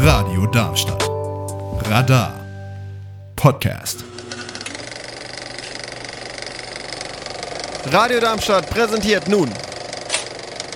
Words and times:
Radio 0.00 0.46
Darmstadt. 0.46 1.10
Radar. 1.90 2.32
Podcast. 3.34 4.04
Radio 7.86 8.20
Darmstadt 8.20 8.70
präsentiert 8.70 9.26
nun 9.26 9.50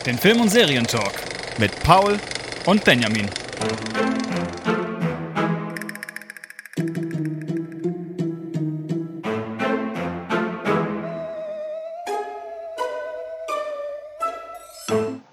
Den 0.05 0.19
Film- 0.19 0.41
und 0.41 0.49
Serientalk 0.49 1.13
mit 1.59 1.71
Paul 1.85 2.19
und 2.67 2.85
Benjamin. 2.85 3.29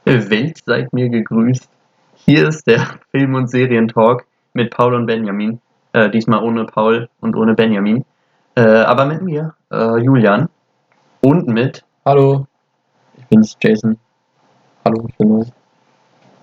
Welt 0.05 0.61
seid 0.63 0.93
mir 0.93 1.09
gegrüßt. 1.09 1.78
Hier 2.29 2.47
ist 2.47 2.67
der 2.67 2.85
Film- 3.09 3.33
und 3.33 3.47
Serientalk 3.47 4.23
mit 4.53 4.69
Paul 4.69 4.93
und 4.93 5.07
Benjamin. 5.07 5.59
Äh, 5.93 6.11
diesmal 6.11 6.43
ohne 6.43 6.63
Paul 6.65 7.09
und 7.21 7.35
ohne 7.35 7.55
Benjamin. 7.55 8.05
Äh, 8.53 8.61
aber 8.61 9.05
mit 9.05 9.23
mir, 9.23 9.55
äh, 9.71 9.97
Julian. 9.97 10.47
Und 11.21 11.47
mit, 11.47 11.83
Hallo, 12.05 12.45
ich 13.17 13.25
bin's, 13.25 13.57
Jason. 13.59 13.97
Hallo, 14.85 15.07
ich 15.09 15.17
bin 15.17 15.39
neu. 15.39 15.43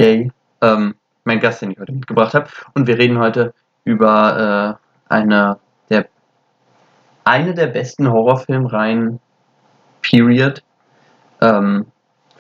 yay, 0.01 0.33
ähm, 0.61 0.97
mein 1.23 1.39
Gast, 1.39 1.63
den 1.63 1.71
ich 1.71 1.79
heute 1.79 1.93
mitgebracht 1.93 2.35
habe. 2.35 2.49
Und 2.75 2.89
wir 2.89 2.99
reden 2.99 3.21
heute 3.21 3.55
über 3.85 4.79
äh, 5.09 5.15
eine 5.15 5.61
der 5.89 6.09
eine 7.23 7.55
der 7.55 7.69
besten 7.69 8.11
Horrorfilmreihen, 8.11 9.21
period. 10.03 10.65
Ähm, 11.41 11.87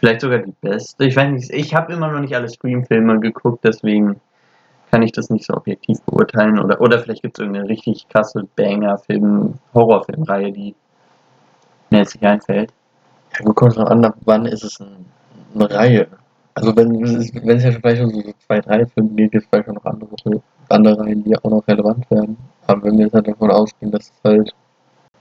vielleicht 0.07 0.21
sogar 0.21 0.39
die 0.39 0.55
beste. 0.61 1.05
Ich 1.05 1.17
weiß 1.17 1.33
nicht, 1.33 1.51
ich 1.51 1.75
habe 1.75 1.93
immer 1.93 2.13
noch 2.13 2.21
nicht 2.21 2.35
alle 2.37 2.49
Scream-Filme 2.49 3.19
geguckt, 3.19 3.65
deswegen 3.65 4.21
kann 4.93 5.03
ich 5.03 5.11
das 5.11 5.31
nicht 5.31 5.45
so 5.45 5.55
objektiv 5.55 6.01
beurteilen. 6.03 6.61
Oder, 6.61 6.81
oder 6.81 7.01
vielleicht 7.01 7.23
gibt 7.23 7.37
es 7.37 7.43
irgendeine 7.43 7.69
richtig 7.69 8.09
krasse 8.09 8.47
Banger-Film, 8.55 9.55
Horrorfilmreihe, 9.75 10.53
die 10.53 10.77
mir 11.91 11.99
jetzt 11.99 12.15
nicht 12.15 12.25
einfällt. 12.25 12.73
Ja, 13.33 13.45
gut, 13.45 13.57
kommt 13.57 13.77
drauf 13.77 13.89
an, 13.89 14.13
wann 14.25 14.47
ist 14.47 14.63
es 14.63 14.79
ein, 14.79 15.07
eine 15.57 15.71
Reihe? 15.71 16.07
Also 16.55 16.75
wenn 16.77 16.93
wenn 16.93 17.57
es 17.57 17.65
ja 17.65 17.73
vielleicht 17.73 18.01
schon 18.01 18.11
so 18.11 18.23
zwei, 18.47 18.61
drei 18.61 18.87
Filme 18.87 19.11
geht, 19.11 19.33
gibt 19.33 19.45
es 19.45 19.51
vielleicht 19.51 19.69
auch 19.69 19.75
noch 19.75 19.85
andere, 19.85 20.41
andere 20.69 21.01
Reihen, 21.01 21.25
die 21.25 21.37
auch 21.37 21.51
noch 21.51 21.67
relevant 21.67 22.09
werden. 22.13 22.37
Aber 22.69 22.85
wenn 22.85 22.97
wir 22.97 23.07
jetzt 23.07 23.15
halt 23.15 23.27
davon 23.27 23.51
ausgehen, 23.51 23.91
dass 23.91 24.05
es 24.05 24.21
halt 24.23 24.55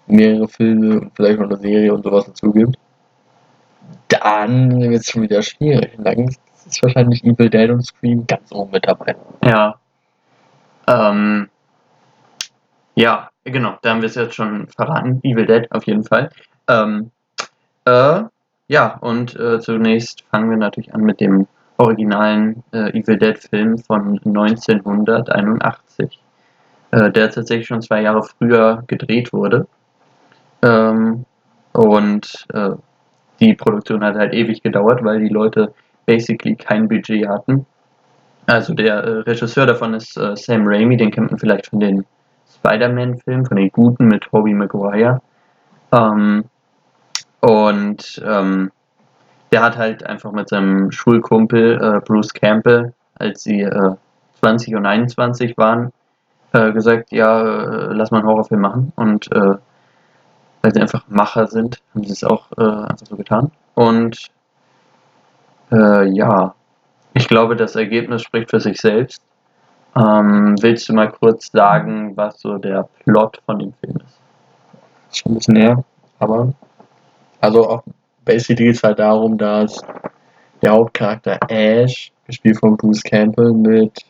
mehrere 0.06 0.48
Filme 0.48 1.02
und 1.02 1.12
vielleicht 1.16 1.40
noch 1.40 1.50
eine 1.50 1.58
Serie 1.58 1.92
und 1.92 2.04
sowas 2.04 2.26
dazu 2.28 2.52
gibt, 2.52 2.78
dann 4.10 4.80
wird 4.82 5.02
es 5.02 5.10
schon 5.10 5.24
wieder 5.24 5.42
schwierig. 5.42 5.98
Und 5.98 6.06
dann 6.06 6.28
ist 6.66 6.84
wahrscheinlich 6.84 7.24
Evil 7.24 7.50
Dead 7.50 7.70
und 7.70 7.86
Scream 7.86 8.26
ganz 8.28 8.52
oben 8.52 8.72
mit 8.72 8.88
dabei. 8.88 9.16
Ja. 9.44 9.76
Ähm, 10.88 11.50
ja, 12.96 13.30
genau, 13.44 13.78
da 13.82 13.92
haben 13.92 14.02
wir 14.02 14.08
es 14.08 14.16
jetzt 14.16 14.36
schon 14.36 14.68
verraten. 14.68 15.20
Evil 15.24 15.46
Dead 15.46 15.72
auf 15.72 15.86
jeden 15.86 16.04
Fall. 16.04 16.30
Ähm, 16.68 17.12
äh, 17.86 18.24
ja, 18.68 18.98
und 19.02 19.36
äh, 19.36 19.60
zunächst 19.60 20.24
fangen 20.32 20.50
wir 20.50 20.58
natürlich 20.58 20.94
an 20.94 21.02
mit 21.02 21.20
dem 21.20 21.48
originalen 21.78 22.64
äh, 22.72 22.98
Evil 22.98 23.18
Dead 23.18 23.38
Film 23.38 23.78
von 23.78 24.20
1981, 24.26 26.20
äh, 26.92 27.12
der 27.12 27.30
tatsächlich 27.32 27.68
schon 27.68 27.82
zwei 27.82 28.02
Jahre 28.02 28.24
früher 28.24 28.84
gedreht 28.88 29.34
wurde. 29.34 29.68
Ähm, 30.62 31.26
und 31.74 32.48
äh, 32.54 32.72
die 33.40 33.54
Produktion 33.54 34.04
hat 34.04 34.16
halt 34.16 34.34
ewig 34.34 34.62
gedauert, 34.62 35.04
weil 35.04 35.20
die 35.20 35.30
Leute 35.30 35.74
basically 36.06 36.56
kein 36.56 36.88
Budget 36.88 37.28
hatten. 37.28 37.66
Also 38.48 38.74
der 38.74 38.96
äh, 39.04 39.10
Regisseur 39.22 39.66
davon 39.66 39.94
ist 39.94 40.18
äh, 40.18 40.36
Sam 40.36 40.68
Raimi, 40.68 40.98
den 40.98 41.12
kennt 41.12 41.32
man 41.32 41.40
vielleicht 41.40 41.68
von 41.68 41.80
den 41.80 42.06
Spider-Man-Filmen, 42.54 43.46
von 43.46 43.58
den 43.58 43.70
guten 43.72 44.08
mit 44.08 44.24
Tobey 44.24 44.54
Maguire. 44.54 45.22
Ähm, 45.92 46.46
und 47.42 48.24
ähm, 48.26 48.72
der 49.52 49.62
hat 49.62 49.78
halt 49.78 50.06
einfach 50.06 50.32
mit 50.32 50.50
seinem 50.50 50.92
Schulkumpel 50.92 51.80
äh, 51.82 52.00
Bruce 52.02 52.34
Campbell, 52.34 52.94
als 53.18 53.44
sie 53.44 53.62
äh, 53.62 53.96
20 54.42 54.76
und 54.76 54.86
21 54.86 55.58
waren, 55.58 55.92
äh, 56.54 56.72
gesagt, 56.72 57.12
ja, 57.12 57.42
äh, 57.42 57.94
lass 57.94 58.12
mal 58.12 58.20
einen 58.20 58.28
Horrorfilm 58.28 58.62
machen. 58.62 58.94
Und 58.96 59.32
äh, 59.32 59.56
weil 60.66 60.74
sie 60.74 60.82
einfach 60.82 61.06
Macher 61.08 61.46
sind, 61.46 61.80
haben 61.94 62.04
sie 62.06 62.14
es 62.14 62.24
auch 62.24 62.52
äh, 62.58 62.64
einfach 62.64 63.06
so 63.08 63.16
getan. 63.16 63.52
Und 63.76 64.32
äh, 65.72 66.08
ja, 66.08 66.56
ich 67.14 67.28
glaube, 67.28 67.56
das 67.56 67.76
Ergebnis 67.76 68.24
spricht 68.24 68.50
für 68.50 68.60
sich 68.60 68.82
selbst. 68.82 69.22
Ähm, 69.96 70.56
willst 70.62 70.90
du 70.90 70.94
mal 70.94 71.12
kurz 71.12 71.52
sagen, 71.52 72.18
was 72.18 72.40
so 72.40 72.58
der 72.58 72.90
Plot 73.04 73.44
von 73.46 73.60
dem 73.60 73.74
Film 73.74 73.98
ist? 73.98 75.20
Schon 75.20 75.34
ein 75.34 75.36
bisschen 75.36 75.54
näher, 75.54 75.84
aber 76.18 76.52
also 77.42 77.70
auch 77.70 77.84
basically 78.26 78.66
geht 78.66 78.76
es 78.78 78.82
halt 78.82 78.98
darum, 78.98 79.38
dass 79.38 79.84
der 80.64 80.72
Hauptcharakter 80.72 81.38
Ash, 81.48 82.12
gespielt 82.26 82.58
von 82.60 82.76
Bruce 82.76 83.04
Campbell, 83.04 83.54
mit 83.54 84.04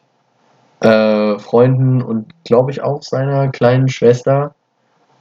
äh, 0.79 1.37
Freunden 1.37 2.01
und 2.01 2.33
glaube 2.45 2.71
ich 2.71 2.81
auch 2.81 3.03
seiner 3.03 3.49
kleinen 3.49 3.89
Schwester 3.89 4.55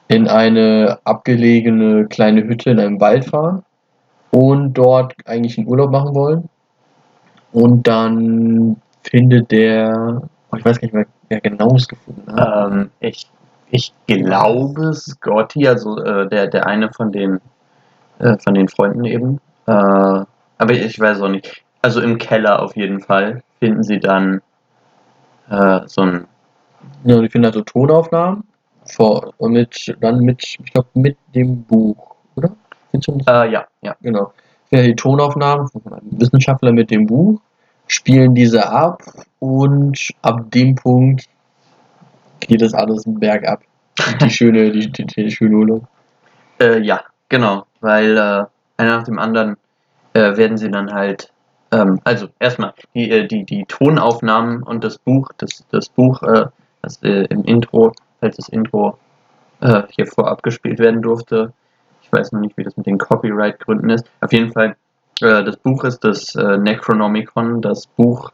in 0.09 0.29
eine 0.29 0.99
abgelegene 1.05 2.07
kleine 2.07 2.45
Hütte 2.45 2.71
in 2.71 2.81
einem 2.81 3.01
Wald 3.01 3.25
fahren 3.27 3.65
und 4.31 4.75
dort 4.75 5.15
eigentlich 5.27 5.59
einen 5.59 5.69
Urlaub 5.69 5.91
machen 5.91 6.15
wollen. 6.15 6.49
Und 7.53 7.87
dann 7.87 8.77
findet 9.03 9.51
der, 9.51 10.23
oh, 10.51 10.57
ich 10.57 10.65
weiß 10.65 10.81
gar 10.81 10.87
nicht 10.87 10.95
mehr, 10.95 11.07
wer 11.29 11.41
genau 11.41 11.75
es 11.77 11.89
gefunden 11.89 12.33
hat. 12.35 12.73
Ähm, 12.73 12.91
ich, 13.01 13.31
ich 13.71 13.93
glaube 14.07 14.93
Scotty, 14.93 15.69
also 15.69 16.03
äh, 16.03 16.29
der, 16.29 16.49
der 16.49 16.67
eine 16.67 16.93
von 16.93 17.13
den, 17.13 17.41
äh, 18.19 18.37
von 18.39 18.55
den 18.55 18.69
Freunden 18.69 19.05
eben. 19.05 19.41
Äh, 19.67 19.73
aber 19.73 20.71
ich 20.71 20.99
weiß 20.99 21.21
auch 21.23 21.29
nicht. 21.29 21.63
Also 21.83 22.01
im 22.01 22.19
Keller 22.19 22.63
auf 22.63 22.77
jeden 22.77 23.01
Fall 23.01 23.43
finden 23.61 23.83
sie 23.83 24.01
dann 24.01 24.41
äh, 25.49 25.81
so 25.87 26.03
ein. 26.03 26.27
Ja, 27.05 27.17
und 27.17 27.25
ich 27.25 27.33
finde 27.33 27.49
also 27.49 27.61
Tonaufnahmen 27.63 28.45
vor, 28.87 29.33
mit, 29.41 29.97
dann 30.01 30.21
mit, 30.21 30.43
ich 30.43 30.73
glaube, 30.73 30.89
mit 30.95 31.17
dem 31.35 31.63
Buch, 31.65 32.17
oder? 32.37 32.55
Äh, 32.93 33.51
ja, 33.51 33.67
ja. 33.83 33.97
Genau. 34.03 34.33
Ja, 34.71 34.83
die 34.83 34.95
Tonaufnahmen 34.95 35.69
von 35.69 35.83
einem 35.93 36.21
Wissenschaftler 36.21 36.73
mit 36.73 36.91
dem 36.91 37.07
Buch 37.07 37.41
spielen 37.87 38.35
diese 38.35 38.69
ab 38.69 39.03
und 39.39 39.99
ab 40.23 40.51
dem 40.51 40.75
Punkt 40.75 41.29
geht 42.41 42.63
das 42.63 42.75
alles 42.75 43.05
bergab. 43.07 43.63
Die 44.21 44.31
schöne, 44.31 44.73
die, 44.73 44.91
die, 44.91 45.07
die 45.07 45.31
schöne 45.31 45.55
Urlaub. 45.55 45.87
Äh, 46.61 46.81
ja, 46.81 47.01
genau. 47.29 47.65
Weil 47.81 48.17
äh, 48.17 48.45
einer 48.77 48.99
nach 48.99 49.05
dem 49.05 49.21
anderen 49.21 49.57
äh, 50.15 50.37
werden 50.37 50.59
sie 50.59 50.69
dann 50.69 50.93
halt. 50.93 51.31
Ähm, 51.71 52.01
also 52.03 52.27
erstmal 52.41 52.75
die, 52.95 53.09
äh, 53.09 53.29
die, 53.29 53.45
die 53.45 53.65
Tonaufnahmen 53.67 54.65
und 54.65 54.83
das 54.83 54.99
Buch, 54.99 55.31
das, 55.39 55.65
das 55.71 55.89
Buch, 55.89 56.21
äh, 56.25 56.47
das 56.83 57.01
äh, 57.05 57.25
im 57.27 57.45
Intro, 57.45 57.93
falls 58.25 58.37
das 58.37 58.49
Intro 58.49 58.97
äh, 59.61 59.83
hier 59.91 60.07
vorab 60.07 60.43
gespielt 60.43 60.79
werden 60.79 61.03
durfte. 61.03 61.53
Ich 62.03 62.11
weiß 62.11 62.33
noch 62.33 62.41
nicht, 62.41 62.57
wie 62.57 62.65
das 62.65 62.77
mit 62.77 62.87
den 62.87 62.97
Copyright-Gründen 62.97 63.91
ist. 63.91 64.07
Auf 64.23 64.33
jeden 64.33 64.51
Fall, 64.51 64.77
äh, 65.21 65.45
das 65.45 65.59
Buch 65.59 65.85
ist 65.85 66.03
das 66.05 66.35
äh, 66.35 66.57
Necronomicon, 66.57 67.61
das 67.61 67.87
Buch 67.87 68.31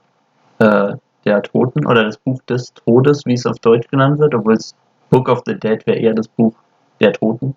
äh, 0.61 0.95
der 1.25 1.43
Toten 1.43 1.87
oder 1.87 2.05
das 2.05 2.19
Buch 2.19 2.41
des 2.49 2.73
Todes, 2.73 3.27
wie 3.27 3.35
es 3.35 3.47
auf 3.47 3.59
Deutsch 3.59 3.89
genannt 3.89 4.21
wird, 4.21 4.35
obwohl 4.35 4.55
es 4.55 4.75
Book 5.11 5.29
of 5.29 5.43
the 5.45 5.59
Dead 5.59 5.85
wäre 5.87 5.99
eher 5.99 6.15
das 6.15 6.29
Buch 6.29 6.55
der 7.01 7.13
Toten. 7.13 7.57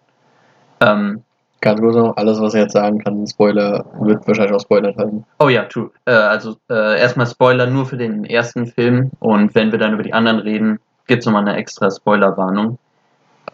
Ähm, 0.81 1.21
Ganz 1.61 1.79
kurz 1.79 1.95
noch, 1.95 2.17
alles, 2.17 2.41
was 2.41 2.53
ich 2.55 2.59
jetzt 2.59 2.73
sagen 2.73 2.99
kann, 3.01 3.25
Spoiler, 3.25 3.85
wird 4.01 4.27
wahrscheinlich 4.27 4.53
auch 4.53 4.59
Spoiler 4.59 4.89
enthalten. 4.89 5.23
Oh 5.39 5.47
ja, 5.47 5.63
true. 5.63 5.91
Äh, 6.03 6.11
also 6.11 6.57
äh, 6.69 6.99
erstmal 6.99 7.25
Spoiler 7.25 7.67
nur 7.67 7.85
für 7.85 7.95
den 7.95 8.25
ersten 8.25 8.67
Film 8.67 9.11
und 9.19 9.55
wenn 9.55 9.71
wir 9.71 9.79
dann 9.79 9.93
über 9.93 10.03
die 10.03 10.11
anderen 10.11 10.39
reden, 10.39 10.79
gibt 11.07 11.21
es 11.21 11.25
nochmal 11.25 11.47
eine 11.47 11.57
extra 11.57 11.89
Spoilerwarnung. 11.89 12.77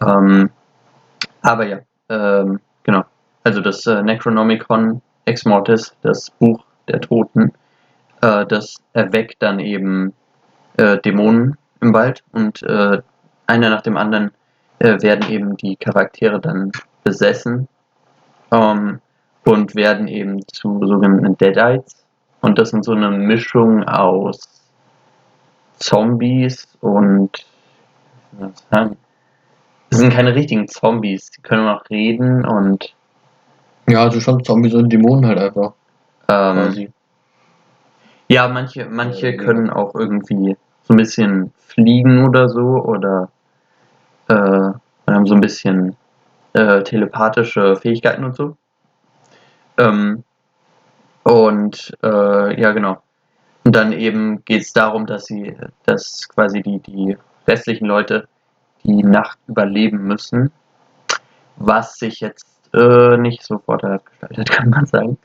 Ähm, 0.02 0.50
aber 1.42 1.66
ja, 1.66 1.80
ähm, 2.10 2.60
genau. 2.84 3.04
Also 3.44 3.62
das 3.62 3.86
äh, 3.86 4.02
Necronomicon 4.02 5.02
Ex 5.26 5.46
Mortis, 5.46 5.96
das 6.02 6.30
Buch 6.32 6.64
der 6.88 7.02
Toten, 7.02 7.54
äh, 8.22 8.46
das 8.46 8.78
erweckt 8.94 9.42
dann 9.42 9.60
eben 9.60 10.14
äh, 10.78 10.98
Dämonen 10.98 11.58
im 11.82 11.94
Wald 11.94 12.24
und 12.32 12.62
äh, 12.64 13.02
einer 13.48 13.70
nach 13.70 13.82
dem 13.82 13.98
anderen 13.98 14.32
äh, 14.80 15.02
werden 15.02 15.30
eben 15.30 15.58
die 15.58 15.76
Charaktere 15.76 16.40
dann 16.40 16.72
besessen 17.04 17.68
ähm, 18.52 19.00
und 19.46 19.76
werden 19.76 20.08
eben 20.08 20.42
zu 20.48 20.80
sogenannten 20.86 21.38
Deadites. 21.38 22.06
Und 22.42 22.58
das 22.60 22.70
sind 22.70 22.86
so 22.86 22.94
eine 22.94 23.12
Mischung 23.12 23.84
aus 23.84 24.59
Zombies 25.80 26.68
und 26.82 27.46
sagen? 28.72 28.98
Das 29.90 30.00
sind 30.00 30.14
keine 30.14 30.36
richtigen 30.36 30.68
Zombies, 30.68 31.32
die 31.32 31.42
können 31.42 31.68
auch 31.68 31.90
reden 31.90 32.46
und 32.46 32.94
Ja, 33.88 34.04
also 34.04 34.20
schon 34.20 34.44
Zombies 34.44 34.74
und 34.76 34.90
Dämonen 34.90 35.26
halt 35.26 35.40
einfach. 35.40 35.74
ähm, 36.30 36.94
ja, 38.28 38.48
manche, 38.48 38.86
manche 38.86 39.32
Ja, 39.32 39.38
können 39.38 39.72
auch 39.72 39.96
irgendwie 39.96 40.56
so 40.84 40.94
ein 40.94 40.98
bisschen 40.98 41.52
fliegen 41.58 42.28
oder 42.28 42.48
so 42.48 42.62
oder 42.62 43.30
äh, 44.28 44.72
haben 45.12 45.26
so 45.26 45.34
ein 45.34 45.42
bisschen 45.42 45.96
äh, 46.54 46.84
telepathische 46.84 47.76
Fähigkeiten 47.76 48.24
und 48.24 48.36
so. 48.36 48.56
Ähm, 49.78 50.24
und 51.24 51.92
äh, 52.04 52.62
ja, 52.62 52.72
genau. 52.72 53.02
Und 53.70 53.76
dann 53.76 53.94
eben 53.94 54.44
geht 54.46 54.64
es 54.64 54.74
darum, 54.74 55.06
dass 55.06 55.26
sie, 55.26 55.56
dass 55.86 56.28
quasi 56.28 56.64
die, 56.64 56.80
die 56.80 57.16
restlichen 57.48 57.86
Leute 57.86 58.28
die 58.84 59.04
Nacht 59.04 59.38
überleben 59.46 60.08
müssen, 60.08 60.52
was 61.58 62.00
sich 62.00 62.20
jetzt 62.20 62.48
äh, 62.74 63.16
nicht 63.18 63.44
so 63.44 63.60
vorteilhaft 63.60 64.08
gestaltet, 64.08 64.50
kann 64.58 64.72
man 64.72 64.88
sagen. 64.88 65.20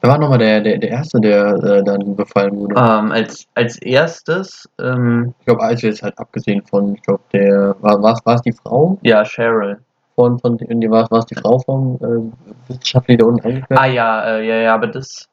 Wer 0.00 0.10
war 0.10 0.18
nochmal 0.18 0.38
der, 0.38 0.62
der, 0.62 0.78
der 0.78 0.90
Erste, 0.90 1.20
der 1.20 1.54
äh, 1.62 1.84
dann 1.84 2.16
befallen 2.16 2.56
wurde? 2.56 2.74
Ähm, 2.74 3.12
als, 3.12 3.46
als 3.54 3.80
erstes, 3.80 4.68
ähm, 4.80 5.32
Ich 5.38 5.46
glaube, 5.46 5.62
als 5.62 5.80
jetzt 5.82 6.02
halt 6.02 6.18
abgesehen 6.18 6.60
von, 6.62 6.96
ich 6.96 7.02
glaube, 7.02 7.22
der, 7.32 7.76
war 7.82 8.02
war 8.02 8.34
es 8.34 8.42
die 8.42 8.52
Frau 8.52 8.98
ja, 9.02 9.22
Cheryl. 9.24 9.78
von, 10.16 10.40
von 10.40 10.58
war 10.58 11.18
es 11.20 11.26
die 11.26 11.36
Frau 11.36 11.60
vom 11.60 12.00
äh, 12.02 12.68
Wissenschaftler, 12.68 13.16
da 13.16 13.26
unten 13.26 13.46
angefangen 13.46 13.78
Ah 13.78 13.86
ja, 13.86 14.24
äh, 14.24 14.48
ja, 14.48 14.56
ja, 14.56 14.74
aber 14.74 14.88
das 14.88 15.28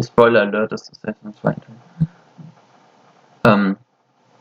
Spoiler 0.00 0.42
Alert, 0.42 0.72
das 0.72 0.88
ist 0.88 1.04
erst 1.04 1.22
im 1.24 1.34
zweiten 1.34 1.60
Teil. 1.60 2.08
Ähm, 3.44 3.76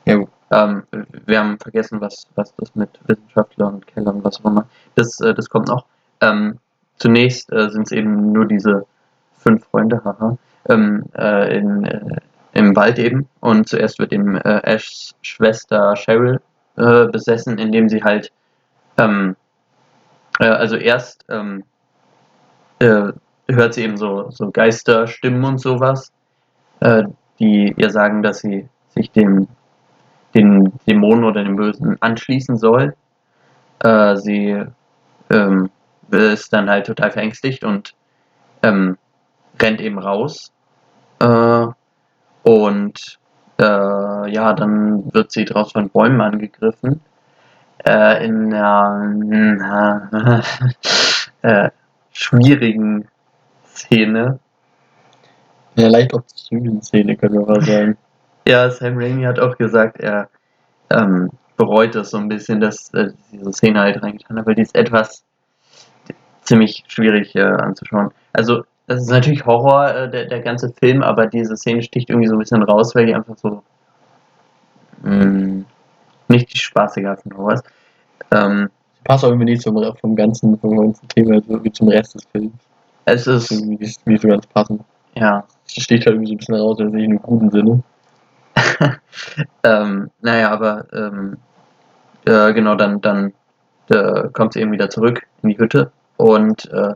Ja, 0.05 0.25
ähm, 0.51 0.83
wir 1.25 1.39
haben 1.39 1.59
vergessen, 1.59 2.01
was, 2.01 2.27
was 2.35 2.53
das 2.55 2.75
mit 2.75 2.99
Wissenschaftler 3.07 3.67
und 3.67 3.87
Keller 3.87 4.13
und 4.13 4.23
was 4.23 4.39
auch 4.41 4.49
immer. 4.49 4.67
Das, 4.95 5.19
äh, 5.21 5.33
das 5.33 5.49
kommt 5.49 5.67
noch. 5.67 5.85
Ähm, 6.21 6.59
zunächst 6.97 7.51
äh, 7.51 7.69
sind 7.69 7.83
es 7.83 7.91
eben 7.91 8.31
nur 8.31 8.45
diese 8.47 8.85
fünf 9.37 9.65
Freunde, 9.65 10.01
haha, 10.03 10.37
ähm, 10.69 11.05
äh, 11.17 11.57
in, 11.57 11.85
äh, 11.85 12.17
im 12.53 12.75
Wald 12.75 12.99
eben. 12.99 13.27
Und 13.39 13.69
zuerst 13.69 13.99
wird 13.99 14.11
eben 14.11 14.37
äh, 14.37 14.61
Ashs 14.63 15.15
Schwester 15.21 15.95
Cheryl 15.95 16.41
äh, 16.77 17.05
besessen, 17.07 17.57
indem 17.57 17.87
sie 17.89 18.03
halt, 18.03 18.31
ähm, 18.97 19.35
äh, 20.39 20.45
also 20.47 20.75
erst 20.75 21.25
ähm, 21.29 21.63
äh, 22.79 23.13
hört 23.55 23.73
sie 23.73 23.83
eben 23.83 23.97
so, 23.97 24.29
so 24.31 24.51
Geisterstimmen 24.51 25.43
und 25.43 25.59
sowas, 25.59 26.11
äh, 26.79 27.03
die 27.39 27.73
ihr 27.77 27.89
sagen, 27.89 28.23
dass 28.23 28.39
sie 28.39 28.67
sich 28.89 29.11
dem 29.11 29.47
den 30.33 30.71
Dämonen 30.87 31.23
oder 31.23 31.43
dem 31.43 31.55
Bösen 31.55 31.97
anschließen 32.01 32.57
soll. 32.57 32.95
Äh, 33.79 34.15
sie 34.17 34.63
ähm, 35.29 35.69
ist 36.09 36.53
dann 36.53 36.69
halt 36.69 36.85
total 36.87 37.11
verängstigt 37.11 37.63
und 37.63 37.93
ähm, 38.63 38.97
rennt 39.61 39.81
eben 39.81 39.99
raus. 39.99 40.51
Äh, 41.19 41.67
und 42.43 43.19
äh, 43.59 44.31
ja, 44.31 44.53
dann 44.53 45.13
wird 45.13 45.31
sie 45.31 45.45
draußen 45.45 45.71
von 45.73 45.89
Bäumen 45.89 46.21
angegriffen. 46.21 47.01
Äh, 47.85 48.25
in 48.25 48.53
einer 48.53 50.43
äh, 51.41 51.69
schwierigen 52.11 53.07
Szene. 53.81 54.39
Einer 55.75 55.89
leicht 55.89 56.13
obszönen 56.13 56.81
Szene, 56.81 57.15
können 57.15 57.39
wir 57.39 57.45
mal 57.45 57.61
sagen. 57.61 57.97
Ja, 58.47 58.69
Sam 58.69 58.97
Raimi 58.97 59.23
hat 59.23 59.39
auch 59.39 59.57
gesagt, 59.57 59.99
er 59.99 60.29
ähm, 60.89 61.29
bereut 61.57 61.95
es 61.95 62.09
so 62.09 62.17
ein 62.17 62.27
bisschen, 62.27 62.59
dass 62.59 62.93
äh, 62.93 63.11
diese 63.31 63.53
Szene 63.53 63.79
halt 63.79 64.01
reingetan 64.01 64.37
hat, 64.37 64.45
weil 64.45 64.55
die 64.55 64.63
ist 64.63 64.75
etwas 64.75 65.23
ziemlich 66.41 66.83
schwierig 66.87 67.35
äh, 67.35 67.41
anzuschauen. 67.41 68.11
Also, 68.33 68.63
das 68.87 69.01
ist 69.01 69.09
natürlich 69.09 69.45
Horror, 69.45 69.95
äh, 69.95 70.09
der, 70.09 70.25
der 70.25 70.41
ganze 70.41 70.73
Film, 70.73 71.01
aber 71.03 71.27
diese 71.27 71.55
Szene 71.55 71.81
sticht 71.81 72.09
irgendwie 72.09 72.27
so 72.27 72.35
ein 72.35 72.39
bisschen 72.39 72.63
raus, 72.63 72.95
weil 72.95 73.05
die 73.05 73.15
einfach 73.15 73.37
so 73.37 73.63
mh, 75.03 75.63
nicht 76.27 76.53
die 76.53 76.57
spaßige 76.57 77.05
Art 77.05 77.21
von 77.21 77.37
Horror 77.37 77.53
ist. 77.53 77.63
Ähm, 78.31 78.69
Passt 79.03 79.23
auch 79.25 79.29
irgendwie 79.29 79.51
nicht 79.51 79.63
zum, 79.63 79.75
vom 79.99 80.15
ganzen, 80.15 80.59
vom 80.59 80.77
ganzen 80.77 81.07
Thema, 81.09 81.35
also 81.35 81.63
wie 81.63 81.71
zum 81.71 81.87
Rest 81.87 82.13
des 82.15 82.25
Films. 82.25 82.53
Es 83.05 83.27
ist, 83.27 83.51
nicht, 83.51 84.05
nicht 84.07 84.21
so 84.21 84.27
ganz 84.27 84.45
passend. 84.47 84.81
ja, 85.15 85.43
Es 85.65 85.83
sticht 85.83 86.05
halt 86.05 86.15
irgendwie 86.15 86.27
so 86.27 86.33
ein 86.33 86.37
bisschen 86.37 86.55
raus, 86.55 86.79
also 86.79 86.95
in 86.95 87.03
einem 87.03 87.21
guten 87.21 87.49
Sinne. 87.49 87.83
ähm, 89.63 90.11
naja, 90.21 90.51
aber 90.51 90.85
ähm, 90.93 91.37
äh, 92.25 92.53
genau, 92.53 92.75
dann, 92.75 93.01
dann 93.01 93.33
äh, 93.89 94.29
kommt 94.33 94.53
sie 94.53 94.61
eben 94.61 94.71
wieder 94.71 94.89
zurück 94.89 95.25
in 95.41 95.49
die 95.49 95.57
Hütte 95.57 95.91
und 96.17 96.69
äh, 96.71 96.95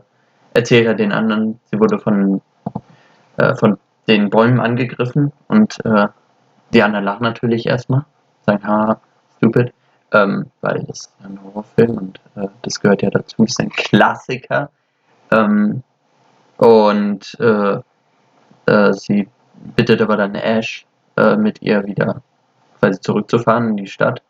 erzählt 0.54 0.86
halt 0.86 0.98
den 0.98 1.12
anderen, 1.12 1.58
sie 1.70 1.78
wurde 1.78 1.98
von, 1.98 2.40
äh, 3.36 3.54
von 3.54 3.78
den 4.08 4.30
Bäumen 4.30 4.60
angegriffen 4.60 5.32
und 5.48 5.84
äh, 5.84 6.08
die 6.72 6.82
anderen 6.82 7.04
lachen 7.04 7.22
natürlich 7.22 7.66
erstmal, 7.66 8.04
sagen, 8.44 8.66
ha, 8.66 9.00
stupid, 9.36 9.72
ähm, 10.12 10.46
weil 10.60 10.84
das 10.84 11.00
ist 11.00 11.12
ein 11.24 11.38
Horrorfilm 11.42 11.96
und 11.96 12.20
äh, 12.36 12.48
das 12.62 12.80
gehört 12.80 13.02
ja 13.02 13.10
dazu, 13.10 13.36
das 13.38 13.50
ist 13.50 13.60
ein 13.60 13.70
Klassiker. 13.70 14.70
Ähm, 15.30 15.82
und 16.58 17.36
äh, 17.40 17.78
äh, 18.66 18.92
sie 18.92 19.28
bittet 19.76 20.00
aber 20.00 20.16
dann 20.16 20.34
Ash, 20.34 20.86
äh, 21.16 21.36
mit 21.36 21.62
ihr 21.62 21.84
wieder 21.86 22.22
quasi 22.80 23.00
zurückzufahren 23.00 23.70
in 23.70 23.76
die 23.76 23.86
Stadt. 23.86 24.22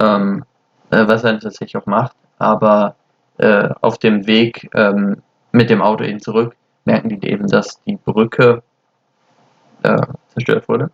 Ähm, 0.00 0.44
äh, 0.90 1.06
was 1.08 1.24
er 1.24 1.38
tatsächlich 1.38 1.76
auch 1.76 1.86
macht. 1.86 2.16
Aber 2.38 2.96
äh, 3.38 3.68
auf 3.80 3.98
dem 3.98 4.26
Weg 4.26 4.70
ähm, 4.74 5.22
mit 5.52 5.70
dem 5.70 5.82
Auto 5.82 6.04
eben 6.04 6.20
zurück 6.20 6.56
merken 6.84 7.08
die 7.08 7.28
eben, 7.28 7.46
dass 7.46 7.82
die 7.84 7.96
Brücke 7.96 8.62
äh, 9.82 10.06
zerstört 10.28 10.68
wurde, 10.68 10.90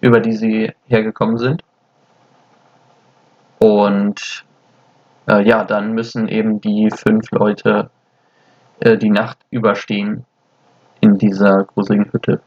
über 0.00 0.20
die 0.20 0.32
sie 0.32 0.72
hergekommen 0.86 1.38
sind. 1.38 1.62
Und 3.58 4.44
äh, 5.28 5.46
ja, 5.46 5.64
dann 5.64 5.92
müssen 5.92 6.26
eben 6.28 6.60
die 6.60 6.90
fünf 6.90 7.30
Leute 7.30 7.90
äh, 8.82 8.96
die 8.98 9.10
Nacht 9.10 9.38
überstehen 9.50 10.24
in 11.00 11.18
dieser 11.18 11.64
gruseligen 11.64 12.12
Hütte. 12.12 12.40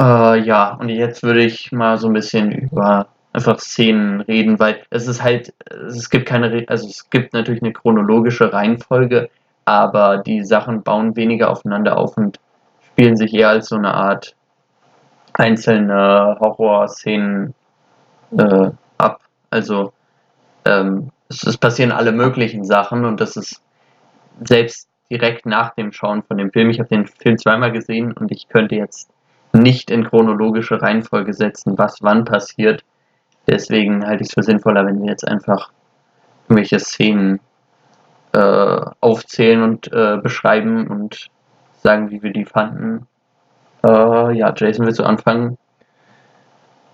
Äh, 0.00 0.40
ja, 0.40 0.74
und 0.74 0.88
jetzt 0.88 1.22
würde 1.22 1.44
ich 1.44 1.72
mal 1.72 1.98
so 1.98 2.08
ein 2.08 2.12
bisschen 2.12 2.52
über 2.52 3.06
einfach 3.32 3.58
Szenen 3.58 4.20
reden, 4.20 4.58
weil 4.60 4.82
es 4.90 5.08
ist 5.08 5.22
halt, 5.22 5.54
es 5.86 6.10
gibt 6.10 6.26
keine, 6.26 6.64
also 6.68 6.86
es 6.86 7.08
gibt 7.10 7.32
natürlich 7.32 7.62
eine 7.62 7.72
chronologische 7.72 8.52
Reihenfolge, 8.52 9.30
aber 9.64 10.18
die 10.18 10.44
Sachen 10.44 10.82
bauen 10.82 11.16
weniger 11.16 11.50
aufeinander 11.50 11.96
auf 11.96 12.16
und 12.16 12.38
spielen 12.92 13.16
sich 13.16 13.32
eher 13.34 13.48
als 13.48 13.68
so 13.68 13.76
eine 13.76 13.94
Art 13.94 14.34
einzelne 15.32 16.36
Horrorszenen 16.40 17.54
äh, 18.36 18.70
ab. 18.98 19.20
Also 19.50 19.92
ähm, 20.64 21.10
es, 21.28 21.44
es 21.44 21.56
passieren 21.56 21.92
alle 21.92 22.12
möglichen 22.12 22.64
Sachen 22.64 23.04
und 23.04 23.20
das 23.20 23.36
ist 23.36 23.62
selbst 24.44 24.88
direkt 25.10 25.46
nach 25.46 25.74
dem 25.74 25.92
Schauen 25.92 26.22
von 26.22 26.38
dem 26.38 26.50
Film. 26.50 26.70
Ich 26.70 26.78
habe 26.78 26.88
den 26.88 27.06
Film 27.06 27.38
zweimal 27.38 27.72
gesehen 27.72 28.12
und 28.12 28.32
ich 28.32 28.48
könnte 28.48 28.76
jetzt 28.76 29.10
nicht 29.52 29.90
in 29.90 30.04
chronologische 30.04 30.80
Reihenfolge 30.80 31.34
setzen, 31.34 31.76
was 31.76 31.98
wann 32.00 32.24
passiert. 32.24 32.84
Deswegen 33.46 34.06
halte 34.06 34.22
ich 34.22 34.28
es 34.28 34.34
für 34.34 34.42
sinnvoller, 34.42 34.86
wenn 34.86 35.02
wir 35.02 35.10
jetzt 35.10 35.26
einfach 35.26 35.70
irgendwelche 36.48 36.78
Szenen 36.78 37.40
äh, 38.32 38.80
aufzählen 39.00 39.62
und 39.62 39.92
äh, 39.92 40.16
beschreiben 40.16 40.86
und 40.86 41.28
sagen, 41.82 42.10
wie 42.10 42.22
wir 42.22 42.32
die 42.32 42.44
fanden. 42.44 43.06
Äh, 43.84 44.38
ja, 44.38 44.54
Jason, 44.56 44.86
willst 44.86 45.00
du 45.00 45.04
anfangen? 45.04 45.58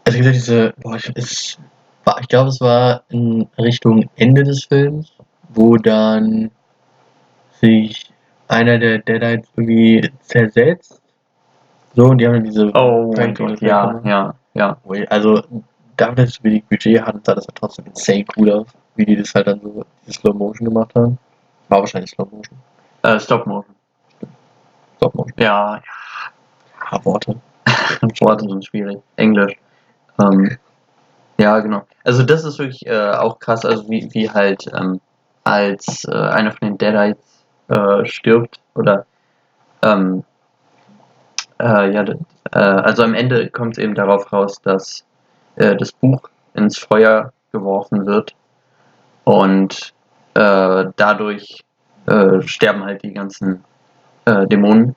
Also 0.04 0.18
wie 0.18 0.22
gesagt, 0.22 0.36
diese, 0.36 0.74
boah, 0.82 0.96
es 1.14 1.58
ich 2.20 2.28
glaube, 2.28 2.48
es 2.48 2.60
war 2.60 3.02
in 3.10 3.46
Richtung 3.58 4.08
Ende 4.16 4.42
des 4.42 4.64
Films, 4.64 5.12
wo 5.50 5.76
dann 5.76 6.50
sich 7.60 8.12
einer 8.48 8.78
der 8.78 8.98
Deadites 8.98 9.50
irgendwie 9.56 10.10
zersetzt. 10.20 11.00
So, 11.94 12.06
und 12.06 12.18
die 12.18 12.26
haben 12.26 12.44
diese. 12.44 12.70
Oh 12.74 13.12
mein 13.16 13.34
Gott, 13.34 13.60
ja, 13.60 14.00
ja, 14.04 14.34
ja. 14.54 14.76
Also, 15.08 15.42
dafür, 15.96 16.14
dass 16.26 16.42
wir 16.42 16.50
wenig 16.50 16.64
Budget 16.66 17.02
hatten, 17.02 17.20
sah 17.24 17.34
das 17.34 17.46
ja 17.46 17.52
trotzdem 17.54 17.86
insane 17.86 18.24
cool 18.36 18.50
aus, 18.52 18.66
wie 18.96 19.04
die 19.04 19.16
das 19.16 19.34
halt 19.34 19.46
dann 19.46 19.60
so, 19.60 19.84
diese 20.06 20.20
Slow 20.20 20.34
Motion 20.34 20.68
gemacht 20.68 20.94
haben. 20.94 21.18
War 21.68 21.80
wahrscheinlich 21.80 22.10
Slow 22.10 22.28
Motion. 22.30 22.58
Äh, 23.02 23.20
Stop 23.20 23.46
Motion. 23.46 23.74
Stop 24.96 25.14
Motion. 25.14 25.34
Ja, 25.38 25.80
Ja, 26.90 27.04
Worte. 27.04 27.36
Worte 28.20 28.48
sind 28.48 28.64
schwierig. 28.64 28.98
Englisch. 29.16 29.54
Ähm, 30.22 30.56
ja, 31.38 31.58
genau. 31.60 31.82
Also 32.04 32.22
das 32.22 32.44
ist 32.44 32.58
wirklich 32.58 32.86
äh, 32.86 33.12
auch 33.12 33.38
krass, 33.38 33.64
also 33.64 33.88
wie, 33.88 34.08
wie 34.12 34.30
halt 34.30 34.66
ähm, 34.74 35.00
als 35.44 36.04
äh, 36.04 36.14
einer 36.14 36.50
von 36.52 36.68
den 36.68 36.78
Deadites 36.78 37.27
äh, 37.68 38.04
stirbt 38.06 38.60
oder 38.74 39.06
ähm, 39.82 40.24
äh, 41.60 41.92
ja, 41.92 42.04
äh, 42.52 42.58
also 42.58 43.02
am 43.02 43.14
Ende 43.14 43.50
kommt 43.50 43.76
es 43.76 43.82
eben 43.82 43.94
darauf 43.94 44.32
raus, 44.32 44.60
dass 44.62 45.04
äh, 45.56 45.76
das 45.76 45.92
Buch 45.92 46.30
ins 46.54 46.78
Feuer 46.78 47.32
geworfen 47.52 48.06
wird 48.06 48.34
und 49.24 49.92
äh, 50.34 50.84
dadurch 50.96 51.64
äh, 52.06 52.40
sterben 52.42 52.84
halt 52.84 53.02
die 53.02 53.12
ganzen 53.12 53.64
Dämonen 54.26 54.94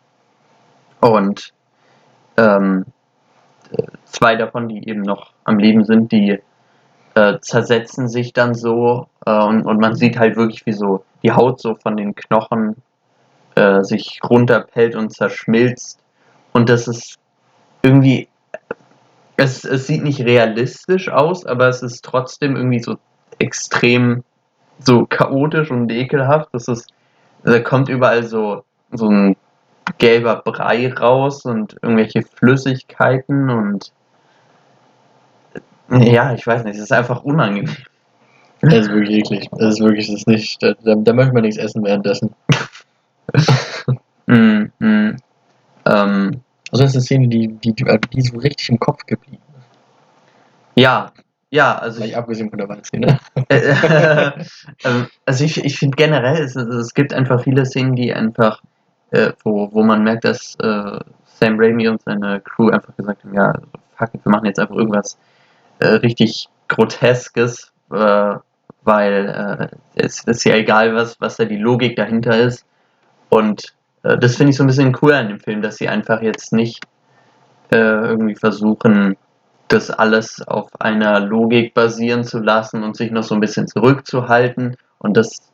und 1.00 1.54
ähm, 2.36 2.86
äh, 3.72 3.84
zwei 4.04 4.36
davon, 4.36 4.68
die 4.68 4.86
eben 4.90 5.04
noch 5.04 5.32
am 5.46 5.58
Leben 5.58 5.86
sind, 5.86 6.12
die 6.12 6.40
zersetzen 7.42 8.10
sich 8.10 8.34
dann 8.34 8.54
so 8.54 9.08
und, 9.25 9.66
und 9.66 9.80
man 9.82 9.96
sieht 9.96 10.18
halt 10.18 10.38
wirklich, 10.38 10.66
wie 10.66 10.72
so 10.74 11.04
die 11.24 11.32
Haut 11.32 11.62
so 11.62 11.75
von 11.75 11.98
den 11.98 12.16
Knochen 12.16 12.75
äh, 13.56 13.84
sich 13.84 14.20
runterpellt 14.24 14.96
und 14.96 15.12
zerschmilzt. 15.12 16.00
Und 16.54 16.70
das 16.70 16.88
ist 16.88 17.18
irgendwie, 17.82 18.28
es, 19.38 19.63
es 19.63 19.88
sieht 19.88 20.04
nicht 20.04 20.22
realistisch 20.22 21.10
aus, 21.10 21.46
aber 21.46 21.68
es 21.68 21.82
ist 21.82 22.04
trotzdem 22.04 22.56
irgendwie 22.56 22.82
so 22.82 22.98
extrem 23.40 24.24
so 24.80 25.06
chaotisch 25.06 25.72
und 25.72 25.92
ekelhaft. 25.92 26.50
Das 26.54 26.68
ist, 26.68 26.92
da 27.44 27.60
kommt 27.60 27.90
überall 27.90 28.24
so, 28.24 28.63
so 28.92 29.10
ein 29.10 29.36
gelber 29.98 30.38
Brei 30.38 30.92
raus 30.94 31.46
und 31.46 31.75
irgendwelche 31.82 32.24
Flüssigkeiten 32.24 33.50
und 33.50 33.92
ja, 35.90 36.34
ich 36.34 36.48
weiß 36.48 36.63
nicht, 36.63 36.78
es 36.78 36.84
ist 36.84 36.94
einfach 36.94 37.24
unangenehm. 37.24 37.75
Das 38.62 38.74
ist 38.74 38.89
wirklich 38.91 39.20
eklig. 39.20 39.50
Das 39.51 39.75
ist 39.75 39.80
wirklich, 39.82 40.08
das 40.08 40.18
ist 40.18 40.27
nicht, 40.27 40.62
da, 40.62 40.74
da, 40.84 40.96
da 40.96 41.13
möchte 41.13 41.34
man 41.34 41.44
nichts 41.44 41.58
essen 41.58 41.84
währenddessen. 41.84 42.34
Mm, 44.27 44.72
mm. 44.80 45.18
Ähm, 45.86 46.41
Also 46.72 46.84
das 46.84 46.91
ist 46.91 46.96
eine 46.96 47.01
Szene, 47.01 47.27
die, 47.27 47.48
die, 47.50 47.74
die, 47.74 47.84
die 48.13 48.20
ist 48.20 48.32
so 48.32 48.38
richtig 48.38 48.70
im 48.70 48.80
Kopf 48.80 49.06
geblieben. 49.06 49.41
ja, 50.75 51.12
ja, 51.50 51.77
also 51.80 52.01
ich, 52.03 52.15
abgesehen 52.15 52.50
von 52.50 52.60
der 52.60 52.70
Waldszene. 52.70 53.20
äh, 53.50 54.32
ähm, 54.86 55.08
also 55.25 55.44
ich, 55.44 55.63
ich 55.65 55.77
finde 55.77 55.98
generell, 55.98 56.41
es, 56.41 56.56
es 56.56 56.94
gibt 56.94 57.13
einfach 57.13 57.44
viele 57.44 57.65
Szenen, 57.65 57.96
die 57.96 58.13
einfach, 58.13 58.62
äh, 59.12 59.34
wo, 59.44 59.70
wo 59.74 59.84
man 59.84 60.03
merkt, 60.03 60.24
dass 60.24 60.56
äh, 60.62 61.00
Sam 61.25 61.60
Raimi 61.60 61.89
und 61.89 62.01
seine 62.03 62.39
Crew 62.39 62.70
einfach 62.70 62.96
gesagt 62.96 63.25
haben, 63.25 63.34
ja, 63.34 63.53
fuck 63.98 64.13
it, 64.13 64.24
wir 64.24 64.32
machen 64.32 64.46
jetzt 64.46 64.60
einfach 64.60 64.75
irgendwas 64.75 65.18
äh, 65.80 65.88
richtig 65.88 66.48
Groteskes, 66.70 67.74
äh, 67.91 68.36
weil 68.84 69.70
äh, 69.70 69.76
es 69.96 70.24
ist 70.24 70.44
ja 70.44 70.56
egal, 70.56 70.96
was, 70.96 71.20
was 71.22 71.38
da 71.38 71.46
die 71.46 71.58
Logik 71.58 71.96
dahinter 71.96 72.38
ist. 72.38 72.66
Und 73.30 73.74
äh, 74.04 74.18
das 74.18 74.36
finde 74.36 74.52
ich 74.52 74.58
so 74.58 74.64
ein 74.64 74.68
bisschen 74.68 74.98
cool 75.02 75.14
an 75.14 75.28
dem 75.28 75.40
Film, 75.40 75.62
dass 75.62 75.78
sie 75.78 75.88
einfach 75.88 76.22
jetzt 76.22 76.54
nicht 76.54 76.84
äh, 77.72 77.78
irgendwie 77.78 78.36
versuchen, 78.36 79.16
das 79.68 79.90
alles 79.90 80.46
auf 80.48 80.70
einer 80.82 81.22
Logik 81.22 81.74
basieren 81.74 82.24
zu 82.24 82.40
lassen 82.40 82.84
und 82.84 82.98
sich 82.98 83.12
noch 83.12 83.24
so 83.24 83.36
ein 83.36 83.42
bisschen 83.42 83.68
zurückzuhalten 83.68 84.76
und 85.00 85.16
das, 85.16 85.50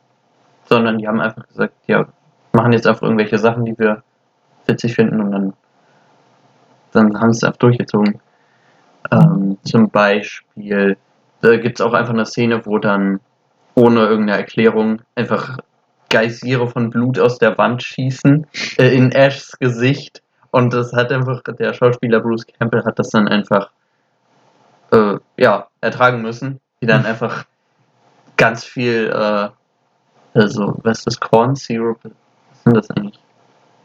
sondern 0.64 0.98
die 0.98 1.06
haben 1.06 1.20
einfach 1.20 1.46
gesagt, 1.46 1.74
ja, 1.86 2.06
machen 2.52 2.72
jetzt 2.72 2.86
einfach 2.86 3.02
irgendwelche 3.02 3.38
Sachen, 3.38 3.64
die 3.64 3.78
wir 3.78 4.02
witzig 4.66 4.94
finden 4.94 5.20
und 5.20 5.30
dann, 5.30 5.52
dann 6.92 7.20
haben 7.20 7.32
sie 7.32 7.38
es 7.38 7.44
einfach 7.44 7.58
durchgezogen. 7.58 8.20
Ähm, 9.12 9.58
zum 9.62 9.88
Beispiel, 9.88 10.96
da 11.40 11.56
gibt 11.56 11.78
es 11.80 11.86
auch 11.86 11.92
einfach 11.92 12.12
eine 12.12 12.26
Szene, 12.26 12.64
wo 12.66 12.78
dann 12.78 13.20
ohne 13.74 14.00
irgendeine 14.06 14.38
Erklärung 14.38 15.02
einfach 15.14 15.58
Geysire 16.10 16.68
von 16.68 16.90
Blut 16.90 17.18
aus 17.18 17.38
der 17.38 17.56
Wand 17.58 17.82
schießen 17.82 18.46
äh, 18.78 18.94
in 18.96 19.12
Ashs 19.12 19.56
Gesicht 19.58 20.22
und 20.50 20.72
das 20.72 20.92
hat 20.92 21.12
einfach, 21.12 21.42
der 21.42 21.74
Schauspieler 21.74 22.20
Bruce 22.20 22.46
Campbell 22.46 22.84
hat 22.84 22.98
das 22.98 23.10
dann 23.10 23.28
einfach 23.28 23.70
äh, 24.92 25.16
ja, 25.36 25.68
ertragen 25.80 26.22
müssen, 26.22 26.60
die 26.80 26.86
dann 26.86 27.04
einfach 27.04 27.44
ganz 28.36 28.64
viel, 28.64 29.10
äh, 29.14 29.48
also, 30.34 30.78
was 30.82 30.98
ist 30.98 31.06
das, 31.06 31.20
Corn 31.20 31.54
Syrup? 31.54 31.98
Was 32.02 32.12
ist 32.56 32.64
denn 32.66 32.74
das 32.74 32.90
eigentlich? 32.90 33.18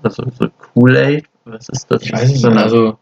Also, 0.04 0.24
so 0.40 0.48
Kool-Aid? 0.74 1.26
Was 1.46 1.68
ist 1.70 1.90
das? 1.92 2.04
Ich 2.04 2.14
weiß 2.14 2.30
nicht, 2.30 2.42
So 2.42 2.50
eine- 2.50 2.64
also 2.64 2.98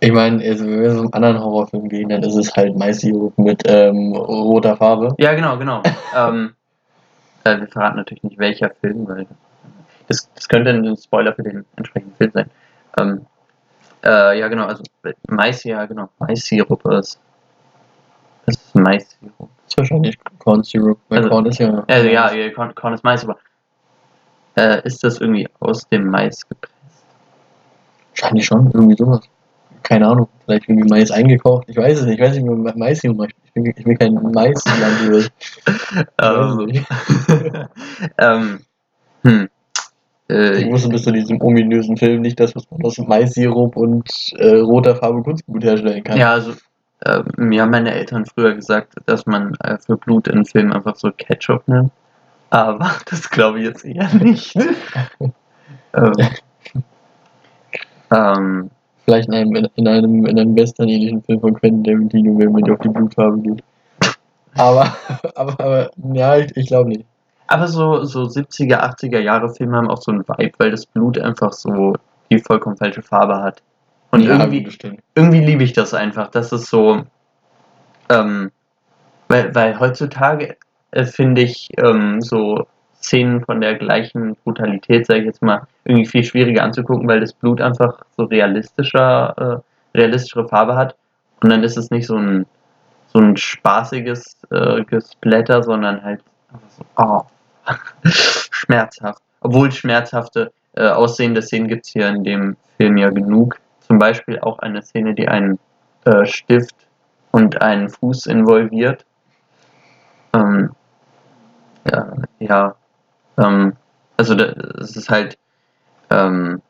ich 0.00 0.12
meine, 0.12 0.42
also, 0.44 0.64
wenn 0.64 0.80
wir 0.80 0.90
so 0.92 1.00
einen 1.00 1.12
anderen 1.12 1.40
Horrorfilm 1.40 1.88
gehen, 1.88 2.08
dann 2.08 2.22
ist 2.22 2.36
es 2.36 2.54
halt 2.54 2.76
Maissirup 2.76 3.36
mit 3.38 3.62
ähm, 3.66 4.12
roter 4.14 4.76
Farbe. 4.76 5.14
Ja, 5.18 5.34
genau, 5.34 5.58
genau. 5.58 5.82
ähm, 6.16 6.54
äh, 7.44 7.58
wir 7.58 7.66
verraten 7.68 7.96
natürlich 7.96 8.22
nicht 8.22 8.38
welcher 8.38 8.70
Film, 8.80 9.08
weil 9.08 9.26
das, 10.06 10.30
das 10.34 10.48
könnte 10.48 10.70
ein 10.70 10.96
Spoiler 10.96 11.34
für 11.34 11.42
den 11.42 11.64
entsprechenden 11.76 12.14
Film 12.16 12.30
sein. 12.32 12.50
Ähm, 12.98 13.26
äh, 14.04 14.38
ja, 14.38 14.48
genau, 14.48 14.66
also 14.66 14.82
Mais, 15.28 15.64
ja, 15.64 15.84
genau, 15.86 16.08
Mais-Sirup 16.20 16.84
ist. 16.92 17.18
Das 18.46 18.56
ist 18.56 18.74
Mais-Sirup. 18.74 19.34
Das 19.38 19.48
ist 19.72 19.78
wahrscheinlich 19.78 20.18
Corn 20.38 20.62
Syrup, 20.62 20.98
weil 21.08 21.18
Also- 21.18 21.28
Corn 21.30 21.46
ist 21.46 21.58
ja. 21.58 21.84
Also 21.88 22.08
ja, 22.08 22.50
Korn, 22.50 22.74
Korn 22.74 22.94
ist 22.94 23.04
Mais, 23.04 23.24
aber 23.24 23.36
äh, 24.56 24.80
ist 24.86 25.02
das 25.04 25.20
irgendwie 25.20 25.48
aus 25.60 25.88
dem 25.88 26.06
Mais 26.08 26.48
gepresst? 26.48 26.74
Wahrscheinlich 28.16 28.46
schon, 28.46 28.70
irgendwie 28.72 28.96
sowas. 28.96 29.20
Keine 29.82 30.06
Ahnung, 30.08 30.28
vielleicht 30.44 30.68
irgendwie 30.68 30.88
Mais 30.88 31.10
eingekocht. 31.10 31.68
Ich 31.68 31.76
weiß 31.76 32.00
es 32.00 32.06
nicht, 32.06 32.18
ich 32.18 32.24
weiß 32.24 32.34
nicht, 32.36 32.44
wie 32.44 32.50
man 32.50 32.78
Mais 32.78 33.00
hier 33.00 33.14
macht. 33.14 33.30
Ich 33.44 33.52
bin, 33.52 33.66
ich 33.66 33.84
bin 33.84 33.98
kein 33.98 34.14
Mais-Landwirt. 34.14 35.32
Ähm, 36.20 36.86
ähm, 38.18 38.60
hm. 39.24 39.48
Ich 40.28 40.34
Äh, 40.36 40.70
wusste 40.70 40.90
bis 40.90 41.04
zu 41.04 41.12
diesem 41.12 41.40
ominösen 41.40 41.96
Film 41.96 42.20
nicht, 42.22 42.38
dass 42.38 42.54
man 42.54 42.64
aus 42.84 42.98
Mais-Sirup 42.98 43.76
und 43.76 44.10
äh, 44.36 44.56
roter 44.58 44.94
Farbe 44.96 45.22
Kunstblut 45.22 45.64
herstellen 45.64 46.04
kann. 46.04 46.18
ja, 46.18 46.32
also 46.32 46.52
äh, 47.00 47.22
mir 47.36 47.62
haben 47.62 47.70
meine 47.70 47.92
Eltern 47.94 48.26
früher 48.26 48.54
gesagt, 48.54 48.94
dass 49.06 49.24
man 49.26 49.54
äh, 49.64 49.78
für 49.78 49.96
Blut 49.96 50.28
in 50.28 50.44
Filmen 50.44 50.72
einfach 50.72 50.96
so 50.96 51.10
Ketchup 51.16 51.66
nimmt. 51.68 51.92
Aber 52.50 52.90
das 53.10 53.30
glaube 53.30 53.60
ich 53.60 53.66
jetzt 53.66 53.84
eher 53.84 54.12
nicht. 54.14 54.54
ähm, 55.94 56.12
ähm, 58.10 58.70
Vielleicht 59.08 59.28
in 59.28 59.34
einem, 59.34 59.54
in 59.74 59.88
einem, 59.88 60.26
in 60.26 60.38
einem 60.38 60.54
western-ähnlichen 60.54 61.22
Film 61.22 61.40
von 61.40 61.54
Quentin 61.54 61.82
Tarantino, 61.82 62.38
wenn 62.38 62.52
man 62.52 62.70
auf 62.70 62.78
die 62.80 62.90
Blutfarbe 62.90 63.38
geht. 63.40 63.64
Aber, 64.54 64.94
aber, 65.34 65.58
aber 65.58 65.90
ja, 66.12 66.36
ich, 66.36 66.54
ich 66.54 66.66
glaube 66.66 66.90
nicht. 66.90 67.06
aber 67.46 67.68
so, 67.68 68.04
so 68.04 68.24
70er, 68.24 68.82
80er 68.82 69.20
Jahre 69.20 69.48
Filme 69.48 69.78
haben 69.78 69.88
auch 69.88 70.02
so 70.02 70.12
einen 70.12 70.28
Vibe, 70.28 70.52
weil 70.58 70.70
das 70.70 70.84
Blut 70.84 71.18
einfach 71.18 71.54
so 71.54 71.94
die 72.30 72.38
vollkommen 72.38 72.76
falsche 72.76 73.00
Farbe 73.00 73.40
hat. 73.40 73.62
Und 74.10 74.24
ja, 74.24 74.40
irgendwie, 74.40 74.68
irgendwie 75.14 75.40
liebe 75.40 75.64
ich 75.64 75.72
das 75.72 75.94
einfach. 75.94 76.28
Das 76.28 76.52
ist 76.52 76.66
so, 76.66 77.02
ähm, 78.10 78.50
weil, 79.28 79.54
weil 79.54 79.80
heutzutage 79.80 80.58
äh, 80.90 81.06
finde 81.06 81.40
ich 81.40 81.70
ähm, 81.78 82.20
so 82.20 82.66
Szenen 83.00 83.44
von 83.44 83.60
der 83.60 83.74
gleichen 83.76 84.36
Brutalität, 84.44 85.06
sage 85.06 85.20
ich 85.20 85.26
jetzt 85.26 85.42
mal, 85.42 85.62
irgendwie 85.84 86.06
viel 86.06 86.24
schwieriger 86.24 86.62
anzugucken, 86.62 87.08
weil 87.08 87.20
das 87.20 87.32
Blut 87.32 87.60
einfach 87.60 88.02
so 88.16 88.24
realistischer, 88.24 89.62
äh, 89.94 89.98
realistischere 89.98 90.48
Farbe 90.48 90.76
hat. 90.76 90.96
Und 91.40 91.50
dann 91.50 91.62
ist 91.62 91.76
es 91.76 91.90
nicht 91.90 92.06
so 92.06 92.16
ein, 92.16 92.46
so 93.08 93.20
ein 93.20 93.36
spaßiges 93.36 94.36
äh, 94.50 94.84
Gesplatter, 94.84 95.62
sondern 95.62 96.02
halt 96.02 96.20
so, 96.76 96.84
oh, 96.96 97.22
schmerzhaft. 98.04 99.22
Obwohl 99.40 99.70
schmerzhafte 99.70 100.52
äh, 100.74 100.88
aussehende 100.88 101.42
Szenen 101.42 101.68
gibt 101.68 101.86
es 101.86 101.92
hier 101.92 102.08
in 102.08 102.24
dem 102.24 102.56
Film 102.76 102.96
ja 102.96 103.10
genug. 103.10 103.58
Zum 103.80 103.98
Beispiel 103.98 104.38
auch 104.40 104.58
eine 104.58 104.82
Szene, 104.82 105.14
die 105.14 105.28
einen 105.28 105.58
äh, 106.04 106.26
Stift 106.26 106.74
und 107.30 107.62
einen 107.62 107.88
Fuß 107.88 108.26
involviert. 108.26 109.04
Ähm, 110.34 110.70
ja, 111.90 112.12
ja 112.40 112.74
ähm, 113.38 113.74
also 114.16 114.34
da- 114.34 114.52
es 114.80 114.96
ist 114.96 115.10
halt 115.10 115.38
ähm, 116.10 116.60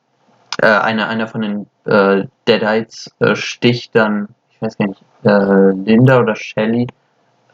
äh, 0.63 0.67
einer, 0.67 1.09
einer 1.09 1.29
von 1.29 1.43
den 1.43 1.67
äh, 1.85 2.27
Deadites 2.47 3.11
äh, 3.21 3.35
sticht 3.37 3.95
dann, 3.95 4.29
ich 4.51 4.61
weiß 4.63 4.77
gar 4.79 4.89
nicht, 4.89 5.03
äh, 5.25 5.71
Linda 5.73 6.21
oder 6.21 6.35
Shelly, 6.37 6.87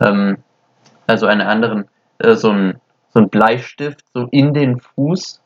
ähm, 0.00 0.38
also 1.06 1.26
einer 1.26 1.48
anderen, 1.48 1.86
äh, 2.18 2.34
so 2.34 2.50
ein 2.50 2.80
so 3.14 3.20
ein 3.20 3.28
Bleistift 3.28 4.04
so 4.12 4.26
in 4.32 4.52
den 4.54 4.80
Fuß 4.80 5.40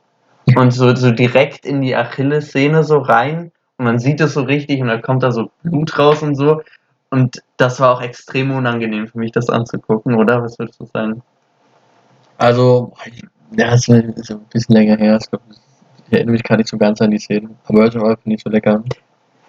und 0.57 0.71
so, 0.71 0.95
so 0.97 1.11
direkt 1.11 1.67
in 1.67 1.83
die 1.83 1.95
Achillessehne 1.95 2.83
so 2.83 2.99
rein 2.99 3.53
und 3.77 3.85
man 3.85 3.99
sieht 3.99 4.21
es 4.23 4.33
so 4.35 4.43
richtig 4.43 4.81
und 4.81 4.89
dann 4.89 5.03
kommt 5.03 5.23
da 5.23 5.31
so 5.31 5.51
Blut 5.63 5.99
raus 5.99 6.23
und 6.23 6.35
so 6.35 6.63
und 7.11 7.43
das 7.59 7.81
war 7.81 7.93
auch 7.95 8.01
extrem 8.01 8.51
unangenehm 8.51 9.07
für 9.07 9.19
mich, 9.19 9.33
das 9.33 9.49
anzugucken, 9.51 10.15
oder? 10.15 10.43
Was 10.43 10.59
würdest 10.59 10.81
du 10.81 10.87
sagen? 10.87 11.23
Also, 12.39 12.93
ja, 13.57 13.75
es 13.75 13.89
ist 13.89 14.27
so 14.27 14.35
ein 14.35 14.41
bisschen 14.53 14.75
länger 14.75 14.97
her. 14.97 15.19
Ich 15.21 15.31
glaube, 15.31 15.45
ich 16.07 16.13
erinnere 16.13 16.33
mich 16.33 16.43
gar 16.43 16.57
nicht 16.57 16.69
so 16.69 16.79
ganz 16.79 17.01
an 17.01 17.11
die 17.11 17.19
Szene. 17.19 17.51
Aber 17.67 17.91
sich 17.91 18.01
auf 18.01 18.25
nicht 18.25 18.43
so 18.43 18.51
lecker. 18.51 18.83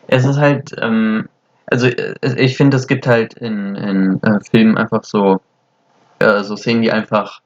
Es 0.08 0.26
ist 0.26 0.38
halt, 0.38 0.76
ähm, 0.82 1.28
also 1.68 1.88
äh, 1.88 2.16
ich 2.38 2.58
finde, 2.58 2.78
es 2.78 2.88
gibt 2.88 3.08
halt 3.08 3.34
in, 3.36 3.76
in 3.76 4.24
äh, 4.24 4.40
Filmen 4.50 4.78
einfach 4.78 5.04
so, 5.04 5.40
äh, 6.20 6.44
so 6.44 6.56
Szenen, 6.56 6.82
die 6.82 6.92
einfach 6.92 7.42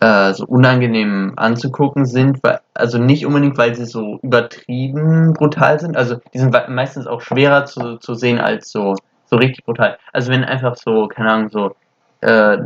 äh, 0.00 0.32
so 0.34 0.44
unangenehm 0.46 1.32
anzugucken 1.36 2.06
sind, 2.06 2.42
weil, 2.42 2.60
also 2.74 2.98
nicht 2.98 3.26
unbedingt, 3.26 3.58
weil 3.58 3.74
sie 3.74 3.86
so 3.86 4.18
übertrieben 4.22 5.32
brutal 5.32 5.80
sind, 5.80 5.96
also 5.96 6.16
die 6.34 6.38
sind 6.38 6.54
meistens 6.68 7.06
auch 7.06 7.20
schwerer 7.20 7.64
zu, 7.64 7.96
zu 7.96 8.14
sehen 8.14 8.38
als 8.38 8.70
so, 8.70 8.96
so 9.26 9.36
richtig 9.36 9.64
brutal. 9.64 9.98
Also 10.12 10.30
wenn 10.30 10.44
einfach 10.44 10.76
so, 10.76 11.08
keine 11.08 11.30
Ahnung, 11.30 11.48
so 11.50 11.76
äh, 12.20 12.58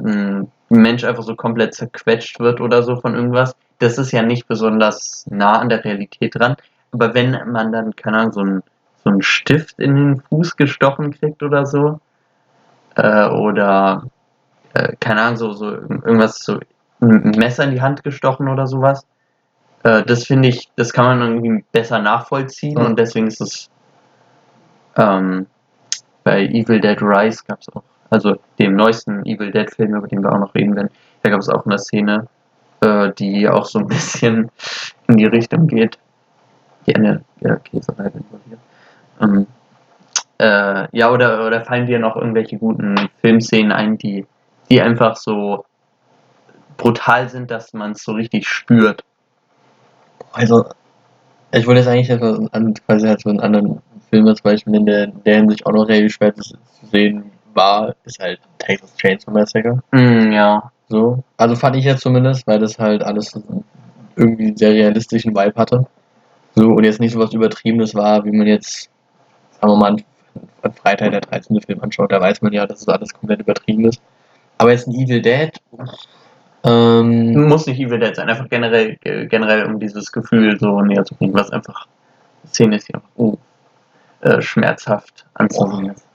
Mensch 0.70 1.04
einfach 1.04 1.22
so 1.24 1.34
komplett 1.34 1.74
zerquetscht 1.74 2.40
wird 2.40 2.60
oder 2.60 2.82
so 2.82 2.96
von 2.96 3.14
irgendwas, 3.14 3.54
das 3.78 3.98
ist 3.98 4.12
ja 4.12 4.22
nicht 4.22 4.46
besonders 4.46 5.26
nah 5.28 5.58
an 5.58 5.68
der 5.68 5.84
Realität 5.84 6.34
dran. 6.36 6.56
Aber 6.92 7.14
wenn 7.14 7.30
man 7.50 7.72
dann, 7.72 7.94
keine 7.96 8.18
Ahnung, 8.18 8.32
so 8.32 8.40
ein, 8.40 8.62
so 9.04 9.10
einen 9.10 9.22
Stift 9.22 9.78
in 9.78 9.96
den 9.96 10.22
Fuß 10.28 10.56
gestochen 10.56 11.12
kriegt 11.12 11.42
oder 11.42 11.66
so. 11.66 12.00
Äh, 12.96 13.28
oder, 13.28 14.04
äh, 14.74 14.94
keine 15.00 15.22
Ahnung, 15.22 15.36
so, 15.36 15.52
so 15.52 15.70
irgendwas, 15.70 16.38
so 16.40 16.58
ein 17.00 17.30
Messer 17.36 17.64
in 17.64 17.70
die 17.72 17.80
Hand 17.80 18.02
gestochen 18.04 18.48
oder 18.48 18.66
sowas. 18.66 19.06
Äh, 19.84 20.02
das 20.02 20.26
finde 20.26 20.48
ich, 20.48 20.68
das 20.76 20.92
kann 20.92 21.06
man 21.06 21.22
irgendwie 21.22 21.64
besser 21.72 21.98
nachvollziehen 22.00 22.78
Mhm. 22.78 22.86
und 22.86 22.98
deswegen 22.98 23.28
ist 23.28 23.40
es 23.40 23.70
ähm, 24.96 25.46
bei 26.24 26.44
Evil 26.46 26.80
Dead 26.80 27.00
Rise 27.00 27.42
gab 27.46 27.60
es 27.60 27.68
auch, 27.74 27.82
also 28.10 28.36
dem 28.58 28.74
neuesten 28.74 29.24
Evil 29.24 29.52
Dead 29.52 29.70
Film, 29.72 29.94
über 29.94 30.08
den 30.08 30.22
wir 30.22 30.32
auch 30.32 30.38
noch 30.38 30.54
reden 30.54 30.76
werden, 30.76 30.90
da 31.22 31.30
gab 31.30 31.40
es 31.40 31.48
auch 31.48 31.64
eine 31.64 31.78
Szene, 31.78 32.26
äh, 32.80 33.12
die 33.18 33.48
auch 33.48 33.64
so 33.64 33.78
ein 33.78 33.86
bisschen 33.88 34.50
in 35.06 35.16
die 35.16 35.26
Richtung 35.26 35.66
geht. 35.66 35.98
Die 36.86 36.96
eine 36.96 37.22
ja, 37.40 37.56
Käserei 37.56 38.06
involviert. 38.06 38.60
Ähm, 39.20 39.46
äh, 40.38 40.88
ja, 40.96 41.10
oder, 41.10 41.46
oder 41.46 41.60
fallen 41.60 41.86
dir 41.86 41.98
noch 41.98 42.16
irgendwelche 42.16 42.56
guten 42.56 42.96
Filmszenen 43.20 43.72
ein, 43.72 43.98
die, 43.98 44.26
die 44.70 44.80
einfach 44.80 45.16
so 45.16 45.64
brutal 46.78 47.28
sind, 47.28 47.50
dass 47.50 47.74
man 47.74 47.92
es 47.92 48.02
so 48.02 48.12
richtig 48.12 48.48
spürt? 48.48 49.04
Also, 50.32 50.64
ich 51.52 51.66
wollte 51.66 51.80
jetzt 51.80 51.88
eigentlich 51.88 52.52
an, 52.52 52.74
quasi 52.86 53.06
halt 53.06 53.20
so 53.20 53.28
einen 53.28 53.40
anderen 53.40 53.82
Film 54.08 54.26
als 54.26 54.40
Beispiel 54.40 54.72
nennen, 54.72 54.86
der, 54.86 55.06
der 55.08 55.36
Hinsicht 55.36 55.66
auch 55.66 55.72
noch 55.72 55.86
relativ 55.86 56.14
schwer 56.14 56.34
zu, 56.34 56.42
zu 56.42 56.86
sehen 56.90 57.30
war, 57.54 57.94
ist 58.04 58.18
halt 58.18 58.40
Texas 58.58 58.96
Chainsaw 58.96 59.32
Massacre. 59.32 59.82
Mm, 59.92 60.32
ja. 60.32 60.70
So. 60.88 61.22
Also 61.36 61.56
fand 61.56 61.76
ich 61.76 61.84
jetzt 61.84 62.02
zumindest, 62.02 62.46
weil 62.46 62.58
das 62.58 62.78
halt 62.78 63.02
alles 63.02 63.40
irgendwie 64.16 64.48
einen 64.48 64.56
sehr 64.56 64.72
realistischen 64.72 65.34
Vibe 65.34 65.54
hatte. 65.56 65.86
So, 66.54 66.70
und 66.70 66.84
jetzt 66.84 67.00
nicht 67.00 67.12
so 67.12 67.20
was 67.20 67.32
Übertriebenes 67.32 67.94
war, 67.94 68.24
wie 68.24 68.32
man 68.32 68.46
jetzt, 68.46 68.90
sagen 69.60 69.72
wir 69.72 69.76
mal, 69.76 69.96
an 70.62 70.72
Freitag 70.72 71.12
der 71.12 71.20
13. 71.20 71.60
Film 71.60 71.80
anschaut, 71.82 72.10
da 72.10 72.20
weiß 72.20 72.42
man 72.42 72.52
ja, 72.52 72.66
dass 72.66 72.80
es 72.82 72.88
alles 72.88 73.12
komplett 73.14 73.40
übertrieben 73.40 73.84
ist. 73.84 74.02
Aber 74.58 74.72
jetzt 74.72 74.88
ein 74.88 74.94
Evil 74.94 75.22
Dead, 75.22 75.52
ähm, 76.64 77.48
Muss 77.48 77.66
nicht 77.66 77.80
Evil 77.80 77.98
Dead 77.98 78.14
sein, 78.14 78.28
einfach 78.28 78.48
generell, 78.48 78.96
generell 79.00 79.64
um 79.64 79.80
dieses 79.80 80.12
Gefühl 80.12 80.58
so 80.58 80.80
näher 80.82 81.04
zu 81.04 81.14
bringen, 81.14 81.34
was 81.34 81.50
einfach 81.50 81.86
Szene 82.46 82.76
ist, 82.76 82.88
die 82.88 82.94
einfach 82.94 83.08
oh, 83.16 83.38
äh, 84.20 84.42
schmerzhaft 84.42 85.26
anzusehen 85.34 85.90
ist. 85.90 86.06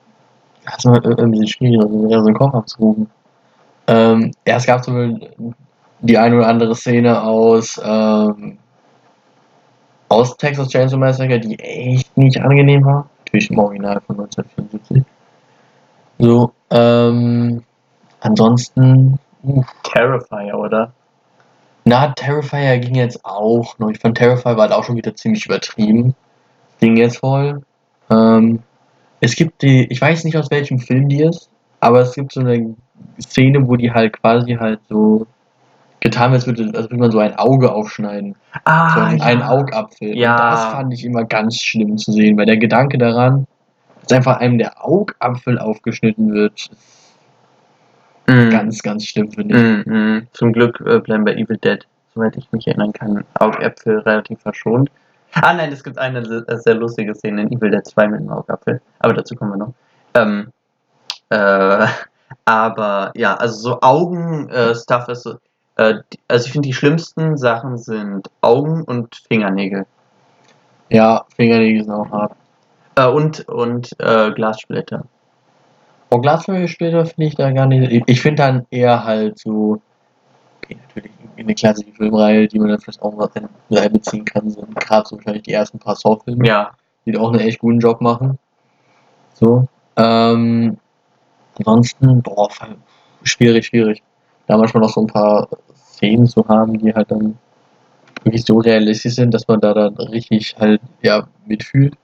Das 0.65 0.77
ist 0.79 0.85
halt 0.85 1.05
ein 1.19 1.31
bisschen 1.31 1.47
schwierig, 1.47 1.81
also 1.81 2.09
eher 2.09 2.19
so 2.19 2.27
einen 2.27 2.35
Kopf 2.35 2.53
abzurufen. 2.53 3.09
Ähm, 3.87 4.31
ja, 4.47 4.57
es 4.57 4.65
gab 4.65 4.77
Beispiel 4.77 5.29
die 5.99 6.17
eine 6.17 6.37
oder 6.37 6.47
andere 6.47 6.75
Szene 6.75 7.21
aus, 7.21 7.79
ähm, 7.83 8.57
aus 10.09 10.37
Texas 10.37 10.69
Chainsaw 10.69 10.97
Massacre, 10.97 11.39
die 11.39 11.57
echt 11.59 12.15
nicht 12.17 12.41
angenehm 12.41 12.85
war. 12.85 13.07
Natürlich 13.19 13.51
im 13.51 13.59
Original 13.59 14.01
von 14.05 14.17
1974. 14.17 15.03
So, 16.17 16.51
ähm, 16.71 17.63
ansonsten, 18.21 19.19
Terrifier, 19.83 20.57
oder? 20.57 20.91
na, 21.85 22.07
Terrifier 22.09 22.79
ging 22.79 22.95
jetzt 22.95 23.23
auch 23.23 23.77
noch. 23.77 23.89
Ich 23.89 23.99
fand 23.99 24.17
Terrifier 24.17 24.57
war 24.57 24.63
halt 24.63 24.73
auch 24.73 24.83
schon 24.83 24.95
wieder 24.95 25.15
ziemlich 25.15 25.45
übertrieben. 25.45 26.15
Ging 26.79 26.97
jetzt 26.97 27.19
voll. 27.19 27.61
Ähm, 28.09 28.63
es 29.25 29.35
gibt 29.35 29.61
die, 29.61 29.85
ich 29.91 29.99
weiß 29.99 30.23
nicht 30.23 30.37
aus 30.37 30.49
welchem 30.51 30.79
Film 30.79 31.09
die 31.09 31.21
ist, 31.23 31.49
aber 31.79 32.01
es 32.01 32.13
gibt 32.13 32.31
so 32.31 32.39
eine 32.41 32.75
Szene, 33.19 33.67
wo 33.67 33.75
die 33.75 33.91
halt 33.91 34.13
quasi 34.13 34.53
halt 34.53 34.79
so 34.87 35.27
getan 35.99 36.31
wird, 36.31 36.41
als 36.41 36.47
würde, 36.47 36.77
als 36.77 36.85
würde 36.85 36.97
man 36.97 37.11
so 37.11 37.19
ein 37.19 37.35
Auge 37.35 37.71
aufschneiden. 37.71 38.35
so 38.53 38.59
Ah, 38.65 39.05
einen, 39.05 39.21
einen 39.21 39.41
Augapfel. 39.41 40.15
Ja. 40.15 40.33
Und 40.35 40.51
das 40.53 40.65
fand 40.65 40.93
ich 40.93 41.03
immer 41.03 41.23
ganz 41.25 41.59
schlimm 41.61 41.97
zu 41.97 42.11
sehen, 42.11 42.37
weil 42.37 42.45
der 42.45 42.57
Gedanke 42.57 42.97
daran, 42.97 43.47
dass 44.03 44.17
einfach 44.17 44.37
einem 44.37 44.57
der 44.57 44.85
Augapfel 44.85 45.57
aufgeschnitten 45.59 46.31
wird, 46.33 46.69
Mm, 48.27 48.49
ganz, 48.49 48.81
ganz 48.81 49.05
schlimm, 49.05 49.31
finde 49.31 49.55
ich. 49.55 49.85
mm, 49.87 49.91
mm. 49.93 50.27
Zum 50.33 50.51
Glück 50.51 50.81
äh, 50.85 50.99
bleiben 50.99 51.25
bei 51.25 51.35
Evil 51.35 51.57
Dead, 51.57 51.85
soweit 52.13 52.35
ich 52.37 52.51
mich 52.51 52.65
erinnern 52.67 52.91
kann, 52.91 53.23
Augäpfel 53.35 53.99
relativ 53.99 54.39
verschont. 54.41 54.89
Ah 55.35 55.53
nein, 55.53 55.71
es 55.71 55.83
gibt 55.83 55.97
eine 55.97 56.19
äh, 56.19 56.57
sehr 56.57 56.75
lustige 56.75 57.13
Szene 57.15 57.43
in 57.43 57.51
Evil 57.51 57.71
Dead 57.71 57.85
2 57.85 58.07
mit 58.07 58.21
dem 58.21 58.29
Augapfel, 58.29 58.81
aber 58.99 59.13
dazu 59.13 59.35
kommen 59.35 59.51
wir 59.51 59.57
noch. 59.57 59.73
Ähm, 60.13 60.51
äh, 61.29 61.87
aber 62.45 63.11
ja, 63.15 63.35
also 63.35 63.59
so 63.59 63.81
Augen-Stuff 63.81 65.07
ist 65.09 65.23
so, 65.23 65.35
äh, 65.77 65.95
die- 66.13 66.19
also 66.27 66.45
ich 66.45 66.51
finde 66.53 66.67
die 66.67 66.73
schlimmsten 66.73 67.37
Sachen 67.37 67.77
sind 67.77 68.29
Augen 68.41 68.83
und 68.83 69.15
Fingernägel. 69.27 69.85
Ja, 70.89 71.25
Fingernägel 71.35 71.83
sind 71.83 71.93
auch 71.93 72.09
hart. 72.11 72.31
Äh, 72.95 73.07
und 73.07 73.47
und 73.49 73.89
äh, 73.99 74.31
Glassplitter. 74.31 75.03
Glasfläche 76.21 76.69
später 76.69 77.05
finde 77.05 77.25
ich 77.25 77.35
da 77.35 77.51
gar 77.51 77.65
nicht. 77.65 77.91
Ich, 77.91 78.03
ich 78.05 78.21
finde 78.21 78.41
dann 78.43 78.65
eher 78.71 79.03
halt 79.03 79.37
so, 79.37 79.81
okay, 80.65 80.77
natürlich 80.87 81.11
eine 81.37 81.55
klassische 81.55 81.91
Filmreihe, 81.91 82.47
die 82.47 82.59
man 82.59 82.69
dann 82.69 82.79
vielleicht 82.79 83.01
auch 83.01 83.15
mal 83.15 83.29
einbeziehen 83.77 84.25
kann, 84.25 84.49
sind 84.49 84.75
gerade 84.75 85.07
so 85.07 85.15
wahrscheinlich 85.17 85.43
die 85.43 85.53
ersten 85.53 85.79
paar 85.79 85.95
Saw-Filme, 85.95 86.45
Ja. 86.47 86.71
die 87.05 87.17
auch 87.17 87.31
einen 87.31 87.41
echt 87.41 87.59
guten 87.59 87.79
Job 87.79 88.01
machen. 88.01 88.37
So. 89.33 89.67
Ähm, 89.97 90.77
ansonsten, 91.57 92.21
boah, 92.21 92.49
schwierig, 93.23 93.67
schwierig. 93.67 94.01
Da 94.47 94.57
manchmal 94.57 94.83
noch 94.83 94.89
so 94.93 95.01
ein 95.01 95.07
paar 95.07 95.47
Szenen 95.75 96.25
zu 96.27 96.47
haben, 96.47 96.77
die 96.77 96.93
halt 96.93 97.11
dann 97.11 97.37
wirklich 98.23 98.45
so 98.45 98.57
realistisch 98.57 99.15
sind, 99.15 99.33
dass 99.33 99.47
man 99.47 99.59
da 99.59 99.73
dann 99.73 99.95
richtig 99.95 100.55
halt, 100.59 100.81
ja, 101.01 101.27
mitfühlt. 101.45 101.95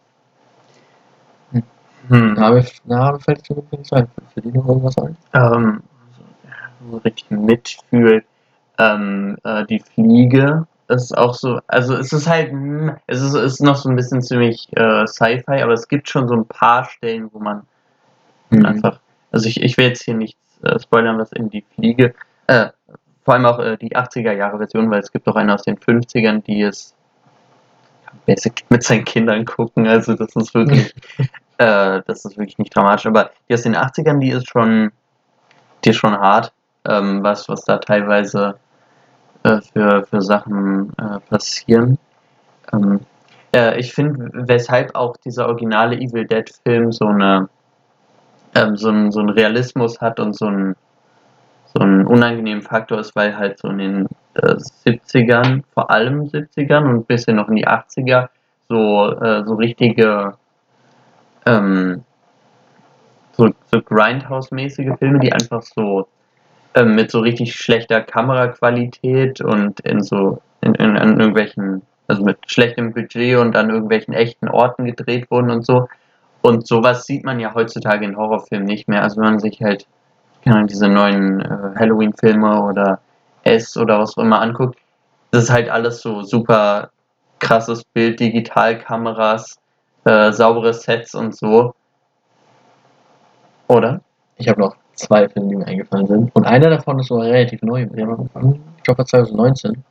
Hm. 2.07 2.33
Na, 2.33 2.61
na, 2.85 3.19
fällt 3.19 3.49
es 3.49 3.55
nicht 3.71 3.93
ein. 3.93 4.07
Für 4.33 4.41
die 4.41 4.51
noch 4.51 4.67
irgendwas 4.67 4.97
ein? 4.97 5.15
ähm, 5.33 5.83
so 6.89 6.97
richtig 6.97 7.29
mitfühlt. 7.29 8.25
Ähm, 8.81 9.37
äh, 9.43 9.65
die 9.65 9.79
Fliege 9.79 10.65
ist 10.87 11.17
auch 11.17 11.33
so, 11.33 11.59
also 11.67 11.95
es 11.95 12.11
ist 12.11 12.27
halt, 12.27 12.51
hm, 12.51 12.95
es 13.07 13.21
ist, 13.21 13.33
ist 13.33 13.61
noch 13.61 13.75
so 13.75 13.89
ein 13.89 13.95
bisschen 13.95 14.21
ziemlich 14.21 14.67
äh, 14.75 15.05
Sci-Fi, 15.07 15.61
aber 15.61 15.73
es 15.73 15.87
gibt 15.87 16.09
schon 16.09 16.27
so 16.27 16.35
ein 16.35 16.45
paar 16.45 16.85
Stellen, 16.85 17.29
wo 17.31 17.39
man 17.39 17.63
Mhm. 18.51 18.65
einfach, 18.65 18.99
also 19.31 19.47
ich, 19.47 19.61
ich 19.61 19.77
will 19.77 19.87
jetzt 19.87 20.03
hier 20.03 20.13
nichts 20.13 20.39
äh, 20.63 20.79
spoilern, 20.79 21.17
was 21.17 21.31
in 21.31 21.49
die 21.49 21.63
Fliege, 21.75 22.13
äh, 22.47 22.69
vor 23.23 23.33
allem 23.33 23.45
auch 23.45 23.59
äh, 23.59 23.77
die 23.77 23.95
80er 23.95 24.33
Jahre 24.33 24.57
Version, 24.57 24.91
weil 24.91 24.99
es 24.99 25.11
gibt 25.11 25.27
auch 25.27 25.35
eine 25.35 25.53
aus 25.53 25.63
den 25.63 25.77
50ern, 25.77 26.43
die 26.43 26.61
es 26.61 26.93
basic 28.25 28.65
mit 28.69 28.83
seinen 28.83 29.05
Kindern 29.05 29.45
gucken, 29.45 29.87
also 29.87 30.13
das 30.15 30.35
ist 30.35 30.53
wirklich, 30.53 30.93
äh, 31.57 32.01
das 32.05 32.25
ist 32.25 32.37
wirklich 32.37 32.57
nicht 32.57 32.75
dramatisch, 32.75 33.05
aber 33.05 33.31
die 33.47 33.53
aus 33.53 33.63
den 33.63 33.75
80ern, 33.75 34.19
die 34.19 34.31
ist 34.31 34.49
schon, 34.49 34.91
die 35.83 35.89
ist 35.89 35.97
schon 35.97 36.17
hart, 36.19 36.51
ähm, 36.85 37.23
was, 37.23 37.47
was 37.47 37.63
da 37.63 37.77
teilweise 37.77 38.55
äh, 39.43 39.61
für, 39.61 40.05
für 40.05 40.21
Sachen 40.21 40.91
äh, 40.97 41.19
passieren. 41.29 41.97
Ähm, 42.73 43.01
äh, 43.55 43.79
ich 43.79 43.93
finde, 43.93 44.29
weshalb 44.33 44.95
auch 44.95 45.17
dieser 45.17 45.47
originale 45.47 45.95
Evil 45.97 46.25
Dead 46.25 46.49
Film 46.63 46.91
so 46.91 47.07
eine 47.07 47.49
ähm, 48.55 48.75
so, 48.75 48.89
ein, 48.89 49.11
so 49.11 49.19
einen 49.19 49.29
Realismus 49.29 50.01
hat 50.01 50.19
und 50.19 50.35
so 50.35 50.47
einen 50.47 50.75
so 51.73 51.81
einen 51.81 52.05
unangenehmen 52.05 52.61
Faktor 52.61 52.99
ist, 52.99 53.15
weil 53.15 53.37
halt 53.37 53.59
so 53.59 53.69
in 53.69 53.77
den 53.77 54.07
äh, 54.33 54.55
70ern, 54.85 55.63
vor 55.73 55.89
allem 55.89 56.23
70ern 56.23 56.83
und 56.83 56.95
ein 56.95 57.05
bisschen 57.05 57.37
noch 57.37 57.47
in 57.47 57.55
die 57.55 57.67
80er, 57.67 58.27
so, 58.67 59.11
äh, 59.13 59.45
so 59.45 59.53
richtige 59.55 60.33
ähm, 61.45 62.03
so, 63.33 63.49
so 63.71 63.81
Grindhouse-mäßige 63.81 64.97
Filme, 64.99 65.19
die 65.19 65.31
einfach 65.31 65.61
so 65.61 66.07
ähm, 66.75 66.95
mit 66.95 67.11
so 67.11 67.19
richtig 67.19 67.53
schlechter 67.55 68.01
Kameraqualität 68.01 69.41
und 69.41 69.79
in 69.81 70.01
so 70.01 70.41
in, 70.61 70.75
in, 70.75 70.95
in 70.95 71.19
irgendwelchen, 71.19 71.81
also 72.07 72.23
mit 72.23 72.37
schlechtem 72.47 72.93
Budget 72.93 73.37
und 73.37 73.55
an 73.55 73.69
irgendwelchen 73.69 74.13
echten 74.13 74.47
Orten 74.47 74.85
gedreht 74.85 75.29
wurden 75.31 75.51
und 75.51 75.65
so. 75.65 75.87
Und 76.41 76.67
sowas 76.67 77.05
sieht 77.05 77.23
man 77.23 77.39
ja 77.39 77.53
heutzutage 77.53 78.05
in 78.05 78.17
Horrorfilmen 78.17 78.67
nicht 78.67 78.87
mehr. 78.87 79.03
Also 79.03 79.17
wenn 79.17 79.31
man 79.31 79.39
sich 79.39 79.61
halt 79.61 79.85
keine 80.43 80.65
diese 80.65 80.87
neuen 80.87 81.41
äh, 81.41 81.75
Halloween-Filme 81.77 82.63
oder 82.63 82.99
S 83.43 83.77
oder 83.77 83.99
was 83.99 84.17
auch 84.17 84.23
immer 84.23 84.41
anguckt, 84.41 84.79
das 85.31 85.43
ist 85.43 85.51
halt 85.51 85.69
alles 85.69 86.01
so 86.01 86.23
super 86.23 86.89
krasses 87.39 87.83
Bild, 87.83 88.19
Digitalkameras, 88.19 89.59
äh, 90.05 90.31
saubere 90.31 90.73
Sets 90.73 91.15
und 91.15 91.35
so. 91.35 91.73
Oder? 93.67 94.01
Ich 94.37 94.47
habe 94.47 94.59
noch 94.59 94.75
zwei 95.01 95.27
Filme, 95.29 95.49
die 95.49 95.55
mir 95.55 95.67
eingefallen 95.67 96.07
sind. 96.07 96.35
Und 96.35 96.45
einer 96.45 96.69
davon 96.69 96.99
ist 96.99 97.07
sogar 97.07 97.27
relativ 97.27 97.61
neu. 97.61 97.83
Ich 97.83 98.83
glaube, 98.83 99.05
2019. 99.05 99.83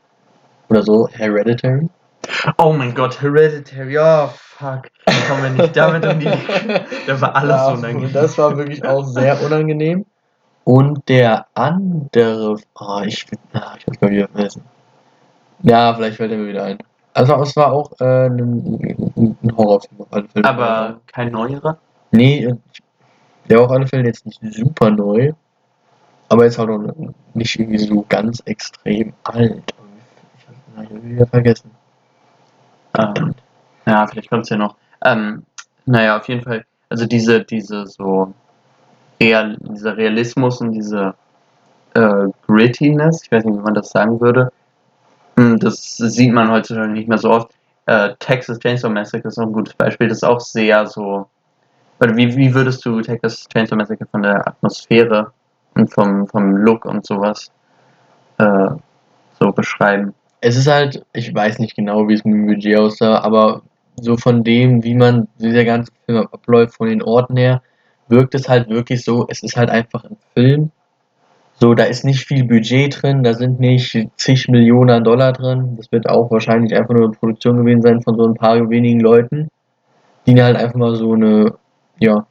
Oder 0.69 0.83
so. 0.83 1.09
Hereditary. 1.09 1.89
Oh 2.59 2.73
mein 2.73 2.95
Gott, 2.95 3.21
Hereditary, 3.21 3.99
oh 3.99 4.29
fuck. 4.29 4.89
Da 5.07 5.13
kommen 5.29 5.43
wir 5.43 5.51
nicht 5.51 5.77
damit 5.77 6.07
um 6.07 6.21
die. 6.21 6.27
Da 7.07 7.21
war 7.21 7.35
alles 7.35 7.61
so 7.67 7.73
unangenehm. 7.73 8.13
Das 8.13 8.39
war 8.39 8.57
wirklich 8.57 8.85
auch 8.85 9.05
sehr 9.05 9.43
unangenehm. 9.43 10.07
Und 10.65 11.09
der 11.09 11.47
andere. 11.55 12.57
Oh, 12.79 13.01
ich, 13.05 13.27
ah, 13.55 13.75
ich 13.79 13.87
muss 13.87 14.01
mal 14.01 14.11
wieder 14.11 14.29
vergessen. 14.29 14.63
Ja, 15.63 15.95
vielleicht 15.95 16.17
fällt 16.17 16.33
er 16.33 16.39
mir 16.39 16.49
wieder 16.49 16.65
ein. 16.65 16.79
Also 17.15 17.35
es 17.43 17.57
war 17.57 17.73
auch 17.73 17.91
äh, 18.01 18.27
ein, 18.27 19.37
ein 19.43 19.57
Horrorfilm 19.57 20.01
auf 20.01 20.07
alle 20.11 20.29
Fälle. 20.29 20.49
Aber 20.49 21.01
kein 21.07 21.33
neuerer? 21.33 21.79
Nee, 22.13 22.45
äh, 22.45 22.55
der 23.49 23.61
alle 23.71 23.87
Fälle 23.87 24.05
jetzt 24.05 24.27
nicht 24.27 24.41
super 24.43 24.91
neu, 24.91 25.33
aber 26.29 26.45
jetzt 26.45 26.59
halt 26.59 26.71
auch 26.71 27.13
nicht 27.35 27.59
irgendwie 27.59 27.79
so 27.79 28.05
ganz 28.09 28.41
extrem 28.47 29.13
alt. 29.25 29.75
Ich 30.37 30.77
habe 30.77 31.03
wieder 31.03 31.27
vergessen. 31.27 31.71
Ähm, 32.99 33.35
ja, 33.87 34.07
vielleicht 34.07 34.31
kommt 34.31 34.45
es 34.45 34.51
ja 34.51 34.57
noch. 34.57 34.77
Ähm, 35.05 35.45
naja, 35.87 36.17
auf 36.19 36.29
jeden 36.29 36.43
Fall. 36.43 36.65
Also 36.89 37.07
diese, 37.07 37.45
diese 37.45 37.87
so 37.87 38.33
Real, 39.21 39.57
dieser 39.61 39.97
Realismus 39.97 40.61
und 40.61 40.73
diese 40.73 41.15
äh, 41.95 42.29
Grittiness, 42.47 43.23
ich 43.25 43.33
weiß 43.33 43.45
nicht, 43.45 43.59
wie 43.59 43.63
man 43.63 43.75
das 43.75 43.91
sagen 43.91 44.21
würde, 44.21 44.51
hm, 45.37 45.59
das 45.59 45.97
sieht 45.97 46.33
man 46.33 46.51
heutzutage 46.51 46.93
nicht 46.93 47.09
mehr 47.09 47.19
so 47.19 47.31
oft. 47.31 47.51
Äh, 47.87 48.15
Texas 48.19 48.59
Chainsaw 48.59 48.91
Massacre 48.91 49.29
ist 49.29 49.39
auch 49.39 49.47
ein 49.47 49.53
gutes 49.53 49.75
Beispiel. 49.75 50.09
Das 50.09 50.19
ist 50.19 50.25
auch 50.25 50.41
sehr 50.41 50.87
so. 50.87 51.27
Oder 52.01 52.17
wie, 52.17 52.35
wie 52.37 52.55
würdest 52.55 52.85
du 52.85 53.01
Texas 53.03 53.47
Chainsaw 53.53 53.77
Massacre 53.77 54.07
von 54.11 54.23
der 54.23 54.47
Atmosphäre 54.49 55.33
und 55.75 55.93
vom, 55.93 56.27
vom 56.27 56.57
Look 56.57 56.87
und 56.87 57.07
sowas 57.07 57.51
äh, 58.39 58.71
so 59.39 59.53
beschreiben? 59.53 60.15
Es 60.41 60.57
ist 60.57 60.67
halt, 60.67 61.05
ich 61.13 61.35
weiß 61.35 61.59
nicht 61.59 61.77
genau, 61.77 62.09
wie 62.09 62.15
es 62.15 62.25
mit 62.25 62.35
dem 62.35 62.47
Budget 62.47 62.79
aussah, 62.79 63.19
aber 63.21 63.63
so 64.01 64.17
von 64.17 64.43
dem, 64.43 64.83
wie 64.83 64.95
man 64.95 65.29
dieser 65.39 65.65
ganze 65.65 65.93
Film 66.07 66.27
abläuft, 66.33 66.75
von 66.77 66.89
den 66.89 67.03
Orten 67.03 67.37
her, 67.37 67.63
wirkt 68.09 68.35
es 68.35 68.49
halt 68.49 68.69
wirklich 68.69 69.05
so, 69.05 69.27
es 69.29 69.43
ist 69.43 69.57
halt 69.57 69.71
einfach 69.71 70.05
ein 70.05 70.17
Film. 70.35 70.71
So, 71.55 71.75
da 71.75 71.85
ist 71.85 72.07
nicht 72.07 72.25
viel 72.25 72.45
Budget 72.45 73.03
drin, 73.03 73.23
da 73.23 73.35
sind 73.35 73.61
nicht 73.61 74.09
zig 74.17 74.49
Millionen 74.49 75.05
Dollar 75.05 75.35
drin. 75.35 75.77
Das 75.77 75.93
wird 75.93 76.09
auch 76.09 76.31
wahrscheinlich 76.31 76.75
einfach 76.75 76.95
nur 76.95 77.05
eine 77.05 77.13
Produktion 77.13 77.59
gewesen 77.59 77.83
sein 77.83 78.01
von 78.01 78.17
so 78.17 78.27
ein 78.27 78.35
paar 78.35 78.71
wenigen 78.71 79.01
Leuten, 79.01 79.51
die 80.27 80.43
halt 80.43 80.57
einfach 80.57 80.77
mal 80.77 80.97
so 80.97 81.13
eine, 81.13 81.53
ja, 82.01 82.27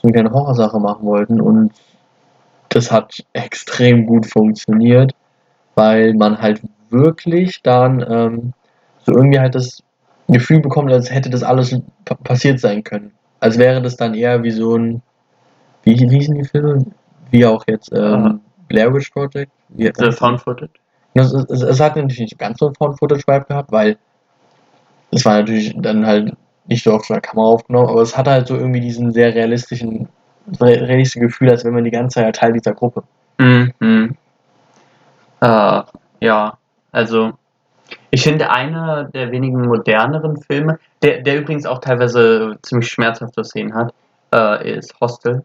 so 0.00 0.02
eine 0.04 0.12
kleine 0.12 0.30
Horrorsache 0.30 0.78
machen 0.80 1.04
wollten 1.04 1.40
und 1.40 1.72
das 2.70 2.90
hat 2.90 3.24
extrem 3.32 4.06
gut 4.06 4.26
funktioniert, 4.26 5.12
weil 5.74 6.14
man 6.14 6.40
halt 6.40 6.62
wirklich 6.90 7.62
dann 7.62 8.04
ähm, 8.08 8.52
so 9.04 9.12
irgendwie 9.12 9.38
halt 9.38 9.54
das 9.54 9.82
Gefühl 10.28 10.60
bekommt, 10.60 10.92
als 10.92 11.10
hätte 11.10 11.30
das 11.30 11.42
alles 11.42 11.76
passiert 12.24 12.60
sein 12.60 12.84
können. 12.84 13.12
Als 13.40 13.58
wäre 13.58 13.80
das 13.80 13.96
dann 13.96 14.14
eher 14.14 14.42
wie 14.42 14.50
so 14.50 14.76
ein, 14.76 15.02
wie, 15.84 15.94
hießen 15.94 16.34
die 16.34 16.44
Filme? 16.44 16.84
Wie 17.30 17.46
auch 17.46 17.64
jetzt 17.66 17.92
ähm, 17.92 18.40
Blair 18.68 18.92
Witch 18.92 19.10
Project. 19.10 19.50
Wie, 19.70 19.90
The 19.96 20.12
Found 20.12 20.40
Footage? 20.40 20.72
es, 21.14 21.32
es, 21.32 21.62
es 21.62 21.80
hat 21.80 21.96
natürlich 21.96 22.20
nicht 22.20 22.38
ganz 22.38 22.58
so 22.58 22.66
einen 22.66 22.74
Found 22.74 22.98
Footage 22.98 23.26
Vibe 23.26 23.46
gehabt, 23.46 23.72
weil 23.72 23.96
es 25.10 25.24
war 25.24 25.38
natürlich 25.38 25.74
dann 25.78 26.06
halt 26.06 26.34
nicht 26.68 26.84
so 26.84 26.92
auf 26.92 27.06
der 27.06 27.20
Kamera 27.20 27.46
aufgenommen, 27.46 27.88
aber 27.88 28.02
es 28.02 28.16
hatte 28.16 28.30
halt 28.30 28.46
so 28.46 28.54
irgendwie 28.54 28.80
diesen 28.80 29.12
sehr 29.12 29.34
realistischen, 29.34 30.08
realistischen 30.60 31.22
Gefühl, 31.22 31.50
als 31.50 31.64
wenn 31.64 31.74
man 31.74 31.84
die 31.84 31.90
ganze 31.90 32.20
Zeit 32.20 32.36
Teil 32.36 32.52
dieser 32.52 32.74
Gruppe. 32.74 33.02
Mhm. 33.38 34.16
Äh, 35.40 35.82
ja, 36.20 36.58
also 36.92 37.32
ich 38.10 38.22
finde 38.22 38.50
einer 38.50 39.04
der 39.04 39.30
wenigen 39.30 39.66
moderneren 39.66 40.36
Filme, 40.42 40.78
der, 41.02 41.22
der 41.22 41.38
übrigens 41.38 41.64
auch 41.66 41.78
teilweise 41.78 42.56
ziemlich 42.62 42.88
schmerzhafte 42.88 43.44
Szenen 43.44 43.74
hat, 43.74 43.94
äh, 44.34 44.76
ist 44.78 44.98
Hostel. 45.00 45.44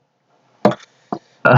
Äh, 1.43 1.55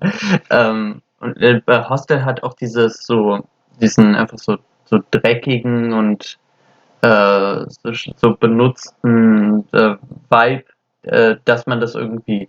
ähm, 0.50 1.02
und 1.20 1.36
äh, 1.40 1.60
Hostel 1.88 2.24
hat 2.24 2.42
auch 2.42 2.54
dieses 2.54 3.06
so, 3.06 3.40
diesen 3.80 4.14
einfach 4.14 4.38
so, 4.38 4.56
so 4.84 4.98
dreckigen 5.10 5.92
und 5.92 6.38
äh, 7.06 7.66
so, 8.16 8.34
benutzten 8.34 9.64
äh, 9.72 9.96
Vibe, 10.28 10.64
äh, 11.02 11.36
dass 11.44 11.66
man 11.66 11.80
das 11.80 11.94
irgendwie 11.94 12.48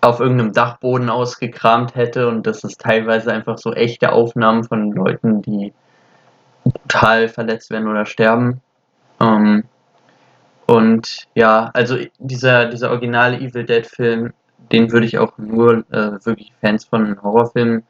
auf 0.00 0.20
irgendeinem 0.20 0.52
Dachboden 0.52 1.10
ausgekramt 1.10 1.96
hätte 1.96 2.28
und 2.28 2.46
das 2.46 2.62
ist 2.62 2.80
teilweise 2.80 3.32
einfach 3.32 3.58
so 3.58 3.72
echte 3.72 4.12
Aufnahmen 4.12 4.62
von 4.62 4.92
Leuten, 4.92 5.42
die 5.42 5.72
brutal 6.62 7.28
verletzt 7.28 7.70
werden 7.70 7.88
oder 7.88 8.06
sterben. 8.06 8.60
Ähm, 9.20 9.64
und 10.66 11.26
ja, 11.34 11.70
also 11.74 11.96
dieser, 12.18 12.66
dieser 12.66 12.90
originale 12.90 13.38
Evil 13.38 13.64
Dead 13.64 13.86
Film, 13.86 14.32
den 14.70 14.92
würde 14.92 15.06
ich 15.06 15.18
auch 15.18 15.36
nur 15.38 15.84
äh, 15.90 16.24
wirklich 16.24 16.52
Fans 16.60 16.84
von 16.84 17.20
Horrorfilmen 17.20 17.82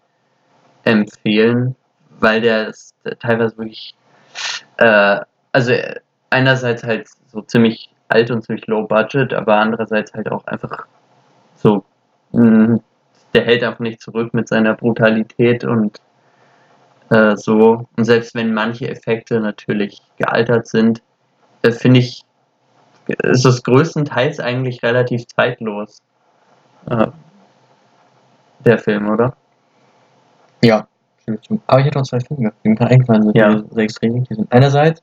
empfehlen, 0.85 1.77
weil 2.21 2.41
der 2.41 2.69
ist 2.69 2.95
teilweise 3.19 3.59
wirklich, 3.59 3.95
äh, 4.79 5.21
also 5.53 5.73
einerseits 6.31 6.85
halt 6.85 7.09
so 7.33 7.43
ziemlich 7.43 7.91
alt 8.09 8.31
und 8.31 8.43
ziemlich 8.43 8.67
low 8.67 8.87
budget, 8.87 9.33
aber 9.35 9.57
andererseits 9.57 10.13
halt 10.15 10.31
auch 10.31 10.47
einfach 10.47 10.87
so, 11.57 11.85
mh, 12.33 12.79
der 13.35 13.45
hält 13.45 13.63
einfach 13.63 13.81
nicht 13.81 14.01
zurück 14.01 14.33
mit 14.35 14.49
seiner 14.49 14.75
Brutalität 14.75 15.65
und 15.65 16.01
äh, 17.11 17.37
so. 17.37 17.87
Und 17.97 18.05
selbst 18.05 18.35
wenn 18.35 18.55
manche 18.55 18.89
Effekte 18.89 19.41
natürlich 19.41 20.01
gealtert 20.17 20.67
sind, 20.67 21.03
äh, 21.63 21.73
finde 21.73 22.01
ich, 22.01 22.25
ist 23.07 23.45
es 23.47 23.63
größtenteils 23.63 24.41
eigentlich 24.41 24.83
relativ 24.83 25.27
zeitlos. 25.29 26.03
Äh, 26.91 27.09
der 28.65 28.79
Film, 28.79 29.09
oder? 29.09 29.35
Ja, 30.63 30.87
ich. 31.27 31.51
Aber 31.67 31.81
ich 31.81 31.87
hätte 31.87 31.99
noch 31.99 32.07
zwei 32.07 32.21
Filme 32.21 32.53
die 32.65 32.69
mir 32.71 32.75
gerade 32.75 32.91
eingefallen 32.93 33.31
Ja. 33.35 33.63
sehr 33.71 33.85
extrem 33.85 34.15
wichtig 34.15 34.37
sind. 34.37 34.53
Einerseits, 34.53 35.03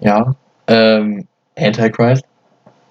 ja, 0.00 0.34
ähm, 0.66 1.26
Antichrist. 1.56 2.24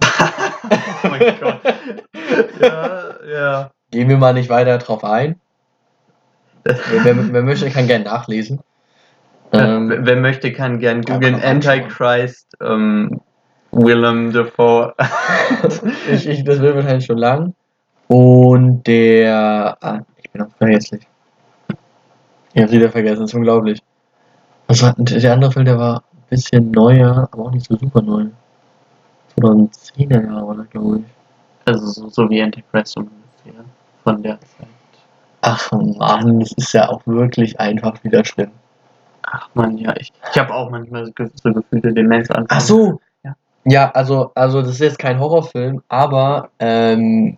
oh 0.02 1.08
mein 1.10 1.20
Gott. 1.40 1.60
ja, 2.62 3.10
ja. 3.32 3.72
Gehen 3.92 4.10
wir 4.10 4.18
mal 4.18 4.34
nicht 4.34 4.50
weiter 4.50 4.78
drauf 4.78 5.04
ein. 5.04 5.40
Wer, 6.64 7.32
wer, 7.32 7.44
möchte, 7.44 7.70
kann 7.70 7.88
gerne 7.88 8.06
nachlesen. 8.06 8.60
Ähm, 9.52 9.90
wer, 9.90 10.06
wer 10.06 10.16
möchte, 10.16 10.52
kann 10.52 10.80
gern 10.80 11.04
googeln. 11.04 11.42
Antichrist, 11.42 12.48
ähm, 12.60 13.22
Willem 13.72 14.34
Dafoe. 14.34 14.94
ich, 16.12 16.28
ich, 16.28 16.44
das 16.44 16.60
wird 16.60 16.76
wahrscheinlich 16.76 17.06
schon 17.06 17.20
lang. 17.20 17.54
Und 18.08 18.84
der. 18.88 19.78
Ah, 19.82 20.00
ich 20.18 20.30
bin 20.32 20.42
auch 20.42 20.58
vergesslich. 20.58 21.08
Ich 22.54 22.62
hab's 22.62 22.72
wieder 22.72 22.90
vergessen, 22.90 23.22
das 23.22 23.32
ist 23.32 23.36
unglaublich. 23.36 23.82
Was 24.68 24.82
war, 24.82 24.96
der 24.98 25.34
andere 25.34 25.52
Film, 25.52 25.66
der 25.66 25.78
war 25.78 26.04
bisschen 26.36 26.72
neuer, 26.72 27.28
aber 27.32 27.44
auch 27.46 27.52
nicht 27.52 27.66
so 27.68 27.76
super 27.78 28.02
neu. 28.02 28.26
2010er 29.40 30.24
Jahre 30.26 30.48
war 30.48 30.56
das, 30.56 30.70
glaube 30.70 31.00
ich. 31.00 31.04
also 31.66 31.86
so, 31.88 32.10
so 32.10 32.30
wie 32.30 32.42
Antichrist 32.42 32.94
so 32.94 33.02
ungefähr 33.02 33.64
von 34.04 34.22
der 34.24 34.40
Zeit. 34.40 34.68
Ach 35.42 35.72
Mann, 35.72 36.40
das 36.40 36.52
ist 36.54 36.74
ja 36.74 36.90
auch 36.90 37.02
wirklich 37.06 37.60
einfach 37.60 38.04
wieder 38.04 38.24
schlimm. 38.26 38.52
Ach 39.24 39.50
man, 39.54 39.78
ja, 39.78 39.94
ich, 39.98 40.12
ich 40.32 40.40
habe 40.40 40.54
auch 40.54 40.70
manchmal 40.70 41.06
so 41.06 41.12
ge- 41.12 41.30
so 41.34 41.52
gefühlte 41.54 41.94
Demenz 41.94 42.30
an. 42.32 42.46
Ach 42.50 42.62
so! 42.62 43.00
Ja. 43.24 43.36
Ja, 43.66 43.92
also, 43.92 44.32
also 44.36 44.62
das 44.62 44.72
ist 44.72 44.80
jetzt 44.80 45.00
kein 45.00 45.20
Horrorfilm, 45.20 45.82
aber 45.88 46.50
ähm, 46.60 47.38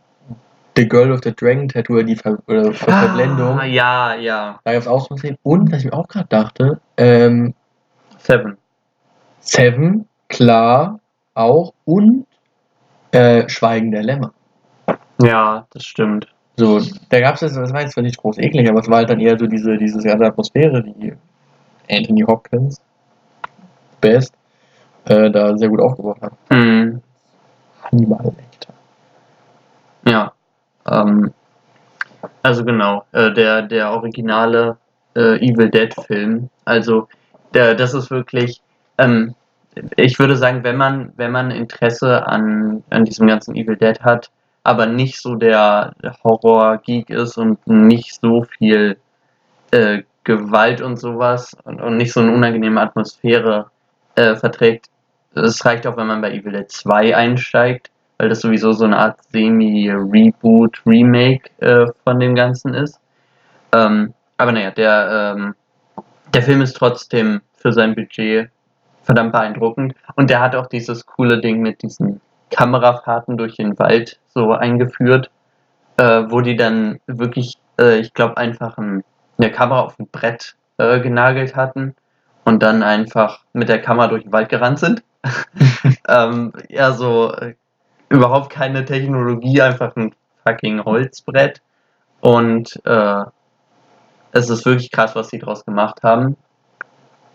The 0.76 0.88
Girl 0.88 1.12
with 1.12 1.22
the 1.24 1.34
Dragon 1.36 1.68
Tattoo, 1.68 2.02
die 2.04 2.16
Ver 2.16 2.38
oder 2.48 2.72
Ver 2.74 2.92
Verblendung, 2.94 3.60
Ah, 3.60 3.66
ja, 3.66 4.14
ja. 4.16 4.60
da 4.64 4.74
gab 4.74 4.82
es 4.82 4.88
auch 4.88 5.08
so 5.08 5.18
Szene. 5.18 5.38
Und 5.44 5.72
was 5.72 5.80
ich 5.80 5.86
mir 5.86 5.94
auch 5.94 6.08
gerade 6.08 6.28
dachte, 6.28 6.80
ähm, 6.98 7.54
Seven. 8.20 8.58
Seven, 9.40 10.08
klar, 10.28 11.00
auch 11.34 11.74
und 11.86 12.26
äh, 13.12 13.48
Schweigen 13.48 13.92
der 13.92 14.04
Lämmer. 14.04 14.34
Ja, 15.22 15.66
das 15.72 15.86
stimmt. 15.86 16.28
So, 16.58 16.82
da 17.10 17.20
gab 17.20 17.36
es 17.36 17.42
jetzt, 17.42 17.56
das 17.56 17.72
war 17.72 17.82
jetzt 17.82 17.94
zwar 17.94 18.04
nicht 18.04 18.18
groß 18.18 18.40
eklig, 18.40 18.68
aber 18.68 18.80
es 18.80 18.90
war 18.90 18.98
halt 18.98 19.10
dann 19.10 19.20
eher 19.20 19.38
so 19.38 19.46
diese, 19.46 19.78
diese 19.78 20.00
ganze 20.02 20.26
Atmosphäre, 20.26 20.84
die 20.84 21.14
Anthony 21.90 22.22
Hopkins, 22.22 22.82
Best, 24.02 24.34
äh, 25.06 25.30
da 25.30 25.56
sehr 25.58 25.70
gut 25.70 25.80
aufgebaut 25.80 26.22
hat. 26.22 26.34
Hm, 26.52 27.02
Hannibal 27.84 28.26
Lecter. 28.26 28.74
ja. 30.06 30.34
Ähm, 30.90 31.32
also 32.44 32.64
genau, 32.64 33.04
äh, 33.12 33.32
der, 33.34 33.62
der 33.62 33.92
originale 33.92 34.78
äh, 35.16 35.38
Evil 35.38 35.70
Dead 35.70 35.94
Film. 36.06 36.50
Also 36.66 37.08
der, 37.54 37.76
das 37.76 37.94
ist 37.94 38.10
wirklich, 38.10 38.62
ähm, 38.98 39.36
ich 39.96 40.18
würde 40.20 40.36
sagen, 40.36 40.64
wenn 40.64 40.78
man, 40.78 41.14
wenn 41.18 41.32
man 41.32 41.52
Interesse 41.52 42.26
an, 42.26 42.84
an 42.90 43.06
diesem 43.06 43.28
ganzen 43.28 43.56
Evil 43.56 43.76
Dead 43.76 44.00
hat, 44.02 44.32
aber 44.64 44.86
nicht 44.86 45.22
so 45.22 45.36
der 45.36 45.94
Horror-Geek 46.24 47.10
ist 47.10 47.38
und 47.38 47.66
nicht 47.68 48.20
so 48.20 48.44
viel 48.44 48.98
äh, 49.72 50.04
Gewalt 50.24 50.82
und 50.82 50.98
sowas 50.98 51.56
und, 51.64 51.80
und 51.80 51.98
nicht 51.98 52.12
so 52.12 52.20
eine 52.20 52.34
unangenehme 52.34 52.82
Atmosphäre 52.82 53.70
äh, 54.16 54.36
verträgt, 54.36 54.90
es 55.36 55.64
reicht 55.66 55.86
auch, 55.86 55.98
wenn 55.98 56.08
man 56.08 56.22
bei 56.22 56.34
Evil 56.34 56.52
Dead 56.52 56.70
2 56.70 57.16
einsteigt, 57.16 57.92
weil 58.18 58.30
das 58.30 58.42
sowieso 58.42 58.74
so 58.74 58.86
eine 58.86 58.98
Art 58.98 59.20
Semi-Reboot, 59.32 60.82
Remake 60.86 61.50
äh, 61.60 61.86
von 62.04 62.20
dem 62.20 62.36
Ganzen 62.36 62.74
ist. 62.74 63.00
Ähm, 63.72 64.14
aber 64.38 64.52
naja, 64.52 64.72
der, 64.72 65.36
ähm, 65.38 65.56
der 66.34 66.42
Film 66.42 66.62
ist 66.62 66.74
trotzdem 66.74 67.42
für 67.56 67.72
sein 67.72 67.96
Budget 67.96 68.50
verdammt 69.08 69.32
beeindruckend. 69.32 69.96
Und 70.16 70.30
der 70.30 70.42
hat 70.42 70.54
auch 70.56 70.68
dieses 70.68 71.06
coole 71.06 71.40
Ding 71.40 71.62
mit 71.62 71.82
diesen 71.82 72.22
Kamerafahrten 72.52 73.38
durch 73.38 73.56
den 73.56 73.80
Wald 73.80 74.20
so 74.28 74.52
eingeführt, 74.52 75.32
äh, 75.98 76.24
wo 76.28 76.42
die 76.42 76.58
dann 76.58 77.00
wirklich, 77.08 77.56
äh, 77.80 78.00
ich 78.00 78.14
glaube, 78.14 78.38
einfach 78.38 78.78
ein, 78.78 79.04
eine 79.38 79.50
Kamera 79.50 79.82
auf 79.82 79.98
ein 79.98 80.08
Brett 80.12 80.56
äh, 80.78 81.00
genagelt 81.00 81.56
hatten 81.56 81.96
und 82.44 82.62
dann 82.62 82.84
einfach 82.84 83.40
mit 83.54 83.70
der 83.70 83.82
Kamera 83.82 84.08
durch 84.08 84.24
den 84.24 84.34
Wald 84.34 84.50
gerannt 84.50 84.80
sind. 84.80 85.04
ähm, 86.08 86.52
ja, 86.68 86.92
so 86.92 87.32
äh, 87.32 87.56
überhaupt 88.10 88.50
keine 88.50 88.84
Technologie, 88.84 89.62
einfach 89.62 89.96
ein 89.96 90.14
fucking 90.46 90.84
Holzbrett. 90.84 91.62
Und 92.20 92.78
äh, 92.86 93.24
es 94.32 94.50
ist 94.50 94.66
wirklich 94.66 94.92
krass, 94.92 95.16
was 95.16 95.30
sie 95.30 95.40
daraus 95.40 95.64
gemacht 95.64 96.04
haben. 96.04 96.36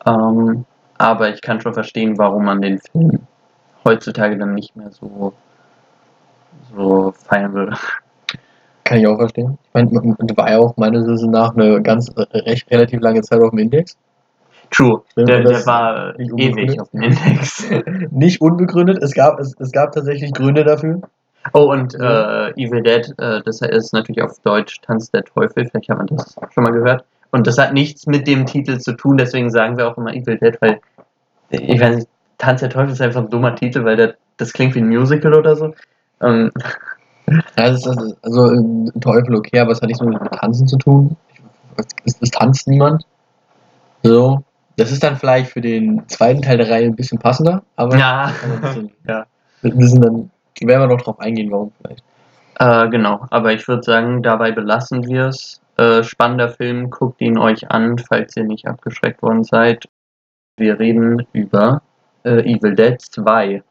Ähm, 0.06 0.66
aber 1.02 1.34
ich 1.34 1.42
kann 1.42 1.60
schon 1.60 1.74
verstehen, 1.74 2.16
warum 2.16 2.44
man 2.44 2.62
den 2.62 2.78
Film 2.78 3.26
heutzutage 3.84 4.38
dann 4.38 4.54
nicht 4.54 4.76
mehr 4.76 4.90
so, 4.92 5.32
so 6.74 7.12
feiern 7.26 7.52
würde. 7.52 7.76
Kann 8.84 8.98
ich 8.98 9.06
auch 9.08 9.16
verstehen. 9.16 9.58
Ich 9.64 9.74
meine, 9.74 9.90
war 9.90 10.50
ja 10.50 10.58
auch 10.58 10.76
meines 10.76 11.04
Wissens 11.06 11.32
nach 11.32 11.56
eine 11.56 11.82
ganz 11.82 12.08
äh, 12.10 12.22
recht 12.38 12.70
relativ 12.70 13.00
lange 13.00 13.20
Zeit 13.22 13.42
auf 13.42 13.50
dem 13.50 13.58
Index. 13.58 13.96
True, 14.70 15.02
der, 15.16 15.42
der 15.42 15.66
war 15.66 16.18
ewig 16.18 16.80
auf 16.80 16.88
dem 16.90 17.02
Index. 17.02 17.68
Nicht 18.10 18.40
unbegründet, 18.40 19.02
es 19.02 19.12
gab, 19.12 19.40
es, 19.40 19.54
es 19.58 19.72
gab 19.72 19.92
tatsächlich 19.92 20.32
Gründe 20.32 20.62
dafür. 20.62 21.00
Oh, 21.52 21.72
und 21.72 21.94
äh, 21.94 22.50
Evil 22.52 22.82
Dead, 22.82 23.12
äh, 23.18 23.42
das 23.44 23.60
ist 23.60 23.92
natürlich 23.92 24.22
auf 24.22 24.38
Deutsch 24.44 24.80
Tanz 24.82 25.10
der 25.10 25.24
Teufel, 25.24 25.66
vielleicht 25.66 25.88
hat 25.88 25.98
man 25.98 26.06
das 26.06 26.36
schon 26.54 26.62
mal 26.62 26.72
gehört. 26.72 27.04
Und 27.32 27.46
das 27.46 27.58
hat 27.58 27.72
nichts 27.72 28.06
mit 28.06 28.26
dem 28.26 28.46
Titel 28.46 28.78
zu 28.78 28.92
tun, 28.92 29.16
deswegen 29.16 29.50
sagen 29.50 29.76
wir 29.76 29.88
auch 29.88 29.96
immer 29.96 30.14
Evil 30.14 30.38
Dead, 30.38 30.56
weil 30.60 30.80
ich 31.52 31.80
weiß 31.80 31.96
nicht, 31.96 32.08
Tanz 32.38 32.60
der 32.60 32.70
Teufel 32.70 32.92
ist 32.92 33.00
einfach 33.00 33.22
ein 33.22 33.30
dummer 33.30 33.54
Titel, 33.54 33.84
weil 33.84 33.96
der, 33.96 34.16
das 34.36 34.52
klingt 34.52 34.74
wie 34.74 34.80
ein 34.80 34.88
Musical 34.88 35.34
oder 35.34 35.54
so. 35.56 35.74
Ähm, 36.20 36.50
Also, 37.56 37.90
es 37.90 37.96
ist, 37.96 38.16
also 38.22 38.52
äh, 38.52 39.00
Teufel 39.00 39.36
okay, 39.36 39.60
aber 39.60 39.72
es 39.72 39.80
hat 39.80 39.88
nichts 39.88 40.02
mit 40.02 40.18
Tanzen 40.40 40.66
zu 40.66 40.76
tun. 40.76 41.16
Es, 41.76 42.16
es, 42.20 42.30
tanzt 42.30 42.68
niemand. 42.68 43.04
So. 44.02 44.42
Das 44.76 44.90
ist 44.90 45.02
dann 45.02 45.16
vielleicht 45.16 45.50
für 45.50 45.60
den 45.60 46.02
zweiten 46.08 46.42
Teil 46.42 46.58
der 46.58 46.70
Reihe 46.70 46.86
ein 46.86 46.96
bisschen 46.96 47.18
passender, 47.18 47.62
aber, 47.76 47.96
ja, 47.96 48.32
bisschen, 48.62 48.90
ja. 49.06 49.26
wir 49.60 49.88
sind 49.88 50.04
dann, 50.04 50.30
werden 50.60 50.82
wir 50.82 50.86
noch 50.86 51.02
drauf 51.02 51.20
eingehen, 51.20 51.50
warum 51.50 51.72
vielleicht. 51.80 52.02
Äh, 52.58 52.88
genau, 52.88 53.26
aber 53.30 53.52
ich 53.52 53.66
würde 53.68 53.82
sagen, 53.82 54.22
dabei 54.22 54.50
belassen 54.50 55.06
wir 55.06 55.26
es. 55.26 55.60
Äh, 55.76 56.02
spannender 56.02 56.48
Film, 56.48 56.90
guckt 56.90 57.20
ihn 57.20 57.38
euch 57.38 57.70
an, 57.70 57.98
falls 57.98 58.36
ihr 58.36 58.44
nicht 58.44 58.66
abgeschreckt 58.66 59.22
worden 59.22 59.44
seid. 59.44 59.86
Wir 60.56 60.78
reden 60.78 61.26
über 61.32 61.80
äh, 62.24 62.40
Evil 62.40 62.74
Dead 62.74 63.00
2, 63.00 63.62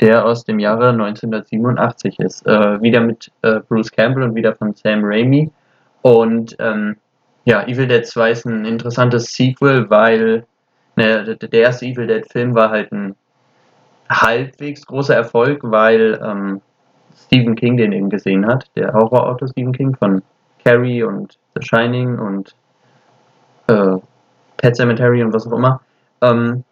der 0.00 0.24
aus 0.24 0.44
dem 0.44 0.60
Jahre 0.60 0.90
1987 0.90 2.20
ist. 2.20 2.46
Äh, 2.46 2.80
wieder 2.80 3.00
mit 3.00 3.32
äh, 3.42 3.60
Bruce 3.68 3.90
Campbell 3.90 4.22
und 4.22 4.34
wieder 4.36 4.54
von 4.54 4.72
Sam 4.74 5.00
Raimi. 5.02 5.50
Und 6.02 6.54
ähm, 6.60 6.96
ja, 7.44 7.66
Evil 7.66 7.88
Dead 7.88 8.06
2 8.06 8.30
ist 8.30 8.44
ein 8.46 8.64
interessantes 8.64 9.34
Sequel, 9.34 9.90
weil 9.90 10.44
ne, 10.94 11.36
der 11.36 11.60
erste 11.60 11.86
Evil 11.86 12.06
Dead 12.06 12.24
Film 12.30 12.54
war 12.54 12.70
halt 12.70 12.92
ein 12.92 13.16
halbwegs 14.08 14.86
großer 14.86 15.16
Erfolg, 15.16 15.60
weil 15.64 16.20
ähm, 16.24 16.60
Stephen 17.26 17.56
King 17.56 17.76
den 17.76 17.92
eben 17.92 18.08
gesehen 18.08 18.46
hat, 18.46 18.70
der 18.76 18.92
Horrorautor 18.92 19.48
Stephen 19.48 19.72
King 19.72 19.96
von 19.96 20.22
Carrie 20.64 21.02
und 21.02 21.38
The 21.56 21.66
Shining 21.66 22.18
und 22.20 22.54
äh, 23.66 23.96
Pet 24.58 24.76
Cemetery 24.76 25.24
und 25.24 25.32
was 25.32 25.46
auch 25.48 25.56
immer. 25.56 25.80
Ähm, 26.22 26.64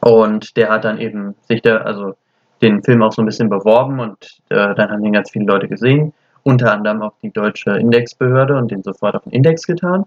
und 0.00 0.56
der 0.56 0.68
hat 0.68 0.84
dann 0.84 1.00
eben 1.00 1.34
sich 1.48 1.62
da, 1.62 1.78
also 1.78 2.14
den 2.62 2.82
Film 2.82 3.02
auch 3.02 3.12
so 3.12 3.22
ein 3.22 3.26
bisschen 3.26 3.48
beworben 3.48 4.00
und 4.00 4.38
äh, 4.48 4.74
dann 4.74 4.90
haben 4.90 5.02
den 5.02 5.12
ganz 5.12 5.30
viele 5.30 5.46
Leute 5.46 5.68
gesehen, 5.68 6.12
unter 6.42 6.72
anderem 6.72 7.02
auch 7.02 7.12
die 7.22 7.32
deutsche 7.32 7.76
Indexbehörde 7.76 8.56
und 8.56 8.70
den 8.70 8.82
sofort 8.82 9.16
auf 9.16 9.24
den 9.24 9.32
Index 9.32 9.66
getan. 9.66 10.04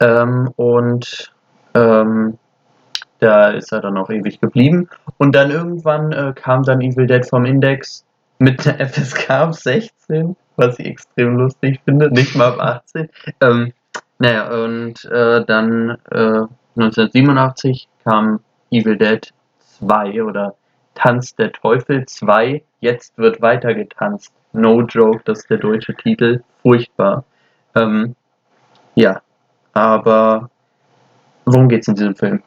Ähm, 0.00 0.50
und 0.56 1.32
ähm, 1.74 2.38
da 3.20 3.48
ist 3.50 3.72
er 3.72 3.80
dann 3.80 3.96
auch 3.96 4.10
ewig 4.10 4.40
geblieben. 4.40 4.88
Und 5.18 5.34
dann 5.34 5.50
irgendwann 5.50 6.12
äh, 6.12 6.32
kam 6.34 6.64
dann 6.64 6.80
Evil 6.80 7.06
Dead 7.06 7.24
vom 7.24 7.44
Index 7.44 8.04
mit 8.38 8.66
einer 8.66 8.86
FSK 8.86 9.30
ab 9.30 9.54
16, 9.54 10.36
was 10.56 10.78
ich 10.78 10.86
extrem 10.86 11.36
lustig 11.36 11.80
finde, 11.84 12.10
nicht 12.10 12.34
mal 12.34 12.52
ab 12.52 12.82
18. 12.84 13.08
Ähm, 13.40 13.72
naja, 14.18 14.48
und 14.64 15.04
äh, 15.06 15.44
dann 15.44 15.98
äh, 16.10 16.42
1987 16.76 17.88
kam 18.04 18.40
Evil 18.70 18.96
Dead 18.96 19.32
2 19.78 20.22
oder 20.22 20.54
Tanz 20.94 21.34
der 21.34 21.52
Teufel 21.52 22.06
2. 22.06 22.62
Jetzt 22.80 23.16
wird 23.18 23.40
weiter 23.40 23.74
getanzt. 23.74 24.32
No 24.52 24.82
joke, 24.82 25.20
das 25.24 25.40
ist 25.40 25.50
der 25.50 25.58
deutsche 25.58 25.94
Titel. 25.94 26.42
Furchtbar. 26.62 27.24
Ähm, 27.74 28.16
ja, 28.94 29.20
aber 29.74 30.50
worum 31.44 31.68
geht's 31.68 31.88
in 31.88 31.94
diesem 31.94 32.16
Film? 32.16 32.42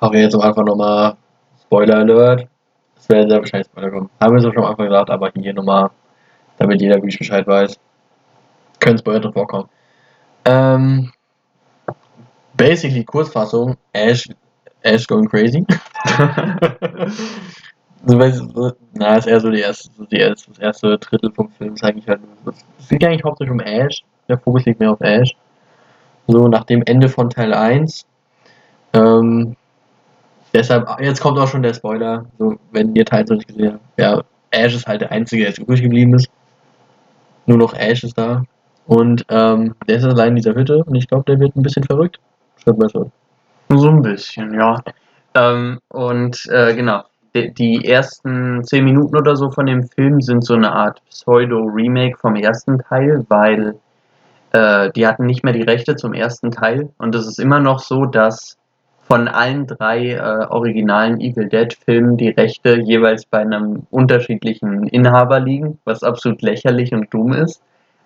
Machen 0.00 0.14
wir 0.14 0.22
jetzt 0.22 0.34
Anfang 0.34 0.64
nochmal 0.64 1.16
Spoiler 1.60 1.98
Alert. 1.98 2.48
Es 2.96 3.08
werden 3.08 3.28
sehr 3.28 3.38
wahrscheinlich 3.38 3.68
Spoiler 3.68 3.90
kommen. 3.90 4.10
Haben 4.20 4.34
wir 4.34 4.40
so 4.40 4.52
schon 4.52 4.64
am 4.64 4.70
Anfang 4.70 4.86
gesagt, 4.86 5.10
aber 5.10 5.30
hier 5.34 5.54
nochmal, 5.54 5.90
damit 6.58 6.80
jeder 6.80 6.96
wirklich 6.96 7.18
Bescheid 7.18 7.46
weiß. 7.46 7.78
Können 8.80 8.98
Spoiler 8.98 9.20
drin 9.20 9.32
vorkommen. 9.32 9.68
Ähm, 10.44 11.12
basically, 12.62 13.04
Kurzfassung, 13.04 13.76
Ash, 13.92 14.28
Ash 14.84 15.06
going 15.06 15.28
crazy. 15.28 15.64
so, 18.06 18.30
so, 18.30 18.72
na, 18.94 19.16
ist 19.16 19.26
eher 19.26 19.40
so 19.40 19.50
die 19.50 19.60
erste, 19.60 19.90
die 20.10 20.16
erste, 20.16 20.50
das 20.50 20.58
erste 20.58 20.98
Drittel 20.98 21.32
vom 21.32 21.50
Film 21.50 21.74
ist 21.74 21.84
eigentlich 21.84 22.08
halt, 22.08 22.20
es 22.78 22.88
geht 22.88 23.04
eigentlich 23.04 23.24
hauptsächlich 23.24 23.52
um 23.52 23.60
Ash. 23.60 24.02
Der 24.28 24.38
Fokus 24.38 24.64
liegt 24.64 24.80
mehr 24.80 24.92
auf 24.92 25.00
Ash. 25.00 25.34
So, 26.28 26.48
nach 26.48 26.64
dem 26.64 26.82
Ende 26.86 27.08
von 27.08 27.30
Teil 27.30 27.52
1 27.52 28.06
ähm, 28.94 29.56
deshalb, 30.52 31.00
jetzt 31.00 31.20
kommt 31.20 31.38
auch 31.38 31.48
schon 31.48 31.62
der 31.62 31.74
Spoiler, 31.74 32.26
so, 32.38 32.56
wenn 32.70 32.94
ihr 32.94 33.04
Teil 33.04 33.24
noch 33.24 33.36
nicht 33.36 33.48
gesehen 33.48 33.74
habt. 33.74 33.98
Ja, 33.98 34.22
Ash 34.50 34.74
ist 34.74 34.86
halt 34.86 35.00
der 35.00 35.10
Einzige, 35.10 35.42
der 35.42 35.50
jetzt 35.50 35.58
übrig 35.58 35.82
geblieben 35.82 36.14
ist. 36.14 36.30
Nur 37.46 37.58
noch 37.58 37.74
Ash 37.74 38.04
ist 38.04 38.18
da. 38.18 38.44
Und 38.86 39.24
ähm, 39.28 39.74
der 39.88 39.96
ist 39.96 40.04
allein 40.04 40.30
in 40.30 40.36
dieser 40.36 40.54
Hütte 40.54 40.84
und 40.84 40.94
ich 40.94 41.08
glaube, 41.08 41.24
der 41.26 41.40
wird 41.40 41.56
ein 41.56 41.62
bisschen 41.62 41.84
verrückt. 41.84 42.20
Besser. 42.64 43.10
So 43.68 43.88
ein 43.88 44.02
bisschen, 44.02 44.54
ja. 44.54 44.80
Ähm, 45.34 45.78
und 45.88 46.46
äh, 46.50 46.74
genau, 46.74 47.02
die, 47.34 47.52
die 47.52 47.86
ersten 47.86 48.62
zehn 48.64 48.84
Minuten 48.84 49.16
oder 49.16 49.36
so 49.36 49.50
von 49.50 49.66
dem 49.66 49.84
Film 49.84 50.20
sind 50.20 50.44
so 50.44 50.54
eine 50.54 50.72
Art 50.72 51.02
Pseudo-Remake 51.08 52.18
vom 52.18 52.36
ersten 52.36 52.78
Teil, 52.78 53.24
weil 53.28 53.76
äh, 54.52 54.90
die 54.92 55.06
hatten 55.06 55.26
nicht 55.26 55.42
mehr 55.42 55.54
die 55.54 55.62
Rechte 55.62 55.96
zum 55.96 56.14
ersten 56.14 56.50
Teil. 56.50 56.90
Und 56.98 57.14
es 57.14 57.26
ist 57.26 57.38
immer 57.38 57.60
noch 57.60 57.78
so, 57.78 58.04
dass 58.04 58.58
von 59.02 59.28
allen 59.28 59.66
drei 59.66 60.12
äh, 60.12 60.46
originalen 60.48 61.20
Evil 61.20 61.48
Dead-Filmen 61.48 62.16
die 62.16 62.30
Rechte 62.30 62.78
jeweils 62.80 63.26
bei 63.26 63.38
einem 63.38 63.86
unterschiedlichen 63.90 64.86
Inhaber 64.88 65.40
liegen, 65.40 65.78
was 65.84 66.02
absolut 66.02 66.42
lächerlich 66.42 66.92
und 66.92 67.12
dumm 67.12 67.32
ist. 67.32 67.62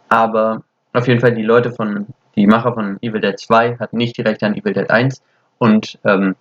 Aber 0.09 0.63
auf 0.93 1.07
jeden 1.07 1.21
Fall 1.21 1.35
die 1.35 1.43
Leute 1.43 1.71
von, 1.73 2.07
die 2.37 2.47
Macher 2.47 2.75
von 2.75 2.99
Evil 3.01 3.21
Dead 3.21 3.39
2 3.39 3.79
hatten 3.79 3.97
nicht 3.97 4.17
die 4.17 4.23
Rechte 4.23 4.47
an 4.47 4.55
Evil 4.55 4.73
Dead 4.73 4.91
1 4.91 5.23
und 5.59 5.99
ähm, 6.05 6.37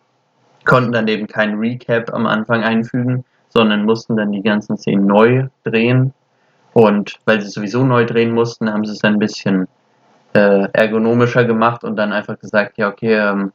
konnten 0.65 0.91
dann 0.91 1.07
eben 1.07 1.27
kein 1.27 1.57
Recap 1.57 2.13
am 2.13 2.25
Anfang 2.25 2.63
einfügen, 2.63 3.23
sondern 3.49 3.85
mussten 3.85 4.17
dann 4.17 4.31
die 4.31 4.41
ganzen 4.41 4.77
Szenen 4.77 5.05
neu 5.05 5.47
drehen. 5.63 6.13
Und 6.73 7.19
weil 7.25 7.39
sie 7.39 7.49
sowieso 7.49 7.85
neu 7.85 8.05
drehen 8.05 8.33
mussten, 8.33 8.71
haben 8.71 8.83
sie 8.83 8.91
es 8.91 9.03
ein 9.03 9.19
bisschen 9.19 9.67
äh, 10.33 10.67
ergonomischer 10.73 11.45
gemacht 11.45 11.85
und 11.85 11.95
dann 11.95 12.11
einfach 12.11 12.37
gesagt, 12.37 12.77
ja, 12.77 12.89
okay, 12.89 13.13
ähm, 13.13 13.53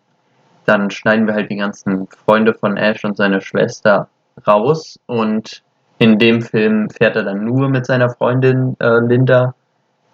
dann 0.65 0.91
schneiden 0.91 1.27
wir 1.27 1.35
halt 1.35 1.51
die 1.51 1.57
ganzen 1.57 2.07
Freunde 2.07 2.55
von 2.55 2.77
Ash 2.79 3.05
und 3.05 3.17
seine 3.17 3.43
Schwester 3.43 4.09
raus. 4.47 4.99
Und 5.07 5.63
in 5.99 6.19
dem 6.19 6.41
Film 6.41 6.89
fährt 6.89 7.17
er 7.17 7.25
dann 7.25 7.45
nur 7.45 7.69
mit 7.69 7.85
seiner 7.85 8.09
Freundin 8.09 8.77
äh, 8.81 9.01
Linda 9.01 9.55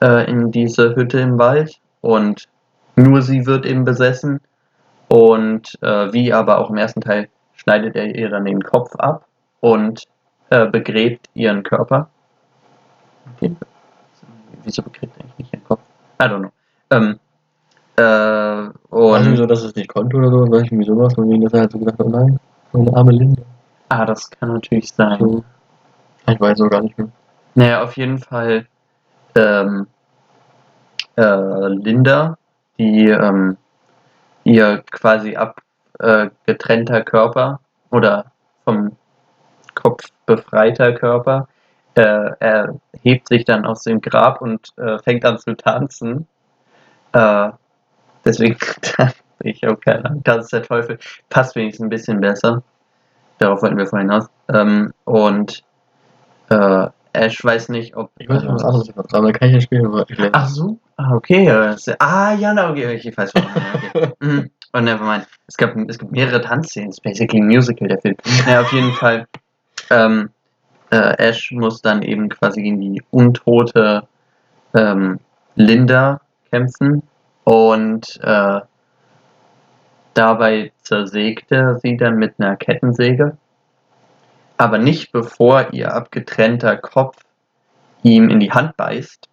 äh, 0.03 0.29
in 0.29 0.51
diese 0.51 0.97
Hütte 0.97 1.21
im 1.21 1.39
Wald. 1.39 1.79
Und 2.01 2.49
nur 2.97 3.23
sie 3.23 3.47
wird 3.47 3.67
eben 3.67 3.85
besessen. 3.85 4.41
Und 5.09 5.79
äh, 5.83 6.13
wie 6.13 6.33
aber 6.33 6.59
auch 6.59 6.71
im 6.71 6.77
ersten 6.77 7.01
Teil 7.01 7.29
schneidet 7.55 7.97
er 7.97 8.15
ihr 8.15 8.29
dann 8.29 8.45
den 8.45 8.63
Kopf 8.63 8.95
ab 8.97 9.27
und 9.61 10.05
äh, 10.51 10.67
begräbt 10.67 11.29
ihren 11.35 11.63
Körper. 11.63 12.09
Okay. 13.35 13.55
Wieso 14.63 14.83
begräbt 14.83 15.17
er 15.17 15.25
eigentlich 15.25 15.39
nicht 15.39 15.53
ihren 15.55 15.65
Kopf? 15.65 15.81
I 16.21 16.25
don't 16.25 16.41
know. 16.41 16.53
Ähm, 16.91 17.19
äh, 17.97 18.03
Weiß 18.03 19.23
nicht 19.23 19.31
und 19.31 19.37
so, 19.37 19.47
dass 19.47 19.63
es 19.63 19.75
nicht 19.75 19.89
konnte 19.89 20.17
oder 20.17 20.31
so, 20.31 20.51
weiß 20.51 20.63
ich 20.65 20.73
nicht 20.73 20.87
sowas, 20.87 21.15
von 21.15 21.29
wegen, 21.29 21.43
dass 21.43 21.53
er 21.53 21.61
halt 21.61 21.73
so 21.73 21.79
gesagt 21.79 21.99
hat, 21.99 22.07
oh 22.07 22.11
nein, 22.11 22.39
meine 22.73 22.95
arme 22.97 23.13
Linda. 23.13 23.43
ah, 23.89 24.05
das 24.05 24.31
kann 24.31 24.53
natürlich 24.53 24.93
sein. 24.93 25.19
So. 25.19 25.45
Ich 26.29 26.41
weiß 26.41 26.59
so 26.59 26.69
gar 26.69 26.83
nicht 26.83 26.97
mehr. 26.99 27.09
Naja, 27.55 27.83
auf 27.83 27.97
jeden 27.97 28.19
Fall 28.19 28.67
ähm, 29.35 29.87
äh, 31.17 31.69
Linda, 31.69 32.39
die 32.79 33.09
ähm, 33.09 33.57
ihr 34.45 34.83
quasi 34.91 35.37
abgetrennter 35.37 37.03
Körper 37.03 37.61
oder 37.91 38.27
vom 38.65 38.97
Kopf 39.75 40.05
befreiter 40.27 40.93
Körper. 40.93 41.49
Äh, 41.95 42.31
er 42.41 42.75
hebt 43.03 43.29
sich 43.29 43.45
dann 43.45 43.65
aus 43.65 43.83
dem 43.83 44.01
Grab 44.01 44.41
und 44.43 44.73
äh, 44.77 44.99
fängt 44.99 45.25
an 45.25 45.39
zu 45.39 45.57
tanzen. 45.57 46.27
Äh, 47.13 47.51
deswegen 48.25 48.59
ich, 49.43 49.67
okay, 49.67 50.03
das 50.25 50.45
ist 50.45 50.53
der 50.53 50.63
Teufel. 50.63 50.99
Passt 51.31 51.57
wenigstens 51.57 51.87
ein 51.87 51.91
bisschen 51.91 52.21
besser. 52.21 52.63
Darauf 53.39 53.63
wollten 53.63 53.79
wir 53.79 53.87
vorhin 53.87 54.11
aus. 54.11 54.27
Ähm, 54.49 54.93
und 55.05 55.63
äh, 56.51 56.89
Ash 57.13 57.45
weiß 57.45 57.71
nicht, 57.71 57.97
ob. 57.97 58.11
Ich 58.19 58.29
weiß 58.29 58.43
nicht, 58.43 58.53
was 58.53 58.65
anderes 58.65 58.89
ich 58.89 58.97
aber 58.97 59.33
da 59.33 59.33
kann 59.33 59.49
ich 59.49 59.55
ja 59.55 59.61
spielen. 59.61 59.87
aber 59.87 60.07
Ach 60.33 60.49
so? 60.49 60.79
Ah, 60.97 61.13
okay. 61.15 61.47
ist- 61.75 61.95
Ah, 62.01 62.33
ja, 62.35 62.53
okay, 62.71 62.95
ich 62.95 63.17
weiß. 63.17 63.33
Okay. 63.35 64.13
Mhm. 64.21 64.51
Oh, 64.73 64.81
nevermind. 64.81 65.27
Es 65.47 65.57
gab, 65.57 65.77
es 65.89 65.99
gibt 65.99 66.13
mehrere 66.13 66.41
Tanzszenen. 66.41 66.89
Es 66.91 66.97
ist 66.97 67.03
basically 67.03 67.41
ein 67.41 67.47
Musical, 67.47 67.89
der 67.89 67.99
Film. 68.01 68.17
Ja, 68.47 68.61
auf 68.61 68.73
jeden 68.73 68.93
Fall. 68.93 69.27
Ähm, 69.91 70.31
äh, 70.91 71.17
Ash 71.19 71.51
muss 71.53 71.81
dann 71.83 72.03
eben 72.03 72.29
quasi 72.29 72.63
gegen 72.63 72.81
die 72.81 73.03
untote 73.11 74.07
ähm, 74.75 75.19
Linda 75.55 76.21
kämpfen. 76.51 77.03
Und 77.45 78.19
äh, 78.23 78.61
dabei 80.15 80.73
zersägt 80.83 81.53
er 81.53 81.79
sie 81.79 81.97
dann 81.97 82.17
mit 82.17 82.35
einer 82.39 82.57
Kettensäge. 82.57 83.37
Aber 84.59 84.79
nicht 84.79 85.13
bevor 85.13 85.73
ihr 85.73 85.95
abgetrennter 85.95 86.77
Kopf 86.77 87.17
ihm 88.03 88.29
in 88.31 88.41
die 88.41 88.51
Hand 88.51 88.77
beißt. 88.77 89.29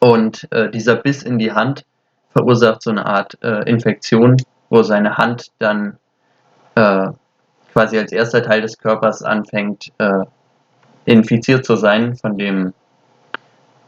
Und 0.00 0.48
äh, 0.50 0.70
dieser 0.70 0.96
Biss 0.96 1.22
in 1.22 1.38
die 1.38 1.52
Hand 1.52 1.84
verursacht 2.32 2.82
so 2.82 2.90
eine 2.90 3.06
Art 3.06 3.38
äh, 3.42 3.68
Infektion, 3.68 4.36
wo 4.70 4.82
seine 4.82 5.18
Hand 5.18 5.48
dann 5.58 5.98
äh, 6.74 7.08
quasi 7.72 7.98
als 7.98 8.12
erster 8.12 8.42
Teil 8.42 8.62
des 8.62 8.78
Körpers 8.78 9.22
anfängt, 9.22 9.92
äh, 9.98 10.24
infiziert 11.04 11.64
zu 11.64 11.76
sein 11.76 12.16
von 12.16 12.36
dem, 12.36 12.72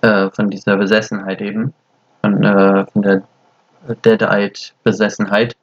äh, 0.03 0.31
von 0.31 0.51
dieser 0.51 0.77
Besessenheit 0.77 1.41
eben, 1.41 1.73
von, 2.21 2.43
äh, 2.43 2.87
von 2.87 3.03
der 3.03 3.23
Dead-Eyed-Besessenheit. 4.05 5.57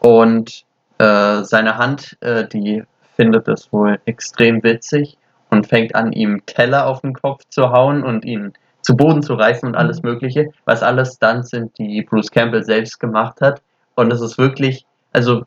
Und 0.00 0.64
seine 0.98 1.78
Hand, 1.78 2.16
die 2.52 2.84
findet 3.16 3.48
es 3.48 3.72
wohl 3.72 3.98
extrem 4.04 4.62
witzig 4.62 5.18
und 5.50 5.66
fängt 5.66 5.96
an, 5.96 6.12
ihm 6.12 6.46
Teller 6.46 6.86
auf 6.86 7.00
den 7.00 7.12
Kopf 7.12 7.42
zu 7.48 7.70
hauen 7.70 8.04
und 8.04 8.24
ihn 8.24 8.52
zu 8.82 8.96
Boden 8.96 9.22
zu 9.22 9.34
reißen 9.34 9.68
und 9.68 9.76
alles 9.76 10.02
Mögliche, 10.02 10.50
was 10.64 10.82
alles 10.82 11.14
Stunts 11.14 11.50
sind, 11.50 11.76
die 11.78 12.02
Bruce 12.02 12.30
Campbell 12.30 12.64
selbst 12.64 12.98
gemacht 13.00 13.40
hat. 13.40 13.62
Und 13.94 14.12
es 14.12 14.20
ist 14.20 14.38
wirklich, 14.38 14.84
also 15.12 15.44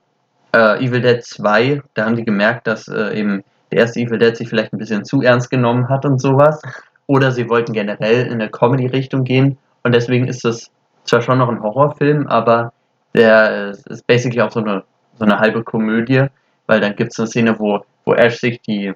äh, 0.54 0.84
Evil 0.84 1.02
Dead 1.02 1.24
2, 1.24 1.82
da 1.94 2.06
haben 2.06 2.16
die 2.16 2.24
gemerkt, 2.24 2.66
dass 2.68 2.88
äh, 2.88 3.18
eben 3.20 3.44
der 3.72 3.80
erste 3.80 4.00
Evil 4.00 4.18
Dead 4.20 4.36
sich 4.36 4.48
vielleicht 4.50 4.74
ein 4.74 4.78
bisschen 4.78 5.04
zu 5.04 5.22
ernst 5.22 5.52
genommen 5.52 5.90
hat 5.90 6.06
und 6.06 6.20
sowas. 6.20 6.62
Oder 7.08 7.32
sie 7.32 7.50
wollten 7.50 7.74
generell 7.74 8.26
in 8.28 8.34
eine 8.34 8.50
Comedy-Richtung 8.50 9.24
gehen. 9.26 9.58
Und 9.84 9.94
deswegen 9.94 10.28
ist 10.28 10.46
es 10.46 10.72
zwar 11.04 11.22
schon 11.22 11.38
noch 11.38 11.50
ein 11.50 11.62
Horrorfilm, 11.62 12.28
aber 12.28 12.74
der 13.14 13.70
ist- 13.72 13.88
ist 13.88 14.08
basically 14.08 14.42
auch 14.42 14.52
so 14.52 14.62
eine, 14.62 14.84
so 15.20 15.26
eine 15.26 15.40
halbe 15.40 15.64
Komödie, 15.64 16.26
weil 16.68 16.80
dann 16.80 16.96
gibt 16.96 17.12
es 17.12 17.20
eine 17.20 17.28
Szene, 17.28 17.60
wo, 17.60 17.82
wo 18.06 18.14
Ash 18.14 18.40
sich 18.40 18.62
die, 18.62 18.94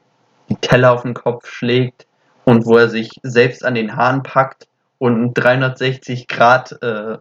die 0.49 0.55
Teller 0.55 0.93
auf 0.93 1.03
den 1.03 1.13
Kopf 1.13 1.47
schlägt 1.47 2.07
und 2.49 2.65
wo 2.65 2.77
er 2.77 2.89
sich 2.89 3.11
selbst 3.21 3.63
an 3.63 3.75
den 3.75 3.95
Haaren 3.95 4.23
packt 4.23 4.67
und 4.97 5.13
einen 5.13 5.33
360 5.35 6.27
Grad 6.27 6.71
äh, 6.81 7.19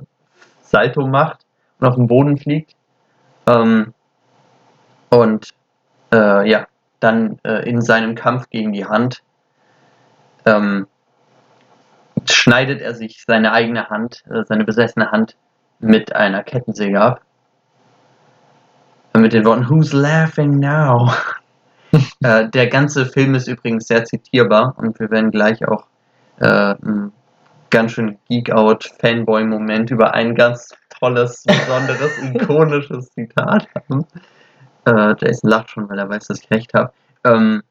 Salto 0.63 1.07
macht 1.07 1.45
und 1.79 1.87
auf 1.87 1.97
den 1.97 2.07
Boden 2.07 2.39
fliegt. 2.39 2.75
Ähm, 3.47 3.93
und 5.11 5.51
äh, 6.15 6.49
ja, 6.49 6.67
dann 7.01 7.39
äh, 7.45 7.69
in 7.69 7.83
seinem 7.83 8.15
Kampf 8.15 8.49
gegen 8.49 8.73
die 8.73 8.87
Hand 8.87 9.23
ähm, 10.47 10.87
schneidet 12.25 12.81
er 12.81 12.95
sich 12.95 13.23
seine 13.27 13.53
eigene 13.53 13.91
Hand, 13.91 14.25
äh, 14.31 14.45
seine 14.47 14.65
besessene 14.65 15.11
Hand 15.11 15.37
mit 15.79 16.17
einer 16.17 16.43
Kettensäge 16.43 17.03
ab. 17.03 17.21
Mit 19.15 19.35
den 19.35 19.45
Worten 19.45 19.69
Who's 19.69 19.93
laughing 19.93 20.59
now? 20.59 21.13
äh, 22.23 22.49
der 22.49 22.67
ganze 22.69 23.07
Film 23.07 23.35
ist 23.35 23.49
übrigens 23.49 23.87
sehr 23.87 24.05
zitierbar 24.05 24.75
und 24.77 24.99
wir 25.01 25.11
werden 25.11 25.31
gleich 25.31 25.67
auch 25.67 25.87
äh, 26.41 26.45
einen 26.47 27.13
ganz 27.71 27.93
schön 27.93 28.19
Geek-Out-Fanboy-Moment 28.29 29.91
über 29.91 30.15
ein 30.15 30.35
ganz 30.35 30.75
tolles, 30.99 31.45
besonderes, 31.45 32.19
ikonisches 32.35 33.11
Zitat 33.11 33.67
haben. 33.75 34.07
Äh, 34.87 35.15
Jason 35.21 35.51
lacht 35.51 35.71
schon, 35.71 35.89
weil 35.89 35.99
er 35.99 36.09
weiß, 36.09 36.27
dass 36.29 36.41
ich 36.41 36.51
recht 36.51 36.73
habe. 36.75 36.93
Ähm, 37.25 37.63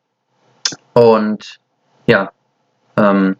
und 0.93 1.59
ja, 2.05 2.31
ähm, 2.97 3.37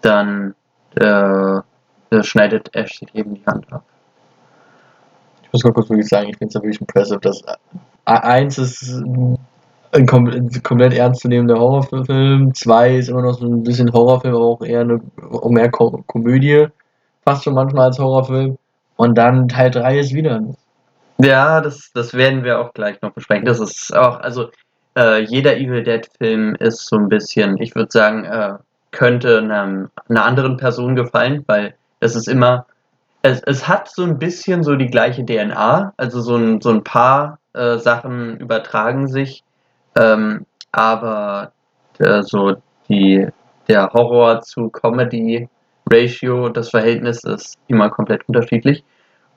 dann 0.00 0.54
äh, 1.00 1.60
äh, 2.10 2.22
schneidet 2.22 2.74
Ash 2.74 2.98
sich 2.98 3.14
eben 3.14 3.34
die 3.34 3.46
Hand 3.46 3.72
ab. 3.72 3.84
Ich 5.42 5.52
muss 5.52 5.64
mal 5.64 5.72
kurz 5.72 5.88
wirklich 5.88 6.08
sagen, 6.08 6.28
ich 6.28 6.36
finde 6.36 6.48
es 6.48 6.54
ja 6.54 6.62
wirklich 6.62 6.80
impressive, 6.80 7.20
dass 7.20 7.42
eins 8.06 8.58
ist 8.58 9.02
ein 9.92 10.06
kom 10.06 10.26
ein 10.26 10.50
komplett 10.62 10.94
ernstzunehmender 10.94 11.58
Horrorfilm, 11.58 12.54
zwei 12.54 12.96
ist 12.96 13.08
immer 13.08 13.22
noch 13.22 13.38
so 13.38 13.46
ein 13.46 13.62
bisschen 13.62 13.92
Horrorfilm, 13.92 14.34
aber 14.34 14.44
auch 14.44 14.62
eher 14.62 14.80
eine 14.80 15.00
mehr 15.48 15.70
Ko 15.70 16.02
Komödie, 16.06 16.66
fast 17.24 17.44
schon 17.44 17.54
manchmal 17.54 17.86
als 17.86 17.98
Horrorfilm. 17.98 18.58
Und 18.96 19.18
dann 19.18 19.48
Teil 19.48 19.70
3 19.70 19.98
ist 19.98 20.14
wieder. 20.14 20.42
Ja, 21.18 21.60
das, 21.60 21.90
das 21.92 22.14
werden 22.14 22.44
wir 22.44 22.58
auch 22.58 22.72
gleich 22.72 23.00
noch 23.02 23.12
besprechen. 23.12 23.44
Das 23.44 23.60
ist 23.60 23.94
auch, 23.94 24.20
also 24.20 24.48
äh, 24.96 25.22
jeder 25.22 25.56
Evil 25.56 25.82
Dead-Film 25.82 26.54
ist 26.56 26.86
so 26.86 26.96
ein 26.96 27.08
bisschen, 27.08 27.58
ich 27.58 27.74
würde 27.74 27.90
sagen, 27.90 28.24
äh, 28.24 28.54
könnte 28.90 29.38
einem, 29.38 29.90
einer 30.08 30.24
anderen 30.24 30.56
Person 30.56 30.96
gefallen, 30.96 31.44
weil 31.46 31.74
es 32.00 32.16
ist 32.16 32.28
immer, 32.28 32.66
es, 33.26 33.42
es 33.42 33.66
hat 33.66 33.88
so 33.88 34.04
ein 34.04 34.18
bisschen 34.18 34.62
so 34.62 34.76
die 34.76 34.86
gleiche 34.86 35.24
DNA, 35.24 35.92
also 35.96 36.20
so 36.20 36.36
ein, 36.36 36.60
so 36.60 36.70
ein 36.70 36.84
paar 36.84 37.38
äh, 37.54 37.78
Sachen 37.78 38.38
übertragen 38.38 39.08
sich, 39.08 39.42
ähm, 39.96 40.46
aber 40.70 41.52
äh, 41.98 42.22
so 42.22 42.54
die, 42.88 43.26
der 43.68 43.90
Horror 43.92 44.42
zu 44.42 44.68
Comedy 44.68 45.48
Ratio, 45.90 46.50
das 46.50 46.70
Verhältnis 46.70 47.24
ist 47.24 47.58
immer 47.66 47.90
komplett 47.90 48.28
unterschiedlich. 48.28 48.84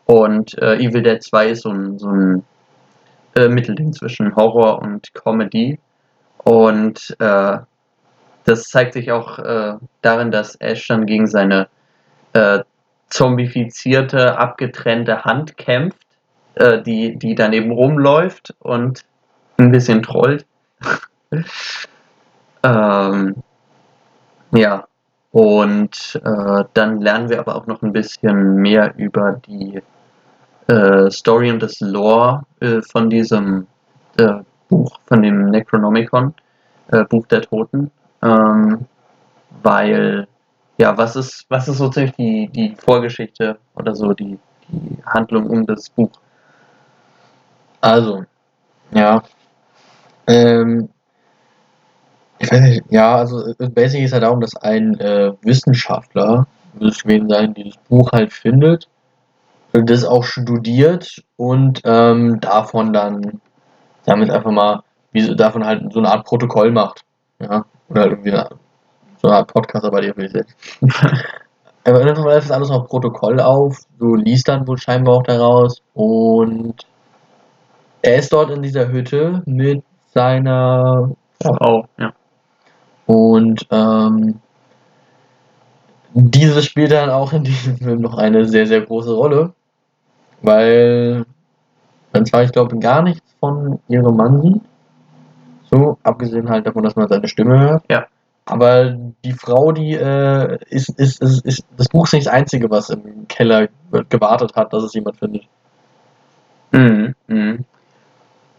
Und 0.05 0.57
äh, 0.59 0.75
Evil 0.77 1.03
Dead 1.03 1.21
2 1.21 1.49
ist 1.49 1.63
so 1.63 1.69
ein, 1.69 1.97
so 1.97 2.09
ein 2.09 2.43
äh, 3.35 3.47
Mittelding 3.47 3.93
zwischen 3.93 4.35
Horror 4.35 4.79
und 4.81 5.13
Comedy. 5.13 5.79
Und 6.43 7.15
äh, 7.19 7.57
das 8.45 8.63
zeigt 8.63 8.93
sich 8.93 9.11
auch 9.11 9.39
äh, 9.39 9.73
darin, 10.01 10.31
dass 10.31 10.55
Ash 10.55 10.87
dann 10.87 11.05
gegen 11.05 11.27
seine 11.27 11.67
äh, 12.33 12.59
zombifizierte, 13.09 14.37
abgetrennte 14.37 15.23
Hand 15.23 15.57
kämpft, 15.57 15.99
äh, 16.55 16.81
die, 16.81 17.17
die 17.17 17.35
daneben 17.35 17.71
rumläuft 17.71 18.55
und 18.59 19.03
ein 19.57 19.71
bisschen 19.71 20.01
trollt. 20.01 20.45
ähm, 22.63 23.35
ja, 24.51 24.87
und 25.31 26.19
äh, 26.23 26.63
dann 26.73 27.01
lernen 27.01 27.29
wir 27.29 27.39
aber 27.39 27.55
auch 27.55 27.67
noch 27.67 27.81
ein 27.81 27.93
bisschen 27.93 28.55
mehr 28.55 28.93
über 28.97 29.39
die 29.45 29.81
äh, 30.67 31.09
Story 31.11 31.51
und 31.51 31.61
das 31.61 31.79
Lore 31.79 32.43
äh, 32.59 32.81
von 32.81 33.09
diesem 33.09 33.67
äh, 34.17 34.39
Buch, 34.69 34.99
von 35.05 35.21
dem 35.21 35.49
Necronomicon, 35.49 36.33
äh, 36.91 37.03
Buch 37.05 37.27
der 37.27 37.41
Toten. 37.41 37.91
Ähm, 38.21 38.85
weil, 39.63 40.27
ja, 40.79 40.97
was 40.97 41.15
ist, 41.17 41.45
was 41.49 41.67
ist 41.67 41.77
so 41.77 41.89
ziemlich 41.89 42.15
die, 42.15 42.47
die 42.47 42.75
Vorgeschichte 42.77 43.57
oder 43.75 43.93
so 43.93 44.13
die, 44.13 44.39
die 44.69 44.97
Handlung 45.05 45.49
um 45.49 45.65
das 45.65 45.89
Buch? 45.89 46.11
Also, 47.81 48.23
ja. 48.91 49.21
Ähm, 50.25 50.89
ich 52.39 52.49
weiß 52.49 52.61
nicht, 52.61 52.83
ja, 52.89 53.17
also 53.17 53.53
äh, 53.59 53.67
basic 53.67 54.03
ist 54.03 54.13
halt 54.13 54.23
darum, 54.23 54.39
dass 54.39 54.55
ein 54.55 54.97
äh, 55.01 55.33
Wissenschaftler, 55.41 56.47
wird 56.73 56.93
es 56.93 57.03
gewesen 57.03 57.27
sein, 57.27 57.53
dieses 57.53 57.75
Buch 57.89 58.11
halt 58.13 58.31
findet, 58.31 58.87
das 59.73 60.05
auch 60.05 60.23
studiert 60.23 61.23
und 61.35 61.81
ähm, 61.83 62.39
davon 62.39 62.93
dann, 62.93 63.41
damit 64.05 64.31
einfach 64.31 64.51
mal, 64.51 64.83
wie 65.11 65.35
davon 65.35 65.65
halt 65.65 65.91
so 65.91 65.99
eine 65.99 66.09
Art 66.09 66.25
Protokoll 66.25 66.71
macht. 66.71 67.03
Ja, 67.41 67.65
oder 67.89 68.01
halt 68.01 68.11
irgendwie 68.11 68.31
eine, 68.31 68.49
so 69.21 69.27
eine 69.27 69.37
Art 69.37 69.53
Podcast, 69.53 69.85
aber 69.85 70.01
die 70.01 70.15
will 70.15 70.25
ich 70.25 70.33
jetzt. 70.33 70.55
Aber 71.85 72.03
dann 72.03 72.15
schreibt 72.15 72.43
das 72.43 72.51
alles 72.51 72.69
noch 72.69 72.87
Protokoll 72.87 73.39
auf, 73.39 73.79
so 73.99 74.15
liest 74.15 74.47
dann 74.47 74.67
wohl 74.67 74.77
scheinbar 74.77 75.15
auch 75.15 75.23
daraus 75.23 75.81
und 75.93 76.75
er 78.01 78.17
ist 78.17 78.31
dort 78.31 78.51
in 78.51 78.61
dieser 78.61 78.89
Hütte 78.89 79.41
mit 79.45 79.83
seiner 80.13 81.09
Oh, 81.45 81.83
ja. 81.97 82.11
und 83.05 83.65
ähm, 83.71 84.39
diese 86.13 86.61
spielt 86.61 86.91
dann 86.91 87.09
auch 87.09 87.31
in 87.33 87.43
diesem 87.43 87.77
Film 87.77 88.01
noch 88.01 88.17
eine 88.17 88.45
sehr, 88.45 88.67
sehr 88.67 88.81
große 88.81 89.13
Rolle, 89.13 89.53
weil 90.41 91.25
man 92.11 92.25
zwar, 92.25 92.43
ich 92.43 92.51
glaube, 92.51 92.77
gar 92.79 93.01
nichts 93.01 93.35
von 93.39 93.79
ihrem 93.87 94.17
Mann 94.17 94.41
sieht. 94.41 94.61
So, 95.71 95.97
abgesehen 96.03 96.49
halt 96.49 96.65
davon, 96.65 96.83
dass 96.83 96.95
man 96.95 97.07
seine 97.07 97.27
Stimme 97.27 97.59
hört. 97.59 97.83
Ja. 97.89 98.07
Aber 98.49 98.97
die 99.23 99.33
Frau, 99.33 99.71
die 99.71 99.93
äh, 99.93 100.57
ist, 100.69 100.89
ist, 100.99 101.21
ist, 101.21 101.45
ist, 101.45 101.63
das 101.77 101.87
Buch 101.87 102.05
ist 102.05 102.13
nicht 102.13 102.25
das 102.25 102.33
Einzige, 102.33 102.69
was 102.69 102.89
im 102.89 103.27
Keller 103.27 103.69
gewartet 104.09 104.55
hat, 104.55 104.73
dass 104.73 104.83
es 104.83 104.93
jemand 104.95 105.17
findet. 105.17 105.43
Mhm. 106.71 107.13
Mhm. 107.27 107.65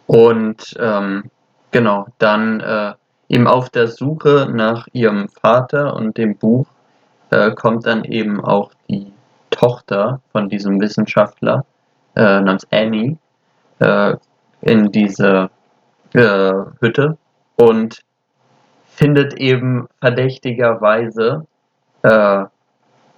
Und 0.07 0.77
ähm, 0.79 1.25
genau, 1.73 2.07
dann 2.19 2.61
äh, 2.61 2.93
eben 3.29 3.49
auf 3.49 3.71
der 3.71 3.89
Suche 3.89 4.49
nach 4.53 4.87
ihrem 4.93 5.29
Vater 5.29 5.95
und 5.97 6.17
dem 6.17 6.37
Buch 6.37 6.67
äh, 7.31 7.51
kommt 7.51 7.87
dann 7.87 8.05
eben 8.05 8.41
auch 8.45 8.71
die 8.89 9.13
Tochter 9.51 10.21
von 10.31 10.49
diesem 10.49 10.81
Wissenschaftler 10.81 11.65
äh, 12.15 12.41
namens 12.41 12.67
Annie 12.71 13.17
äh, 13.81 14.15
in 14.61 14.93
diese 14.93 15.51
äh, 16.13 16.53
Hütte 16.81 17.19
und 17.57 18.05
findet 19.01 19.35
eben 19.35 19.89
verdächtigerweise 20.01 21.47
äh, 22.03 22.45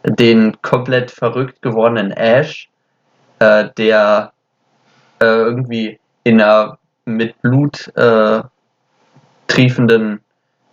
den 0.05 0.57
komplett 0.63 1.11
verrückt 1.11 1.61
gewordenen 1.61 2.13
Ash, 2.13 2.71
äh, 3.41 3.69
der 3.77 4.33
äh, 5.21 5.25
irgendwie 5.25 5.99
in 6.23 6.41
einer 6.41 6.79
mit 7.05 7.41
Blut 7.43 7.91
äh, 7.97 8.43
triefenden 9.49 10.21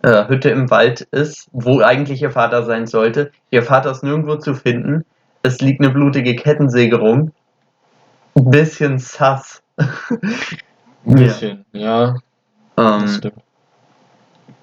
äh, 0.02 0.28
Hütte 0.28 0.50
im 0.50 0.70
Wald 0.70 1.00
ist, 1.10 1.48
wo 1.52 1.80
eigentlich 1.80 2.22
ihr 2.22 2.30
Vater 2.30 2.62
sein 2.64 2.86
sollte. 2.86 3.32
Ihr 3.50 3.64
Vater 3.64 3.90
ist 3.90 4.04
nirgendwo 4.04 4.36
zu 4.36 4.54
finden. 4.54 5.04
Es 5.42 5.60
liegt 5.60 5.80
eine 5.80 5.92
blutige 5.92 6.36
Kettensäge 6.36 6.96
rum. 6.96 7.32
Ein 8.36 8.50
bisschen 8.50 8.98
sass. 9.00 9.60
Ein 9.76 11.14
bisschen, 11.14 11.64
ja. 11.72 12.14
Ähm, 12.76 13.00
das 13.02 13.16
stimmt. 13.16 13.42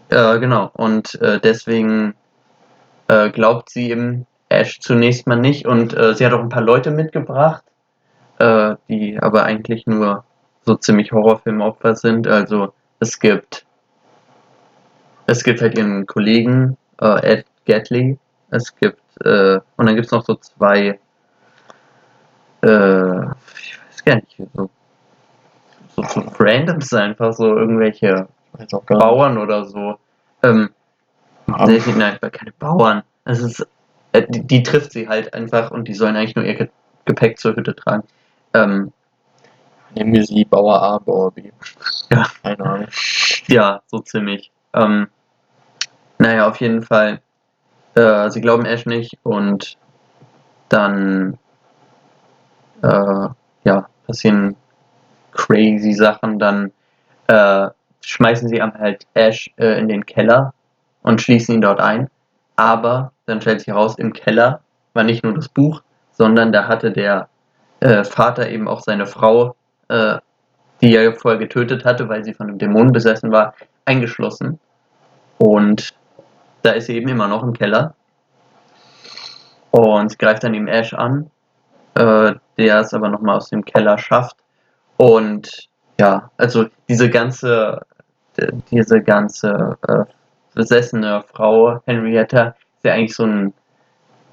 Äh, 0.09 0.39
genau, 0.39 0.71
und 0.73 1.19
äh, 1.21 1.39
deswegen 1.39 2.15
äh, 3.07 3.29
glaubt 3.29 3.69
sie 3.69 3.91
eben 3.91 4.25
Ash 4.49 4.79
zunächst 4.79 5.27
mal 5.27 5.35
nicht. 5.35 5.65
Und 5.65 5.93
äh, 5.95 6.13
sie 6.15 6.25
hat 6.25 6.33
auch 6.33 6.39
ein 6.39 6.49
paar 6.49 6.61
Leute 6.61 6.91
mitgebracht, 6.91 7.63
äh, 8.39 8.75
die 8.87 9.19
aber 9.21 9.43
eigentlich 9.43 9.85
nur 9.85 10.23
so 10.65 10.75
ziemlich 10.75 11.11
Horrorfilmopfer 11.11 11.95
sind. 11.95 12.27
Also 12.27 12.73
es 12.99 13.19
gibt 13.19 13.65
es 15.25 15.43
gibt 15.43 15.61
halt 15.61 15.77
ihren 15.77 16.05
Kollegen 16.05 16.77
äh, 17.01 17.33
Ed 17.33 17.45
Gatley, 17.65 18.17
es 18.49 18.73
gibt 18.75 19.01
und 19.19 19.63
dann 19.77 19.95
gibt 19.95 20.05
es 20.05 20.11
noch 20.11 20.23
so 20.23 20.35
zwei 20.35 20.99
ich 22.39 23.79
weiß 23.89 24.05
gar 24.05 24.15
nicht, 24.17 24.37
so, 24.53 24.69
so, 25.95 26.03
so 26.03 26.23
Randoms 26.37 26.93
einfach, 26.93 27.33
so 27.33 27.57
irgendwelche 27.57 28.27
Nicht. 28.59 28.73
Bauern 28.87 29.37
oder 29.37 29.65
so. 29.65 29.97
Ähm, 30.43 30.69
nee, 31.47 31.81
nein, 31.95 32.17
keine 32.19 32.51
Bauern. 32.57 33.03
Es 33.25 33.39
ist, 33.39 33.67
äh, 34.11 34.25
die, 34.29 34.45
die 34.45 34.63
trifft 34.63 34.91
sie 34.91 35.07
halt 35.07 35.33
einfach 35.33 35.71
und 35.71 35.87
die 35.87 35.93
sollen 35.93 36.15
eigentlich 36.15 36.35
nur 36.35 36.45
ihr 36.45 36.55
Ge 36.55 36.69
Gepäck 37.05 37.39
zur 37.39 37.55
Hütte 37.55 37.73
tragen. 37.73 38.03
Ähm, 38.53 38.91
Nehmen 39.95 40.13
wir 40.13 40.25
sie 40.25 40.45
Bauer 40.45 40.81
A, 40.81 40.97
Bauer 40.99 41.31
B. 41.31 41.51
Ja. 42.11 42.25
Keine 42.43 42.65
Ahnung. 42.65 42.87
ja, 43.47 43.81
so 43.87 43.99
ziemlich. 43.99 44.51
Ähm, 44.73 45.07
naja, 46.19 46.47
auf 46.47 46.59
jeden 46.59 46.83
Fall. 46.83 47.21
Äh, 47.95 48.29
sie 48.29 48.41
glauben 48.41 48.65
Ash 48.65 48.85
nicht 48.85 49.17
und 49.23 49.77
dann 50.69 51.39
äh, 52.83 53.27
ja, 53.63 53.89
passieren 54.05 54.55
crazy 55.31 55.93
Sachen. 55.93 56.37
Dann 56.37 56.71
äh, 57.27 57.69
schmeißen 58.07 58.47
sie 58.47 58.61
am 58.61 58.73
halt 58.73 59.05
Ash 59.13 59.51
äh, 59.57 59.79
in 59.79 59.87
den 59.87 60.05
Keller 60.05 60.53
und 61.01 61.21
schließen 61.21 61.55
ihn 61.55 61.61
dort 61.61 61.79
ein. 61.79 62.09
Aber 62.55 63.11
dann 63.25 63.41
stellt 63.41 63.59
sich 63.59 63.67
heraus, 63.67 63.97
im 63.97 64.13
Keller 64.13 64.61
war 64.93 65.03
nicht 65.03 65.23
nur 65.23 65.33
das 65.33 65.49
Buch, 65.49 65.81
sondern 66.11 66.51
da 66.51 66.67
hatte 66.67 66.91
der 66.91 67.27
äh, 67.81 68.03
Vater 68.03 68.49
eben 68.49 68.67
auch 68.67 68.81
seine 68.81 69.05
Frau, 69.05 69.55
äh, 69.89 70.17
die 70.81 70.95
er 70.95 71.13
vorher 71.13 71.39
getötet 71.39 71.85
hatte, 71.85 72.07
weil 72.07 72.23
sie 72.23 72.33
von 72.33 72.47
einem 72.47 72.57
Dämonen 72.57 72.91
besessen 72.91 73.31
war, 73.31 73.53
eingeschlossen. 73.85 74.59
Und 75.37 75.93
da 76.61 76.71
ist 76.71 76.87
sie 76.87 76.95
eben 76.95 77.09
immer 77.09 77.27
noch 77.27 77.43
im 77.43 77.53
Keller. 77.53 77.93
Und 79.71 80.11
sie 80.11 80.17
greift 80.17 80.43
dann 80.43 80.53
eben 80.53 80.67
Ash 80.67 80.93
an, 80.93 81.29
äh, 81.95 82.33
der 82.57 82.79
es 82.79 82.93
aber 82.93 83.09
nochmal 83.09 83.37
aus 83.37 83.49
dem 83.49 83.65
Keller 83.65 83.97
schafft. 83.97 84.37
Und 84.95 85.69
ja, 85.99 86.31
also 86.37 86.67
diese 86.87 87.09
ganze, 87.09 87.81
diese 88.71 89.01
ganze 89.01 89.77
äh, 89.88 90.03
besessene 90.53 91.23
Frau 91.33 91.81
Henrietta 91.85 92.47
ist 92.47 92.85
ja 92.85 92.93
eigentlich 92.93 93.15
so 93.15 93.23
ein 93.23 93.53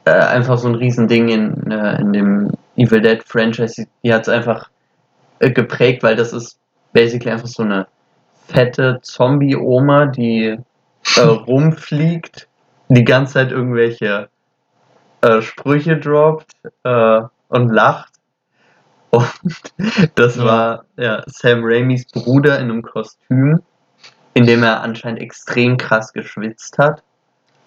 äh, 0.05 0.11
einfach 0.11 0.59
so 0.59 0.69
ein 0.69 0.75
Riesending 0.75 1.29
in, 1.29 1.71
äh, 1.71 2.01
in 2.01 2.13
dem 2.13 2.51
Evil 2.77 3.01
Dead 3.01 3.23
Franchise. 3.23 3.87
Die, 4.03 4.13
hat 4.13 4.23
es 4.23 4.29
einfach 4.29 4.69
äh, 5.39 5.51
geprägt, 5.51 6.03
weil 6.03 6.17
das 6.17 6.33
ist 6.33 6.59
basically 6.93 7.31
einfach 7.31 7.49
so 7.49 7.63
eine 7.63 7.87
fette 8.47 8.99
Zombie-Oma, 9.03 10.07
die 10.07 10.59
äh, 11.17 11.21
rumfliegt, 11.21 12.49
die 12.89 13.05
ganze 13.05 13.35
Zeit 13.35 13.51
irgendwelche 13.51 14.29
äh, 15.23 15.41
Sprüche 15.41 15.97
droppt 15.97 16.53
und 17.49 17.69
lacht. 17.71 18.13
Und 19.11 19.31
das 20.17 20.39
war 20.39 20.85
ja, 20.97 21.23
Sam 21.27 21.61
Raimis 21.63 22.05
Bruder 22.07 22.59
in 22.59 22.71
einem 22.71 22.83
Kostüm, 22.83 23.63
in 24.35 24.47
dem 24.47 24.63
er 24.63 24.83
anscheinend 24.83 25.21
extrem 25.21 25.77
krass 25.77 26.13
geschwitzt 26.13 26.79
hat. 26.79 27.03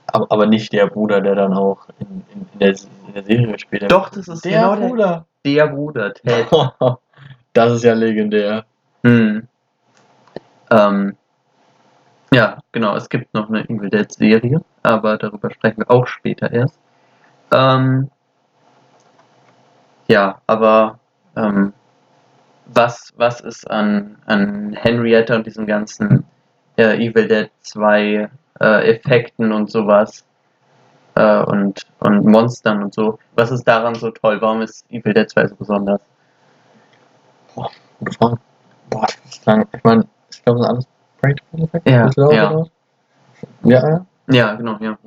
Aber, 0.07 0.27
aber 0.29 0.45
nicht 0.45 0.71
der 0.71 0.87
Bruder, 0.87 1.19
der 1.21 1.35
dann 1.35 1.53
auch 1.53 1.87
in, 1.99 2.23
in, 2.33 2.47
in, 2.53 2.59
der, 2.59 2.69
in 3.07 3.13
der 3.13 3.23
Serie 3.23 3.59
später. 3.59 3.87
Doch, 3.87 4.09
das 4.09 4.27
ist 4.27 4.45
der 4.45 4.51
genau 4.61 4.75
der- 4.75 4.87
Bruder. 4.87 5.25
Der 5.45 5.67
Bruder, 5.67 6.13
Ted. 6.13 6.47
das 7.53 7.73
ist 7.73 7.83
ja 7.83 7.93
legendär. 7.93 8.65
Hm. 9.03 9.47
Ähm, 10.69 11.15
ja, 12.33 12.57
genau, 12.73 12.95
es 12.97 13.07
gibt 13.07 13.33
noch 13.33 13.47
eine 13.47 13.63
Evil 13.69 13.89
Dead 13.89 14.11
Serie, 14.11 14.61
aber 14.83 15.17
darüber 15.17 15.49
sprechen 15.49 15.77
wir 15.79 15.89
auch 15.89 16.05
später 16.07 16.51
erst. 16.51 16.77
Ähm, 17.51 18.09
ja, 20.09 20.41
aber 20.47 20.99
ähm, 21.37 21.71
was, 22.65 23.13
was 23.15 23.39
ist 23.39 23.69
an, 23.69 24.17
an 24.25 24.73
Henrietta 24.73 25.35
und 25.35 25.45
diesem 25.45 25.65
ganzen 25.65 26.25
äh, 26.77 26.95
Evil 27.05 27.27
Dead 27.27 27.49
2 27.61 28.29
äh, 28.59 28.91
Effekten 28.91 29.51
und 29.51 29.69
sowas 29.71 30.23
äh, 31.15 31.43
und, 31.43 31.85
und 31.99 32.25
Monstern 32.25 32.83
und 32.83 32.93
so, 32.93 33.19
was 33.35 33.51
ist 33.51 33.63
daran 33.63 33.95
so 33.95 34.11
toll? 34.11 34.37
Warum 34.41 34.61
ist 34.61 34.85
Evil 34.91 35.13
Dead 35.13 35.29
2 35.29 35.47
so 35.47 35.55
besonders? 35.55 36.01
Gute 37.99 38.11
Frage. 38.17 38.37
Boah, 38.89 39.05
das 39.07 39.35
ist 39.35 39.45
lang. 39.45 39.67
Ich 39.75 39.83
meine, 39.83 40.05
ich 40.31 40.43
glaube, 40.43 40.59
das 40.59 40.67
sind 40.67 40.75
alles 40.75 40.87
Practical 41.19 41.63
Effects. 41.63 42.15
Ja, 42.15 42.31
ja. 42.31 42.65
Ja, 43.63 43.89
ja. 43.89 44.05
Ja, 44.29 44.53
genau, 44.55 44.77
ja. 44.79 44.97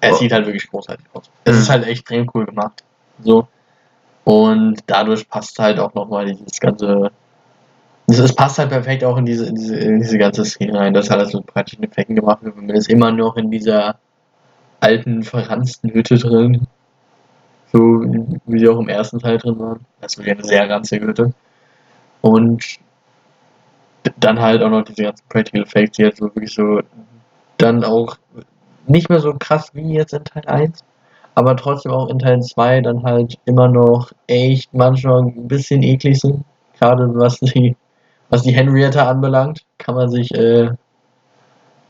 Es 0.00 0.14
Oh. 0.14 0.16
sieht 0.16 0.32
halt 0.32 0.46
wirklich 0.46 0.68
großartig 0.68 1.06
aus. 1.14 1.30
Es 1.44 1.54
Mhm. 1.54 1.60
ist 1.62 1.70
halt 1.70 1.86
extrem 1.86 2.30
cool 2.34 2.44
gemacht. 2.46 2.82
So. 3.22 3.46
Und 4.24 4.78
dadurch 4.86 5.28
passt 5.28 5.58
halt 5.58 5.78
auch 5.78 5.94
nochmal 5.94 6.26
dieses 6.26 6.60
ganze. 6.60 7.10
Es, 8.18 8.34
passt 8.34 8.58
halt 8.58 8.70
perfekt 8.70 9.04
auch 9.04 9.16
in 9.16 9.26
diese, 9.26 9.46
in 9.46 9.54
diese, 9.54 9.76
in 9.76 10.00
diese 10.00 10.18
ganze 10.18 10.44
Szene 10.44 10.78
rein, 10.78 10.94
dass 10.94 11.10
alles 11.10 11.32
mit 11.32 11.46
praktischen 11.46 11.84
Effekten 11.84 12.16
gemacht 12.16 12.42
wird. 12.42 12.56
Man 12.56 12.70
ist 12.70 12.88
immer 12.88 13.12
noch 13.12 13.36
in 13.36 13.50
dieser 13.50 13.96
alten, 14.80 15.22
verranzten 15.22 15.90
Hütte 15.90 16.16
drin. 16.16 16.66
So 17.72 17.78
wie 18.46 18.58
sie 18.58 18.68
auch 18.68 18.78
im 18.78 18.88
ersten 18.88 19.18
Teil 19.18 19.38
drin 19.38 19.58
waren. 19.58 19.80
Wirklich 20.00 20.30
eine 20.30 20.44
sehr 20.44 20.68
ranzige 20.68 21.06
Hütte. 21.06 21.32
Und 22.20 22.78
dann 24.18 24.40
halt 24.40 24.62
auch 24.62 24.70
noch 24.70 24.82
diese 24.82 25.04
ganzen 25.04 25.24
Practical 25.28 25.62
Effects, 25.62 25.96
die 25.96 26.04
halt 26.04 26.16
so 26.16 26.24
wirklich 26.26 26.52
so 26.52 26.80
dann 27.58 27.84
auch 27.84 28.16
nicht 28.86 29.08
mehr 29.08 29.20
so 29.20 29.34
krass 29.34 29.70
wie 29.74 29.94
jetzt 29.94 30.12
in 30.12 30.24
Teil 30.24 30.44
1, 30.46 30.84
aber 31.34 31.56
trotzdem 31.56 31.92
auch 31.92 32.08
in 32.08 32.18
Teil 32.18 32.40
2 32.40 32.80
dann 32.80 33.02
halt 33.04 33.38
immer 33.44 33.68
noch 33.68 34.12
echt 34.26 34.74
manchmal 34.74 35.22
ein 35.22 35.48
bisschen 35.48 35.82
eklig 35.82 36.20
sind. 36.20 36.44
Gerade 36.78 37.14
was 37.14 37.38
die, 37.38 37.76
was 38.32 38.42
die 38.42 38.54
Henrietta 38.54 39.10
anbelangt, 39.10 39.62
kann 39.76 39.94
man 39.94 40.08
sich, 40.08 40.32
äh, 40.34 40.70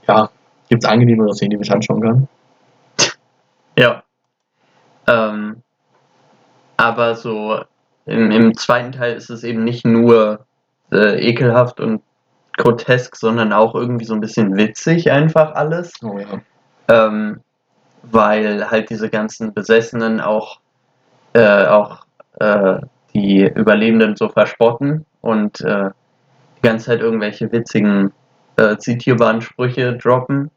ja, 0.09 0.28
gibt 0.68 0.82
es 0.82 0.90
angenehmere 0.90 1.32
Szenen, 1.34 1.51
die 1.51 1.57
man 1.57 1.62
sich 1.62 1.72
anschauen 1.72 2.03
kann. 2.03 2.28
Ja. 3.78 4.03
Ähm, 5.07 5.62
aber 6.76 7.14
so 7.14 7.61
im, 8.07 8.32
im 8.32 8.57
zweiten 8.57 8.90
Teil 8.90 9.14
ist 9.14 9.30
es 9.30 9.45
eben 9.45 9.62
nicht 9.62 9.86
nur 9.86 10.45
äh, 10.90 11.28
ekelhaft 11.28 11.78
und 11.78 12.03
grotesk, 12.57 13.14
sondern 13.14 13.53
auch 13.53 13.76
irgendwie 13.76 14.05
so 14.05 14.14
ein 14.14 14.20
bisschen 14.20 14.57
witzig 14.57 15.12
einfach 15.12 15.55
alles. 15.55 15.93
Oh 16.03 16.18
ja. 16.18 16.40
Ähm, 16.88 17.40
weil 18.03 18.68
halt 18.68 18.90
diese 18.90 19.09
ganzen 19.09 19.55
Besessenen 19.55 20.20
auch, 20.20 20.59
äh, 21.34 21.66
auch 21.66 22.05
äh, 22.40 22.80
die 23.14 23.45
Überlebenden 23.47 24.16
so 24.16 24.28
verspotten 24.28 25.07
und 25.20 25.61
äh, 25.61 25.90
ganze 26.63 26.87
Zeit 26.87 27.01
irgendwelche 27.01 27.51
witzigen, 27.53 28.13
äh, 28.57 28.77
zitierbaren 28.77 29.41
Sprüche 29.43 29.97
droppen. 29.97 30.51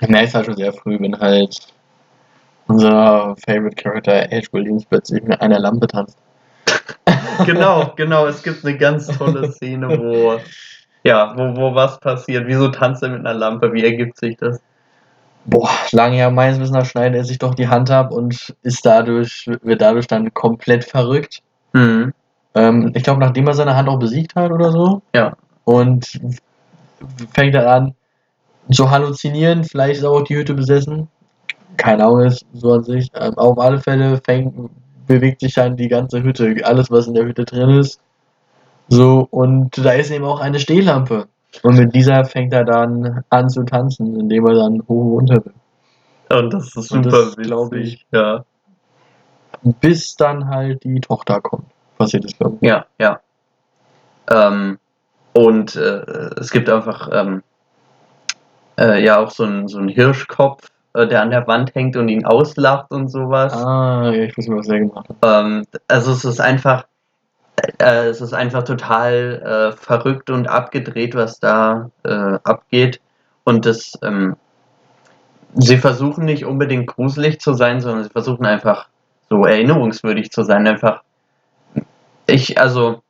Ich 0.00 0.08
merke 0.08 0.26
es 0.26 0.34
halt 0.34 0.46
schon 0.46 0.56
sehr 0.56 0.72
früh, 0.72 0.98
wenn 1.00 1.18
halt 1.18 1.56
unser 2.66 3.36
Favorite 3.46 3.76
Character 3.76 4.32
Ash 4.32 4.52
Williams 4.52 4.84
plötzlich 4.86 5.22
mit 5.22 5.40
einer 5.40 5.58
Lampe 5.58 5.86
tanzt. 5.86 6.18
genau, 7.46 7.92
genau. 7.96 8.26
Es 8.26 8.42
gibt 8.42 8.64
eine 8.64 8.76
ganz 8.76 9.06
tolle 9.06 9.52
Szene, 9.52 9.88
wo, 9.98 10.38
ja, 11.02 11.34
wo, 11.36 11.56
wo 11.56 11.74
was 11.74 11.98
passiert. 12.00 12.46
Wieso 12.46 12.68
tanzt 12.68 13.02
er 13.02 13.10
mit 13.10 13.20
einer 13.20 13.34
Lampe? 13.34 13.72
Wie 13.72 13.84
ergibt 13.84 14.18
sich 14.18 14.36
das? 14.36 14.60
Boah, 15.46 15.70
lange 15.92 16.18
ja 16.18 16.30
meines 16.30 16.58
Wissens 16.58 16.74
nach 16.74 16.86
schneidet 16.86 17.16
er 17.18 17.24
sich 17.24 17.38
doch 17.38 17.54
die 17.54 17.68
Hand 17.68 17.90
ab 17.90 18.12
und 18.12 18.54
ist 18.62 18.86
dadurch, 18.86 19.46
wird 19.62 19.82
dadurch 19.82 20.06
dann 20.06 20.32
komplett 20.32 20.84
verrückt. 20.84 21.42
Mhm. 21.74 22.14
Ähm, 22.54 22.92
ich 22.94 23.02
glaube, 23.02 23.20
nachdem 23.20 23.46
er 23.46 23.54
seine 23.54 23.76
Hand 23.76 23.88
auch 23.88 23.98
besiegt 23.98 24.34
hat 24.36 24.50
oder 24.50 24.70
so. 24.70 25.02
Ja. 25.14 25.36
Und 25.64 26.20
fängt 27.32 27.54
er 27.54 27.70
an 27.70 27.94
zu 28.70 28.90
halluzinieren. 28.90 29.64
Vielleicht 29.64 29.98
ist 29.98 30.04
auch 30.04 30.22
die 30.22 30.36
Hütte 30.36 30.54
besessen. 30.54 31.08
Keine 31.76 32.04
Ahnung, 32.04 32.20
ist 32.22 32.44
so 32.54 32.72
an 32.74 32.84
sich. 32.84 33.10
Ähm, 33.14 33.36
auf 33.36 33.58
alle 33.58 33.78
Fälle 33.80 34.20
fängt, 34.24 34.54
bewegt 35.06 35.40
sich 35.40 35.54
dann 35.54 35.76
die 35.76 35.88
ganze 35.88 36.22
Hütte, 36.22 36.54
alles, 36.64 36.90
was 36.90 37.06
in 37.06 37.14
der 37.14 37.24
Hütte 37.24 37.44
drin 37.44 37.70
ist. 37.70 38.00
So, 38.88 39.26
und 39.30 39.76
da 39.84 39.92
ist 39.92 40.10
eben 40.10 40.24
auch 40.24 40.40
eine 40.40 40.60
Stehlampe. 40.60 41.26
Und 41.62 41.76
mit 41.76 41.94
dieser 41.94 42.24
fängt 42.24 42.52
er 42.52 42.64
dann 42.64 43.22
an 43.30 43.48
zu 43.48 43.62
tanzen, 43.64 44.18
indem 44.18 44.46
er 44.46 44.54
dann 44.54 44.82
hoch 44.88 45.18
und 45.18 45.30
runter 45.30 45.44
will. 45.44 45.54
Und 46.38 46.52
das 46.52 46.66
ist 46.76 46.90
Und 46.92 47.04
super 47.04 47.10
das, 47.10 47.26
witzig. 47.36 47.44
glaub 47.46 47.72
ich, 47.74 48.06
Ja. 48.12 48.44
Bis 49.80 50.14
dann 50.16 50.48
halt 50.48 50.84
die 50.84 51.00
Tochter 51.00 51.40
kommt. 51.40 51.64
Passiert 51.96 52.24
ist, 52.24 52.36
glaube 52.38 52.56
ich. 52.60 52.68
Ja, 52.68 52.84
ja. 52.98 53.20
Ähm, 54.30 54.78
und 55.34 55.76
äh, 55.76 56.30
es 56.38 56.50
gibt 56.50 56.68
einfach 56.70 57.08
ähm, 57.12 57.42
äh, 58.78 59.02
ja 59.04 59.18
auch 59.18 59.30
so 59.30 59.44
einen 59.44 59.68
so 59.68 59.78
einen 59.78 59.88
Hirschkopf, 59.88 60.70
äh, 60.94 61.06
der 61.06 61.22
an 61.22 61.30
der 61.30 61.46
Wand 61.46 61.74
hängt 61.74 61.96
und 61.96 62.08
ihn 62.08 62.24
auslacht 62.24 62.90
und 62.90 63.08
sowas. 63.08 63.52
Ah, 63.52 64.12
ja, 64.12 64.22
ich 64.22 64.38
weiß 64.38 64.46
nicht, 64.48 64.58
was 64.58 64.68
er 64.68 64.78
gemacht 64.78 65.08
hat. 65.08 65.16
Ähm, 65.22 65.66
also 65.88 66.12
es 66.12 66.24
ist 66.24 66.40
einfach, 66.40 66.86
äh, 67.78 68.06
es 68.06 68.20
ist 68.20 68.32
einfach 68.32 68.62
total 68.62 69.72
äh, 69.74 69.76
verrückt 69.76 70.30
und 70.30 70.48
abgedreht, 70.48 71.14
was 71.14 71.40
da 71.40 71.90
äh, 72.04 72.38
abgeht. 72.44 73.00
Und 73.42 73.66
das, 73.66 73.98
ähm, 74.02 74.36
sie 75.54 75.76
versuchen 75.76 76.24
nicht 76.24 76.44
unbedingt 76.44 76.86
gruselig 76.86 77.40
zu 77.40 77.54
sein, 77.54 77.80
sondern 77.80 78.04
sie 78.04 78.10
versuchen 78.10 78.46
einfach 78.46 78.88
so 79.28 79.44
erinnerungswürdig 79.44 80.30
zu 80.30 80.44
sein. 80.44 80.66
Einfach, 80.66 81.02
ich, 82.26 82.58
also, 82.58 82.92
äh, 82.92 83.03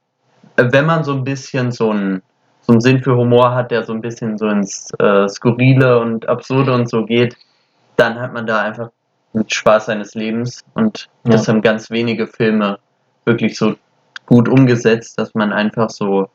wenn 0.57 0.87
man 0.87 1.05
so 1.05 1.13
ein 1.13 1.25
bisschen 1.25 1.73
so 1.73 1.91
einen 1.91 2.23
so 2.63 2.73
einen 2.73 2.81
Sinn 2.81 3.03
für 3.03 3.15
Humor 3.15 3.55
hat, 3.55 3.71
der 3.71 3.85
so 3.85 3.93
ein 3.93 4.01
bisschen 4.01 4.39
so 4.39 4.49
ins 4.49 4.91
äh, 4.99 5.29
Skurrile 5.29 5.99
und 6.01 6.27
Absurde 6.29 6.73
und 6.73 6.89
so 6.89 7.05
geht, 7.05 7.37
dann 7.97 8.19
hat 8.19 8.33
man 8.33 8.47
da 8.47 8.63
einfach 8.63 8.89
den 9.35 9.49
Spaß 9.49 9.87
seines 9.87 10.15
Lebens 10.15 10.63
und 10.75 11.09
Ja. 11.25 11.33
das 11.33 11.49
haben 11.49 11.61
ganz 11.61 11.91
wenige 11.91 12.27
Filme 12.27 12.79
wirklich 13.27 13.59
so 13.59 13.75
gut 14.27 14.49
umgesetzt, 14.49 15.19
dass 15.19 15.35
man 15.35 15.53
einfach 15.53 15.91
so 15.91 16.29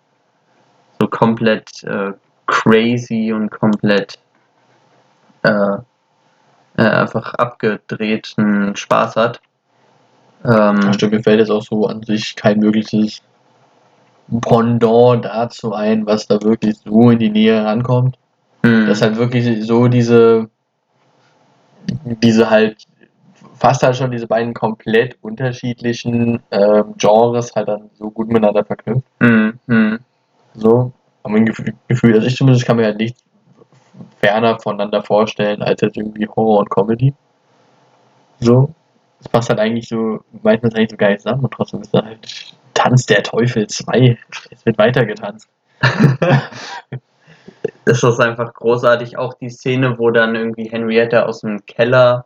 so 1.00 1.08
komplett 1.08 1.84
äh, 1.84 2.12
crazy 2.46 3.32
und 3.34 3.50
komplett 3.50 4.20
äh, 5.44 5.50
äh, 5.50 6.82
einfach 6.82 7.34
abgedrehten 7.36 8.76
Spaß 8.76 9.16
hat. 9.16 9.42
Ähm, 10.44 10.82
Ja, 10.82 10.94
stimmt, 10.94 11.14
mir 11.14 11.24
fällt 11.24 11.40
jetzt 11.40 11.52
auch 11.52 11.64
so 11.64 11.88
an 11.88 12.04
sich 12.04 12.36
kein 12.36 12.60
mögliches 12.60 13.22
Pendant 14.42 15.26
dazu 15.26 15.74
ein, 15.74 16.06
was 16.06 16.28
da 16.28 16.42
wirklich 16.42 16.78
so 16.78 17.10
in 17.10 17.20
die 17.20 17.30
Nähe 17.30 17.64
rankommt. 17.66 18.18
mh, 18.64 18.86
Das 18.86 19.02
halt 19.02 19.18
wirklich 19.18 19.66
so 19.66 19.88
diese, 19.88 20.50
diese 22.04 22.50
halt, 22.50 22.86
fast 23.56 23.82
halt 23.84 23.96
schon 23.96 24.12
diese 24.12 24.28
beiden 24.28 24.54
komplett 24.54 25.18
unterschiedlichen 25.22 26.40
ähm, 26.52 26.94
Genres 26.98 27.56
halt 27.56 27.68
dann 27.68 27.90
so 27.98 28.12
gut 28.12 28.28
miteinander 28.28 28.64
verknüpft. 28.64 29.04
mh, 29.20 29.54
mh. 29.68 29.98
So. 30.54 30.92
Aber 31.24 31.34
mein 31.34 31.46
Gefühl, 31.46 31.74
Gefühl, 31.88 32.14
also 32.14 32.28
ich 32.28 32.36
zumindest 32.36 32.66
kann 32.66 32.78
mir 32.78 32.86
halt 32.86 32.98
nicht 32.98 33.18
ferner 34.20 34.60
voneinander 34.60 35.02
vorstellen, 35.04 35.62
als 35.62 35.82
jetzt 35.82 35.98
irgendwie 35.98 36.28
Horror 36.28 36.60
und 36.60 36.70
Comedy. 36.70 37.14
So. 38.40 38.70
Das 39.18 39.28
passt 39.28 39.50
halt 39.50 39.60
eigentlich 39.60 39.90
so, 39.90 40.22
meistens 40.44 40.76
eigentlich 40.76 40.92
so 40.92 40.98
geil 40.98 41.18
zusammen 41.18 41.44
und 41.44 41.52
trotzdem 41.52 41.82
ist 41.82 41.94
da 41.94 42.04
halt 42.06 42.20
Tanz 42.80 43.06
der 43.06 43.24
Teufel 43.24 43.68
2. 43.68 44.18
Es 44.52 44.66
wird 44.66 44.78
weiter 44.78 45.06
getanzt. 45.06 45.50
Das 47.84 48.04
ist 48.04 48.20
einfach 48.20 48.54
großartig. 48.54 49.18
Auch 49.18 49.34
die 49.34 49.50
Szene, 49.50 49.98
wo 49.98 50.12
dann 50.12 50.36
irgendwie 50.36 50.70
Henrietta 50.70 51.24
aus 51.24 51.42
dem 51.42 51.66
Keller, 51.66 52.26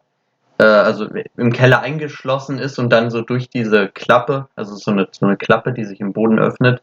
äh, 0.57 0.65
also 0.65 1.07
im 1.37 1.53
Keller 1.53 1.79
eingeschlossen 1.79 2.59
ist 2.59 2.77
und 2.79 2.89
dann 2.89 3.09
so 3.09 3.21
durch 3.21 3.49
diese 3.49 3.87
Klappe, 3.87 4.47
also 4.55 4.75
so 4.75 4.91
eine, 4.91 5.07
so 5.11 5.25
eine 5.25 5.37
Klappe, 5.37 5.71
die 5.71 5.85
sich 5.85 6.01
im 6.01 6.11
Boden 6.11 6.37
öffnet, 6.37 6.81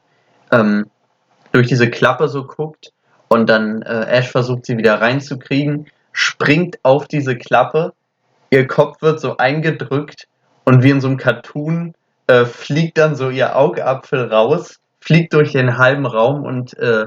ähm, 0.51 0.87
durch 1.53 1.69
diese 1.69 1.91
Klappe 1.91 2.29
so 2.29 2.45
guckt 2.45 2.93
und 3.29 3.51
dann 3.51 3.83
äh, 3.83 4.07
Ash 4.07 4.31
versucht 4.31 4.65
sie 4.65 4.79
wieder 4.79 5.01
reinzukriegen, 5.01 5.87
springt 6.13 6.79
auf 6.83 7.07
diese 7.07 7.37
Klappe, 7.37 7.93
ihr 8.49 8.67
Kopf 8.67 9.03
wird 9.03 9.21
so 9.21 9.37
eingedrückt 9.37 10.27
und 10.65 10.83
wie 10.83 10.91
in 10.91 11.03
so 11.03 11.09
einem 11.09 11.19
Cartoon 11.19 11.95
äh, 12.31 12.47
fliegt 12.47 12.97
dann 12.97 13.17
so 13.17 13.29
ihr 13.29 13.57
Augapfel 13.57 14.33
raus, 14.33 14.79
fliegt 15.01 15.33
durch 15.35 15.53
den 15.53 15.79
halben 15.79 16.07
Raum 16.07 16.45
und 16.45 16.79
äh, 16.79 17.07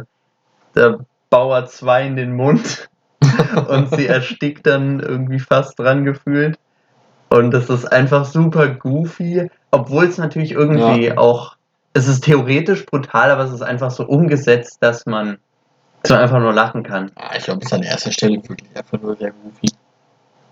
der 0.76 1.00
Bauer 1.30 1.66
2 1.66 2.08
in 2.08 2.16
den 2.18 2.36
Mund 2.36 2.90
und 3.70 3.96
sie 3.96 4.08
erstickt 4.08 4.68
dann 4.68 5.00
irgendwie 5.00 5.40
fast 5.40 5.80
dran 5.80 6.04
gefühlt. 6.04 6.58
Und 7.30 7.52
das 7.52 7.70
ist 7.70 7.86
einfach 7.86 8.26
super 8.26 8.68
goofy, 8.68 9.50
obwohl 9.72 10.06
es 10.06 10.18
natürlich 10.18 10.52
irgendwie 10.52 11.08
Ja. 11.08 11.18
auch, 11.18 11.56
es 11.94 12.08
ist 12.08 12.26
theoretisch 12.26 12.86
brutal, 12.86 13.32
aber 13.32 13.44
es 13.44 13.54
ist 13.54 13.64
einfach 13.64 13.92
so 13.92 14.06
umgesetzt, 14.06 14.78
dass 14.82 15.06
man 15.06 15.38
so 16.04 16.16
einfach 16.16 16.40
nur 16.40 16.54
lachen 16.54 16.84
kann. 16.84 17.12
Ah, 17.16 17.32
ich 17.38 17.46
glaube, 17.46 17.62
das 17.62 17.72
ist 17.72 17.74
an 17.74 17.84
erster 17.84 18.12
Stelle 18.12 18.38
wirklich 18.50 18.70
einfach 18.76 19.02
nur 19.02 19.16
sehr 19.16 19.32
goofy. 19.32 19.72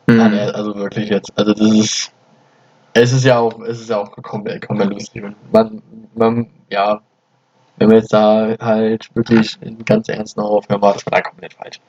Mhm. 0.08 0.54
Also 0.54 0.76
wirklich 0.76 1.10
jetzt. 1.10 1.32
Also 1.36 1.54
das 1.54 1.72
ist. 1.72 2.12
Es 2.94 3.14
ist 3.14 3.24
ja 3.24 3.40
auch, 3.40 3.62
es 3.62 3.82
ist 3.82 3.90
ja 3.90 4.00
auch 4.00 4.12
komplett, 4.12 4.68
komplett 4.68 4.90
lustig. 4.90 5.24
Und 5.24 5.36
man, 5.52 5.82
man, 6.14 6.48
ja, 6.70 7.02
wenn 7.78 7.90
wir 7.90 7.98
jetzt 7.98 8.14
da 8.14 8.56
halt 8.60 9.10
wirklich 9.16 9.58
einen 9.62 9.84
ganz 9.86 10.10
ernsten 10.10 10.42
Horrorfilm 10.42 10.82
war, 10.82 10.94
das 10.94 11.06
war 11.06 11.12
da 11.12 11.22
komplett 11.22 11.54
falsch. 11.54 11.80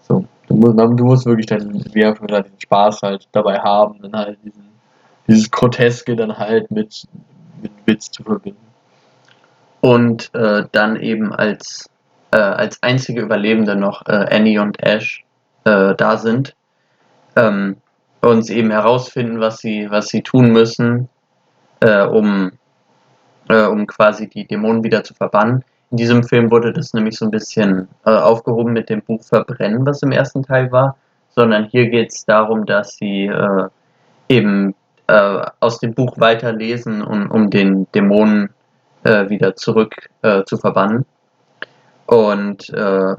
So, 0.00 0.24
du 0.48 0.54
musst, 0.54 0.74
man, 0.74 0.96
du 0.96 1.04
musst 1.04 1.26
wirklich 1.26 1.46
dann, 1.46 1.76
einfach 1.76 2.26
gesagt, 2.26 2.46
diesen 2.46 2.60
Spaß 2.60 3.02
halt 3.02 3.28
dabei 3.32 3.58
haben, 3.58 4.00
dann 4.02 4.12
halt 4.14 4.38
diesen, 4.42 4.68
dieses 5.28 5.50
Groteske 5.50 6.16
dann 6.16 6.36
halt 6.36 6.70
mit, 6.70 7.06
mit 7.60 7.72
Witz 7.86 8.10
zu 8.10 8.22
verbinden. 8.22 8.66
Und 9.80 10.34
äh, 10.34 10.64
dann 10.72 10.96
eben 10.96 11.32
als, 11.32 11.88
äh, 12.30 12.38
als 12.38 12.82
einzige 12.82 13.20
Überlebende 13.20 13.76
noch 13.76 14.06
äh, 14.06 14.26
Annie 14.30 14.60
und 14.60 14.82
Ash 14.82 15.24
äh, 15.64 15.94
da 15.94 16.16
sind. 16.16 16.54
Ähm, 17.36 17.76
und 18.22 18.42
sie 18.42 18.56
eben 18.56 18.70
herausfinden, 18.70 19.40
was 19.40 19.58
sie, 19.58 19.90
was 19.90 20.08
sie 20.08 20.22
tun 20.22 20.52
müssen, 20.52 21.08
äh, 21.80 22.06
um, 22.06 22.52
äh, 23.48 23.66
um 23.66 23.86
quasi 23.86 24.28
die 24.28 24.46
Dämonen 24.46 24.84
wieder 24.84 25.02
zu 25.02 25.12
verbannen. 25.12 25.64
In 25.90 25.96
diesem 25.96 26.22
Film 26.22 26.50
wurde 26.50 26.72
das 26.72 26.94
nämlich 26.94 27.18
so 27.18 27.26
ein 27.26 27.30
bisschen 27.30 27.88
äh, 28.06 28.10
aufgehoben 28.10 28.72
mit 28.72 28.88
dem 28.88 29.02
Buch 29.02 29.22
Verbrennen, 29.22 29.84
was 29.84 30.02
im 30.02 30.12
ersten 30.12 30.42
Teil 30.42 30.70
war, 30.70 30.96
sondern 31.30 31.66
hier 31.66 31.88
geht 31.88 32.10
es 32.10 32.24
darum, 32.24 32.64
dass 32.64 32.94
sie 32.94 33.26
äh, 33.26 33.68
eben 34.28 34.74
äh, 35.08 35.44
aus 35.58 35.80
dem 35.80 35.92
Buch 35.92 36.18
weiterlesen, 36.18 37.02
um, 37.02 37.30
um 37.30 37.50
den 37.50 37.90
Dämonen 37.92 38.50
äh, 39.04 39.28
wieder 39.28 39.56
zurück 39.56 40.08
zu 40.46 40.56
verbannen. 40.56 41.04
Und 42.06 42.70
äh, 42.70 43.16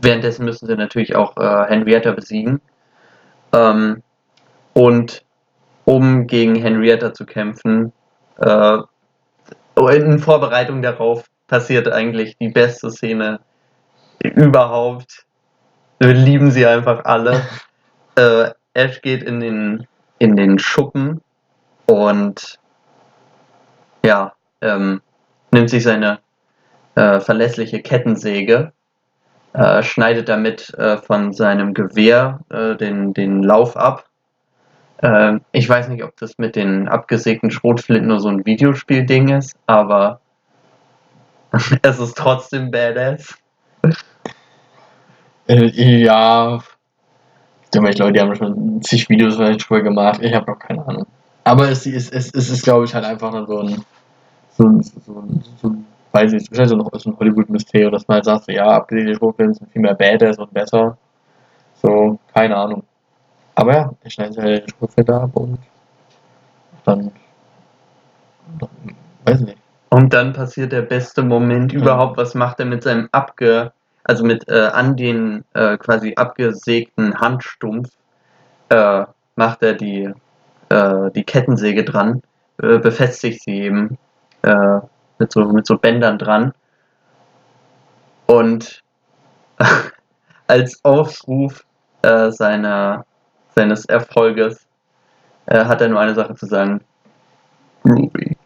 währenddessen 0.00 0.46
müssen 0.46 0.66
sie 0.66 0.74
natürlich 0.74 1.14
auch 1.14 1.36
Henrietta 1.36 2.12
besiegen. 2.12 2.62
Ähm, 3.54 4.02
und 4.72 5.24
um 5.84 6.26
gegen 6.26 6.56
Henrietta 6.56 7.14
zu 7.14 7.24
kämpfen, 7.24 7.92
äh, 8.38 8.78
in 9.76 10.18
Vorbereitung 10.18 10.82
darauf 10.82 11.24
passiert 11.46 11.88
eigentlich 11.88 12.36
die 12.38 12.48
beste 12.48 12.90
Szene 12.90 13.40
überhaupt. 14.22 15.26
Wir 15.98 16.14
lieben 16.14 16.50
sie 16.50 16.66
einfach 16.66 17.04
alle. 17.04 17.42
äh, 18.16 18.50
Ash 18.74 19.00
geht 19.02 19.22
in 19.22 19.40
den, 19.40 19.86
in 20.18 20.36
den 20.36 20.58
Schuppen 20.58 21.20
und 21.86 22.58
ja, 24.04 24.32
ähm, 24.60 25.00
nimmt 25.52 25.70
sich 25.70 25.84
seine 25.84 26.18
äh, 26.96 27.20
verlässliche 27.20 27.82
Kettensäge, 27.82 28.72
äh, 29.54 29.82
schneidet 29.82 30.28
damit 30.28 30.74
äh, 30.74 30.98
von 30.98 31.32
seinem 31.32 31.74
Gewehr 31.74 32.40
äh, 32.50 32.74
den, 32.76 33.14
den 33.14 33.42
Lauf 33.42 33.76
ab. 33.76 34.04
Ähm, 35.00 35.42
ich 35.52 35.68
weiß 35.68 35.88
nicht, 35.88 36.02
ob 36.02 36.16
das 36.16 36.38
mit 36.38 36.56
den 36.56 36.88
abgesägten 36.88 37.50
Schrotflinten 37.50 38.08
nur 38.08 38.20
so 38.20 38.28
ein 38.28 38.44
Videospielding 38.44 39.28
ist, 39.28 39.56
aber 39.66 40.20
es 41.82 42.00
ist 42.00 42.16
trotzdem 42.16 42.72
badass. 42.72 43.34
Äh, 45.46 45.66
ja. 45.66 46.60
Ich 47.62 47.70
denke 47.70 47.90
ich 47.90 47.96
die 47.96 48.20
haben 48.20 48.34
schon 48.34 48.82
zig 48.82 49.08
Videos 49.08 49.36
vielleicht 49.36 49.68
drüber 49.68 49.82
gemacht. 49.82 50.20
Ich 50.22 50.34
habe 50.34 50.50
noch 50.50 50.58
keine 50.58 50.86
Ahnung. 50.86 51.06
Aber 51.44 51.68
es 51.68 51.86
ist, 51.86 52.12
es, 52.12 52.32
es 52.32 52.50
ist, 52.50 52.64
glaube 52.64 52.86
ich, 52.86 52.94
halt 52.94 53.04
einfach 53.04 53.30
nur 53.30 53.46
so 53.46 53.58
ein, 53.60 53.84
so 54.56 54.64
ein, 54.64 54.82
so 54.82 55.20
ein, 55.20 55.44
so 55.60 55.68
ein 55.68 55.86
weiß 56.14 56.32
ich, 56.32 56.44
es 56.44 56.48
ist 56.48 56.58
halt 56.58 56.68
so 56.68 56.76
ein, 56.76 56.98
so 56.98 57.10
ein 57.10 57.18
Hollywood-Mysterium, 57.18 57.92
dass 57.92 58.06
man 58.08 58.16
halt 58.16 58.24
sagt, 58.24 58.44
so, 58.44 58.52
ja, 58.52 58.66
abgelegte 58.66 59.16
Schurfilme 59.16 59.54
sind 59.54 59.70
viel 59.72 59.82
mehr 59.82 59.94
badass 59.94 60.38
und 60.38 60.52
besser. 60.54 60.96
So, 61.82 62.18
keine 62.32 62.56
Ahnung. 62.56 62.84
Aber 63.56 63.72
ja, 63.72 63.92
er 64.02 64.10
schneidet 64.10 64.38
halt 64.38 64.62
den 64.62 64.74
Schurfilter 64.78 65.22
ab 65.22 65.30
und 65.34 65.58
dann, 66.84 67.10
dann, 68.58 68.68
weiß 69.24 69.40
ich 69.40 69.46
nicht. 69.46 69.58
Und 69.90 70.12
dann 70.12 70.32
passiert 70.32 70.72
der 70.72 70.82
beste 70.82 71.22
Moment 71.22 71.72
Ja. 71.72 71.80
überhaupt. 71.80 72.16
Was 72.16 72.34
macht 72.34 72.58
er 72.60 72.66
mit 72.66 72.82
seinem 72.82 73.08
abge, 73.12 73.72
also 74.04 74.24
mit 74.24 74.48
äh, 74.48 74.70
an 74.72 74.96
den 74.96 75.44
äh, 75.54 75.76
quasi 75.78 76.14
abgesägten 76.16 77.20
Handstumpf 77.20 77.90
äh, 78.70 79.04
macht 79.36 79.62
er 79.62 79.74
die 79.74 80.12
äh, 80.68 81.10
die 81.12 81.24
Kettensäge 81.24 81.84
dran, 81.84 82.22
äh, 82.62 82.78
befestigt 82.78 83.42
sie 83.42 83.62
eben 83.62 83.98
äh, 84.42 84.80
mit 85.18 85.32
so 85.32 85.44
mit 85.44 85.66
so 85.66 85.78
Bändern 85.78 86.18
dran 86.18 86.52
und 88.26 88.82
als 90.46 90.84
Aufruf 90.84 91.64
äh, 92.02 92.30
seiner 92.30 93.04
seines 93.54 93.84
Erfolges 93.86 94.66
äh, 95.46 95.64
hat 95.64 95.80
er 95.80 95.88
nur 95.88 96.00
eine 96.00 96.14
Sache 96.14 96.34
zu 96.34 96.46
sagen. 96.46 96.80
Ruby. 97.84 98.36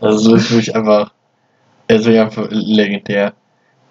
Also 0.00 0.34
es 0.34 0.44
ist 0.44 0.50
wirklich 0.50 0.76
einfach, 0.76 1.12
ist 1.88 2.04
wirklich 2.04 2.20
einfach 2.20 2.46
legendär. 2.50 3.32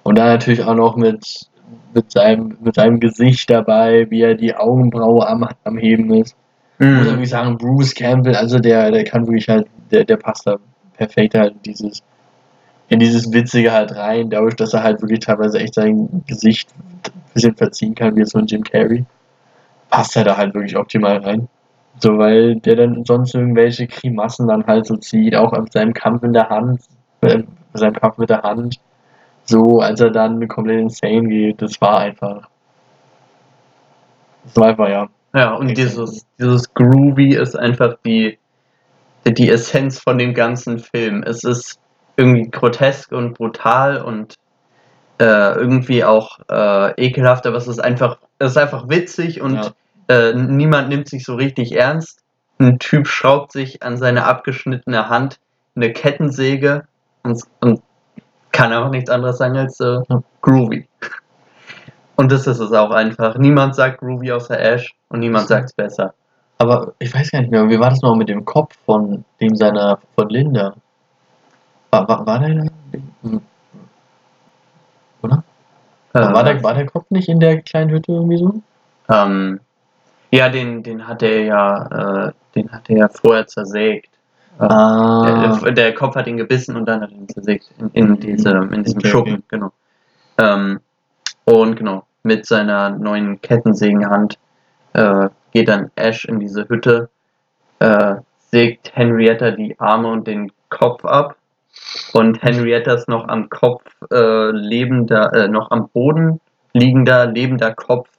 Und 0.03 0.17
dann 0.17 0.27
natürlich 0.27 0.63
auch 0.63 0.75
noch 0.75 0.95
mit, 0.95 1.49
mit, 1.93 2.11
seinem, 2.11 2.57
mit 2.61 2.75
seinem 2.75 2.99
Gesicht 2.99 3.49
dabei, 3.49 4.09
wie 4.09 4.21
er 4.21 4.35
die 4.35 4.55
Augenbraue 4.55 5.27
am, 5.27 5.47
am 5.63 5.77
Heben 5.77 6.13
ist. 6.13 6.35
Ich 6.79 6.87
muss 6.87 7.05
wirklich 7.05 7.29
sagen, 7.29 7.57
Bruce 7.57 7.93
Campbell, 7.93 8.35
also 8.35 8.59
der, 8.59 8.91
der 8.91 9.03
kann 9.05 9.25
wirklich 9.25 9.47
halt, 9.47 9.67
der, 9.91 10.03
der 10.03 10.17
passt 10.17 10.45
da 10.47 10.57
perfekt 10.97 11.35
halt 11.35 11.53
in 11.53 11.61
dieses, 11.63 12.03
in 12.89 12.99
dieses 12.99 13.31
Witzige 13.31 13.71
halt 13.71 13.95
rein, 13.95 14.29
dadurch, 14.29 14.55
dass 14.55 14.73
er 14.73 14.83
halt 14.83 15.01
wirklich 15.01 15.19
teilweise 15.19 15.59
echt 15.59 15.73
sein 15.73 16.23
Gesicht 16.27 16.69
ein 16.77 17.33
bisschen 17.33 17.55
verziehen 17.55 17.95
kann, 17.95 18.15
wie 18.15 18.19
jetzt 18.19 18.31
so 18.31 18.39
ein 18.39 18.47
Jim 18.47 18.63
Carrey. 18.63 19.05
Passt 19.89 20.15
er 20.15 20.23
da 20.23 20.37
halt 20.37 20.53
wirklich 20.53 20.75
optimal 20.75 21.17
rein. 21.17 21.47
So, 21.99 22.17
weil 22.17 22.55
der 22.55 22.75
dann 22.75 23.05
sonst 23.05 23.35
irgendwelche 23.35 23.87
Grimassen 23.87 24.47
dann 24.47 24.65
halt 24.65 24.87
so 24.87 24.97
zieht, 24.97 25.35
auch 25.35 25.51
mit 25.51 25.71
seinem 25.71 25.93
Kampf 25.93 26.23
in 26.23 26.33
der 26.33 26.49
Hand, 26.49 26.81
äh, 27.21 27.43
seinem 27.73 27.93
Kampf 27.93 28.17
mit 28.17 28.29
der 28.29 28.41
Hand. 28.41 28.79
So, 29.45 29.79
als 29.79 29.99
er 29.99 30.09
dann 30.09 30.47
komplett 30.47 30.79
insane 30.79 31.27
geht, 31.27 31.61
das 31.61 31.79
war 31.81 31.99
einfach. 31.99 32.47
Das 34.45 34.55
war 34.57 34.67
einfach, 34.67 34.89
ja. 34.89 35.07
Ja, 35.35 35.55
und 35.55 35.75
dieses, 35.77 36.25
dieses 36.37 36.73
Groovy 36.73 37.35
ist 37.35 37.55
einfach 37.55 37.95
die, 38.05 38.37
die 39.26 39.49
Essenz 39.49 39.99
von 39.99 40.17
dem 40.17 40.34
ganzen 40.34 40.80
Film. 40.80 41.24
Es 41.24 41.43
ist 41.43 41.80
irgendwie 42.17 42.49
grotesk 42.49 43.11
und 43.11 43.34
brutal 43.34 44.01
und 44.01 44.36
äh, 45.19 45.53
irgendwie 45.55 46.03
auch 46.03 46.39
äh, 46.49 46.91
ekelhaft, 47.01 47.47
aber 47.47 47.57
es 47.57 47.67
ist 47.67 47.80
einfach, 47.80 48.17
es 48.39 48.51
ist 48.51 48.57
einfach 48.57 48.89
witzig 48.89 49.41
und 49.41 49.55
Ja. 49.55 49.71
äh, 50.30 50.34
niemand 50.34 50.89
nimmt 50.89 51.07
sich 51.07 51.24
so 51.24 51.36
richtig 51.36 51.74
ernst. 51.76 52.19
Ein 52.59 52.80
Typ 52.80 53.07
schraubt 53.07 53.51
sich 53.51 53.82
an 53.84 53.97
seine 53.97 54.26
abgeschnittene 54.26 55.09
Hand 55.09 55.39
eine 55.76 55.91
Kettensäge 55.91 56.84
und, 57.24 57.41
und 57.61 57.82
kann 58.51 58.74
auch 58.74 58.89
nichts 58.89 59.09
anderes 59.09 59.38
sagen 59.38 59.57
als 59.57 59.80
äh, 59.80 59.99
groovy. 60.41 60.88
Und 62.15 62.32
das 62.32 62.45
ist 62.45 62.59
es 62.59 62.71
auch 62.71 62.91
einfach. 62.91 63.38
Niemand 63.38 63.76
sagt 63.76 63.99
groovy 63.99 64.32
außer 64.32 64.59
Ash 64.59 64.93
und 65.09 65.19
niemand 65.19 65.47
sagt 65.47 65.65
es 65.65 65.74
besser. 65.74 66.13
Aber 66.57 66.93
ich 66.99 67.13
weiß 67.13 67.31
gar 67.31 67.41
nicht 67.41 67.51
mehr, 67.51 67.67
wie 67.69 67.79
war 67.79 67.89
das 67.89 68.01
noch 68.01 68.15
mit 68.15 68.29
dem 68.29 68.45
Kopf 68.45 68.77
von 68.85 69.25
dem 69.41 69.55
seiner, 69.55 69.99
von 70.15 70.29
Linda? 70.29 70.75
War, 71.91 72.07
war, 72.07 72.25
war 72.25 72.39
der, 72.39 72.65
oder? 75.21 75.43
war, 76.13 76.41
Äh, 76.41 76.43
der, 76.43 76.63
war 76.63 76.73
der 76.73 76.85
Kopf 76.85 77.05
nicht 77.09 77.27
in 77.29 77.39
der 77.39 77.61
kleinen 77.61 77.89
Hütte 77.91 78.11
irgendwie 78.11 78.37
so? 78.37 78.61
ähm, 79.09 79.59
ja, 80.31 80.49
den, 80.49 80.81
den 80.83 81.07
hat 81.07 81.21
er 81.21 81.43
ja, 81.43 82.27
äh, 82.27 82.31
den 82.55 82.71
hat 82.71 82.89
er 82.89 82.97
ja 82.97 83.07
vorher 83.09 83.45
zersägt. 83.47 84.09
Äh, 84.59 84.63
Ah, 84.65 85.59
der, 85.63 85.71
der 85.71 85.93
Kopf 85.95 86.15
hat 86.15 86.27
ihn 86.27 86.37
gebissen 86.37 86.75
und 86.75 86.85
dann 86.85 87.01
hat 87.01 87.11
er 87.11 87.17
ihn 87.17 87.27
zersägt 87.29 87.71
in, 87.79 87.89
in, 87.91 88.19
diese, 88.19 88.49
in 88.51 88.83
diesem 88.83 88.99
Okay, 88.99 89.07
Schuppen, 89.09 89.43
genau. 89.47 89.71
Ähm, 90.37 90.79
und 91.45 91.75
genau, 91.75 92.05
mit 92.23 92.45
seiner 92.45 92.89
neuen 92.91 93.41
Kettensägenhand 93.41 94.37
äh, 94.93 95.29
geht 95.53 95.69
dann 95.69 95.91
Ash 95.95 96.25
in 96.25 96.39
diese 96.39 96.67
Hütte, 96.67 97.09
äh, 97.79 98.15
sägt 98.51 98.95
Henrietta 98.95 99.51
die 99.51 99.79
Arme 99.79 100.09
und 100.09 100.27
den 100.27 100.51
Kopf 100.69 101.05
ab. 101.05 101.37
Und 102.13 102.41
Henrietta 102.41 102.93
ist 102.93 103.07
noch 103.07 103.27
am 103.27 103.49
Kopf 103.49 103.83
äh, 104.11 104.51
lebender, 104.51 105.33
äh, 105.33 105.47
noch 105.47 105.71
am 105.71 105.89
Boden 105.89 106.39
liegender, 106.73 107.27
lebender 107.27 107.73
Kopf, 107.73 108.09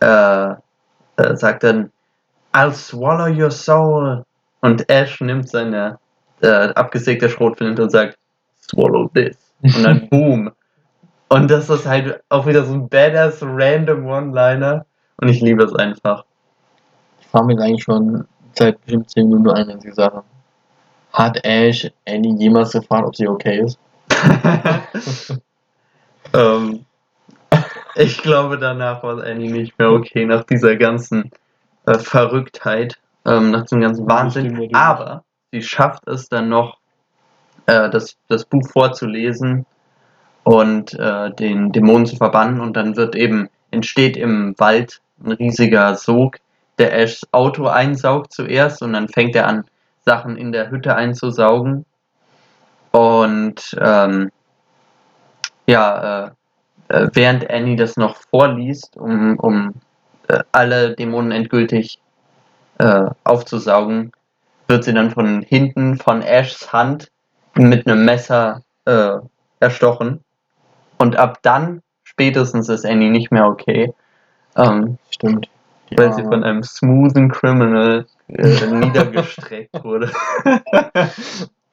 äh, 0.00 0.50
äh, 1.16 1.36
sagt 1.36 1.64
dann, 1.64 1.90
I'll 2.52 2.72
swallow 2.72 3.28
your 3.28 3.50
soul. 3.50 4.24
Und 4.60 4.88
Ash 4.88 5.20
nimmt 5.20 5.48
seine 5.48 5.98
äh, 6.40 6.68
abgesägte 6.74 7.28
Schrotflinte 7.28 7.82
und 7.82 7.90
sagt, 7.90 8.16
swallow 8.62 9.10
this. 9.14 9.36
Und 9.62 9.82
dann 9.84 10.08
boom. 10.10 10.52
Und 11.28 11.50
das 11.50 11.68
ist 11.68 11.86
halt 11.86 12.22
auch 12.28 12.46
wieder 12.46 12.64
so 12.64 12.74
ein 12.74 12.88
badass 12.88 13.42
random 13.42 14.06
One-Liner. 14.06 14.86
Und 15.16 15.28
ich 15.28 15.40
liebe 15.40 15.64
es 15.64 15.74
einfach. 15.74 16.24
Frage 17.34 17.46
mich 17.46 17.58
eigentlich 17.58 17.82
schon 17.82 18.28
seit 18.52 18.80
bestimmt 18.82 19.10
10 19.10 19.28
Minuten 19.28 19.50
eine 19.50 19.72
einzige 19.72 19.92
Sache. 19.92 20.22
Hat 21.12 21.44
Ash 21.44 21.90
Annie 22.06 22.36
jemals 22.38 22.70
gefragt, 22.70 23.08
ob 23.08 23.16
sie 23.16 23.26
okay 23.26 23.58
ist? 23.58 23.78
ähm, 26.32 26.84
ich 27.96 28.22
glaube, 28.22 28.58
danach 28.58 29.02
war 29.02 29.24
Annie 29.24 29.50
nicht 29.50 29.76
mehr 29.80 29.90
okay, 29.90 30.24
nach 30.26 30.44
dieser 30.44 30.76
ganzen 30.76 31.32
äh, 31.86 31.98
Verrücktheit, 31.98 33.00
ähm, 33.24 33.50
nach 33.50 33.66
dem 33.66 33.80
ganzen 33.80 34.08
Wahnsinn. 34.08 34.72
Aber 34.72 35.24
sie 35.50 35.62
schafft 35.62 36.06
es 36.06 36.28
dann 36.28 36.48
noch, 36.48 36.78
äh, 37.66 37.90
das, 37.90 38.16
das 38.28 38.44
Buch 38.44 38.68
vorzulesen 38.68 39.66
und 40.44 40.94
äh, 40.94 41.32
den 41.32 41.72
Dämonen 41.72 42.06
zu 42.06 42.14
verbannen. 42.14 42.60
Und 42.60 42.76
dann 42.76 42.96
wird 42.96 43.16
eben, 43.16 43.48
entsteht 43.72 44.16
im 44.16 44.54
Wald 44.58 45.00
ein 45.24 45.32
riesiger 45.32 45.96
Sog, 45.96 46.38
der 46.78 46.96
Ashs 46.98 47.26
Auto 47.32 47.66
einsaugt 47.66 48.32
zuerst 48.32 48.82
und 48.82 48.92
dann 48.92 49.08
fängt 49.08 49.36
er 49.36 49.46
an, 49.46 49.64
Sachen 50.04 50.36
in 50.36 50.52
der 50.52 50.70
Hütte 50.70 50.94
einzusaugen. 50.96 51.86
Und 52.90 53.76
ähm, 53.80 54.30
ja, 55.66 56.26
äh, 56.26 56.30
äh, 56.88 57.08
während 57.12 57.50
Annie 57.50 57.76
das 57.76 57.96
noch 57.96 58.16
vorliest, 58.30 58.96
um, 58.96 59.38
um 59.38 59.74
äh, 60.28 60.40
alle 60.52 60.94
Dämonen 60.94 61.32
endgültig 61.32 61.98
äh, 62.78 63.06
aufzusaugen, 63.24 64.12
wird 64.68 64.84
sie 64.84 64.94
dann 64.94 65.10
von 65.10 65.42
hinten 65.42 65.96
von 65.98 66.22
Ashs 66.22 66.72
Hand 66.72 67.10
mit 67.54 67.86
einem 67.86 68.04
Messer 68.04 68.62
äh, 68.84 69.16
erstochen. 69.60 70.22
Und 70.98 71.16
ab 71.16 71.38
dann 71.42 71.82
spätestens 72.04 72.68
ist 72.68 72.84
Annie 72.84 73.10
nicht 73.10 73.30
mehr 73.30 73.46
okay, 73.46 73.92
ähm, 74.56 74.98
Stimmt. 75.10 75.48
Die 75.94 75.98
weil 75.98 76.12
sie 76.12 76.22
von 76.24 76.42
einem 76.42 76.62
smoothen 76.64 77.30
Criminal 77.30 78.04
äh, 78.28 78.66
niedergestreckt 78.66 79.72
wurde. 79.84 80.10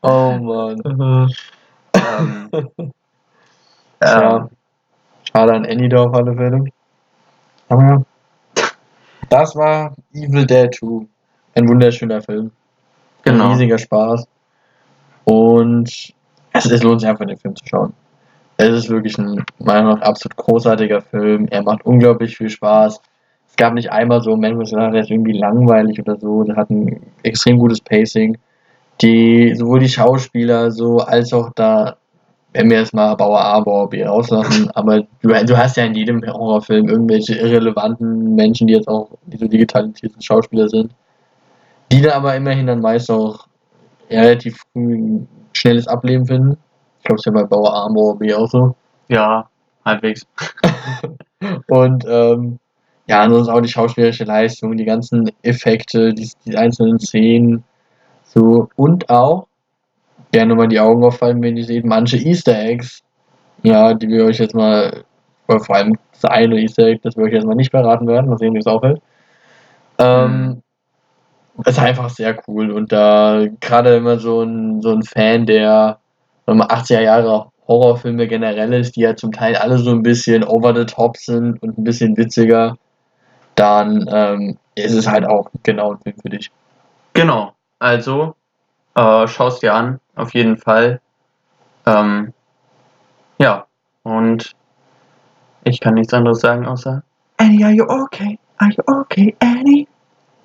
Oh 0.02 0.38
Mann. 0.40 0.82
ähm, 1.96 2.50
Ja. 4.04 4.38
ähm, 4.38 4.50
Schade 5.32 5.54
an 5.54 5.66
Annie 5.66 5.90
da 5.90 6.04
auf 6.04 6.14
alle 6.14 6.36
Fälle. 6.36 6.66
Aber 7.70 7.84
ja. 7.84 8.02
Das 9.30 9.56
war 9.56 9.96
Evil 10.14 10.46
Dead 10.46 10.74
2. 10.74 11.06
Ein 11.56 11.68
wunderschöner 11.70 12.22
Film. 12.22 12.46
Ein 13.26 13.34
Genau. 13.34 13.52
riesiger 13.52 13.78
Spaß. 13.78 14.28
Und 15.26 16.14
es, 16.54 16.66
es 16.66 16.84
lohnt 16.84 17.02
sich 17.02 17.10
einfach, 17.10 17.26
den 17.26 17.38
Film 17.38 17.56
zu 17.56 17.66
schauen. 17.66 17.94
Es 18.58 18.70
ist 18.70 18.90
wirklich 18.90 19.18
ein, 19.18 19.46
meiner 19.60 19.84
Meinung 19.84 20.00
nach, 20.00 20.08
absolut 20.08 20.36
großartiger 20.36 21.02
Film. 21.02 21.48
Er 21.50 21.64
macht 21.64 21.86
unglaublich 21.86 22.36
viel 22.38 22.50
Spaß. 22.50 23.02
Gab 23.62 23.76
nicht 23.76 23.92
einmal 23.92 24.24
so 24.24 24.36
gesagt 24.36 24.74
habe, 24.74 24.94
der 24.94 25.04
ist 25.04 25.12
irgendwie 25.12 25.38
langweilig 25.38 26.00
oder 26.00 26.18
so. 26.18 26.44
Der 26.44 26.56
hat 26.56 26.72
ein 26.72 27.00
extrem 27.22 27.60
gutes 27.60 27.80
Pacing. 27.80 28.36
Die, 29.02 29.54
sowohl 29.54 29.82
die 29.82 29.88
Schauspieler 29.88 30.72
so 30.72 30.98
als 30.98 31.32
auch 31.32 31.52
da, 31.54 31.98
wenn 32.54 32.72
wir 32.72 32.80
jetzt 32.80 32.96
mal 32.96 33.14
Bauer 33.14 33.40
A, 33.40 33.60
Bauer 33.60 33.88
B 33.88 34.04
rauslassen, 34.04 34.72
aber 34.74 35.02
du, 35.22 35.30
du 35.46 35.56
hast 35.56 35.78
ja 35.78 35.86
in 35.86 35.94
jedem 35.94 36.24
Horrorfilm 36.26 36.90
irgendwelche 36.90 37.36
irrelevanten 37.36 38.34
Menschen, 38.34 38.66
die 38.66 38.74
jetzt 38.74 38.88
auch 38.88 39.10
die 39.28 39.38
so 39.38 39.48
digitalisierte 39.48 40.20
Schauspieler 40.20 40.68
sind, 40.68 40.92
die 41.92 42.02
dann 42.02 42.14
aber 42.14 42.36
immerhin 42.36 42.66
dann 42.66 42.82
meist 42.82 43.12
auch 43.12 43.46
relativ 44.10 44.60
früh 44.74 44.96
ein 44.96 45.28
schnelles 45.54 45.88
Ableben 45.88 46.26
finden. 46.26 46.58
Ich 46.98 47.04
glaube, 47.04 47.20
es 47.20 47.22
ist 47.22 47.26
ja 47.28 47.32
bei 47.32 47.44
Bauer 47.44 47.76
Armor 47.76 48.18
B 48.18 48.34
auch 48.34 48.50
so. 48.50 48.74
Ja, 49.08 49.48
halbwegs. 49.86 50.26
Und 51.68 52.06
ähm, 52.10 52.58
ja, 53.12 53.24
ansonsten 53.24 53.52
auch 53.52 53.60
die 53.60 53.68
schauspielerische 53.68 54.24
Leistung, 54.24 54.78
die 54.78 54.86
ganzen 54.86 55.32
Effekte, 55.42 56.14
die, 56.14 56.32
die 56.46 56.56
einzelnen 56.56 56.98
Szenen. 56.98 57.66
So, 58.24 58.70
und 58.78 59.10
auch, 59.10 59.48
gerne 60.32 60.56
mal 60.56 60.70
die 60.70 60.80
Augen 60.80 61.04
auffallen, 61.04 61.42
wenn 61.42 61.58
ihr 61.58 61.66
seht, 61.66 61.84
manche 61.84 62.16
Easter 62.16 62.58
Eggs. 62.58 63.04
Ja, 63.64 63.94
die 63.94 64.08
wir 64.08 64.24
euch 64.24 64.40
jetzt 64.40 64.56
mal, 64.56 65.04
vor 65.46 65.76
allem 65.76 65.98
das 66.14 66.24
eine 66.24 66.58
Easter 66.62 66.86
Egg, 66.86 67.02
das 67.04 67.18
wir 67.18 67.26
euch 67.26 67.34
jetzt 67.34 67.46
mal 67.46 67.56
nicht 67.56 67.72
verraten 67.72 68.08
werden, 68.08 68.30
mal 68.30 68.38
sehen, 68.38 68.54
wie 68.54 68.60
es 68.60 68.66
auffällt. 68.66 69.02
Ähm, 69.98 70.64
ist 71.66 71.80
einfach 71.80 72.10
sehr 72.10 72.42
cool 72.48 72.72
und 72.72 72.94
da 72.94 73.46
gerade 73.60 73.98
immer 73.98 74.20
so 74.20 74.42
ein, 74.42 74.82
so 74.82 74.94
ein 74.94 75.04
Fan, 75.04 75.46
der 75.46 76.00
sagen 76.46 76.60
wir 76.60 76.66
mal, 76.66 76.74
80er 76.74 77.02
Jahre 77.02 77.52
Horrorfilme 77.68 78.30
generell 78.30 78.72
ist, 78.72 78.96
die 78.96 79.02
ja 79.02 79.18
zum 79.18 79.34
Teil 79.34 79.58
alle 79.58 79.80
so 79.80 79.92
ein 79.92 80.02
bisschen 80.02 80.46
over 80.46 80.74
the 80.74 80.86
top 80.86 81.18
sind 81.18 81.62
und 81.62 81.78
ein 81.78 81.84
bisschen 81.84 82.16
witziger, 82.16 82.78
dann 83.62 84.10
ähm, 84.12 84.58
ist 84.74 84.94
es 84.94 85.08
halt 85.08 85.24
auch 85.24 85.52
genau 85.62 85.92
ein 85.92 86.00
Film 86.00 86.16
für 86.20 86.30
dich. 86.30 86.52
Genau. 87.14 87.54
Also, 87.78 88.36
äh, 88.96 89.28
schau's 89.28 89.60
dir 89.60 89.76
an, 89.76 90.00
auf 90.16 90.34
jeden 90.34 90.58
Fall. 90.58 91.00
Ähm, 91.86 92.34
ja, 93.38 93.68
und 94.02 94.56
ich 95.64 95.80
kann 95.80 95.94
nichts 95.94 96.14
anderes 96.14 96.40
sagen 96.40 96.66
außer 96.66 97.04
Annie, 97.38 97.64
are 97.64 97.74
you 97.74 97.86
okay? 97.88 98.40
Are 98.58 98.72
you 98.72 98.84
okay, 98.88 99.36
Annie? 99.40 99.88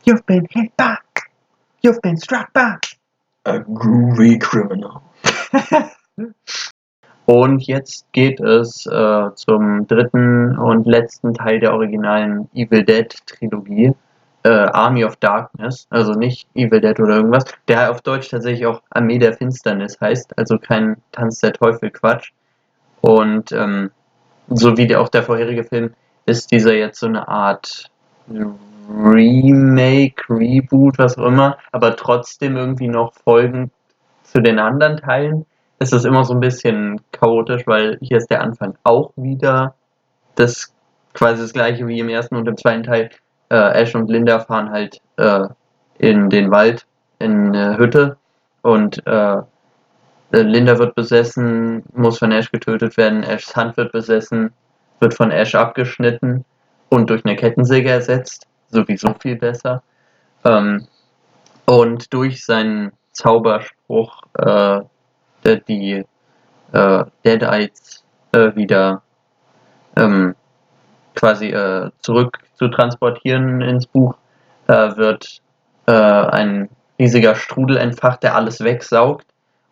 You've 0.04 0.24
been 0.26 0.46
hit 0.50 0.76
back. 0.76 1.30
You've 1.82 2.00
been 2.02 2.18
struck 2.18 2.52
back. 2.52 2.98
A 3.44 3.60
groovy 3.60 4.38
criminal. 4.38 5.00
Und 7.26 7.66
jetzt 7.66 8.06
geht 8.12 8.38
es 8.38 8.86
äh, 8.86 9.34
zum 9.34 9.86
dritten 9.88 10.56
und 10.56 10.86
letzten 10.86 11.34
Teil 11.34 11.58
der 11.58 11.74
originalen 11.74 12.48
Evil 12.54 12.84
Dead 12.84 13.12
Trilogie, 13.26 13.92
äh, 14.44 14.48
Army 14.48 15.04
of 15.04 15.16
Darkness, 15.16 15.88
also 15.90 16.12
nicht 16.12 16.48
Evil 16.54 16.80
Dead 16.80 16.98
oder 17.00 17.16
irgendwas, 17.16 17.44
der 17.66 17.90
auf 17.90 18.00
Deutsch 18.00 18.30
tatsächlich 18.30 18.64
auch 18.66 18.80
Armee 18.90 19.18
der 19.18 19.32
Finsternis 19.32 20.00
heißt, 20.00 20.38
also 20.38 20.56
kein 20.56 20.98
Tanz 21.10 21.40
der 21.40 21.52
Teufel 21.52 21.90
Quatsch. 21.90 22.30
Und 23.00 23.50
ähm, 23.50 23.90
so 24.48 24.76
wie 24.76 24.86
der, 24.86 25.00
auch 25.00 25.08
der 25.08 25.24
vorherige 25.24 25.64
Film 25.64 25.94
ist 26.26 26.52
dieser 26.52 26.74
jetzt 26.74 27.00
so 27.00 27.06
eine 27.06 27.26
Art 27.26 27.90
Remake, 28.88 30.22
Reboot, 30.28 30.96
was 30.98 31.18
auch 31.18 31.26
immer, 31.26 31.58
aber 31.72 31.96
trotzdem 31.96 32.56
irgendwie 32.56 32.86
noch 32.86 33.14
folgend 33.14 33.72
zu 34.22 34.40
den 34.40 34.60
anderen 34.60 34.98
Teilen 34.98 35.44
ist 35.78 35.92
es 35.92 36.04
immer 36.04 36.24
so 36.24 36.34
ein 36.34 36.40
bisschen 36.40 37.00
chaotisch, 37.12 37.66
weil 37.66 37.98
hier 38.00 38.16
ist 38.16 38.30
der 38.30 38.42
Anfang 38.42 38.76
auch 38.82 39.12
wieder 39.16 39.74
das 40.34 40.74
quasi 41.12 41.42
das 41.42 41.52
gleiche 41.52 41.86
wie 41.86 41.98
im 41.98 42.08
ersten 42.08 42.36
und 42.36 42.46
im 42.48 42.56
zweiten 42.56 42.82
Teil. 42.82 43.10
Äh, 43.48 43.82
Ash 43.82 43.94
und 43.94 44.10
Linda 44.10 44.40
fahren 44.40 44.70
halt 44.70 45.00
äh, 45.16 45.44
in 45.98 46.28
den 46.30 46.50
Wald, 46.50 46.86
in 47.18 47.54
eine 47.54 47.78
Hütte 47.78 48.16
und 48.62 49.06
äh, 49.06 49.36
Linda 50.32 50.78
wird 50.78 50.94
besessen, 50.94 51.84
muss 51.94 52.18
von 52.18 52.32
Ash 52.32 52.50
getötet 52.50 52.96
werden, 52.96 53.22
Ashs 53.22 53.54
Hand 53.54 53.76
wird 53.76 53.92
besessen, 53.92 54.52
wird 55.00 55.14
von 55.14 55.30
Ash 55.30 55.54
abgeschnitten 55.54 56.44
und 56.88 57.10
durch 57.10 57.24
eine 57.24 57.36
Kettensäge 57.36 57.90
ersetzt. 57.90 58.46
Sowieso 58.68 59.14
viel 59.20 59.36
besser. 59.36 59.82
Ähm, 60.44 60.86
und 61.66 62.12
durch 62.12 62.44
seinen 62.44 62.92
Zauberspruch 63.12 64.22
äh, 64.34 64.80
die 65.54 66.04
äh, 66.72 67.04
Deadites 67.24 68.04
äh, 68.32 68.54
wieder 68.56 69.02
ähm, 69.96 70.34
quasi 71.14 71.50
äh, 71.50 71.90
zurück 72.00 72.38
zu 72.54 72.68
transportieren 72.68 73.60
ins 73.62 73.86
Buch, 73.86 74.16
wird 74.66 75.40
äh, 75.86 75.92
ein 75.92 76.68
riesiger 76.98 77.36
Strudel 77.36 77.76
entfacht, 77.76 78.24
der 78.24 78.34
alles 78.34 78.60
wegsaugt. 78.60 79.24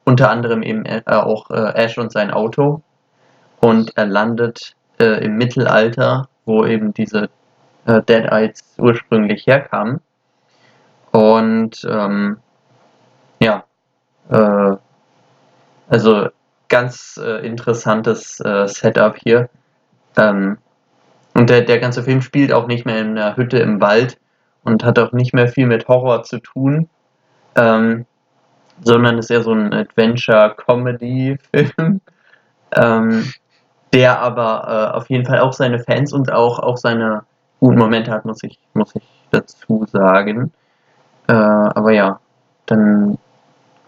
Unter 0.04 0.30
anderem 0.30 0.62
eben 0.62 0.84
äh, 0.86 1.02
auch 1.06 1.50
äh, 1.50 1.72
Ash 1.74 1.98
und 1.98 2.12
sein 2.12 2.30
Auto. 2.30 2.82
Und 3.60 3.96
er 3.96 4.06
landet 4.06 4.76
im 4.98 5.36
Mittelalter, 5.36 6.28
wo 6.44 6.64
eben 6.64 6.94
diese 6.94 7.28
äh, 7.86 8.02
Deadites 8.02 8.62
ursprünglich 8.78 9.46
herkamen. 9.46 10.00
Und 11.10 11.84
ähm, 11.88 12.38
ja, 13.40 13.64
äh, 14.30 14.76
also 15.88 16.28
ganz 16.68 17.20
äh, 17.22 17.46
interessantes 17.46 18.40
äh, 18.40 18.66
Setup 18.66 19.16
hier. 19.16 19.48
Ähm, 20.16 20.58
und 21.34 21.50
der, 21.50 21.60
der 21.62 21.80
ganze 21.80 22.02
Film 22.02 22.22
spielt 22.22 22.52
auch 22.52 22.66
nicht 22.66 22.86
mehr 22.86 23.00
in 23.00 23.18
einer 23.18 23.36
Hütte 23.36 23.58
im 23.58 23.80
Wald 23.80 24.18
und 24.62 24.84
hat 24.84 24.98
auch 24.98 25.12
nicht 25.12 25.34
mehr 25.34 25.48
viel 25.48 25.66
mit 25.66 25.88
Horror 25.88 26.22
zu 26.22 26.38
tun, 26.38 26.88
ähm, 27.56 28.06
sondern 28.82 29.18
ist 29.18 29.30
eher 29.30 29.42
so 29.42 29.52
ein 29.52 29.72
Adventure-Comedy-Film, 29.72 32.00
ähm, 32.76 33.32
der 33.92 34.20
aber 34.20 34.92
äh, 34.92 34.96
auf 34.96 35.10
jeden 35.10 35.26
Fall 35.26 35.40
auch 35.40 35.52
seine 35.52 35.80
Fans 35.80 36.12
und 36.12 36.32
auch, 36.32 36.58
auch 36.58 36.76
seine 36.76 37.22
guten 37.60 37.78
Momente 37.78 38.10
hat, 38.10 38.24
muss 38.24 38.42
ich, 38.42 38.58
muss 38.72 38.96
ich 38.96 39.04
dazu 39.30 39.86
sagen. 39.90 40.52
Äh, 41.28 41.32
aber 41.32 41.92
ja, 41.92 42.18
dann 42.66 43.18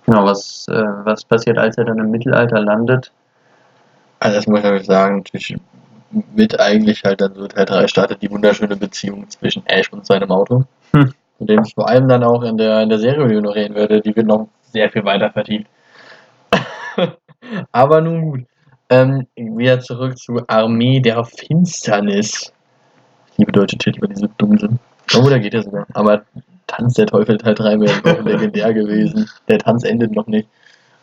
Genau, 0.06 0.24
was, 0.24 0.66
äh, 0.68 0.84
was 1.04 1.24
passiert, 1.24 1.58
als 1.58 1.76
er 1.78 1.84
dann 1.84 1.98
im 1.98 2.10
Mittelalter 2.10 2.60
landet? 2.60 3.12
Also 4.20 4.36
das 4.36 4.46
muss 4.46 4.64
ich 4.64 4.86
sagen, 4.86 5.18
natürlich 5.18 5.56
mit 6.34 6.58
eigentlich 6.58 7.04
halt 7.04 7.20
dann 7.20 7.34
so 7.34 7.46
Teil 7.46 7.66
3 7.66 7.88
startet 7.88 8.22
die 8.22 8.30
wunderschöne 8.30 8.76
Beziehung 8.76 9.28
zwischen 9.28 9.66
Ash 9.66 9.92
und 9.92 10.06
seinem 10.06 10.30
Auto. 10.30 10.64
Hm. 10.92 11.12
Von 11.38 11.46
dem 11.46 11.62
ich 11.64 11.74
vor 11.74 11.88
allem 11.88 12.08
dann 12.08 12.22
auch 12.22 12.42
in 12.42 12.56
der, 12.56 12.82
in 12.82 12.88
der 12.88 12.98
Serie, 12.98 13.28
die 13.28 13.40
noch 13.40 13.54
reden 13.54 13.74
werde, 13.74 14.00
die 14.00 14.14
wird 14.14 14.26
noch 14.26 14.48
sehr 14.72 14.90
viel 14.90 15.04
weiter 15.04 15.30
vertieft. 15.30 15.66
Aber 17.72 18.00
nun 18.00 18.22
gut. 18.22 18.44
Ähm, 18.88 19.26
wieder 19.34 19.80
zurück 19.80 20.16
zu 20.16 20.42
Armee 20.46 21.00
der 21.00 21.24
Finsternis. 21.24 22.52
Ich 23.32 23.38
liebe 23.38 23.50
deutsche 23.50 23.76
Titel, 23.76 24.00
weil 24.00 24.10
die 24.10 24.20
so 24.20 24.28
dumm 24.38 24.56
sind. 24.58 24.78
Oh, 25.16 25.28
da 25.28 25.38
geht 25.38 25.54
ja 25.54 25.62
sogar. 25.62 25.86
Aber 25.92 26.22
Tanz 26.66 26.94
der 26.94 27.06
Teufel 27.06 27.38
Teil 27.38 27.54
3 27.54 27.80
wäre 27.80 28.16
noch 28.16 28.24
legendär 28.24 28.74
gewesen. 28.74 29.28
Der 29.48 29.58
Tanz 29.58 29.84
endet 29.84 30.12
noch 30.12 30.26
nicht. 30.26 30.48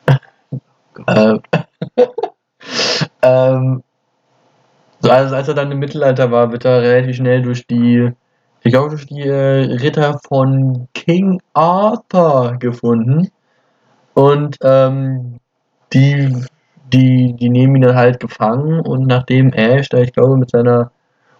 ähm, 1.08 1.42
ähm, 3.22 3.84
so, 5.00 5.10
also 5.10 5.36
als 5.36 5.48
er 5.50 5.54
dann 5.54 5.72
im 5.72 5.80
Mittelalter 5.80 6.32
war, 6.32 6.52
wird 6.52 6.66
er 6.66 6.82
relativ 6.82 7.18
schnell 7.18 7.42
durch 7.42 7.68
die, 7.68 8.12
ich 8.62 8.72
glaube, 8.72 8.92
durch 8.92 9.06
die 9.06 9.22
äh, 9.22 9.76
Ritter 9.82 10.20
von 10.28 10.88
King 10.94 11.42
Arthur 11.54 12.56
gefunden. 12.60 13.30
Und 14.14 14.58
ähm, 14.62 15.40
die, 15.92 16.46
die, 16.94 17.34
die 17.34 17.50
nehmen 17.50 17.76
ihn 17.76 17.82
dann 17.82 17.96
halt 17.96 18.20
gefangen 18.20 18.80
und 18.80 19.08
nachdem 19.08 19.52
Ash 19.54 19.90
da, 19.90 19.98
ich 20.00 20.14
glaube, 20.14 20.38
mit 20.38 20.52
seiner 20.52 20.92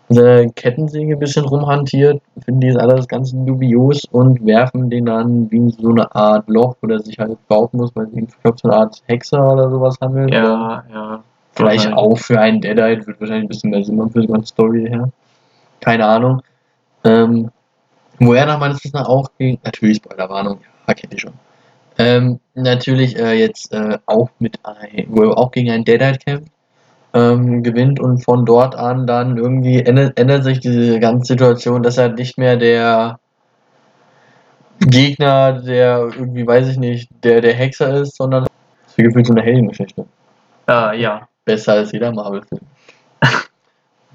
seiner 0.10 0.50
Kettensäge 0.52 1.14
ein 1.14 1.20
bisschen 1.20 1.46
rumhantiert, 1.46 2.22
finden 2.44 2.62
die 2.62 2.68
das 2.68 2.78
alles 2.78 3.08
ganz 3.08 3.32
dubios 3.32 4.04
und 4.12 4.46
werfen 4.46 4.90
den 4.90 5.06
dann 5.06 5.50
wie 5.52 5.70
so 5.72 5.90
eine 5.90 6.14
Art 6.14 6.48
Loch, 6.50 6.76
wo 6.82 6.88
er 6.88 7.00
sich 7.00 7.18
halt 7.20 7.38
bauen 7.48 7.70
muss, 7.74 7.96
weil 7.96 8.06
es 8.06 8.12
sich 8.14 8.24
um 8.44 8.58
so 8.58 8.70
eine 8.70 8.78
Art 8.78 9.02
Hexer 9.08 9.54
oder 9.54 9.70
sowas 9.70 9.98
handelt. 10.02 10.34
Ja, 10.34 10.84
ja. 10.92 11.24
Vielleicht 11.56 11.86
Halt. 11.86 11.96
auch 11.96 12.18
für 12.18 12.40
einen 12.40 12.62
Deadite, 12.62 13.06
wird 13.06 13.20
wahrscheinlich 13.20 13.46
ein 13.46 13.48
bisschen 13.48 13.70
mehr 13.70 13.84
Sinn 13.84 13.96
machen 13.96 14.12
für 14.12 14.22
die 14.22 14.28
ganze 14.28 14.48
Story 14.48 14.88
her. 14.88 15.10
Keine 15.82 16.06
Ahnung. 16.06 16.42
Ähm, 17.04 17.52
wo 18.20 18.34
er 18.34 18.46
nach 18.46 18.60
meines 18.60 18.84
Wissens 18.84 19.06
auch 19.06 19.30
gegen, 19.38 19.60
natürlich 19.64 19.98
Spoilerwarnung, 19.98 20.60
ja, 20.88 20.94
kennt 20.94 21.14
ihr 21.14 21.20
schon. 21.20 21.34
Ähm, 22.00 22.40
natürlich 22.56 23.18
äh, 23.18 23.34
jetzt 23.34 23.72
äh, 23.72 24.00
auch 24.08 24.30
mit 24.40 24.60
ein, 24.64 25.06
wo 25.10 25.24
er 25.24 25.38
auch 25.38 25.52
gegen 25.52 25.70
einen 25.70 25.86
Deadite 25.86 26.18
kämpft, 26.18 26.52
ähm, 27.14 27.64
gewinnt 27.64 28.00
und 28.00 28.24
von 28.24 28.46
dort 28.46 28.76
an 28.76 29.08
dann 29.08 29.38
irgendwie 29.38 29.82
ändert, 29.82 30.20
ändert 30.20 30.44
sich 30.44 30.60
diese 30.60 31.00
ganze 31.00 31.34
Situation, 31.34 31.84
dass 31.84 31.98
er 31.98 32.10
nicht 32.10 32.38
mehr 32.38 32.58
der 32.58 33.20
Gegner, 34.80 35.54
der 35.54 36.10
irgendwie, 36.18 36.46
weiß 36.46 36.68
ich 36.70 36.78
nicht, 36.78 37.10
der 37.24 37.42
der 37.42 37.54
Hexer 37.54 38.02
ist, 38.02 38.16
sondern 38.18 38.44
es 38.44 38.92
ist 38.92 38.98
gefühlt 38.98 39.28
so 39.28 39.34
eine 39.34 39.44
Heldengeschichte. 39.44 40.06
Äh, 40.68 41.00
ja, 41.00 41.28
Besser 41.46 41.74
als 41.74 41.92
jeder 41.92 42.12
Marvel-Film. 42.12 42.62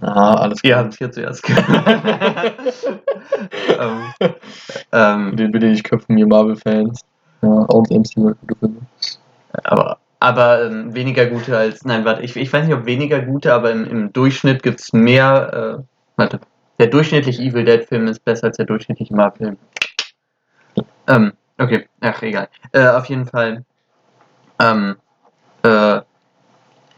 Ah, 0.00 0.34
alles 0.34 0.62
ihr 0.62 0.74
klar. 0.74 0.84
habt 0.84 0.94
hier 0.96 1.10
zuerst 1.10 1.42
gehört. 1.42 1.66
ähm, 3.80 4.34
ähm, 4.92 5.36
Den 5.36 5.50
bitte 5.50 5.66
nicht 5.66 5.82
köpfen, 5.82 6.16
ihr 6.16 6.26
Marvel-Fans. 6.28 7.00
Ja, 7.42 7.48
auch 7.48 7.82
das 7.82 7.98
MCU 7.98 8.28
hat 8.28 8.36
gute 8.42 8.58
Filme. 8.60 8.76
aber 9.64 9.98
aber 10.20 10.64
ähm, 10.66 10.94
weniger 10.94 11.26
gute 11.26 11.56
als. 11.56 11.84
Nein, 11.84 12.04
warte, 12.04 12.22
ich, 12.22 12.36
ich 12.36 12.52
weiß 12.52 12.66
nicht, 12.66 12.74
ob 12.76 12.86
weniger 12.86 13.20
gute, 13.22 13.54
aber 13.54 13.70
im, 13.72 13.84
im 13.84 14.12
Durchschnitt 14.12 14.62
gibt 14.62 14.80
es 14.80 14.92
mehr. 14.92 15.78
Äh, 15.80 15.82
warte. 16.16 16.40
Der 16.78 16.88
durchschnittliche 16.88 17.42
Evil 17.42 17.64
Dead-Film 17.64 18.06
ist 18.08 18.24
besser 18.24 18.48
als 18.48 18.56
der 18.56 18.66
durchschnittliche 18.66 19.14
Marvel-Film. 19.14 19.58
Ähm, 21.08 21.32
okay, 21.58 21.88
ach, 22.00 22.22
egal. 22.22 22.48
Äh, 22.72 22.88
auf 22.88 23.06
jeden 23.06 23.26
Fall. 23.26 23.64
Ähm, 24.60 24.96
äh, 25.62 26.00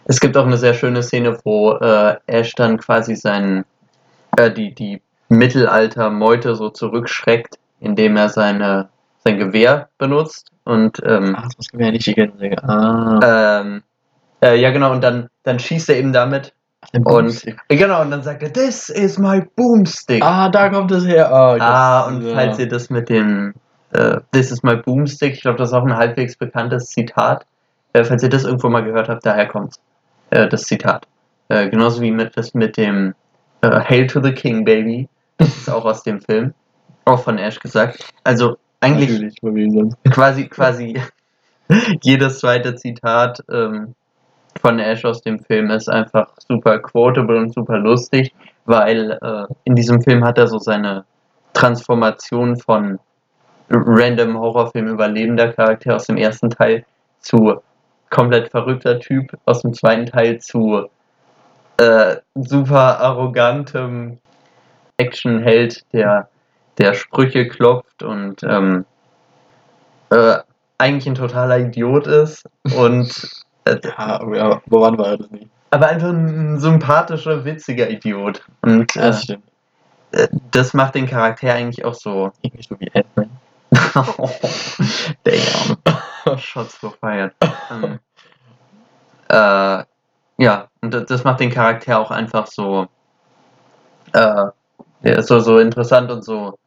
Es 0.04 0.20
gibt 0.20 0.36
auch 0.36 0.46
eine 0.46 0.56
sehr 0.58 0.74
schöne 0.74 1.02
Szene, 1.02 1.38
wo 1.44 1.72
äh, 1.74 2.16
Ash 2.26 2.54
dann 2.56 2.78
quasi 2.78 3.14
sein, 3.16 3.64
äh, 4.36 4.50
die, 4.50 4.74
die 4.74 5.02
Mittelalter-Meute 5.28 6.56
so 6.56 6.70
zurückschreckt, 6.70 7.58
indem 7.80 8.16
er 8.16 8.28
seine, 8.28 8.90
sein 9.24 9.38
Gewehr 9.38 9.88
benutzt. 9.98 10.49
Und 10.64 11.00
ähm, 11.04 11.34
Ach, 11.36 11.48
das 11.56 11.66
wir 11.72 11.86
ja 11.86 11.92
nicht 11.92 12.06
die 12.06 12.14
Kettensäge. 12.14 12.62
Ah. 12.62 13.60
ähm, 13.62 13.82
äh, 14.42 14.56
ja 14.60 14.70
genau, 14.70 14.92
und 14.92 15.02
dann, 15.02 15.28
dann 15.42 15.58
schießt 15.58 15.88
er 15.90 15.96
eben 15.96 16.12
damit. 16.12 16.52
Und 17.04 17.46
äh, 17.46 17.76
genau, 17.76 18.00
und 18.02 18.10
dann 18.10 18.22
sagt 18.22 18.42
er, 18.42 18.52
This 18.52 18.88
is 18.88 19.18
my 19.18 19.42
boomstick. 19.56 20.24
Ah, 20.24 20.48
da 20.48 20.70
kommt 20.70 20.90
es 20.92 21.06
her. 21.06 21.30
Ah, 21.32 21.56
Ah, 21.60 22.06
und 22.08 22.22
ja. 22.22 22.34
falls 22.34 22.58
ihr 22.58 22.68
das 22.68 22.88
mit 22.90 23.08
dem 23.08 23.54
äh, 23.92 24.18
This 24.32 24.50
is 24.50 24.62
my 24.62 24.76
boomstick, 24.76 25.34
ich 25.34 25.42
glaube, 25.42 25.58
das 25.58 25.70
ist 25.70 25.74
auch 25.74 25.84
ein 25.84 25.96
halbwegs 25.96 26.36
bekanntes 26.36 26.86
Zitat. 26.86 27.44
Äh, 27.92 28.04
falls 28.04 28.22
ihr 28.22 28.28
das 28.28 28.44
irgendwo 28.44 28.68
mal 28.68 28.84
gehört 28.84 29.08
habt, 29.08 29.26
daher 29.26 29.46
kommt 29.46 29.74
äh, 30.30 30.48
das 30.48 30.62
Zitat. 30.62 31.06
Äh, 31.48 31.68
genauso 31.68 32.00
wie 32.00 32.10
mit 32.12 32.36
das 32.36 32.54
mit 32.54 32.76
dem 32.76 33.14
Hail 33.62 34.06
to 34.06 34.22
the 34.22 34.32
King, 34.32 34.64
Baby. 34.64 35.06
Das 35.36 35.48
ist 35.48 35.68
auch 35.68 35.84
aus 35.84 36.02
dem 36.02 36.20
Film. 36.22 36.54
Auch 37.04 37.20
von 37.22 37.36
Ash 37.36 37.58
gesagt. 37.60 38.10
Also 38.24 38.56
eigentlich 38.80 39.36
quasi, 40.10 40.48
quasi 40.48 41.00
jedes 42.02 42.38
zweite 42.40 42.74
Zitat 42.74 43.42
ähm, 43.50 43.94
von 44.60 44.78
Ash 44.78 45.04
aus 45.04 45.22
dem 45.22 45.38
Film 45.38 45.70
ist 45.70 45.88
einfach 45.88 46.28
super 46.48 46.78
quotable 46.80 47.38
und 47.38 47.54
super 47.54 47.78
lustig, 47.78 48.34
weil 48.64 49.18
äh, 49.22 49.46
in 49.64 49.74
diesem 49.74 50.02
Film 50.02 50.24
hat 50.24 50.38
er 50.38 50.48
so 50.48 50.58
seine 50.58 51.04
Transformation 51.52 52.56
von 52.56 52.98
random 53.70 54.38
Horrorfilm 54.38 54.88
überlebender 54.88 55.52
Charakter 55.52 55.96
aus 55.96 56.06
dem 56.06 56.16
ersten 56.16 56.50
Teil 56.50 56.84
zu 57.20 57.60
komplett 58.10 58.50
verrückter 58.50 58.98
Typ 58.98 59.32
aus 59.44 59.62
dem 59.62 59.72
zweiten 59.72 60.06
Teil 60.06 60.38
zu 60.40 60.88
äh, 61.78 62.16
super 62.34 63.00
arrogantem 63.00 64.18
Actionheld, 64.96 65.84
der 65.92 66.28
der 66.80 66.94
Sprüche 66.94 67.46
klopft 67.48 68.02
und 68.02 68.42
ähm, 68.42 68.84
äh, 70.10 70.38
eigentlich 70.78 71.06
ein 71.06 71.14
totaler 71.14 71.58
Idiot 71.58 72.06
ist 72.06 72.44
und 72.76 73.10
äh, 73.64 73.76
Ja, 73.84 74.20
aber, 74.20 74.36
ja, 74.36 74.60
wann 74.66 74.98
war 74.98 75.06
er 75.08 75.16
das 75.18 75.30
nicht? 75.30 75.48
aber 75.72 75.86
einfach 75.88 76.08
ein 76.08 76.58
sympathischer, 76.58 77.44
witziger 77.44 77.88
Idiot. 77.88 78.42
Und 78.62 78.96
äh, 78.96 79.00
das 79.00 79.22
stimmt. 79.22 79.44
äh, 80.12 80.26
das 80.50 80.74
macht 80.74 80.96
den 80.96 81.06
Charakter 81.06 81.52
eigentlich 81.54 81.84
auch 81.84 81.94
so. 81.94 82.32
Irgendwie 82.42 82.62
so 82.68 82.80
wie 82.80 82.90
Ant-Man. 82.92 83.30
Damn. 85.24 86.38
Shots 86.38 86.80
gefeiert. 86.80 87.34
ähm, 87.70 87.98
äh, 89.28 89.84
ja, 90.38 90.68
und 90.80 90.92
das- 90.94 91.06
das 91.06 91.24
macht 91.24 91.38
den 91.40 91.50
Charakter 91.50 91.98
auch 92.00 92.10
einfach 92.10 92.46
so, 92.48 92.88
äh, 94.12 94.46
so, 95.22 95.38
so 95.40 95.58
interessant 95.58 96.10
und 96.10 96.24
so 96.24 96.58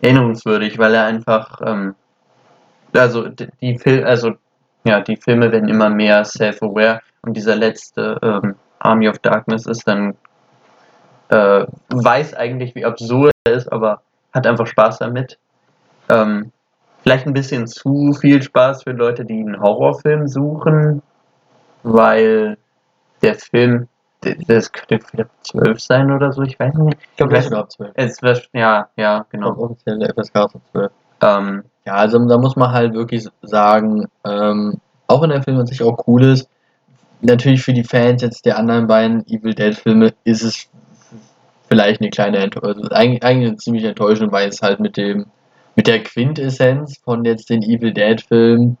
erinnerungswürdig, 0.00 0.78
weil 0.78 0.94
er 0.94 1.04
einfach, 1.04 1.60
ähm, 1.64 1.94
also 2.92 3.28
die 3.28 3.78
Fil 3.78 4.04
also 4.04 4.34
ja, 4.84 5.00
die 5.00 5.16
Filme 5.16 5.50
werden 5.50 5.68
immer 5.68 5.88
mehr 5.88 6.24
self-aware 6.24 7.00
und 7.22 7.36
dieser 7.36 7.56
letzte 7.56 8.18
ähm, 8.22 8.54
Army 8.78 9.08
of 9.08 9.18
Darkness 9.18 9.66
ist 9.66 9.88
dann 9.88 10.14
äh, 11.30 11.66
weiß 11.88 12.34
eigentlich, 12.34 12.74
wie 12.74 12.84
absurd 12.84 13.32
er 13.44 13.54
ist, 13.54 13.72
aber 13.72 14.02
hat 14.32 14.46
einfach 14.46 14.66
Spaß 14.66 14.98
damit. 14.98 15.38
Ähm, 16.10 16.52
vielleicht 17.02 17.26
ein 17.26 17.32
bisschen 17.32 17.66
zu 17.66 18.12
viel 18.12 18.42
Spaß 18.42 18.82
für 18.82 18.92
Leute, 18.92 19.24
die 19.24 19.40
einen 19.40 19.60
Horrorfilm 19.60 20.28
suchen, 20.28 21.02
weil 21.82 22.58
der 23.22 23.36
Film, 23.36 23.88
das 24.46 24.72
könnte 24.72 25.04
vielleicht 25.06 25.30
zwölf 25.42 25.80
sein 25.80 26.10
oder 26.12 26.32
so, 26.32 26.42
ich 26.42 26.58
weiß 26.58 26.74
nicht. 26.74 26.98
Ich 27.10 27.16
glaube, 27.16 27.34
weiß- 27.34 27.38
ist 27.38 27.44
sogar 27.46 27.60
ab 27.60 27.72
12. 27.72 27.92
Es 27.94 28.22
wird, 28.22 28.48
ja, 28.52 28.88
ja, 28.96 29.26
Genau. 29.30 29.52
genau. 29.54 29.64
Offiziell 29.64 29.98
der 29.98 30.10
FSK 30.10 30.44
ist 30.46 30.54
ab 30.56 30.60
12. 30.72 30.92
Ähm, 31.22 31.64
Ja, 31.86 31.94
also 31.96 32.18
da 32.26 32.38
muss 32.38 32.56
man 32.56 32.72
halt 32.72 32.94
wirklich 32.94 33.28
sagen, 33.42 34.06
ähm, 34.24 34.78
auch 35.06 35.20
wenn 35.22 35.28
der 35.30 35.42
Film 35.42 35.58
an 35.58 35.66
sich 35.66 35.82
auch 35.82 36.06
cool 36.06 36.24
ist, 36.24 36.48
natürlich 37.20 37.62
für 37.62 37.74
die 37.74 37.84
Fans 37.84 38.22
jetzt 38.22 38.46
der 38.46 38.56
anderen 38.58 38.86
beiden 38.86 39.26
Evil 39.26 39.54
Dead 39.54 39.74
Filme 39.74 40.14
ist 40.24 40.42
es 40.42 40.66
vielleicht 41.68 42.00
eine 42.00 42.10
kleine 42.10 42.38
Enttäuschung, 42.38 42.84
also 42.84 42.94
eigentlich, 42.94 43.22
eigentlich 43.22 43.48
eine 43.48 43.56
ziemliche 43.58 43.88
Enttäuschung, 43.88 44.32
weil 44.32 44.48
es 44.48 44.62
halt 44.62 44.80
mit 44.80 44.96
dem, 44.96 45.26
mit 45.76 45.86
der 45.86 46.02
Quintessenz 46.02 46.98
von 46.98 47.24
jetzt 47.24 47.50
den 47.50 47.62
Evil 47.62 47.92
Dead 47.92 48.20
Filmen 48.22 48.78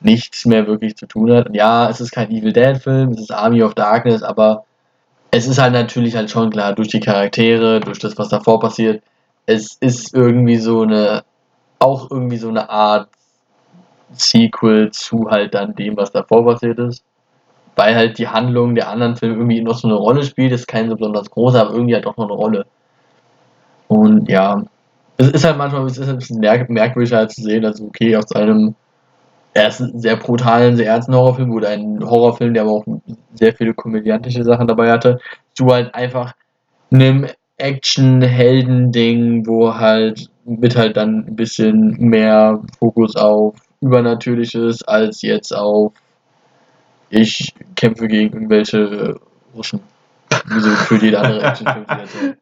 nichts 0.00 0.46
mehr 0.46 0.66
wirklich 0.66 0.96
zu 0.96 1.06
tun 1.06 1.32
hat. 1.32 1.48
Und 1.48 1.54
ja, 1.54 1.88
es 1.88 2.00
ist 2.00 2.12
kein 2.12 2.30
Evil 2.30 2.52
Dead 2.52 2.76
Film, 2.78 3.10
es 3.10 3.20
ist 3.20 3.32
Army 3.32 3.62
of 3.62 3.74
Darkness, 3.74 4.22
aber 4.22 4.64
es 5.30 5.46
ist 5.46 5.58
halt 5.58 5.72
natürlich 5.72 6.16
halt 6.16 6.30
schon 6.30 6.50
klar, 6.50 6.74
durch 6.74 6.88
die 6.88 7.00
Charaktere, 7.00 7.80
durch 7.80 7.98
das, 7.98 8.16
was 8.18 8.28
davor 8.28 8.60
passiert, 8.60 9.02
es 9.46 9.76
ist 9.80 10.14
irgendwie 10.14 10.56
so 10.56 10.82
eine 10.82 11.22
auch 11.78 12.10
irgendwie 12.10 12.38
so 12.38 12.48
eine 12.48 12.70
Art 12.70 13.08
Sequel 14.12 14.90
zu 14.92 15.30
halt 15.30 15.54
dann 15.54 15.74
dem, 15.74 15.96
was 15.96 16.12
davor 16.12 16.44
passiert 16.44 16.78
ist. 16.78 17.04
Weil 17.74 17.94
halt 17.94 18.18
die 18.18 18.28
Handlung 18.28 18.74
der 18.74 18.88
anderen 18.88 19.16
Filme 19.16 19.36
irgendwie 19.36 19.60
noch 19.60 19.76
so 19.78 19.88
eine 19.88 19.96
Rolle 19.96 20.24
spielt, 20.24 20.52
ist 20.52 20.66
kein 20.66 20.88
so 20.88 20.96
besonders 20.96 21.30
großer, 21.30 21.60
aber 21.60 21.74
irgendwie 21.74 21.94
halt 21.94 22.06
doch 22.06 22.16
noch 22.16 22.24
eine 22.24 22.32
Rolle. 22.32 22.66
Und 23.88 24.28
ja, 24.28 24.62
es 25.18 25.28
ist 25.28 25.44
halt 25.44 25.58
manchmal 25.58 25.84
es 25.86 25.98
ist 25.98 26.08
ein 26.08 26.16
bisschen 26.16 26.40
merk 26.40 26.70
merkwürdig 26.70 27.12
halt 27.12 27.30
zu 27.30 27.42
sehen, 27.42 27.62
dass 27.62 27.80
okay, 27.80 28.16
aus 28.16 28.32
einem 28.32 28.74
ersten 29.56 29.98
sehr 29.98 30.16
brutalen, 30.16 30.76
sehr 30.76 30.86
ernsten 30.86 31.14
Horrorfilm 31.14 31.50
oder 31.52 31.70
ein 31.70 31.98
Horrorfilm, 32.04 32.54
der 32.54 32.62
aber 32.64 32.72
auch 32.72 32.84
sehr 33.34 33.54
viele 33.54 33.74
komödiantische 33.74 34.44
Sachen 34.44 34.68
dabei 34.68 34.90
hatte, 34.92 35.18
zu 35.54 35.66
halt 35.66 35.94
einfach 35.94 36.34
einem 36.92 37.26
Action-Helden-Ding, 37.56 39.46
wo 39.46 39.74
halt 39.74 40.30
mit 40.44 40.76
halt 40.76 40.96
dann 40.96 41.26
ein 41.26 41.36
bisschen 41.36 41.96
mehr 41.98 42.60
Fokus 42.78 43.16
auf 43.16 43.56
Übernatürliches 43.80 44.82
als 44.84 45.22
jetzt 45.22 45.52
auf 45.52 45.92
ich 47.10 47.54
kämpfe 47.76 48.08
gegen 48.08 48.34
irgendwelche 48.34 49.18
Russen. 49.54 49.80
Wie 50.46 50.60
so 50.60 50.70
für 50.70 50.96
jede 50.96 51.20
andere 51.20 51.42
Actionfilm. 51.42 51.86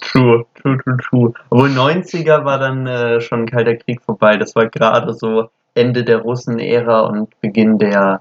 True, 0.00 0.44
true, 0.60 0.76
true, 0.82 0.96
true. 0.96 1.32
Obwohl 1.50 1.68
90er 1.68 2.44
war 2.44 2.58
dann 2.58 2.86
äh, 2.86 3.20
schon 3.20 3.46
Kalter 3.46 3.76
Krieg 3.76 4.02
vorbei. 4.02 4.36
Das 4.36 4.56
war 4.56 4.66
gerade 4.66 5.14
so 5.14 5.50
Ende 5.74 6.04
der 6.04 6.18
Russen-Ära 6.18 7.00
und 7.02 7.40
Beginn 7.40 7.78
der 7.78 8.20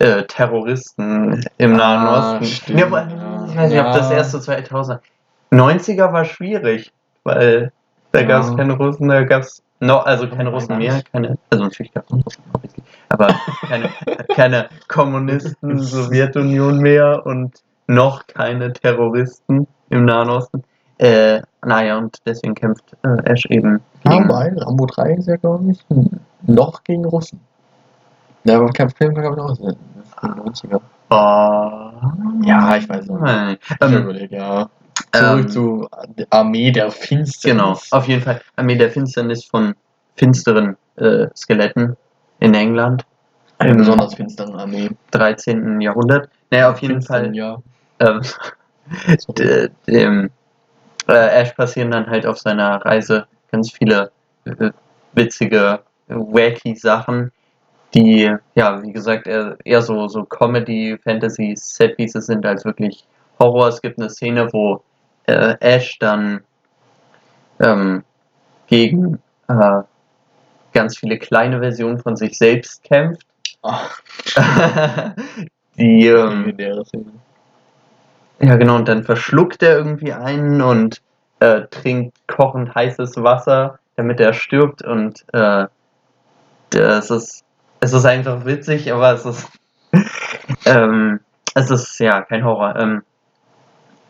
äh, 0.00 0.22
Terroristen 0.24 1.44
im 1.58 1.72
Nahen 1.72 2.06
Ah, 2.06 2.18
Osten. 2.18 2.44
stimmt, 2.44 2.80
Ja, 2.80 2.86
aber 2.86 3.08
ja. 3.08 3.46
Ich 3.50 3.56
weiß 3.56 3.70
nicht, 3.70 3.80
ob 3.80 3.92
das 3.92 4.10
Ja. 4.10 4.16
erste 4.16 4.40
2000 4.40 5.00
90er 5.52 6.12
war 6.12 6.24
schwierig, 6.24 6.92
weil 7.24 7.72
da 8.12 8.20
Ja. 8.20 8.26
gab 8.26 8.42
es 8.42 8.56
keine 8.56 8.74
Russen, 8.74 9.08
da 9.08 9.22
gab 9.24 9.42
es 9.42 9.62
noch, 9.80 10.04
also 10.04 10.28
keine 10.28 10.50
Russen 10.50 10.78
mehr, 10.78 11.00
keine, 11.12 11.38
also 11.50 11.64
natürlich 11.64 11.92
gab 11.94 12.04
es 12.04 12.10
noch 12.10 12.24
Russen, 12.26 12.42
aber 13.08 13.28
keine, 13.66 13.90
keine 14.34 14.68
Kommunisten, 14.88 15.78
Sowjetunion 15.78 16.78
mehr 16.78 17.24
und 17.24 17.54
noch 17.86 18.26
keine 18.26 18.72
Terroristen 18.72 19.66
im 19.90 20.04
Nahen 20.04 20.28
Osten. 20.28 20.62
Äh, 20.98 21.40
naja, 21.64 21.96
und 21.96 22.18
deswegen 22.26 22.54
kämpft 22.54 22.84
äh, 23.04 23.30
Ash 23.30 23.46
eben 23.46 23.80
Ja, 24.04 24.12
gegen. 24.12 24.28
wobei, 24.28 24.52
Rambo 24.56 24.86
3 24.86 25.12
ist 25.14 25.28
ja, 25.28 25.36
glaube 25.36 25.70
ich, 25.70 25.78
noch 26.42 26.84
gegen 26.84 27.04
Russen. 27.04 27.40
Ja, 28.44 28.56
aber 28.56 28.70
kein 28.70 28.90
Film, 28.90 29.14
glaube 29.14 29.36
ich, 29.36 29.52
ist 29.52 29.60
in 29.60 29.76
den 30.34 30.40
90er. 30.40 30.80
Oh, 31.10 32.44
Ja, 32.46 32.76
ich 32.76 32.88
weiß 32.88 33.06
nicht. 33.06 33.20
Nein. 33.20 33.56
Ich 33.62 33.76
Ähm, 33.80 34.28
ja. 34.30 34.68
Zurück 35.12 35.40
ähm, 35.40 35.48
zu 35.48 35.88
Armee 36.30 36.70
der 36.70 36.90
Finsternis. 36.90 37.42
Genau, 37.42 37.78
auf 37.90 38.08
jeden 38.08 38.22
Fall. 38.22 38.40
Armee 38.56 38.76
der 38.76 38.90
Finsternis 38.90 39.44
von 39.44 39.74
finsteren 40.16 40.76
äh, 40.96 41.26
Skeletten 41.36 41.96
in 42.40 42.54
England 42.54 43.04
Eine 43.58 43.72
im 43.72 43.78
besonders 43.78 44.14
finstere 44.14 44.52
Armee. 44.54 44.90
13. 45.12 45.80
Jahrhundert. 45.80 46.28
Naja, 46.50 46.70
auf 46.70 46.80
jeden 46.80 46.94
Finsteren 46.94 47.26
Fall. 47.26 47.36
Jahr. 47.36 47.62
Ähm, 48.00 48.20
dem 49.86 50.30
äh, 51.08 51.12
Ash 51.40 51.52
passieren 51.52 51.90
dann 51.90 52.06
halt 52.06 52.26
auf 52.26 52.38
seiner 52.38 52.76
Reise 52.84 53.26
ganz 53.50 53.70
viele 53.70 54.10
äh, 54.44 54.70
witzige, 55.12 55.80
wacky 56.08 56.74
Sachen, 56.74 57.32
die, 57.94 58.30
ja, 58.54 58.82
wie 58.82 58.92
gesagt, 58.92 59.26
eher, 59.26 59.56
eher 59.64 59.82
so, 59.82 60.08
so 60.08 60.24
Comedy, 60.24 60.98
Fantasy, 61.02 61.54
Setpieces 61.56 62.26
sind 62.26 62.44
als 62.44 62.64
wirklich 62.64 63.04
Horror. 63.38 63.68
Es 63.68 63.80
gibt 63.80 63.98
eine 63.98 64.10
Szene, 64.10 64.52
wo 64.52 64.82
äh, 65.26 65.54
Ash 65.60 65.98
dann 65.98 66.40
ähm, 67.60 68.04
gegen 68.66 69.18
äh, 69.48 69.82
ganz 70.72 70.98
viele 70.98 71.18
kleine 71.18 71.60
Versionen 71.60 71.98
von 71.98 72.16
sich 72.16 72.36
selbst 72.36 72.84
kämpft. 72.84 73.26
Ach, 73.62 74.00
die, 75.78 76.06
ähm, 76.06 76.54
ja, 78.40 78.56
genau, 78.56 78.76
und 78.76 78.88
dann 78.88 79.02
verschluckt 79.02 79.62
er 79.62 79.78
irgendwie 79.78 80.12
einen 80.12 80.62
und 80.62 81.00
äh, 81.40 81.62
trinkt 81.70 82.16
kochend 82.28 82.74
heißes 82.74 83.16
Wasser, 83.16 83.78
damit 83.96 84.20
er 84.20 84.32
stirbt. 84.32 84.82
Und 84.82 85.24
äh, 85.32 85.66
das 86.70 87.10
ist, 87.10 87.44
es 87.80 87.92
ist 87.92 88.04
einfach 88.04 88.44
witzig, 88.44 88.92
aber 88.92 89.12
es 89.12 89.24
ist, 89.24 89.48
ähm, 90.66 91.20
es 91.54 91.70
ist 91.70 91.98
ja 91.98 92.22
kein 92.22 92.44
Horror. 92.44 92.76
Ähm, 92.76 93.02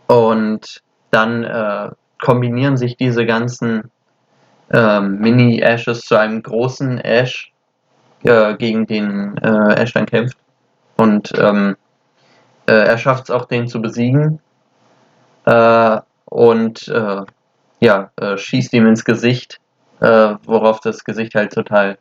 und 0.07 0.83
dann 1.11 1.45
äh, 1.45 1.91
kombinieren 2.21 2.77
sich 2.77 2.97
diese 2.97 3.27
ganzen 3.27 3.91
ähm, 4.71 5.19
Mini-Ashes 5.19 6.01
zu 6.03 6.17
einem 6.17 6.43
großen 6.43 6.99
Ash, 6.99 7.53
äh, 8.25 8.55
gegen 8.57 8.87
den 8.87 9.37
äh, 9.39 9.75
Ash 9.75 9.93
dann 9.93 10.07
kämpft. 10.07 10.37
Und 10.97 11.33
ähm, 11.39 11.77
äh, 12.67 12.73
er 12.73 12.99
schafft 12.99 13.25
es 13.25 13.31
auch, 13.31 13.45
den 13.45 13.69
zu 13.69 13.81
besiegen. 13.81 14.41
Äh, 15.45 16.01
und 16.27 16.89
äh, 16.89 17.23
ja, 17.81 18.11
äh, 18.17 18.37
schießt 18.37 18.73
ihm 18.75 18.87
ins 18.87 19.05
Gesicht, 19.05 19.61
worauf 20.01 20.79
das 20.79 21.03
Gesicht 21.03 21.35
halt 21.35 21.53
total 21.53 21.99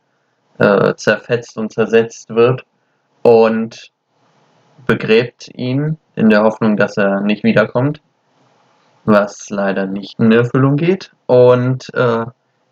äh, 0.60 0.96
zerfetzt 0.96 1.58
und 1.58 1.72
zersetzt 1.72 2.30
wird. 2.30 2.66
Und 3.22 3.92
begräbt 4.86 5.50
ihn 5.54 5.98
in 6.16 6.30
der 6.30 6.44
Hoffnung, 6.44 6.78
dass 6.78 6.98
er 6.98 7.22
nicht 7.22 7.44
wiederkommt. 7.44 8.02
Was 9.06 9.50
leider 9.50 9.86
nicht 9.86 10.20
in 10.20 10.32
Erfüllung 10.32 10.76
geht. 10.76 11.12
Und 11.28 11.94
äh, 11.94 12.26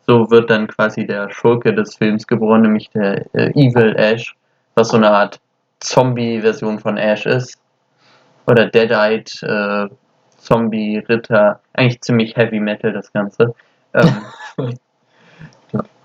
so 0.08 0.30
wird 0.30 0.50
dann 0.50 0.68
quasi 0.68 1.06
der 1.06 1.32
Schurke 1.32 1.74
des 1.74 1.96
Films 1.96 2.28
geboren, 2.28 2.62
nämlich 2.62 2.90
der 2.90 3.26
äh, 3.34 3.52
Evil 3.52 3.96
Ash, 3.96 4.36
was 4.76 4.90
so 4.90 4.98
eine 4.98 5.12
Art 5.12 5.40
Zombie-Version 5.80 6.80
von 6.80 6.98
Ash 6.98 7.26
ist. 7.26 7.60
Oder 8.48 8.68
Deadite, 8.68 9.90
äh, 9.92 9.96
Zombie-Ritter. 10.38 11.60
Eigentlich 11.74 12.02
ziemlich 12.02 12.36
Heavy 12.36 12.60
Metal 12.60 12.94
das 12.94 13.12
Ganze. 13.12 13.56
Ähm, 13.94 14.26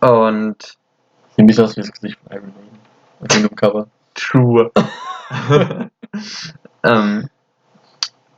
und 0.00 0.78
Sieht 1.36 1.46
bisschen 1.46 1.64
aus 1.64 1.76
wie 1.76 1.80
das 1.80 1.92
Gesicht 1.92 2.18
von 2.18 2.36
Iron 2.36 2.52
Maiden. 2.54 2.80
Auf 3.20 3.28
dem 3.28 3.56
Cover. 3.56 3.86
True. 4.14 4.70
ähm, 6.84 7.28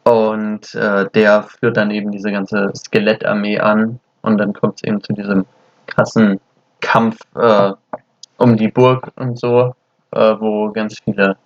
und 0.05 0.75
äh, 0.75 1.09
der 1.11 1.43
führt 1.45 1.77
dann 1.77 1.91
eben 1.91 2.11
diese 2.11 2.33
ganze 2.33 2.73
Skelettarmee 2.75 3.59
an 3.59 4.01
und 4.23 4.39
dann 4.39 4.53
kommt 4.53 4.77
es 4.77 4.85
eben 4.85 5.03
zu 5.03 5.13
diesem 5.13 5.47
krassen 5.87 6.41
Kampf 6.81 7.19
äh, 7.37 7.73
um 8.39 8.57
die 8.57 8.69
Burg 8.69 9.13
und 9.17 9.39
so, 9.39 9.75
äh, 10.11 10.35
wo 10.39 10.71
ganz 10.73 10.99
viele 10.99 11.37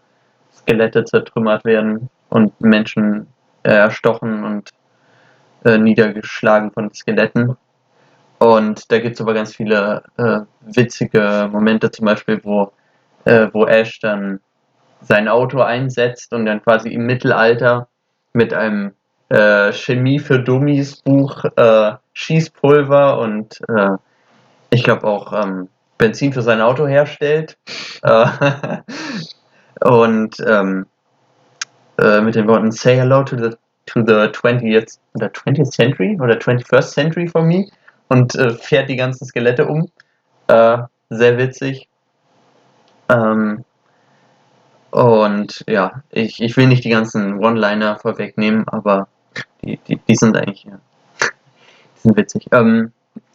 Skelette 0.55 1.05
zertrümmert 1.05 1.65
werden 1.65 2.09
und 2.31 2.59
Menschen 2.61 3.27
äh, 3.63 3.73
erstochen 3.73 4.45
und 4.45 4.71
äh, 5.65 5.79
niedergeschlagen 5.79 6.71
von 6.71 6.93
Skeletten. 6.93 7.57
Und 8.39 8.91
da 8.93 8.99
gibt 8.99 9.15
es 9.15 9.21
aber 9.21 9.35
ganz 9.35 9.55
viele 9.55 10.03
äh, 10.19 10.41
witzige 10.61 11.49
Momente, 11.51 11.91
zum 11.91 12.07
Beispiel, 12.07 12.41
wo, 12.43 12.73
äh, 13.25 13.49
wo 13.53 13.67
Ash 13.67 13.99
dann 14.01 14.41
sein 15.01 15.29
Auto 15.29 15.61
einsetzt 15.61 16.33
und 16.33 16.47
dann 16.47 16.63
quasi 16.63 16.91
im 16.91 17.07
Mittelalter 17.07 17.89
mit 18.33 18.53
einem 18.53 18.93
äh, 19.29 19.73
Chemie 19.73 20.19
für 20.19 20.39
Dummies 20.39 20.97
Buch 20.97 21.45
äh, 21.57 21.93
Schießpulver 22.13 23.19
und 23.19 23.61
äh, 23.69 23.97
ich 24.71 24.85
glaube 24.85 25.07
auch 25.07 25.33
ähm, 25.33 25.69
Benzin 25.99 26.33
für 26.33 26.43
sein 26.43 26.61
Auto 26.61 26.87
herstellt. 26.87 27.57
Äh, 28.03 28.27
und 29.85 30.37
ähm, 30.47 30.87
äh, 31.99 32.21
mit 32.21 32.35
den 32.35 32.47
Worten 32.47 32.71
Say 32.71 32.97
hello 32.97 33.23
to 33.23 33.37
the 33.37 33.57
to 33.87 34.01
the 34.05 34.29
20th, 34.29 34.99
oder 35.15 35.29
20th 35.29 35.71
century 35.71 36.19
oder 36.21 36.35
21st 36.35 36.91
century 36.91 37.29
for 37.29 37.43
me 37.43 37.69
und 38.09 38.35
äh, 38.35 38.51
fährt 38.55 38.89
die 38.89 38.97
ganzen 38.97 39.27
Skelette 39.27 39.67
um. 39.67 39.91
Äh, 40.49 40.79
sehr 41.11 41.39
witzig. 41.39 41.89
Ähm, 43.09 43.65
und 44.91 45.65
ja, 45.69 46.03
ich, 46.11 46.41
ich 46.43 46.57
will 46.57 46.67
nicht 46.67 46.85
die 46.85 46.91
ganzen 46.91 47.39
One-Liner 47.45 47.97
vorwegnehmen, 47.97 48.67
aber 48.69 49.09
die, 49.63 49.79
die, 49.89 49.97
die 49.97 50.17
sind 50.17 50.37
eigentlich 50.37 50.65
ja, 50.65 50.79
die 51.21 52.01
sind 52.01 52.17
witzig. 52.17 52.47
Ähm, 52.53 52.93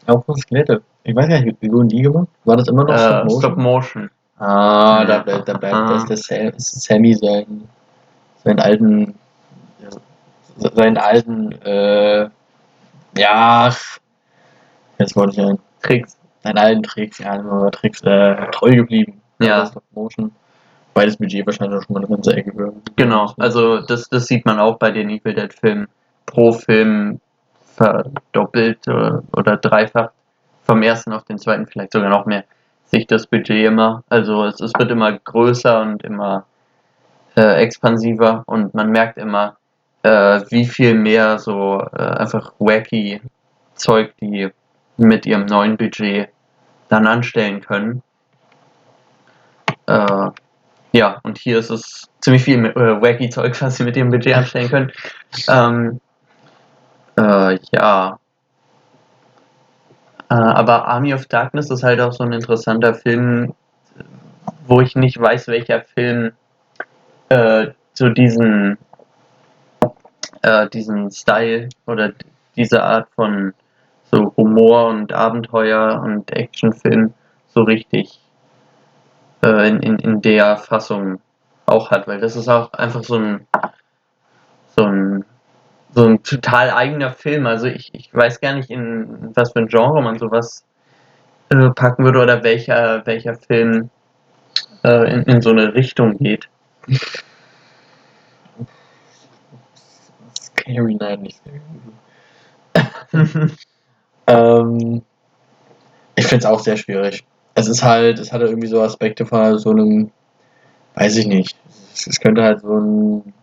Auch 0.07 0.25
von 0.25 0.35
Skelette. 0.37 0.81
Ich 1.03 1.15
weiß 1.15 1.27
gar 1.27 1.39
nicht, 1.41 1.57
wie 1.61 1.71
wurden 1.71 1.89
die 1.89 2.01
gemacht? 2.01 2.27
War 2.45 2.57
das 2.57 2.67
immer 2.67 2.83
noch 2.83 2.93
äh, 2.93 2.97
Stop-Motion? 2.97 3.39
Stop 3.39 3.57
Motion. 3.57 4.09
Ah, 4.39 5.05
da 5.05 5.19
bleibt, 5.19 5.47
da 5.47 5.57
bleibt 5.57 5.75
Ah. 5.75 5.93
das 5.93 6.05
der 6.05 6.17
Sam, 6.17 6.53
Sammy 6.57 7.13
seinen, 7.13 7.69
seinen 8.43 8.59
alten, 8.59 9.15
seinen 10.57 10.97
alten, 10.97 11.51
äh, 11.61 12.27
ja, 13.17 13.71
jetzt 15.01 15.15
wollte 15.15 15.33
ich 15.33 15.47
ein, 15.47 15.59
Tricks. 15.81 16.17
seinen 16.43 16.57
alten 16.57 16.83
Tricks, 16.83 17.19
ja, 17.19 17.35
immer 17.35 17.71
Tricks, 17.71 18.01
äh, 18.01 18.35
treu 18.51 18.75
geblieben. 18.75 19.21
Ja. 19.39 19.65
Stop 19.65 19.83
Motion. 19.91 20.31
Weil 20.93 21.07
das 21.07 21.17
Budget 21.17 21.45
wahrscheinlich 21.45 21.79
auch 21.79 21.83
schon 21.83 21.93
mal 21.93 21.99
eine 22.01 22.09
ganze 22.09 22.35
Ecke 22.35 22.53
höher. 22.53 22.73
Genau, 22.95 23.33
also 23.37 23.79
das, 23.79 24.09
das 24.09 24.27
sieht 24.27 24.45
man 24.45 24.59
auch 24.59 24.77
bei 24.77 24.91
den 24.91 25.09
Evil 25.09 25.33
Dead 25.33 25.53
Filmen 25.53 25.87
pro 26.25 26.51
Film 26.51 27.19
verdoppelt 27.75 28.87
oder, 28.87 29.23
oder 29.35 29.57
dreifach. 29.57 30.11
Vom 30.63 30.83
ersten 30.83 31.13
auf 31.13 31.23
den 31.23 31.37
zweiten 31.37 31.65
vielleicht 31.65 31.93
sogar 31.93 32.09
noch 32.09 32.25
mehr. 32.25 32.43
Sich 32.85 33.07
das 33.07 33.25
Budget 33.25 33.65
immer. 33.65 34.03
Also 34.09 34.45
es, 34.45 34.59
es 34.59 34.73
wird 34.77 34.91
immer 34.91 35.13
größer 35.13 35.81
und 35.81 36.03
immer 36.03 36.45
äh, 37.35 37.63
expansiver 37.63 38.43
und 38.45 38.73
man 38.73 38.91
merkt 38.91 39.17
immer, 39.17 39.57
äh, 40.03 40.41
wie 40.49 40.65
viel 40.65 40.95
mehr 40.95 41.39
so 41.39 41.81
äh, 41.93 42.01
einfach 42.01 42.53
wacky 42.59 43.21
Zeug 43.75 44.13
die 44.19 44.49
mit 44.97 45.25
ihrem 45.25 45.45
neuen 45.45 45.77
Budget 45.77 46.29
dann 46.89 47.07
anstellen 47.07 47.61
können. 47.61 48.03
Äh, 49.87 50.29
ja, 50.91 51.19
und 51.23 51.37
hier 51.37 51.57
ist 51.57 51.69
es 51.69 52.09
ziemlich 52.19 52.43
viel 52.43 52.65
äh, 52.65 53.01
wacky 53.01 53.29
Zeug, 53.29 53.59
was 53.61 53.77
sie 53.77 53.83
mit 53.83 53.95
ihrem 53.95 54.09
Budget 54.09 54.35
anstellen 54.35 54.69
können. 54.69 54.91
Ähm, 55.47 56.01
äh, 57.17 57.57
ja. 57.71 58.19
Äh, 60.29 60.33
aber 60.33 60.87
Army 60.87 61.13
of 61.13 61.25
Darkness 61.27 61.69
ist 61.69 61.83
halt 61.83 62.01
auch 62.01 62.11
so 62.11 62.23
ein 62.25 62.33
interessanter 62.33 62.93
Film, 62.93 63.53
wo 64.67 64.81
ich 64.81 64.95
nicht 64.95 65.19
weiß, 65.19 65.47
welcher 65.47 65.81
Film 65.81 66.33
äh, 67.29 67.67
so 67.93 68.09
diesen, 68.09 68.77
äh, 70.41 70.67
diesen 70.69 71.11
Style 71.11 71.69
oder 71.85 72.11
diese 72.55 72.83
Art 72.83 73.07
von 73.15 73.53
so 74.11 74.33
Humor 74.37 74.87
und 74.87 75.13
Abenteuer 75.13 76.01
und 76.03 76.31
Actionfilm 76.31 77.13
so 77.47 77.63
richtig 77.63 78.19
äh, 79.43 79.69
in, 79.69 79.79
in, 79.79 79.97
in 79.97 80.21
der 80.21 80.57
Fassung 80.57 81.19
auch 81.65 81.91
hat, 81.91 82.07
weil 82.07 82.19
das 82.19 82.35
ist 82.35 82.47
auch 82.47 82.73
einfach 82.73 83.03
so 83.03 83.15
ein 83.15 83.47
so 84.75 84.85
ein 84.85 85.25
so 85.93 86.05
ein 86.05 86.23
total 86.23 86.71
eigener 86.71 87.11
Film. 87.11 87.45
Also 87.45 87.67
ich, 87.67 87.93
ich 87.93 88.13
weiß 88.13 88.39
gar 88.39 88.53
nicht, 88.53 88.69
in 88.69 89.35
was 89.35 89.51
für 89.51 89.59
ein 89.59 89.67
Genre 89.67 90.01
man 90.01 90.17
sowas 90.17 90.63
äh, 91.49 91.69
packen 91.71 92.05
würde 92.05 92.19
oder 92.19 92.43
welcher, 92.43 93.05
welcher 93.05 93.35
Film 93.35 93.89
äh, 94.83 95.13
in, 95.13 95.23
in 95.23 95.41
so 95.41 95.49
eine 95.49 95.73
Richtung 95.73 96.17
geht. 96.17 96.47
Scary 100.33 100.95
Night 100.95 101.21
nicht 101.21 101.41
Ähm, 104.31 105.01
ich 106.15 106.25
finde 106.25 106.45
es 106.45 106.51
auch 106.51 106.59
sehr 106.59 106.77
schwierig. 106.77 107.23
Es 107.55 107.67
ist 107.67 107.83
halt, 107.83 108.19
es 108.19 108.31
hatte 108.31 108.45
irgendwie 108.45 108.67
so 108.67 108.81
Aspekte 108.81 109.25
von 109.25 109.57
so 109.57 109.71
einem, 109.71 110.11
weiß 110.95 111.17
ich 111.17 111.27
nicht. 111.27 111.55
Es, 111.93 112.07
es 112.07 112.19
könnte 112.19 112.43
halt 112.43 112.61
so 112.61 112.77
ein, 112.77 113.33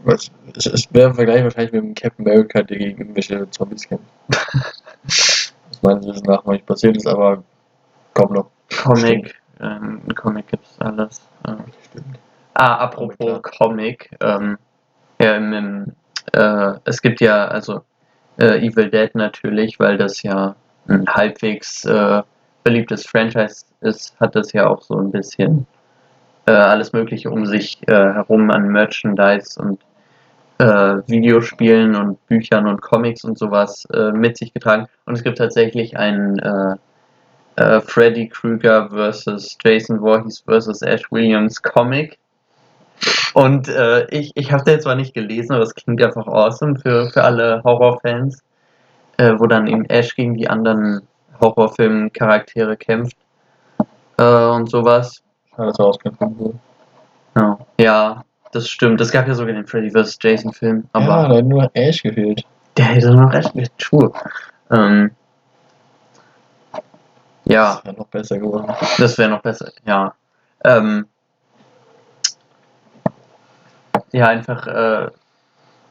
was, 0.00 0.30
es, 0.56 0.66
es 0.66 0.92
wäre 0.92 1.10
im 1.10 1.14
Vergleich 1.14 1.42
wahrscheinlich 1.42 1.72
mit 1.72 1.82
dem 1.82 1.94
Captain 1.94 2.26
America, 2.26 2.62
der 2.62 2.78
gegen 2.78 2.98
irgendwelche 2.98 3.48
Zombies 3.50 3.88
kämpft. 3.88 4.04
was 5.04 5.82
meines 5.82 6.06
Wissens 6.06 6.26
nach 6.26 6.44
noch 6.44 6.52
nicht 6.52 6.66
passiert 6.66 6.96
ist, 6.96 7.06
aber 7.06 7.42
kommt 8.12 8.32
noch. 8.32 8.50
Comic, 8.82 9.34
ähm, 9.60 10.02
Comic 10.14 10.48
gibt's 10.48 10.76
alles. 10.80 11.20
Äh. 11.46 11.54
Stimmt. 11.90 12.18
Ah, 12.54 12.76
apropos 12.76 13.42
Comic, 13.42 14.10
ähm, 14.20 14.58
ja, 15.20 15.36
im, 15.36 15.52
im, 15.52 15.92
äh, 16.32 16.74
es 16.84 17.02
gibt 17.02 17.20
ja 17.20 17.46
also 17.46 17.82
äh, 18.38 18.66
Evil 18.66 18.90
Dead 18.90 19.14
natürlich, 19.14 19.78
weil 19.78 19.96
das 19.96 20.22
ja 20.22 20.56
ein 20.88 21.06
halbwegs 21.06 21.84
äh, 21.84 22.22
beliebtes 22.62 23.06
Franchise 23.06 23.66
ist, 23.80 24.18
hat 24.20 24.34
das 24.34 24.52
ja 24.52 24.66
auch 24.66 24.82
so 24.82 24.96
ein 24.96 25.10
bisschen 25.10 25.66
äh, 26.46 26.52
alles 26.52 26.92
Mögliche 26.92 27.30
um 27.30 27.46
sich 27.46 27.78
äh, 27.86 27.92
herum 27.92 28.50
an 28.50 28.68
Merchandise 28.68 29.60
und 29.60 29.80
äh, 30.58 31.00
Videospielen 31.06 31.94
und 31.94 32.26
Büchern 32.26 32.66
und 32.66 32.80
Comics 32.80 33.24
und 33.24 33.38
sowas 33.38 33.86
äh, 33.92 34.12
mit 34.12 34.36
sich 34.36 34.52
getragen. 34.52 34.86
Und 35.06 35.14
es 35.14 35.22
gibt 35.22 35.38
tatsächlich 35.38 35.96
einen 35.96 36.40
Freddy 37.56 38.28
Krueger 38.28 38.88
versus 38.90 39.56
Jason 39.64 40.00
Voorhees 40.00 40.40
versus 40.40 40.82
Ash 40.82 41.04
Williams 41.12 41.62
Comic. 41.62 42.18
Und 43.34 43.68
äh, 43.68 44.06
ich, 44.10 44.32
ich 44.36 44.52
habe 44.52 44.64
den 44.64 44.80
zwar 44.80 44.94
nicht 44.94 45.12
gelesen, 45.14 45.54
aber 45.54 45.64
es 45.64 45.74
klingt 45.74 46.02
einfach 46.02 46.26
awesome 46.26 46.78
für, 46.78 47.10
für 47.10 47.24
alle 47.24 47.62
Horrorfans, 47.64 48.42
äh, 49.16 49.32
wo 49.38 49.46
dann 49.46 49.66
eben 49.66 49.84
Ash 49.86 50.14
gegen 50.14 50.34
die 50.34 50.48
anderen 50.48 51.02
Horrorfilm-Charaktere 51.40 52.76
kämpft 52.76 53.16
äh, 54.18 54.22
und 54.22 54.70
sowas. 54.70 55.22
Ja, 55.58 55.66
das 55.66 55.78
war 55.78 55.86
ausgegangen. 55.86 56.60
Ja, 57.36 57.58
ja 57.78 58.24
das 58.52 58.68
stimmt. 58.68 59.00
Es 59.00 59.10
gab 59.10 59.26
ja 59.26 59.34
sogar 59.34 59.54
den 59.54 59.66
Freddy 59.66 59.90
vs. 59.90 60.18
Jason 60.22 60.52
Film, 60.52 60.88
ja, 60.94 61.00
aber 61.00 61.28
da 61.28 61.36
hat 61.38 61.44
nur 61.44 61.70
Ash 61.74 62.02
gefehlt. 62.02 62.44
der 62.76 62.84
hätte 62.86 63.10
noch 63.12 63.32
recht 63.32 63.54
mit 63.54 63.76
True. 63.78 64.12
Ähm, 64.70 65.10
ja, 67.46 67.74
Das 67.74 67.84
wäre 67.84 67.96
noch 67.96 68.06
besser 68.06 68.38
geworden. 68.38 68.72
das 68.98 69.18
wäre 69.18 69.30
noch 69.30 69.42
besser, 69.42 69.70
ja. 69.84 70.14
Ähm, 70.64 71.06
ja, 74.14 74.28
einfach, 74.28 74.66
äh, 74.68 75.08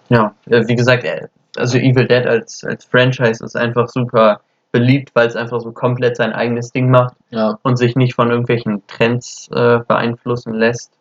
ja, 0.08 0.34
äh, 0.46 0.68
wie 0.68 0.76
gesagt, 0.76 1.04
äh, 1.04 1.28
also 1.58 1.78
Evil 1.78 2.08
Dead 2.08 2.26
als, 2.26 2.64
als 2.64 2.86
Franchise 2.86 3.44
ist 3.44 3.58
einfach 3.58 3.90
super 3.90 4.40
beliebt, 4.72 5.12
weil 5.14 5.28
es 5.28 5.36
einfach 5.36 5.60
so 5.60 5.74
komplett 5.74 6.16
sein 6.16 6.32
eigenes 6.32 6.72
Ding 6.72 6.90
macht 6.90 7.16
Ja, 7.30 7.60
und 7.64 7.78
sich 7.78 7.96
nicht 7.96 8.16
von 8.16 8.32
irgendwelchen 8.32 8.82
Trends 8.88 9.50
äh, 9.54 9.80
beeinflussen 9.86 10.54
lässt. 10.54 10.92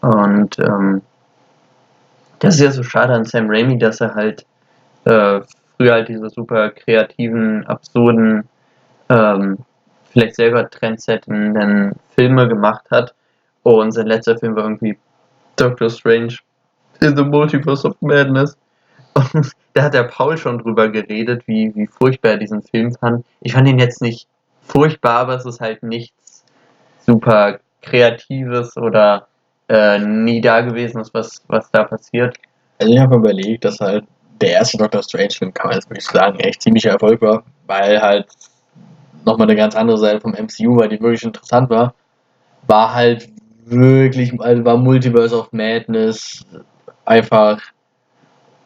Und 0.00 0.58
ähm, 0.58 1.02
das 2.38 2.54
ist 2.54 2.60
ja 2.60 2.70
so 2.70 2.82
schade 2.82 3.12
an 3.12 3.26
Sam 3.26 3.48
Raimi, 3.50 3.78
dass 3.78 4.00
er 4.00 4.14
halt 4.14 4.46
äh, 5.04 5.40
früher 5.76 5.92
halt 5.92 6.08
diese 6.08 6.30
super 6.30 6.70
kreativen, 6.70 7.66
absurden, 7.66 8.48
ähm, 9.10 9.58
vielleicht 10.10 10.36
selber 10.36 10.68
trendsettenden 10.70 11.92
Filme 12.14 12.48
gemacht 12.48 12.86
hat. 12.90 13.14
Und 13.62 13.92
sein 13.92 14.06
letzter 14.06 14.38
Film 14.38 14.56
war 14.56 14.64
irgendwie 14.64 14.96
Doctor 15.56 15.90
Strange 15.90 16.38
in 17.00 17.16
the 17.16 17.24
Multiverse 17.24 17.86
of 17.86 17.96
Madness. 18.00 18.56
Und 19.14 19.52
da 19.74 19.84
hat 19.84 19.94
der 19.94 20.04
Paul 20.04 20.36
schon 20.36 20.58
drüber 20.58 20.88
geredet, 20.88 21.42
wie, 21.46 21.74
wie 21.74 21.86
furchtbar 21.86 22.32
er 22.32 22.38
diesen 22.38 22.62
Film 22.62 22.92
fand. 22.94 23.24
Ich 23.40 23.52
fand 23.52 23.68
ihn 23.68 23.78
jetzt 23.78 24.02
nicht 24.02 24.28
furchtbar, 24.62 25.20
aber 25.20 25.36
es 25.36 25.46
ist 25.46 25.60
halt 25.60 25.82
nichts 25.82 26.44
super 27.04 27.60
Kreatives 27.82 28.76
oder 28.76 29.28
äh, 29.68 29.98
nie 29.98 30.40
Dagewesenes, 30.40 31.12
was, 31.14 31.42
was 31.48 31.70
da 31.70 31.84
passiert. 31.84 32.36
also 32.78 32.92
ich 32.92 32.98
habe 32.98 33.16
überlegt, 33.16 33.64
dass 33.64 33.80
halt 33.80 34.04
der 34.40 34.50
erste 34.50 34.76
Doctor 34.76 35.02
Strange-Film, 35.02 35.54
kann 35.54 35.68
man 35.68 35.76
jetzt 35.76 35.88
wirklich 35.88 36.04
sagen, 36.04 36.38
echt 36.40 36.62
ziemlicher 36.62 36.90
Erfolg 36.90 37.20
war, 37.22 37.42
weil 37.66 38.00
halt 38.00 38.26
nochmal 39.24 39.48
eine 39.48 39.56
ganz 39.56 39.74
andere 39.74 39.98
Seite 39.98 40.20
vom 40.20 40.32
MCU 40.32 40.76
war, 40.76 40.88
die 40.88 41.00
wirklich 41.00 41.24
interessant 41.24 41.70
war, 41.70 41.94
war 42.66 42.94
halt 42.94 43.28
wirklich, 43.66 44.40
also 44.40 44.64
war 44.64 44.76
Multiverse 44.76 45.36
of 45.36 45.52
Madness 45.52 46.44
einfach 47.04 47.60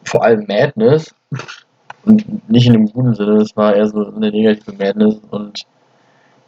vor 0.03 0.23
allem 0.23 0.45
Madness 0.47 1.13
und 2.05 2.49
nicht 2.49 2.67
in 2.67 2.73
dem 2.73 2.85
guten 2.87 3.13
Sinne, 3.13 3.37
es 3.37 3.55
war 3.55 3.75
eher 3.75 3.87
so 3.87 4.05
eine 4.07 4.31
negative 4.31 4.73
Madness 4.73 5.19
und 5.29 5.63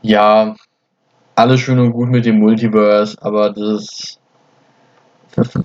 ja, 0.02 0.56
alles 1.36 1.60
schön 1.60 1.80
und 1.80 1.92
gut 1.92 2.10
mit 2.10 2.26
dem 2.26 2.40
Multiverse, 2.40 3.18
aber 3.22 3.52
das 3.52 4.20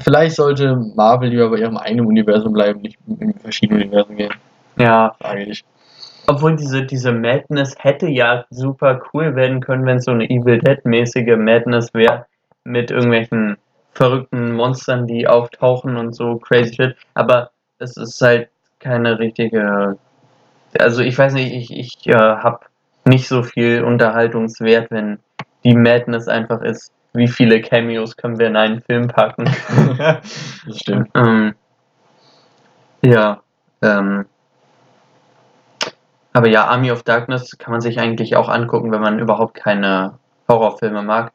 vielleicht 0.03 0.37
sollte 0.37 0.77
Marvel 0.95 1.29
lieber 1.29 1.51
bei 1.51 1.59
ihrem 1.59 1.77
eigenen 1.77 2.07
Universum 2.07 2.55
bleiben, 2.55 2.81
nicht 2.81 2.99
in 3.21 3.35
verschiedene 3.35 3.85
Universen 3.85 4.17
gehen. 4.17 4.33
Ja, 4.79 5.15
Frage 5.21 5.45
ich. 5.45 5.65
obwohl 6.27 6.57
diese, 6.57 6.85
diese 6.85 7.13
Madness 7.13 7.75
hätte 7.79 8.09
ja 8.09 8.47
super 8.51 9.03
cool 9.13 9.35
werden 9.35 9.61
können, 9.61 9.85
wenn 9.85 9.99
es 9.99 10.05
so 10.05 10.13
eine 10.13 10.31
Evil 10.31 10.59
Dead-mäßige 10.59 11.37
Madness 11.37 11.93
wäre, 11.93 12.27
mit 12.65 12.91
irgendwelchen 12.91 13.57
verrückten 13.93 14.53
Monstern, 14.53 15.07
die 15.07 15.27
auftauchen 15.27 15.97
und 15.97 16.15
so 16.15 16.37
crazy 16.37 16.75
shit. 16.75 16.97
Aber 17.15 17.51
es 17.79 17.97
ist 17.97 18.21
halt 18.21 18.49
keine 18.79 19.19
richtige. 19.19 19.99
Also 20.79 21.03
ich 21.03 21.17
weiß 21.17 21.33
nicht, 21.35 21.53
ich, 21.53 21.77
ich 21.77 22.07
äh, 22.07 22.15
habe 22.15 22.61
nicht 23.05 23.27
so 23.27 23.43
viel 23.43 23.83
Unterhaltungswert, 23.83 24.91
wenn 24.91 25.19
die 25.65 25.75
Madness 25.75 26.29
einfach 26.29 26.63
ist, 26.63 26.93
wie 27.15 27.27
viele 27.29 27.61
Cameos 27.61 28.17
können 28.17 28.39
wir 28.39 28.47
in 28.47 28.57
einen 28.57 28.81
Film 28.81 29.09
packen. 29.09 29.51
Das 30.67 30.79
stimmt. 30.79 31.09
Ähm, 31.15 31.55
ja, 33.03 33.41
ähm, 33.83 34.27
aber 36.33 36.49
ja, 36.49 36.67
Army 36.67 36.91
of 36.93 37.03
Darkness 37.03 37.57
kann 37.59 37.73
man 37.73 37.81
sich 37.81 37.99
eigentlich 37.99 38.37
auch 38.37 38.49
angucken, 38.49 38.93
wenn 38.93 39.01
man 39.01 39.19
überhaupt 39.19 39.55
keine 39.55 40.19
Horrorfilme 40.49 41.03
mag. 41.03 41.33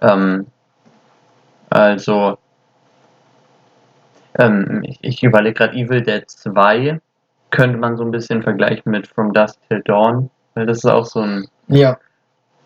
Ähm, 0.00 0.46
also, 1.70 2.38
ähm, 4.38 4.82
ich, 4.84 4.98
ich 5.02 5.22
überlege 5.22 5.54
gerade, 5.54 5.76
Evil 5.76 6.02
Dead 6.02 6.28
2 6.28 7.00
könnte 7.50 7.78
man 7.78 7.96
so 7.96 8.04
ein 8.04 8.10
bisschen 8.10 8.42
vergleichen 8.42 8.90
mit 8.92 9.06
From 9.06 9.32
Dusk 9.32 9.58
Till 9.68 9.82
Dawn, 9.82 10.30
weil 10.54 10.66
das 10.66 10.78
ist 10.78 10.86
auch 10.86 11.06
so 11.06 11.20
ein 11.20 11.48
Ja, 11.68 11.96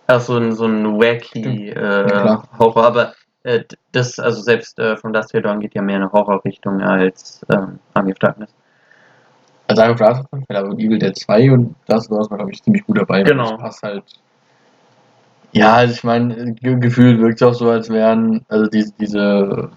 Ach, 0.06 0.20
so 0.20 0.36
ein, 0.36 0.52
so 0.52 0.66
ein 0.66 0.98
wacky 0.98 1.70
äh, 1.70 2.04
klar. 2.06 2.46
Horror, 2.58 2.84
aber 2.84 3.14
äh, 3.44 3.64
das, 3.92 4.18
also 4.18 4.42
selbst 4.42 4.78
äh, 4.78 4.96
von 4.96 5.12
Dust 5.12 5.30
Till 5.30 5.42
Dawn 5.42 5.60
geht 5.60 5.74
ja 5.74 5.82
mehr 5.82 5.96
in 5.96 6.02
eine 6.02 6.12
Horrorrichtung 6.12 6.82
als 6.82 7.40
ähm, 7.50 7.78
Army 7.94 8.12
of 8.12 8.18
Darkness. 8.18 8.50
also 9.68 9.82
Last 9.82 10.00
of 10.02 10.32
Us, 10.32 10.44
aber 10.50 10.68
Evil 10.78 10.98
Dead 10.98 11.16
2 11.16 11.52
und 11.52 11.74
das 11.86 12.10
war 12.10 12.26
glaube 12.28 12.52
ich 12.52 12.62
ziemlich 12.62 12.84
gut 12.84 12.98
dabei. 12.98 13.22
Genau. 13.22 13.52
Das 13.52 13.60
passt 13.60 13.82
halt. 13.82 14.04
Ja, 15.54 15.74
also 15.74 15.94
ich 15.94 16.04
meine, 16.04 16.54
ge 16.54 16.78
gefühlt 16.80 17.20
wirkt 17.20 17.40
es 17.40 17.46
auch 17.46 17.54
so, 17.54 17.70
als 17.70 17.88
wären, 17.88 18.44
also 18.48 18.66
diese, 18.66 18.92
diese 18.98 19.70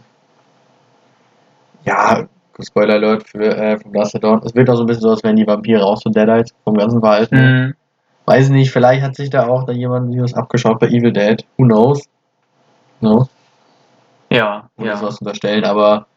ja, 1.86 2.28
Spoiler 2.60 2.96
Alert 2.96 3.28
für 3.28 3.56
äh, 3.56 3.78
vom 3.80 3.94
Last 3.94 4.16
of 4.16 4.22
Dawn. 4.22 4.42
Es 4.44 4.56
wirkt 4.56 4.70
auch 4.70 4.76
so 4.76 4.84
ein 4.84 4.88
bisschen 4.88 5.04
so, 5.04 5.12
als 5.12 5.24
wären 5.24 5.36
die 5.36 5.46
Vampire 5.46 5.86
auch 5.86 5.98
so 5.98 6.10
Deadites 6.10 6.54
vom 6.64 6.76
ganzen 6.76 7.00
Verhalten. 7.00 7.36
Mhm. 7.36 7.76
Weiß 8.26 8.50
nicht, 8.50 8.72
vielleicht 8.72 9.04
hat 9.04 9.16
sich 9.16 9.30
da 9.30 9.48
auch 9.48 9.66
da 9.66 9.72
jemand 9.72 10.12
Videos 10.12 10.34
abgeschaut 10.34 10.80
bei 10.80 10.88
Evil 10.88 11.14
Dead. 11.14 11.46
Who 11.58 11.66
knows? 11.66 12.04
No? 13.00 13.30
Ja, 14.32 14.70
ohne 14.78 14.88
ja. 14.88 14.98
sowas 14.98 15.20
unterstellen, 15.20 15.64
aber 15.64 16.08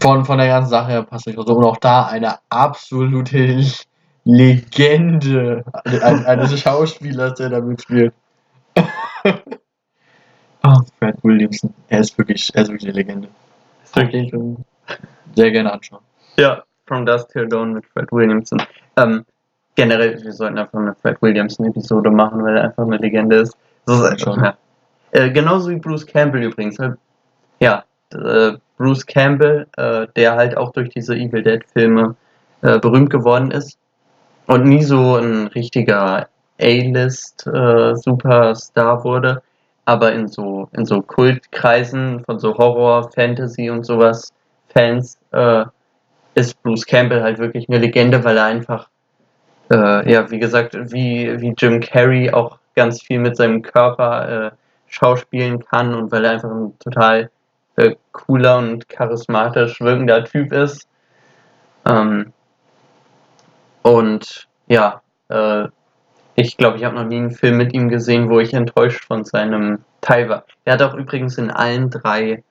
von, 0.00 0.24
von 0.24 0.38
der 0.38 0.48
ganzen 0.48 0.70
Sache 0.70 0.90
her 0.90 1.02
passt 1.02 1.26
nicht 1.26 1.36
so. 1.36 1.54
Und 1.54 1.64
auch 1.64 1.76
da 1.76 2.06
eine 2.06 2.38
absolute 2.48 3.62
Legende 4.24 5.64
ein- 5.84 6.24
eines 6.24 6.58
Schauspielers, 6.58 7.34
der 7.34 7.50
da 7.50 7.60
mitspielt. 7.60 8.14
Oh, 9.24 10.76
Fred 10.98 11.16
Williamson. 11.22 11.72
Er 11.88 12.00
ist 12.00 12.16
wirklich, 12.18 12.50
er 12.54 12.62
ist 12.62 12.68
wirklich 12.68 12.88
eine 12.88 12.98
Legende. 12.98 13.28
Ist 13.84 13.96
wirklich 13.96 14.30
so. 14.30 14.56
Sehr 15.34 15.50
gerne 15.50 15.72
anschauen. 15.72 16.02
Ja, 16.36 16.62
From 16.86 17.06
Dust 17.06 17.30
Till 17.30 17.48
Dawn 17.48 17.74
mit 17.74 17.86
Fred 17.86 18.10
Williamson. 18.10 18.62
Ähm, 18.96 19.24
generell, 19.76 20.22
wir 20.22 20.32
sollten 20.32 20.58
einfach 20.58 20.78
eine 20.78 20.94
Fred 20.94 21.20
Williamson-Episode 21.22 22.10
machen, 22.10 22.42
weil 22.42 22.56
er 22.56 22.64
einfach 22.64 22.84
eine 22.84 22.96
Legende 22.96 23.36
ist. 23.36 23.56
Das 23.86 24.00
ist 24.00 24.04
einfach, 24.04 24.36
ja. 24.36 24.56
Äh, 25.12 25.30
genauso 25.30 25.70
wie 25.70 25.76
Bruce 25.76 26.06
Campbell 26.06 26.42
übrigens. 26.42 26.78
Halt, 26.78 26.96
Ja, 27.60 27.84
äh, 28.12 28.52
Bruce 28.76 29.06
Campbell, 29.06 29.66
äh, 29.76 30.06
der 30.16 30.36
halt 30.36 30.56
auch 30.56 30.72
durch 30.72 30.90
diese 30.90 31.14
Evil 31.14 31.42
Dead-Filme 31.42 32.16
äh, 32.62 32.78
berühmt 32.78 33.10
geworden 33.10 33.50
ist 33.50 33.78
und 34.46 34.64
nie 34.64 34.82
so 34.82 35.16
ein 35.16 35.46
richtiger 35.48 36.28
A-List-Superstar 36.60 39.04
wurde, 39.04 39.42
aber 39.84 40.12
in 40.12 40.28
so, 40.28 40.68
in 40.72 40.84
so 40.84 41.02
Kultkreisen 41.02 42.24
von 42.24 42.38
so 42.38 42.56
Horror, 42.56 43.10
Fantasy 43.12 43.70
und 43.70 43.84
sowas 43.84 44.32
Fans 44.68 45.18
äh, 45.32 45.64
ist 46.34 46.62
Bruce 46.62 46.86
Campbell 46.86 47.22
halt 47.22 47.38
wirklich 47.38 47.68
eine 47.68 47.78
Legende, 47.78 48.22
weil 48.24 48.36
er 48.36 48.44
einfach, 48.44 48.88
äh, 49.70 50.10
ja, 50.10 50.30
wie 50.30 50.38
gesagt, 50.38 50.76
wie, 50.92 51.40
wie 51.40 51.54
Jim 51.58 51.80
Carrey 51.80 52.30
auch 52.30 52.58
ganz 52.76 53.02
viel 53.02 53.18
mit 53.18 53.36
seinem 53.36 53.62
Körper 53.62 54.46
äh, 54.46 54.50
schauspielen 54.86 55.64
kann 55.64 55.94
und 55.94 56.12
weil 56.12 56.24
er 56.24 56.32
einfach 56.32 56.50
ein 56.50 56.78
total 56.78 57.30
äh, 57.76 57.96
cooler 58.12 58.58
und 58.58 58.88
charismatisch 58.88 59.80
wirkender 59.80 60.24
Typ 60.24 60.52
ist. 60.52 60.86
Ähm, 61.86 62.32
und 63.82 64.48
ja, 64.66 65.00
äh, 65.28 65.68
ich 66.40 66.56
glaube, 66.56 66.78
ich 66.78 66.84
habe 66.84 66.96
noch 66.96 67.04
nie 67.04 67.18
einen 67.18 67.30
Film 67.30 67.56
mit 67.56 67.74
ihm 67.74 67.88
gesehen, 67.88 68.30
wo 68.30 68.40
ich 68.40 68.54
enttäuscht 68.54 69.04
von 69.04 69.24
seinem 69.24 69.78
Teil 70.00 70.28
war. 70.28 70.44
Er 70.64 70.74
hat 70.74 70.82
auch 70.82 70.94
übrigens 70.94 71.36
in 71.38 71.50
allen 71.50 71.90
drei 71.90 72.42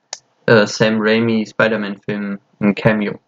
äh, 0.46 0.66
Sam 0.66 0.98
Raimi 1.00 1.44
Spider-Man-Filmen 1.46 2.38
ein 2.60 2.74
Cameo. 2.74 3.18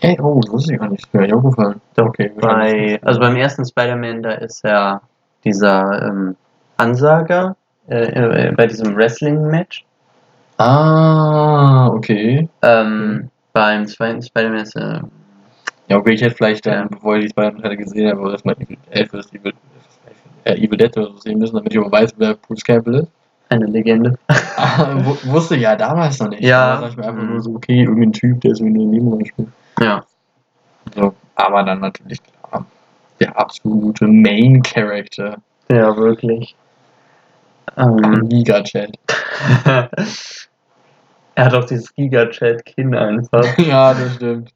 Ey, 0.00 0.16
oh, 0.20 0.40
das 0.40 0.52
wusste 0.52 0.74
ich 0.74 0.80
gar 0.80 0.88
nicht. 0.88 1.12
Mir 1.12 1.22
nicht 1.22 1.34
aufgefallen. 1.34 1.80
Okay, 1.96 2.30
Bei, 2.40 3.00
also 3.02 3.18
beim 3.18 3.36
ersten 3.36 3.64
Spider-Man, 3.64 4.22
da 4.22 4.32
ist 4.32 4.64
er 4.64 5.02
dieser 5.44 6.02
ähm, 6.02 6.36
Ansager 6.76 7.56
äh, 7.88 8.48
äh, 8.48 8.52
bei 8.52 8.66
diesem 8.66 8.94
Wrestling-Match. 8.94 9.84
Ah, 10.58 11.88
okay. 11.88 12.48
Ähm, 12.62 13.28
beim 13.52 13.86
zweiten 13.86 14.22
Spider-Man 14.22 14.60
ist 14.60 14.76
er 14.76 15.02
Ja, 15.88 15.96
okay, 15.96 16.12
ich 16.14 16.22
hätte 16.22 16.34
vielleicht 16.36 16.66
Ja. 16.66 16.86
bevor 16.88 17.16
ich 17.16 17.26
die 17.28 17.34
beiden 17.34 17.60
Teile 17.62 17.76
gesehen 17.76 18.10
habe, 18.10 18.30
erstmal 18.30 18.54
Evil, 18.56 18.76
äh, 18.90 19.06
das 19.10 19.32
Evil, 19.32 19.52
äh, 20.44 20.54
Evil 20.54 20.76
Dead 20.78 20.96
oder 20.96 21.06
so 21.06 21.16
sehen 21.18 21.38
müssen, 21.38 21.56
damit 21.56 21.72
ich 21.72 21.78
auch 21.78 21.90
weiß, 21.90 22.12
wer 22.18 22.34
Bruce 22.34 22.62
Campbell 22.64 22.94
ist. 22.96 23.08
eine 23.50 23.64
Legende. 23.64 24.18
Ah, 24.58 24.94
wu- 25.02 25.16
wusste 25.32 25.56
ja 25.56 25.74
damals 25.74 26.18
noch 26.20 26.28
nicht. 26.28 26.42
Ja. 26.42 26.74
Da 26.74 26.80
dachte 26.82 26.90
ich 26.90 26.96
mir 26.98 27.06
einfach 27.08 27.22
nur 27.22 27.40
so, 27.40 27.54
okay, 27.54 27.80
irgendein 27.82 28.12
Typ, 28.12 28.40
der 28.42 28.54
so 28.54 28.64
in 28.66 28.74
der 28.74 28.84
Nebenrolle 28.84 29.24
spielt. 29.24 29.48
Ja. 29.80 30.04
So, 30.94 31.14
aber 31.34 31.62
dann 31.62 31.80
natürlich 31.80 32.18
klar, 32.22 32.66
der 33.20 33.38
absolute 33.38 34.06
Main 34.06 34.62
Character. 34.62 35.38
Ja, 35.70 35.96
wirklich. 35.96 36.54
Ähm, 37.78 38.28
Giga 38.28 38.62
Chat. 38.64 38.98
Er 41.38 41.44
hat 41.44 41.54
auch 41.54 41.66
dieses 41.66 41.94
Giga-Chat-Kinn 41.94 42.96
einfach. 42.96 43.56
ja, 43.58 43.94
das 43.94 44.16
stimmt. 44.16 44.52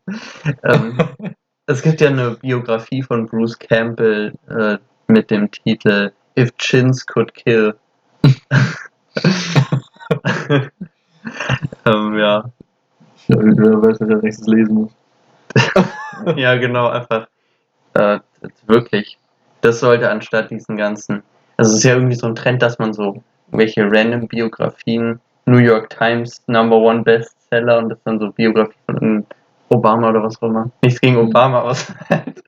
ähm, 0.64 0.98
es 1.66 1.80
gibt 1.80 2.00
ja 2.00 2.08
eine 2.08 2.32
Biografie 2.32 3.04
von 3.04 3.26
Bruce 3.26 3.56
Campbell 3.56 4.32
äh, 4.48 4.78
mit 5.06 5.30
dem 5.30 5.48
Titel 5.48 6.10
If 6.36 6.50
Chins 6.56 7.06
Could 7.06 7.32
Kill. 7.34 7.76
ähm, 11.86 12.18
ja. 12.18 12.50
Wer 13.28 13.80
weiß, 13.80 14.00
was 14.00 14.08
er 14.08 14.16
nächstes 14.16 14.48
lesen 14.48 14.74
muss. 14.74 14.90
ja, 16.34 16.56
genau, 16.56 16.88
einfach 16.88 17.28
äh, 17.94 18.18
wirklich. 18.66 19.18
Das 19.60 19.78
sollte 19.78 20.10
anstatt 20.10 20.50
diesen 20.50 20.76
ganzen. 20.76 21.22
Also 21.56 21.70
es 21.70 21.78
ist 21.78 21.84
ja 21.84 21.94
irgendwie 21.94 22.16
so 22.16 22.26
ein 22.26 22.34
Trend, 22.34 22.60
dass 22.60 22.80
man 22.80 22.92
so 22.92 23.22
welche 23.52 23.88
random 23.88 24.26
Biografien, 24.26 25.20
New 25.46 25.58
York 25.58 25.90
Times 25.90 26.42
Number 26.46 26.76
One 26.76 27.02
Bestseller 27.02 27.78
und 27.78 27.88
das 27.90 27.98
dann 28.04 28.18
so 28.18 28.30
Biografie 28.30 28.74
von 28.86 29.26
Obama 29.68 30.10
oder 30.10 30.22
was 30.22 30.36
auch 30.42 30.48
immer. 30.48 30.70
Nichts 30.82 31.00
gegen 31.00 31.16
Obama, 31.16 31.60
aber 31.60 31.70
es 31.72 31.86
halt- 32.10 32.42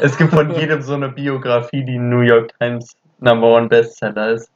es 0.00 0.16
gibt 0.16 0.30
von 0.32 0.50
jedem 0.54 0.80
so 0.82 0.94
eine 0.94 1.08
Biografie, 1.08 1.84
die 1.84 1.98
New 1.98 2.20
York 2.20 2.52
Times 2.58 2.96
Number 3.20 3.48
One 3.48 3.68
Bestseller 3.68 4.30
ist. 4.30 4.50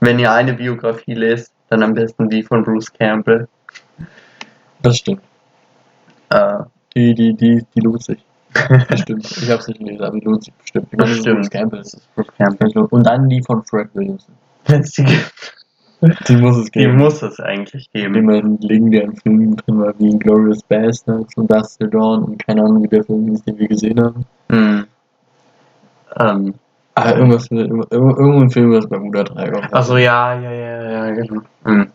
Wenn 0.00 0.18
ihr 0.18 0.32
eine 0.32 0.54
Biografie 0.54 1.14
lest, 1.14 1.52
dann 1.68 1.82
am 1.82 1.94
besten 1.94 2.28
die 2.28 2.42
von 2.42 2.64
Bruce 2.64 2.92
Campbell. 2.92 3.46
Das 4.82 4.98
stimmt. 4.98 5.20
Äh, 6.30 6.58
Die, 6.94 7.14
die, 7.14 7.34
die, 7.34 7.64
die 7.74 7.80
lohnt 7.80 8.02
sich. 8.02 8.18
Bestimmt. 8.88 9.24
Ich 9.24 9.50
hab's 9.50 9.68
nicht 9.68 9.78
gelesen, 9.78 10.02
aber 10.02 10.18
die 10.18 10.24
lohnt 10.26 10.44
sich 10.44 10.52
bestimmt. 10.54 10.88
Ich 10.90 10.98
meine, 10.98 11.10
das 11.10 11.18
ist 11.18 11.24
Bestimmt. 11.24 11.40
Bruce 11.40 11.50
Campbell. 11.50 11.78
das 11.78 11.94
ist 11.94 12.14
Bruce 12.14 12.26
Campbell. 12.36 12.86
Und 12.90 13.06
dann 13.06 13.28
die 13.28 13.42
von 13.42 13.62
Fred 13.64 13.88
Williamson. 13.94 14.34
Wenn's 14.66 14.92
die 14.92 15.04
gibt. 15.04 15.61
Die 16.28 16.36
muss 16.36 16.56
es 16.56 16.64
Die 16.64 16.80
geben. 16.80 16.96
muss 16.96 17.22
es 17.22 17.38
eigentlich 17.38 17.90
geben. 17.92 18.14
Immer 18.16 18.34
in 18.38 18.58
legendären 18.58 19.14
Filmen 19.16 19.56
drin 19.56 19.78
war, 19.80 19.94
wie 19.98 20.18
Glorious 20.18 20.62
Bastards 20.64 21.36
und 21.36 21.48
Dust 21.50 21.78
Till 21.78 21.90
Dawn 21.90 22.24
und 22.24 22.44
keine 22.44 22.62
Ahnung, 22.62 22.82
wie 22.82 22.88
der 22.88 23.04
Film 23.04 23.28
hieß, 23.28 23.44
den 23.44 23.58
wir 23.58 23.68
gesehen 23.68 24.00
haben. 24.02 24.26
Hm. 24.50 24.84
Ähm, 26.18 26.54
Ah, 26.94 27.12
irgendwas, 27.12 27.50
irgendein 27.50 28.50
Film, 28.50 28.70
was 28.72 28.86
beim 28.86 29.04
Mutter 29.04 29.24
3 29.24 29.50
war. 29.50 29.72
also 29.72 29.96
ja, 29.96 30.38
ja, 30.38 30.52
ja, 30.52 30.90
ja, 31.06 31.10
genau. 31.12 31.40
Hm. 31.64 31.90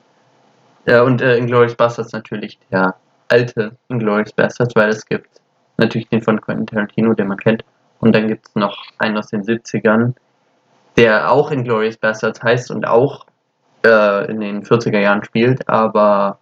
Ja, 0.88 1.04
und 1.04 1.22
äh, 1.22 1.38
Inglourious 1.38 1.76
Bastards 1.76 2.14
natürlich 2.14 2.58
der 2.72 2.96
alte 3.28 3.74
Inglourious 3.90 4.32
Bastards, 4.34 4.76
weil 4.76 4.90
es 4.90 5.06
gibt 5.06 5.30
natürlich 5.78 6.10
den 6.10 6.24
von 6.24 6.42
Quentin 6.42 6.66
Tarantino, 6.66 7.14
den 7.14 7.28
man 7.28 7.38
kennt. 7.38 7.64
Und 8.00 8.16
dann 8.16 8.28
gibt 8.28 8.48
es 8.48 8.56
noch 8.56 8.76
einen 8.98 9.18
aus 9.18 9.28
den 9.28 9.44
70ern, 9.44 10.14
der 10.98 11.30
auch 11.32 11.52
Inglourious 11.52 11.98
Bastards 11.98 12.42
heißt 12.42 12.72
und 12.72 12.88
auch 12.88 13.28
äh, 13.88 14.32
in 14.32 14.40
den 14.40 14.64
40er 14.64 15.00
Jahren 15.00 15.24
spielt, 15.24 15.68
aber 15.68 16.38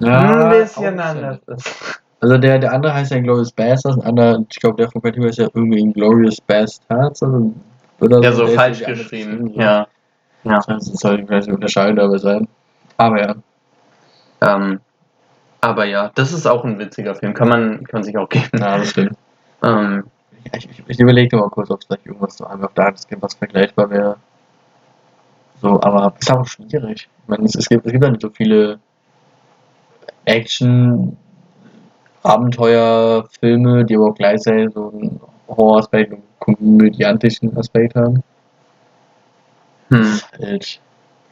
ein 0.00 0.50
bisschen 0.50 0.98
anders 0.98 1.38
ist. 1.46 2.00
Also 2.20 2.38
der, 2.38 2.58
der 2.58 2.72
andere 2.72 2.94
heißt 2.94 3.12
ja 3.12 3.20
Glorious 3.20 3.52
Bastards, 3.52 3.98
ein 3.98 4.06
anderer, 4.06 4.44
ich 4.50 4.58
glaube 4.58 4.76
der 4.78 4.90
von 4.90 5.02
Quentin 5.02 5.24
ist 5.24 5.38
ja 5.38 5.48
irgendwie 5.52 5.92
Glorious 5.92 6.40
Bastards 6.40 7.22
oder, 7.22 7.50
oder 8.00 8.22
Ja, 8.22 8.32
so 8.32 8.46
falsch 8.46 8.82
geschrieben. 8.82 9.52
Ja. 9.54 9.86
Ja. 10.44 10.60
Das 10.66 10.86
soll 10.86 11.24
vielleicht 11.26 11.48
eine 11.48 11.56
Unterscheidung 11.56 11.96
dabei 11.96 12.18
sein. 12.18 12.48
Aber 12.96 13.20
ja. 13.20 13.34
Ähm, 14.40 14.80
aber 15.60 15.84
ja, 15.84 16.10
das 16.14 16.32
ist 16.32 16.46
auch 16.46 16.64
ein 16.64 16.78
witziger 16.78 17.14
Film. 17.14 17.34
Kann 17.34 17.48
man, 17.48 17.84
kann 17.84 18.00
man 18.00 18.02
sich 18.04 18.16
auch 18.16 18.28
geben. 18.28 18.50
Ja, 18.58 18.78
das 18.78 18.90
stimmt. 18.90 19.16
Ähm, 19.62 20.04
Ich, 20.56 20.68
ich, 20.70 20.82
ich 20.86 21.00
überlege 21.00 21.36
mal 21.36 21.48
kurz, 21.48 21.70
ob 21.70 21.80
es 21.80 21.86
vielleicht 21.86 22.06
irgendwas 22.06 22.36
so 22.36 22.46
einfach 22.46 22.70
da 22.74 22.88
ist, 22.88 23.08
was 23.20 23.34
vergleichbar 23.34 23.88
wäre. 23.90 24.16
So, 25.64 25.80
aber 25.80 26.14
ist 26.20 26.30
auch 26.30 26.46
schwierig. 26.46 27.08
Ich 27.22 27.28
meine, 27.28 27.46
es, 27.46 27.54
es, 27.54 27.70
gibt, 27.70 27.86
es 27.86 27.92
gibt 27.92 28.04
ja 28.04 28.10
nicht 28.10 28.20
so 28.20 28.28
viele 28.28 28.78
Action, 30.26 31.16
Abenteuerfilme, 32.22 33.86
die 33.86 33.96
aber 33.96 34.10
auch 34.10 34.14
gleichzeitig 34.14 34.74
so 34.74 34.90
einen 34.90 35.18
Horroraspekt 35.48 36.12
und 36.12 36.22
komödiantischen 36.38 37.56
Aspekt 37.56 37.94
haben. 37.94 38.22
hm. 39.88 40.20
Halt, 40.38 40.80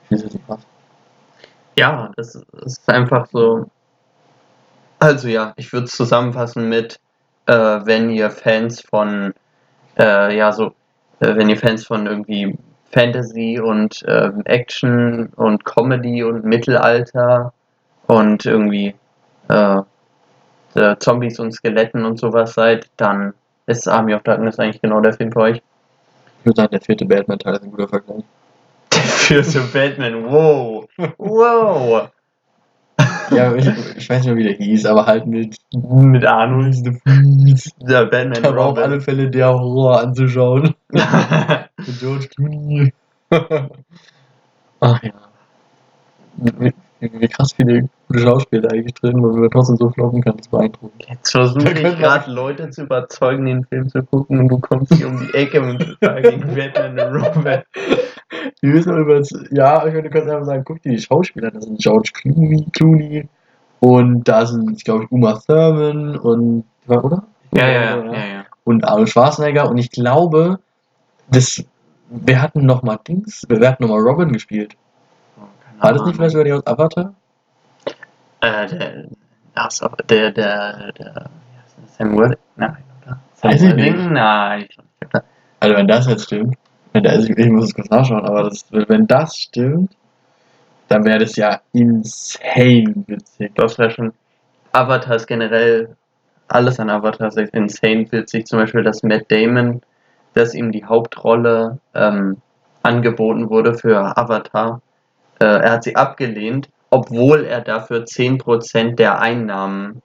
ist 0.09 0.25
das 0.25 0.33
nicht 0.33 0.49
was? 0.49 0.61
Ja, 1.79 2.11
das 2.17 2.43
ist 2.65 2.89
einfach 2.89 3.27
so. 3.31 3.67
Also 4.99 5.29
ja, 5.29 5.53
ich 5.57 5.71
würde 5.75 5.85
es 5.85 5.93
zusammenfassen 5.93 6.71
mit, 6.71 6.99
äh, 7.45 7.53
wenn 7.53 8.09
ihr 8.09 8.31
Fans 8.31 8.81
von, 8.81 9.35
äh, 9.99 10.35
ja 10.35 10.53
so, 10.53 10.69
äh, 11.21 11.37
wenn 11.37 11.51
ihr 11.51 11.59
Fans 11.59 11.85
von 11.85 12.07
irgendwie 12.07 12.57
Fantasy 12.93 13.59
und 13.59 14.05
ähm, 14.07 14.43
Action 14.45 15.27
und 15.37 15.65
Comedy 15.65 16.23
und 16.23 16.45
Mittelalter 16.45 17.53
und 18.07 18.45
irgendwie 18.45 18.95
äh, 19.49 19.81
äh, 20.75 20.97
Zombies 20.99 21.39
und 21.39 21.53
Skeletten 21.53 22.05
und 22.05 22.19
sowas 22.19 22.55
seid, 22.55 22.89
dann 22.97 23.35
ist 23.67 23.89
Army 23.89 24.15
of 24.15 24.23
Darkness 24.23 24.59
eigentlich 24.59 24.83
genau 24.83 25.01
der 25.01 25.15
Film 25.15 25.33
für 25.33 25.41
euch. 25.41 25.63
Ich 26.41 26.47
würde 26.47 26.57
sagen, 26.57 26.71
der 26.73 26.81
vierte 26.81 27.05
Batman-Teil 27.05 27.55
ist 27.55 27.63
ein 27.63 27.71
guter 27.71 27.89
Vergleich. 27.89 28.25
Für 28.91 29.43
so 29.43 29.61
Batman, 29.73 30.25
wow, 30.25 30.87
wow. 31.17 32.11
Ja, 33.31 33.55
ich, 33.55 33.67
ich 33.97 34.11
weiß 34.11 34.25
nicht 34.25 34.27
mehr, 34.27 34.37
wie 34.37 34.43
der 34.43 34.53
hieß, 34.55 34.85
aber 34.87 35.07
halt 35.07 35.27
mit 35.27 35.57
Mit 35.73 36.27
Arnold, 36.27 36.77
der 36.85 38.05
Batman 38.07 38.43
Da 38.43 38.55
war 38.55 38.67
auf 38.67 38.79
alle. 38.79 39.01
Fälle 39.01 39.31
der 39.31 39.49
Horror 39.49 40.01
anzuschauen. 40.01 40.75
Mit 40.91 41.99
George 41.99 42.29
Clooney. 42.29 42.93
Ach 44.81 45.03
ja. 45.03 45.13
Wie, 46.37 46.73
wie, 47.01 47.29
krass 47.29 47.53
viele 47.55 47.89
gute 48.09 48.21
Schauspieler 48.21 48.71
eigentlich 48.71 48.95
drin, 48.95 49.23
weil 49.23 49.33
man 49.33 49.51
trotzdem 49.51 49.77
so 49.77 49.91
floppen 49.91 50.23
kann, 50.23 50.37
das 50.37 50.47
ist 50.47 50.51
beeindruckend. 50.51 51.05
Jetzt 51.09 51.31
versuche 51.31 51.73
ich 51.73 51.99
gerade 51.99 52.31
Leute 52.31 52.71
zu 52.71 52.83
überzeugen, 52.83 53.47
den 53.47 53.65
Film 53.65 53.89
zu 53.89 54.03
gucken 54.03 54.39
und 54.39 54.49
du 54.49 54.59
kommst 54.59 54.95
hier 54.95 55.09
um 55.09 55.19
die 55.19 55.35
Ecke 55.35 55.61
und 55.61 55.97
sagst 56.01 56.31
gegen 56.31 56.55
Batman 56.55 57.15
und 57.15 57.23
Robin. 57.23 57.63
Wir 58.61 58.73
wissen 58.75 58.97
über 58.97 59.21
ja, 59.51 59.87
ich 59.87 59.93
meine, 59.93 60.03
du 60.03 60.11
kannst 60.11 60.29
einfach 60.29 60.47
sagen, 60.47 60.65
guck 60.65 60.83
dir 60.83 60.91
die 60.91 61.01
Schauspieler, 61.01 61.51
das 61.51 61.65
sind 61.65 61.79
George 61.79 62.11
Clooney, 62.15 62.67
Clooney 62.73 63.29
und 63.81 64.25
da 64.29 64.47
sind, 64.47 64.85
glaube 64.85 65.05
ich, 65.05 65.11
Uma 65.11 65.35
Thurman 65.35 66.17
und, 66.19 66.65
oder? 66.87 67.25
Ja, 67.55 67.69
ja, 67.69 67.83
ja, 67.83 68.05
ja, 68.05 68.13
ja. 68.13 68.45
und 68.65 68.85
Arnold 68.85 69.11
Schwarzenegger 69.11 69.69
und 69.69 69.79
ich 69.79 69.91
glaube, 69.91 70.59
das, 71.31 71.65
wir 72.09 72.41
hatten 72.41 72.65
noch 72.65 72.83
mal 72.83 72.99
Dings, 73.07 73.45
wir 73.49 73.69
hatten 73.69 73.85
noch 73.85 73.91
mal 73.91 74.01
Robin 74.01 74.33
gespielt. 74.33 74.77
War 75.81 75.93
das 75.93 76.05
nicht 76.05 76.17
vielleicht 76.17 76.33
sogar 76.33 76.45
die 76.45 76.53
aus 76.53 76.67
Avatar? 76.67 77.13
Äh, 78.41 78.67
der, 78.69 79.05
achso, 79.55 79.89
der, 80.09 80.31
der, 80.31 80.93
der? 80.93 81.31
Sam 81.99 82.17
Worthing? 82.17 82.37
Nein, 82.57 82.77
oder? 83.05 83.21
Sam 83.35 83.51
Weiß 83.51 83.63
ich 83.63 83.71
Worthing? 83.71 83.97
nicht. 83.97 84.11
Nein, 84.11 84.61
ich 84.63 84.69
glaub 84.69 84.87
nicht. 85.01 85.25
Also 85.61 85.77
wenn 85.77 85.89
das 85.89 86.07
jetzt 86.07 86.25
stimmt, 86.25 86.57
das, 87.01 87.29
ich 87.29 87.49
muss 87.49 87.67
es 87.67 87.75
kurz 87.75 87.91
nachschauen, 87.91 88.25
aber 88.25 88.45
das, 88.45 88.67
wenn 88.71 89.07
das 89.07 89.37
stimmt, 89.37 89.97
dann 90.89 91.05
wäre 91.05 91.21
das 91.21 91.37
ja 91.37 91.61
insane 91.73 93.05
witzig. 93.07 93.53
Das 93.55 93.79
wäre 93.79 93.91
schon. 93.91 94.13
Avatar 94.73 95.17
ist 95.17 95.27
generell, 95.27 95.97
alles 96.49 96.79
an 96.81 96.91
Avatar 96.91 97.29
ist 97.29 97.39
insane 97.39 98.11
witzig. 98.11 98.47
Zum 98.47 98.59
Beispiel, 98.59 98.83
dass 98.83 99.03
Matt 99.03 99.31
Damon, 99.31 99.81
dass 100.35 100.55
ihm 100.55 100.71
die 100.71 100.85
Hauptrolle 100.85 101.79
ähm, 101.95 102.37
angeboten 102.83 103.49
wurde 103.49 103.75
für 103.75 104.17
Avatar. 104.17 104.81
Äh, 105.41 105.45
er 105.45 105.73
hat 105.73 105.85
sie 105.85 105.97
abgelehnt, 105.97 106.69
obwohl 106.91 107.45
er 107.45 107.61
dafür 107.61 108.05
10% 108.05 108.97
der 108.97 109.21
Einnahmen. 109.21 110.03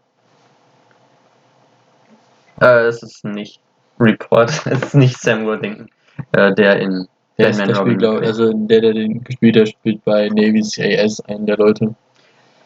Äh, 2.61 2.85
es 2.85 3.03
ist 3.03 3.26
nicht 3.26 3.59
Report, 3.99 4.49
es 4.65 4.84
ist 4.84 4.95
nicht 4.95 5.19
Sam 5.19 5.45
Worthington, 5.45 5.89
äh, 6.34 6.53
der 6.53 6.80
in 6.80 7.07
Der, 7.38 7.49
ist, 7.49 7.57
Batman 7.57 7.68
der 7.68 7.77
Robin 7.77 7.94
spielt, 7.94 7.99
glaub, 7.99 8.15
spielt. 8.15 8.27
also 8.27 8.53
der, 8.53 8.81
der 8.81 8.94
den 8.94 9.23
gespielt 9.23 9.57
hat, 9.57 9.69
spielt 9.69 10.03
bei 10.06 10.30
Navy 10.30 10.61
CAS 10.61 11.22
einen 11.22 11.45
der 11.45 11.57
Leute. 11.57 11.95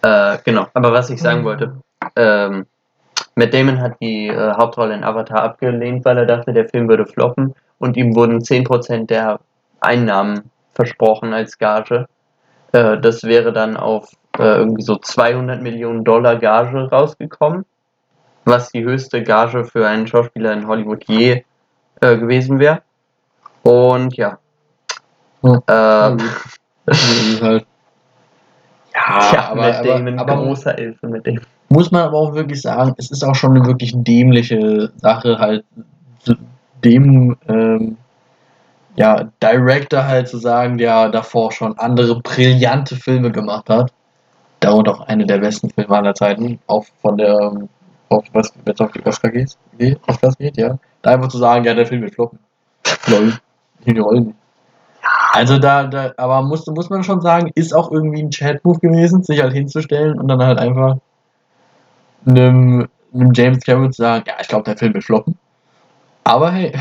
Äh, 0.01 0.37
genau, 0.43 0.67
aber 0.73 0.91
was 0.91 1.09
ich 1.09 1.21
sagen 1.21 1.43
wollte, 1.43 1.75
ähm, 2.15 2.65
Matt 3.35 3.53
Damon 3.53 3.79
hat 3.79 3.93
die 4.01 4.27
äh, 4.27 4.53
Hauptrolle 4.53 4.93
in 4.93 5.03
Avatar 5.03 5.43
abgelehnt, 5.43 6.03
weil 6.05 6.17
er 6.17 6.25
dachte, 6.25 6.53
der 6.53 6.67
Film 6.67 6.89
würde 6.89 7.05
floppen 7.05 7.53
und 7.79 7.97
ihm 7.97 8.15
wurden 8.15 8.39
10% 8.39 9.07
der 9.07 9.39
Einnahmen 9.79 10.51
versprochen 10.73 11.33
als 11.33 11.57
Gage. 11.57 12.07
Äh, 12.71 12.99
das 12.99 13.23
wäre 13.23 13.53
dann 13.53 13.77
auf 13.77 14.09
äh, 14.37 14.43
irgendwie 14.43 14.81
so 14.83 14.97
200 14.97 15.61
Millionen 15.61 16.03
Dollar 16.03 16.37
Gage 16.37 16.89
rausgekommen, 16.89 17.65
was 18.45 18.71
die 18.71 18.83
höchste 18.83 19.23
Gage 19.23 19.65
für 19.65 19.87
einen 19.87 20.07
Schauspieler 20.07 20.53
in 20.53 20.67
Hollywood 20.67 21.03
je 21.07 21.43
äh, 22.01 22.17
gewesen 22.17 22.59
wäre. 22.59 22.81
Und 23.63 24.15
ja. 24.17 24.37
Ähm, 25.67 26.17
Das 26.85 27.03
ist 27.03 27.41
halt. 27.41 27.65
Ja, 28.93 29.33
ja, 29.33 29.49
aber, 29.49 29.61
Matt 29.61 29.85
Damon, 29.85 30.19
aber, 30.19 30.33
aber 30.33 30.43
großer 30.43 30.77
Elfe 30.77 31.07
mit 31.07 31.25
dem. 31.25 31.39
muss 31.69 31.91
man 31.91 32.01
aber 32.01 32.17
auch 32.17 32.33
wirklich 32.33 32.61
sagen, 32.61 32.93
es 32.97 33.09
ist 33.09 33.23
auch 33.23 33.35
schon 33.35 33.55
eine 33.55 33.65
wirklich 33.65 33.93
dämliche 33.95 34.91
Sache, 34.97 35.37
halt 35.39 35.63
dem 36.83 37.37
ähm, 37.47 37.97
ja, 38.95 39.29
Director 39.41 40.05
halt 40.05 40.27
zu 40.27 40.37
sagen, 40.37 40.77
der 40.77 41.09
davor 41.09 41.51
schon 41.51 41.77
andere 41.77 42.19
brillante 42.19 42.95
Filme 42.95 43.31
gemacht 43.31 43.69
hat. 43.69 43.93
Dauert 44.59 44.89
auch 44.89 45.01
eine 45.07 45.25
der 45.25 45.37
besten 45.37 45.69
Filme 45.69 45.95
aller 45.95 46.13
Zeiten. 46.13 46.59
Auch 46.67 46.85
von 47.01 47.17
der, 47.17 47.53
auf, 48.09 48.25
was, 48.33 48.51
wenn 48.65 48.73
es 48.73 48.81
auf 48.81 48.91
die 48.91 49.05
Oscar 49.05 49.29
geht, 49.29 49.55
geht, 49.77 49.99
Oscars 50.07 50.37
geht, 50.37 50.57
ja. 50.57 50.77
Da 51.01 51.11
einfach 51.11 51.29
zu 51.29 51.37
sagen, 51.37 51.63
ja, 51.63 51.73
der 51.73 51.85
Film 51.85 52.01
wird 52.01 52.13
floppen. 52.13 52.39
Lol. 53.07 53.33
Die 53.85 53.99
Rollen 53.99 54.25
nicht. 54.27 54.37
Also 55.33 55.57
da, 55.57 55.87
da, 55.87 56.13
aber 56.17 56.41
muss, 56.41 56.67
muss 56.67 56.89
man 56.89 57.03
schon 57.03 57.21
sagen, 57.21 57.51
ist 57.55 57.73
auch 57.73 57.91
irgendwie 57.91 58.21
ein 58.21 58.31
Chat-Move 58.31 58.79
gewesen, 58.79 59.23
sich 59.23 59.41
halt 59.41 59.53
hinzustellen 59.53 60.19
und 60.19 60.27
dann 60.27 60.43
halt 60.43 60.59
einfach 60.59 60.97
einem, 62.25 62.87
einem 63.13 63.33
James 63.33 63.63
Cameron 63.63 63.93
zu 63.93 64.01
sagen, 64.01 64.25
ja, 64.27 64.33
ich 64.41 64.47
glaube, 64.47 64.65
der 64.65 64.77
Film 64.77 64.93
wird 64.93 65.05
floppen. 65.05 65.37
Aber 66.25 66.51
hey. 66.51 66.73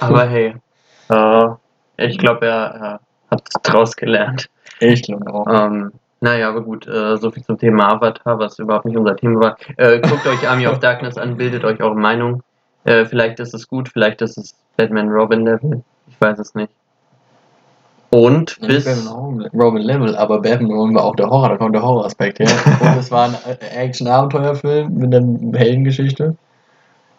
Aber 0.00 0.26
hey, 0.28 0.54
äh, 1.08 1.46
ich 1.96 2.18
glaube, 2.18 2.46
er, 2.46 2.64
er 2.74 3.00
hat 3.30 3.42
draus 3.62 3.96
gelernt. 3.96 4.48
Ich 4.80 5.02
glaube 5.02 5.32
auch. 5.32 5.46
Ähm, 5.48 5.92
naja, 6.20 6.48
aber 6.48 6.62
gut, 6.62 6.86
äh, 6.86 7.16
so 7.16 7.30
viel 7.30 7.42
zum 7.44 7.58
Thema 7.58 7.92
Avatar, 7.92 8.38
was 8.38 8.58
überhaupt 8.58 8.84
nicht 8.84 8.96
unser 8.96 9.16
Thema 9.16 9.40
war. 9.40 9.56
Äh, 9.76 10.00
guckt 10.00 10.26
euch 10.26 10.48
Army 10.48 10.66
of 10.66 10.78
Darkness 10.78 11.16
an, 11.16 11.36
bildet 11.36 11.64
euch 11.64 11.82
eure 11.82 11.96
Meinung. 11.96 12.42
Äh, 12.84 13.04
vielleicht 13.06 13.40
ist 13.40 13.54
es 13.54 13.66
gut, 13.66 13.88
vielleicht 13.88 14.20
ist 14.22 14.36
es 14.36 14.54
Batman 14.76 15.08
Robin 15.08 15.44
Level. 15.44 15.82
Weiß 16.24 16.38
es 16.38 16.54
nicht. 16.54 16.72
Und 18.10 18.58
bis. 18.60 18.84
Batman 18.84 19.50
Robin 19.52 19.82
Level, 19.82 20.16
aber 20.16 20.40
Batman 20.40 20.70
Robin 20.70 20.94
war 20.94 21.04
auch 21.04 21.16
der 21.16 21.28
Horror, 21.28 21.50
da 21.50 21.56
kommt 21.58 21.74
der 21.74 21.82
Horroraspekt 21.82 22.38
her. 22.38 22.48
Und 22.80 22.96
es 22.98 23.10
war 23.10 23.28
ein 23.28 23.34
äh, 23.44 23.56
Action-Abenteuerfilm 23.84 24.94
mit 24.94 25.14
einer 25.14 25.58
Heldengeschichte. 25.58 26.36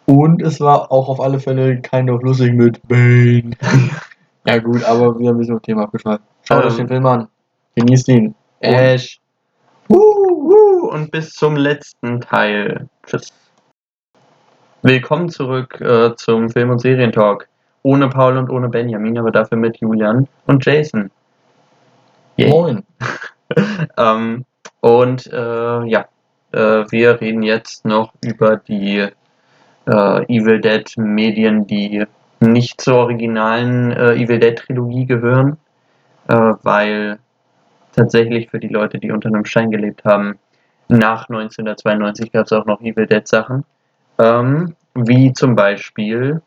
Und 0.06 0.42
es 0.42 0.58
war 0.60 0.90
auch 0.90 1.08
auf 1.08 1.20
alle 1.20 1.38
Fälle 1.38 1.80
kind 1.82 2.10
of 2.10 2.22
lustig 2.22 2.54
mit 2.54 2.80
Bane. 2.88 3.50
ja 4.46 4.58
gut, 4.58 4.82
aber 4.84 5.18
wir 5.18 5.28
haben 5.28 5.36
ein 5.36 5.38
bisschen 5.38 5.54
vom 5.56 5.62
Thema 5.62 5.82
abgeschweift. 5.84 6.22
Schaut 6.42 6.62
Ähm. 6.62 6.68
euch 6.68 6.76
den 6.76 6.88
Film 6.88 7.06
an. 7.06 7.28
Genießt 7.76 8.08
ihn. 8.08 8.26
Und- 8.26 8.34
Ash. 8.60 9.20
Wuh, 9.88 10.88
und 10.90 11.12
bis 11.12 11.32
zum 11.34 11.54
letzten 11.56 12.22
Teil. 12.22 12.88
Tschüss. 13.06 13.32
Willkommen 14.82 15.28
zurück 15.28 15.80
äh, 15.80 16.14
zum 16.16 16.48
Film- 16.50 16.70
und 16.70 16.80
Serientalk. 16.80 17.48
Ohne 17.86 18.08
Paul 18.08 18.36
und 18.36 18.50
ohne 18.50 18.68
Benjamin, 18.68 19.16
aber 19.16 19.30
dafür 19.30 19.58
mit 19.58 19.76
Julian 19.76 20.26
und 20.46 20.66
Jason. 20.66 21.08
Yay. 22.36 22.50
Moin. 22.50 22.82
Ähm, 23.96 24.44
und 24.80 25.32
äh, 25.32 25.84
ja, 25.84 26.06
äh, 26.50 26.84
wir 26.90 27.20
reden 27.20 27.44
jetzt 27.44 27.84
noch 27.84 28.12
über 28.24 28.56
die 28.56 29.06
äh, 29.86 30.36
Evil 30.36 30.60
Dead 30.60 30.84
Medien, 30.96 31.68
die 31.68 32.04
nicht 32.40 32.80
zur 32.80 32.96
originalen 32.96 33.92
äh, 33.92 34.14
Evil 34.14 34.40
Dead 34.40 34.56
Trilogie 34.58 35.06
gehören, 35.06 35.58
äh, 36.26 36.54
weil 36.64 37.20
tatsächlich 37.94 38.50
für 38.50 38.58
die 38.58 38.66
Leute, 38.66 38.98
die 38.98 39.12
unter 39.12 39.28
einem 39.28 39.44
Stein 39.44 39.70
gelebt 39.70 40.04
haben, 40.04 40.40
nach 40.88 41.28
1992 41.28 42.32
gab 42.32 42.46
es 42.46 42.52
auch 42.52 42.66
noch 42.66 42.80
Evil 42.80 43.06
Dead 43.06 43.28
Sachen, 43.28 43.64
ähm, 44.18 44.74
wie 44.96 45.32
zum 45.32 45.54
Beispiel 45.54 46.42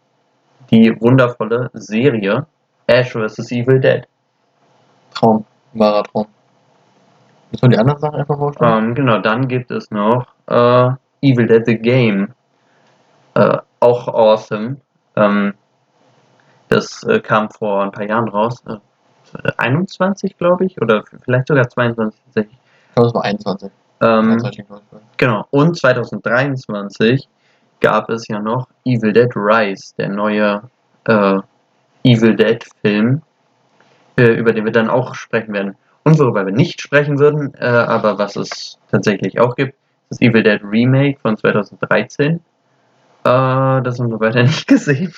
die 0.71 0.99
wundervolle 0.99 1.69
Serie 1.73 2.45
Ash 2.87 3.11
vs. 3.11 3.51
Evil 3.51 3.79
Dead. 3.79 4.07
Traum. 5.13 5.45
Wahrer 5.73 6.03
Traum. 6.03 6.27
Müssen 7.51 7.63
wir 7.63 7.69
die 7.69 7.77
anderen 7.77 7.99
Sachen 7.99 8.15
einfach 8.15 8.37
vorstellen? 8.37 8.85
Ähm, 8.85 8.95
genau, 8.95 9.19
dann 9.19 9.47
gibt 9.47 9.71
es 9.71 9.89
noch 9.91 10.27
äh, 10.47 10.89
Evil 11.21 11.47
Dead 11.47 11.65
the 11.65 11.77
Game. 11.77 12.29
Äh, 13.33 13.57
auch 13.79 14.07
awesome. 14.07 14.77
Ähm, 15.15 15.53
das 16.67 17.03
äh, 17.03 17.19
kam 17.19 17.49
vor 17.49 17.83
ein 17.83 17.91
paar 17.91 18.07
Jahren 18.07 18.29
raus. 18.29 18.63
Äh, 18.67 18.77
21, 19.57 20.37
glaube 20.37 20.65
ich, 20.65 20.81
oder 20.81 21.03
vielleicht 21.23 21.47
sogar 21.47 21.67
22 21.67 22.19
tatsächlich. 22.25 22.57
Ich 22.89 22.95
glaube, 22.95 23.07
es 23.07 23.13
war 23.13 23.23
21. 23.23 23.71
Ähm, 24.01 24.31
21, 24.31 24.67
glaub 24.67 24.81
ich. 24.91 25.17
genau. 25.17 25.45
Und 25.51 25.77
2023 25.77 27.27
gab 27.79 28.09
es 28.09 28.27
ja 28.27 28.39
noch 28.39 28.67
Evil 28.85 29.13
Dead 29.13 29.35
Rise, 29.35 29.93
der 29.97 30.09
neue 30.09 30.63
äh, 31.05 31.39
Evil 32.03 32.35
Dead 32.35 32.65
Film, 32.81 33.21
äh, 34.17 34.33
über 34.33 34.53
den 34.53 34.65
wir 34.65 34.71
dann 34.71 34.89
auch 34.89 35.15
sprechen 35.15 35.53
werden. 35.53 35.75
Und 36.03 36.17
worüber 36.19 36.45
wir 36.45 36.53
nicht 36.53 36.81
sprechen 36.81 37.19
würden, 37.19 37.53
äh, 37.55 37.65
aber 37.65 38.17
was 38.17 38.35
es 38.35 38.77
tatsächlich 38.89 39.39
auch 39.39 39.55
gibt, 39.55 39.75
das 40.09 40.21
Evil 40.21 40.43
Dead 40.43 40.61
Remake 40.63 41.19
von 41.19 41.37
2013. 41.37 42.35
Äh, 42.35 42.39
das 43.23 43.99
haben 43.99 44.09
wir 44.09 44.19
weiter 44.19 44.43
nicht 44.43 44.67
gesehen. 44.67 45.13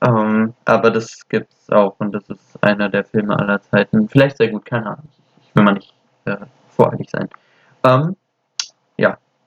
ähm, 0.00 0.54
aber 0.64 0.90
das 0.90 1.28
gibt's 1.28 1.70
auch 1.70 1.94
und 1.98 2.12
das 2.12 2.28
ist 2.28 2.62
einer 2.62 2.88
der 2.88 3.04
Filme 3.04 3.38
aller 3.38 3.60
Zeiten. 3.62 4.08
Vielleicht 4.08 4.38
sehr 4.38 4.48
gut, 4.48 4.64
keine 4.64 4.86
Ahnung. 4.86 5.08
Ich 5.42 5.54
will 5.54 5.64
mal 5.64 5.74
nicht 5.74 5.94
äh, 6.24 6.36
voreilig 6.68 7.08
sein. 7.10 7.28
Ähm, 7.84 8.16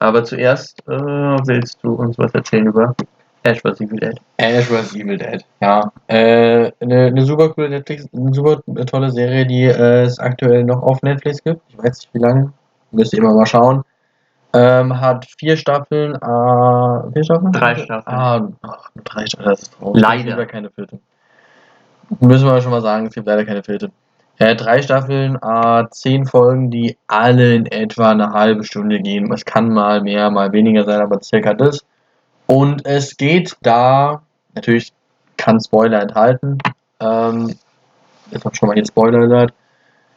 aber 0.01 0.23
zuerst 0.23 0.79
äh, 0.87 0.91
willst 0.91 1.79
du 1.83 1.93
uns 1.93 2.17
was 2.17 2.33
erzählen 2.33 2.65
über 2.65 2.95
Ash 3.43 3.61
vs. 3.61 3.81
Evil 3.81 3.99
Dead. 3.99 4.19
Ash 4.37 4.65
vs. 4.65 4.95
Evil 4.95 5.17
Dead, 5.17 5.43
ja. 5.61 5.91
Äh, 6.07 6.71
eine, 6.79 7.05
eine 7.07 7.25
super 7.25 7.49
coole 7.49 7.69
Netflix, 7.69 8.07
eine 8.13 8.33
super 8.33 8.61
tolle 8.85 9.11
Serie, 9.11 9.45
die 9.45 9.63
äh, 9.63 10.03
es 10.03 10.19
aktuell 10.19 10.63
noch 10.63 10.81
auf 10.83 11.01
Netflix 11.01 11.43
gibt. 11.43 11.61
Ich 11.69 11.77
weiß 11.77 11.99
nicht 11.99 12.13
wie 12.13 12.19
lange. 12.19 12.53
Müsst 12.91 13.13
ihr 13.13 13.19
immer 13.19 13.33
mal 13.33 13.45
schauen. 13.45 13.83
Ähm, 14.53 14.99
hat 14.99 15.25
vier 15.37 15.55
Staffeln, 15.55 16.13
äh, 16.13 17.13
vier 17.13 17.23
Staffeln? 17.23 17.51
Drei 17.53 17.75
Staffeln. 17.75 18.15
Ah, 18.15 18.49
ach, 18.63 18.89
drei 19.03 19.25
Staffeln, 19.25 19.49
das 19.49 19.61
ist 19.63 19.73
traurig. 19.77 20.01
Leider. 20.01 20.19
Es 20.19 20.25
gibt 20.25 20.39
ja 20.39 20.45
keine 20.45 20.69
vierte. 20.69 20.99
Müssen 22.19 22.45
wir 22.45 22.61
schon 22.61 22.71
mal 22.71 22.81
sagen, 22.81 23.07
es 23.07 23.13
gibt 23.13 23.27
leider 23.27 23.45
keine 23.45 23.63
vierte. 23.63 23.91
Äh, 24.41 24.55
drei 24.55 24.81
Staffeln, 24.81 25.37
äh, 25.39 25.85
zehn 25.91 26.25
Folgen, 26.25 26.71
die 26.71 26.97
alle 27.05 27.53
in 27.53 27.67
etwa 27.67 28.09
eine 28.09 28.31
halbe 28.31 28.63
Stunde 28.63 28.99
gehen. 28.99 29.31
Es 29.31 29.45
kann 29.45 29.69
mal 29.69 30.01
mehr, 30.01 30.31
mal 30.31 30.51
weniger 30.51 30.83
sein, 30.83 30.99
aber 30.99 31.21
circa 31.21 31.53
das. 31.53 31.85
Und 32.47 32.83
es 32.87 33.15
geht 33.17 33.55
da, 33.61 34.23
natürlich 34.55 34.93
kann 35.37 35.59
Spoiler 35.59 36.01
enthalten. 36.01 36.57
Ähm, 36.99 37.55
ist 38.31 38.43
auch 38.43 38.55
schon 38.55 38.69
mal 38.69 38.73
hier 38.73 38.85
Spoiler 38.87 39.19
alert. 39.19 39.53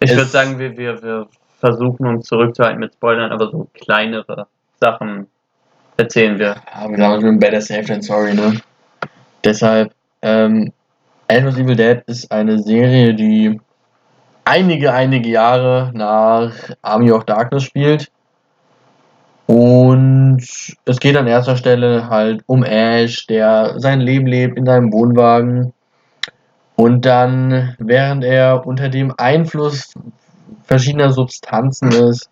Ich 0.01 0.11
würde 0.11 0.25
sagen, 0.25 0.59
wir, 0.59 0.75
wir, 0.75 1.03
wir 1.03 1.29
versuchen 1.61 2.07
uns 2.07 2.27
zurückzuhalten 2.27 2.81
mit 2.81 2.95
Spoilern, 2.95 3.31
aber 3.31 3.51
so 3.51 3.69
kleinere 3.75 4.47
Sachen 4.81 5.27
erzählen 5.99 6.39
wir. 6.39 6.57
Ja, 6.75 6.89
wir 6.89 6.97
sagen 6.97 7.21
schon 7.21 7.39
better 7.39 7.61
safe 7.61 7.85
than 7.85 8.01
sorry, 8.01 8.33
ne? 8.33 8.59
Deshalb, 9.45 9.93
ähm, 10.23 10.73
Ash 11.29 11.45
vs. 11.45 11.59
Evil 11.59 11.77
Dead 11.77 12.03
ist 12.07 12.33
eine 12.33 12.59
Serie, 12.59 13.13
die 13.13 13.61
einige, 14.45 14.93
einige 14.93 15.29
Jahre 15.29 15.91
nach 15.95 16.53
Army 16.83 17.11
of 17.13 17.25
Darkness 17.25 17.65
spielt. 17.65 18.11
Und 19.47 20.43
es 20.85 21.01
geht 21.01 21.17
an 21.17 21.27
erster 21.27 21.57
Stelle 21.57 22.09
halt 22.09 22.43
um 22.47 22.65
Ash, 22.65 23.27
der 23.27 23.79
sein 23.79 24.01
Leben 24.01 24.27
lebt 24.27 24.57
in 24.57 24.65
seinem 24.65 24.93
Wohnwagen. 24.93 25.73
Und 26.77 27.05
dann, 27.05 27.77
während 27.79 28.25
er 28.25 28.67
unter 28.67 28.89
dem 28.89 29.13
Einfluss 29.17 29.95
verschiedener 30.63 31.13
Substanzen 31.13 31.93
ist, 31.93 32.31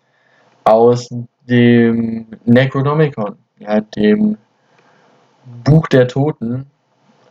aus 0.63 1.09
dem 1.47 2.27
Necronomicon, 2.45 3.35
ja, 3.59 3.81
dem 3.81 4.37
Buch 5.63 5.87
der 5.87 6.07
Toten, 6.07 6.65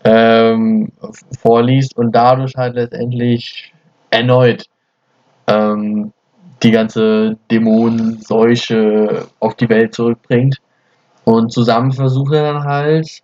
ähm, 0.04 0.92
vorliest 1.40 1.96
und 1.96 2.12
dadurch 2.12 2.54
halt 2.56 2.74
letztendlich 2.74 3.72
erneut 4.12 4.66
ähm, 5.46 6.12
die 6.62 6.70
ganze 6.70 7.36
Dämonenseuche 7.50 9.26
auf 9.40 9.54
die 9.56 9.68
Welt 9.68 9.94
zurückbringt. 9.94 10.58
Und 11.24 11.52
zusammen 11.52 11.92
versucht 11.92 12.34
er 12.34 12.52
dann 12.52 12.64
halt 12.64 13.22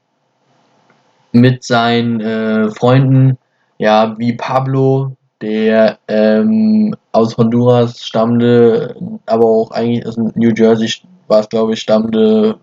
mit 1.33 1.63
seinen 1.63 2.21
äh, 2.21 2.71
Freunden, 2.71 3.39
ja, 3.79 4.19
wie 4.19 4.33
Pablo, 4.33 5.17
der 5.41 5.99
ähm, 6.09 6.97
aus 7.13 7.37
Honduras 7.37 8.01
stammte, 8.03 8.97
aber 9.27 9.45
auch 9.45 9.71
eigentlich 9.71 10.05
aus 10.07 10.17
New 10.17 10.53
Jersey 10.55 10.93
war 11.29 11.41
es, 11.41 11.49
glaube 11.49 11.75
ich, 11.75 11.81
stammte 11.81 12.59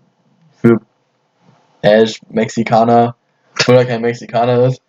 für 0.60 0.78
Ash 1.80 2.20
Mexikaner, 2.28 3.14
obwohl 3.58 3.76
er 3.76 3.86
kein 3.86 4.02
Mexikaner 4.02 4.66
ist. 4.66 4.82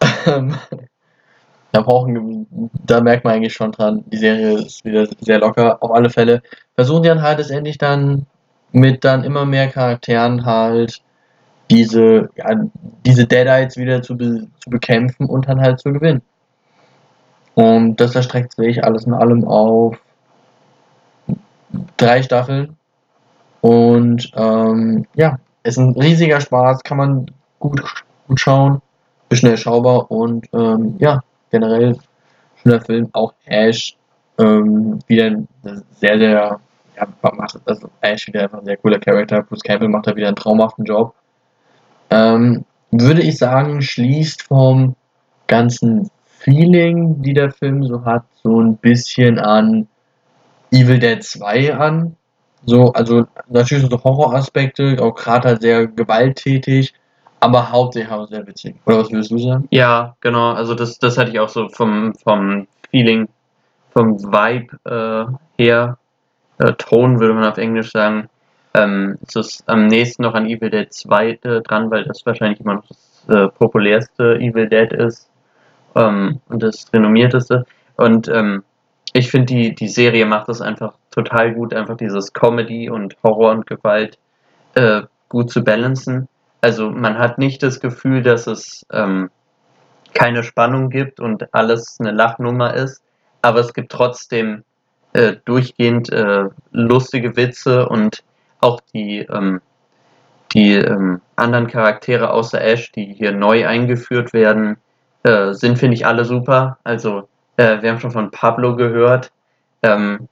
Da 1.72 1.80
brauchen, 1.80 2.70
da 2.86 3.00
merkt 3.00 3.24
man 3.24 3.34
eigentlich 3.34 3.54
schon 3.54 3.72
dran, 3.72 4.04
die 4.06 4.18
Serie 4.18 4.58
ist 4.58 4.84
wieder 4.84 5.06
sehr 5.20 5.38
locker. 5.38 5.82
Auf 5.82 5.90
alle 5.90 6.10
Fälle 6.10 6.42
versuchen 6.74 7.02
die 7.02 7.08
dann 7.08 7.22
halt 7.22 7.38
letztendlich 7.38 7.78
dann 7.78 8.26
mit 8.72 9.04
dann 9.04 9.24
immer 9.24 9.44
mehr 9.44 9.68
Charakteren 9.68 10.44
halt 10.44 11.02
diese, 11.70 12.28
ja, 12.36 12.60
diese 13.06 13.26
Deadites 13.26 13.76
wieder 13.76 14.02
zu, 14.02 14.16
be 14.16 14.46
zu 14.62 14.70
bekämpfen 14.70 15.26
und 15.26 15.48
dann 15.48 15.60
halt 15.60 15.80
zu 15.80 15.92
gewinnen. 15.92 16.22
Und 17.54 17.96
das 18.00 18.14
erstreckt 18.14 18.54
sich 18.54 18.84
alles 18.84 19.04
in 19.04 19.14
allem 19.14 19.44
auf 19.44 19.98
drei 21.96 22.22
Staffeln. 22.22 22.76
Und 23.60 24.30
ähm, 24.34 25.06
ja, 25.14 25.38
ist 25.62 25.78
ein 25.78 25.92
riesiger 25.92 26.40
Spaß, 26.40 26.82
kann 26.82 26.96
man 26.96 27.30
gut, 27.58 27.82
gut 28.26 28.40
schauen, 28.40 28.82
bisschen 29.28 29.50
erschaubar 29.50 30.10
und 30.10 30.48
ähm, 30.52 30.96
ja, 30.98 31.22
generell 31.52 31.96
schöner 32.62 32.80
Film. 32.80 33.08
Auch 33.12 33.32
Ash 33.44 33.96
Ähm, 34.38 34.98
wieder 35.06 35.36
sehr, 36.00 36.18
sehr, 36.18 36.60
ja, 36.96 37.08
macht, 37.20 37.60
also 37.66 37.88
Ash 38.00 38.26
wieder 38.26 38.44
einfach 38.44 38.58
ein 38.58 38.64
sehr 38.64 38.78
cooler 38.78 38.98
Charakter. 38.98 39.42
Bruce 39.42 39.62
Campbell 39.62 39.88
macht 39.88 40.06
da 40.06 40.16
wieder 40.16 40.28
einen 40.28 40.36
traumhaften 40.36 40.84
Job. 40.84 41.14
Ähm, 42.10 42.64
würde 42.90 43.22
ich 43.22 43.38
sagen, 43.38 43.82
schließt 43.82 44.42
vom 44.42 44.96
ganzen 45.46 46.10
Feeling, 46.24 47.22
die 47.22 47.34
der 47.34 47.50
Film 47.50 47.84
so 47.84 48.04
hat, 48.04 48.24
so 48.42 48.60
ein 48.60 48.76
bisschen 48.76 49.38
an 49.38 49.86
Evil 50.72 50.98
Dead 50.98 51.22
2 51.22 51.74
an. 51.74 52.16
So, 52.64 52.92
also 52.92 53.26
natürlich 53.48 53.88
so 53.88 54.02
Horroraspekte, 54.02 54.96
auch 55.00 55.14
gerade 55.14 55.48
halt 55.48 55.62
sehr 55.62 55.86
gewalttätig, 55.86 56.94
aber 57.42 57.72
hauptsächlich 57.72 58.12
auch 58.12 58.26
sehr 58.28 58.46
witzig. 58.46 58.76
Oder 58.86 58.98
was 58.98 59.10
würdest 59.10 59.32
du 59.32 59.38
sagen? 59.38 59.66
Ja, 59.70 60.14
genau. 60.20 60.52
Also 60.52 60.74
das, 60.74 60.98
das 60.98 61.18
hatte 61.18 61.32
ich 61.32 61.40
auch 61.40 61.48
so 61.48 61.68
vom, 61.68 62.14
vom 62.14 62.68
Feeling, 62.90 63.28
vom 63.90 64.16
Vibe 64.22 64.76
äh, 64.84 65.62
her. 65.62 65.98
Äh, 66.58 66.72
Ton 66.74 67.18
würde 67.18 67.34
man 67.34 67.44
auf 67.44 67.58
Englisch 67.58 67.90
sagen. 67.90 68.28
Ähm, 68.74 69.18
es 69.26 69.34
ist 69.34 69.68
am 69.68 69.88
nächsten 69.88 70.22
noch 70.22 70.34
an 70.34 70.46
Evil 70.46 70.70
Dead 70.70 70.92
2 70.92 71.30
äh, 71.30 71.60
dran, 71.62 71.90
weil 71.90 72.04
das 72.04 72.24
wahrscheinlich 72.24 72.60
immer 72.60 72.74
noch 72.74 72.86
das 72.86 73.26
äh, 73.28 73.48
populärste 73.48 74.36
Evil 74.36 74.68
Dead 74.68 74.92
ist 74.92 75.28
ähm, 75.96 76.40
und 76.48 76.62
das 76.62 76.92
renommierteste. 76.92 77.66
Und 77.96 78.28
ähm, 78.28 78.62
ich 79.12 79.30
finde, 79.30 79.46
die, 79.46 79.74
die 79.74 79.88
Serie 79.88 80.26
macht 80.26 80.48
das 80.48 80.60
einfach 80.60 80.94
total 81.10 81.54
gut, 81.54 81.74
einfach 81.74 81.96
dieses 81.96 82.32
Comedy 82.32 82.88
und 82.88 83.16
Horror 83.24 83.50
und 83.50 83.66
Gewalt 83.66 84.16
äh, 84.74 85.02
gut 85.28 85.50
zu 85.50 85.64
balancen. 85.64 86.28
Also 86.62 86.90
man 86.90 87.18
hat 87.18 87.38
nicht 87.38 87.62
das 87.62 87.80
Gefühl, 87.80 88.22
dass 88.22 88.46
es 88.46 88.86
ähm, 88.92 89.30
keine 90.14 90.44
Spannung 90.44 90.90
gibt 90.90 91.18
und 91.20 91.52
alles 91.52 91.98
eine 92.00 92.12
Lachnummer 92.12 92.72
ist, 92.74 93.02
aber 93.42 93.58
es 93.60 93.74
gibt 93.74 93.90
trotzdem 93.90 94.62
äh, 95.12 95.34
durchgehend 95.44 96.10
äh, 96.12 96.44
lustige 96.70 97.36
Witze 97.36 97.88
und 97.88 98.22
auch 98.60 98.80
die, 98.94 99.18
ähm, 99.18 99.60
die 100.54 100.74
ähm, 100.74 101.20
anderen 101.34 101.66
Charaktere 101.66 102.30
außer 102.30 102.60
Ash, 102.60 102.92
die 102.92 103.12
hier 103.12 103.32
neu 103.32 103.66
eingeführt 103.66 104.32
werden, 104.32 104.76
äh, 105.24 105.52
sind, 105.54 105.78
finde 105.78 105.96
ich, 105.96 106.06
alle 106.06 106.24
super. 106.24 106.78
Also 106.84 107.28
äh, 107.56 107.82
wir 107.82 107.90
haben 107.90 108.00
schon 108.00 108.12
von 108.12 108.30
Pablo 108.30 108.76
gehört. 108.76 109.32
Ähm, 109.82 110.28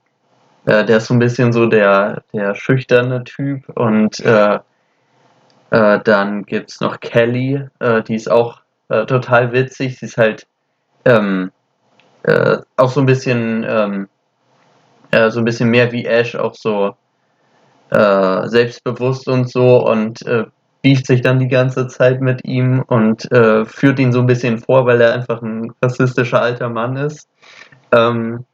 äh, 0.65 0.85
der 0.85 0.97
ist 0.97 1.07
so 1.07 1.13
ein 1.13 1.19
bisschen 1.19 1.51
so 1.51 1.65
der, 1.65 2.23
der 2.33 2.55
schüchterne 2.55 3.25
Typ 3.25 3.67
und 3.75 4.19
äh, 5.71 5.99
dann 6.03 6.43
gibt 6.43 6.69
es 6.69 6.81
noch 6.81 6.99
Kelly, 6.99 7.65
äh, 7.79 8.03
die 8.03 8.15
ist 8.15 8.29
auch 8.29 8.61
äh, 8.89 9.05
total 9.05 9.53
witzig. 9.53 9.97
Sie 9.97 10.05
ist 10.05 10.17
halt 10.17 10.45
ähm, 11.05 11.51
äh, 12.23 12.57
auch 12.75 12.91
so 12.91 12.99
ein 12.99 13.05
bisschen 13.05 13.65
ähm, 13.67 14.09
äh, 15.11 15.31
so 15.31 15.39
ein 15.39 15.45
bisschen 15.45 15.69
mehr 15.69 15.91
wie 15.93 16.05
Ash, 16.05 16.35
auch 16.35 16.55
so 16.55 16.95
äh, 17.89 18.47
selbstbewusst 18.47 19.27
und 19.27 19.49
so 19.49 19.87
und 19.87 20.19
beeft 20.81 21.05
sich 21.05 21.21
dann 21.21 21.39
die 21.39 21.47
ganze 21.47 21.87
Zeit 21.87 22.21
mit 22.21 22.43
ihm 22.43 22.83
und 22.87 23.27
führt 23.67 23.99
ihn 23.99 24.11
so 24.11 24.19
ein 24.19 24.25
bisschen 24.25 24.57
vor, 24.57 24.85
weil 24.87 24.99
er 24.99 25.13
einfach 25.13 25.41
ein 25.43 25.71
rassistischer 25.81 26.41
alter 26.41 26.69
Mann 26.69 26.95
ist. 26.95 27.29
Ähm, 27.91 28.45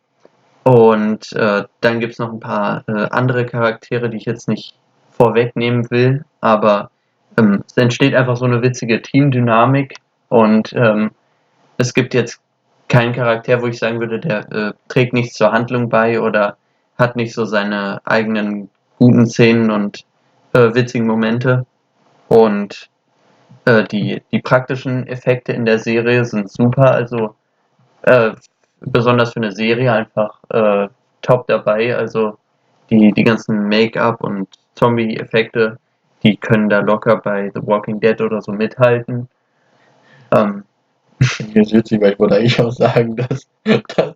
und 0.64 1.31
dann 1.34 1.99
gibt 1.99 2.14
es 2.14 2.19
noch 2.19 2.34
ein 2.34 2.41
paar 2.41 2.84
andere 2.88 3.45
Charaktere, 3.45 4.10
die 4.10 4.18
ich 4.18 4.26
jetzt 4.26 4.49
nicht 4.49 4.76
vorwegnehmen 5.11 5.89
will, 5.89 6.26
aber 6.41 6.89
ähm, 7.38 7.64
es 7.68 7.78
entsteht 7.78 8.16
einfach 8.16 8.38
so 8.38 8.46
eine 8.46 8.62
witzige 8.62 9.02
Teamdynamik 9.02 9.96
und 10.30 10.74
ähm, 10.74 11.12
es 11.78 11.94
gibt 11.94 12.14
jetzt 12.14 12.42
keinen 12.88 13.14
Charakter, 13.14 13.62
wo 13.62 13.68
ich 13.68 13.80
sagen 13.80 14.00
würde, 14.00 14.20
der 14.20 14.52
äh, 14.52 14.74
trägt 14.88 15.14
nichts 15.14 15.36
zur 15.36 15.52
Handlung 15.52 15.90
bei 15.90 16.20
oder 16.20 16.58
hat 16.98 17.16
nicht 17.16 17.34
so 17.34 17.46
seine 17.46 18.02
eigenen 18.06 18.70
guten 18.98 19.28
Szenen 19.28 19.72
und 19.72 20.06
äh, 20.54 20.74
witzigen 20.74 21.06
Momente. 21.06 21.66
Und 22.28 22.90
äh, 23.66 23.84
die, 23.84 24.22
die 24.32 24.42
praktischen 24.42 25.06
Effekte 25.08 25.54
in 25.54 25.66
der 25.66 25.80
Serie 25.80 26.26
sind 26.26 26.52
super, 26.52 26.92
also 26.92 27.36
äh, 28.04 28.32
besonders 28.82 29.34
für 29.34 29.42
eine 29.42 29.52
Serie 29.52 29.92
einfach 29.92 30.40
äh, 30.50 30.88
top 31.22 31.48
dabei. 31.48 31.96
Also 31.96 32.38
die, 32.90 33.12
die 33.12 33.24
ganzen 33.24 33.68
Make-up 33.68 34.24
und 34.24 34.48
Zombie-Effekte, 34.76 35.78
die 36.23 36.38
können 36.38 36.69
da 36.69 36.80
locker 36.80 37.18
bei 37.18 37.52
The 37.53 37.61
Walking 37.64 37.99
Dead 37.99 38.19
oder 38.22 38.41
so 38.41 38.52
mithalten. 38.52 39.27
Ähm, 40.31 40.64
Mir 41.53 41.61
ist 41.61 41.73
witzig, 41.73 42.02
weil 42.02 42.14
ich 42.14 42.19
wollte 42.19 42.35
eigentlich 42.35 42.61
auch 42.61 42.72
sagen, 42.72 43.15
dass, 43.15 43.48
dass, 43.95 44.15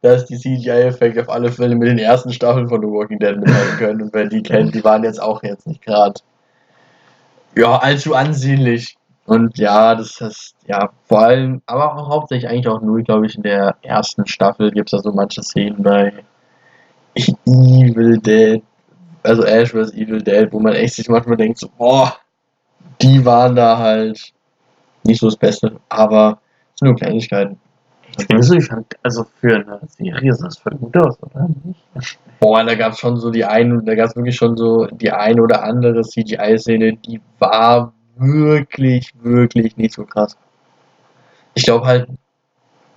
dass 0.00 0.26
die 0.26 0.38
CGI-Effekte 0.38 1.22
auf 1.22 1.30
alle 1.30 1.50
Fälle 1.50 1.74
mit 1.74 1.88
den 1.88 1.98
ersten 1.98 2.32
Staffeln 2.32 2.68
von 2.68 2.80
The 2.80 2.88
Walking 2.88 3.18
Dead 3.18 3.36
mithalten 3.36 3.78
können. 3.78 4.02
Und 4.02 4.14
wer 4.14 4.26
die 4.26 4.42
kennt, 4.42 4.74
die 4.74 4.84
waren 4.84 5.04
jetzt 5.04 5.20
auch 5.20 5.42
jetzt 5.42 5.66
nicht 5.66 5.82
gerade 5.82 6.20
ja, 7.56 7.76
allzu 7.78 8.14
ansehnlich. 8.14 8.96
Und 9.24 9.56
ja, 9.56 9.94
das 9.94 10.20
ist, 10.20 10.54
ja, 10.66 10.90
vor 11.06 11.20
allem, 11.20 11.62
aber 11.66 11.96
auch 11.96 12.08
hauptsächlich 12.08 12.50
eigentlich 12.50 12.68
auch 12.68 12.82
nur, 12.82 13.02
glaube 13.02 13.26
ich, 13.26 13.36
in 13.36 13.42
der 13.42 13.76
ersten 13.82 14.26
Staffel 14.26 14.72
gibt 14.72 14.92
es 14.92 14.98
da 14.98 14.98
so 14.98 15.12
manche 15.12 15.42
Szenen 15.42 15.82
bei 15.82 16.12
Evil 17.14 18.18
Dead, 18.18 18.62
also 19.22 19.44
Ash 19.44 19.70
vs. 19.70 19.92
Evil 19.94 20.22
Dead, 20.22 20.52
wo 20.52 20.60
man 20.60 20.74
echt 20.74 20.94
sich 20.94 21.08
manchmal 21.08 21.36
denkt, 21.36 21.58
so, 21.58 21.68
boah, 21.76 22.16
die 23.00 23.24
waren 23.24 23.54
da 23.54 23.78
halt 23.78 24.32
nicht 25.04 25.20
so 25.20 25.26
das 25.26 25.36
Beste, 25.36 25.80
aber 25.88 26.40
es 26.74 26.80
sind 26.80 26.88
nur 26.88 26.96
Kleinigkeiten. 26.96 27.58
ich 28.18 28.26
finde 28.26 28.42
so, 28.42 28.54
ich 28.54 28.66
fand, 28.66 28.86
also 29.02 29.24
für 29.40 29.54
eine 29.54 29.80
Serie 29.86 30.32
sah 30.34 30.46
das 30.46 30.58
voll 30.58 30.76
gut 30.76 30.96
aus, 30.96 31.16
oder? 31.22 31.48
Nicht? 31.64 32.18
Boah, 32.40 32.64
da 32.64 32.74
gab 32.74 32.92
es 32.92 32.98
schon 32.98 33.16
so 33.16 33.30
die 33.30 33.44
ein, 33.44 33.84
da 33.84 33.94
gab 33.94 34.08
es 34.08 34.16
wirklich 34.16 34.36
schon 34.36 34.56
so 34.56 34.86
die 34.86 35.10
ein 35.10 35.40
oder 35.40 35.62
andere 35.62 36.02
CGI-Szene, 36.02 36.96
die 36.96 37.20
war 37.38 37.92
wirklich, 38.16 39.12
wirklich 39.22 39.76
nicht 39.76 39.94
so 39.94 40.04
krass. 40.04 40.36
Ich 41.54 41.64
glaube 41.64 41.86
halt, 41.86 42.08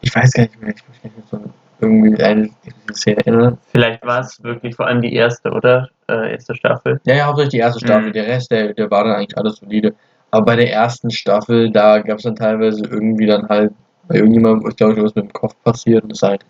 ich 0.02 0.16
weiß 0.16 0.34
gar 0.34 0.44
nicht 0.44 0.62
mehr, 0.62 0.74
ich 0.76 0.88
muss 0.88 1.04
mich 1.04 1.16
nicht 1.16 1.30
so 1.30 1.40
irgendwie 1.80 2.24
eine 2.24 2.50
Szene 2.94 3.18
erinnern. 3.18 3.58
Vielleicht 3.72 4.04
war 4.04 4.20
es 4.20 4.42
wirklich 4.44 4.76
vor 4.76 4.88
allem 4.88 5.02
die 5.02 5.14
erste, 5.14 5.52
oder? 5.52 5.90
Äh, 6.07 6.34
erste 6.34 6.56
Staffel. 6.56 7.02
Ja, 7.06 7.15
ja, 7.15 7.26
hauptsächlich 7.26 7.52
die 7.52 7.60
erste 7.60 7.80
Staffel. 7.80 8.10
Mhm. 8.10 8.14
Der 8.14 8.27
Rest, 8.27 8.52
der, 8.52 8.73
der 8.73 8.91
war 8.91 9.03
dann 9.03 9.15
eigentlich 9.15 9.38
alles 9.38 9.57
solide. 9.57 9.95
Aber 10.32 10.45
bei 10.45 10.56
der 10.56 10.72
ersten 10.72 11.10
Staffel, 11.10 11.72
da 11.72 11.99
gab 11.99 12.18
es 12.18 12.23
dann 12.23 12.36
teilweise 12.36 12.84
irgendwie 12.84 13.26
dann 13.26 13.48
halt 13.48 13.73
bei 14.07 14.15
irgendjemandem, 14.15 14.69
ich 14.69 14.76
glaube, 14.76 15.02
was 15.02 15.15
mit 15.15 15.26
dem 15.26 15.34
Kopf 15.34 15.56
passiert 15.64 16.03
und 16.03 16.11
das 16.11 16.19
sah 16.19 16.30
halt 16.30 16.45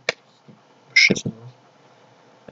beschissen. 0.91 1.31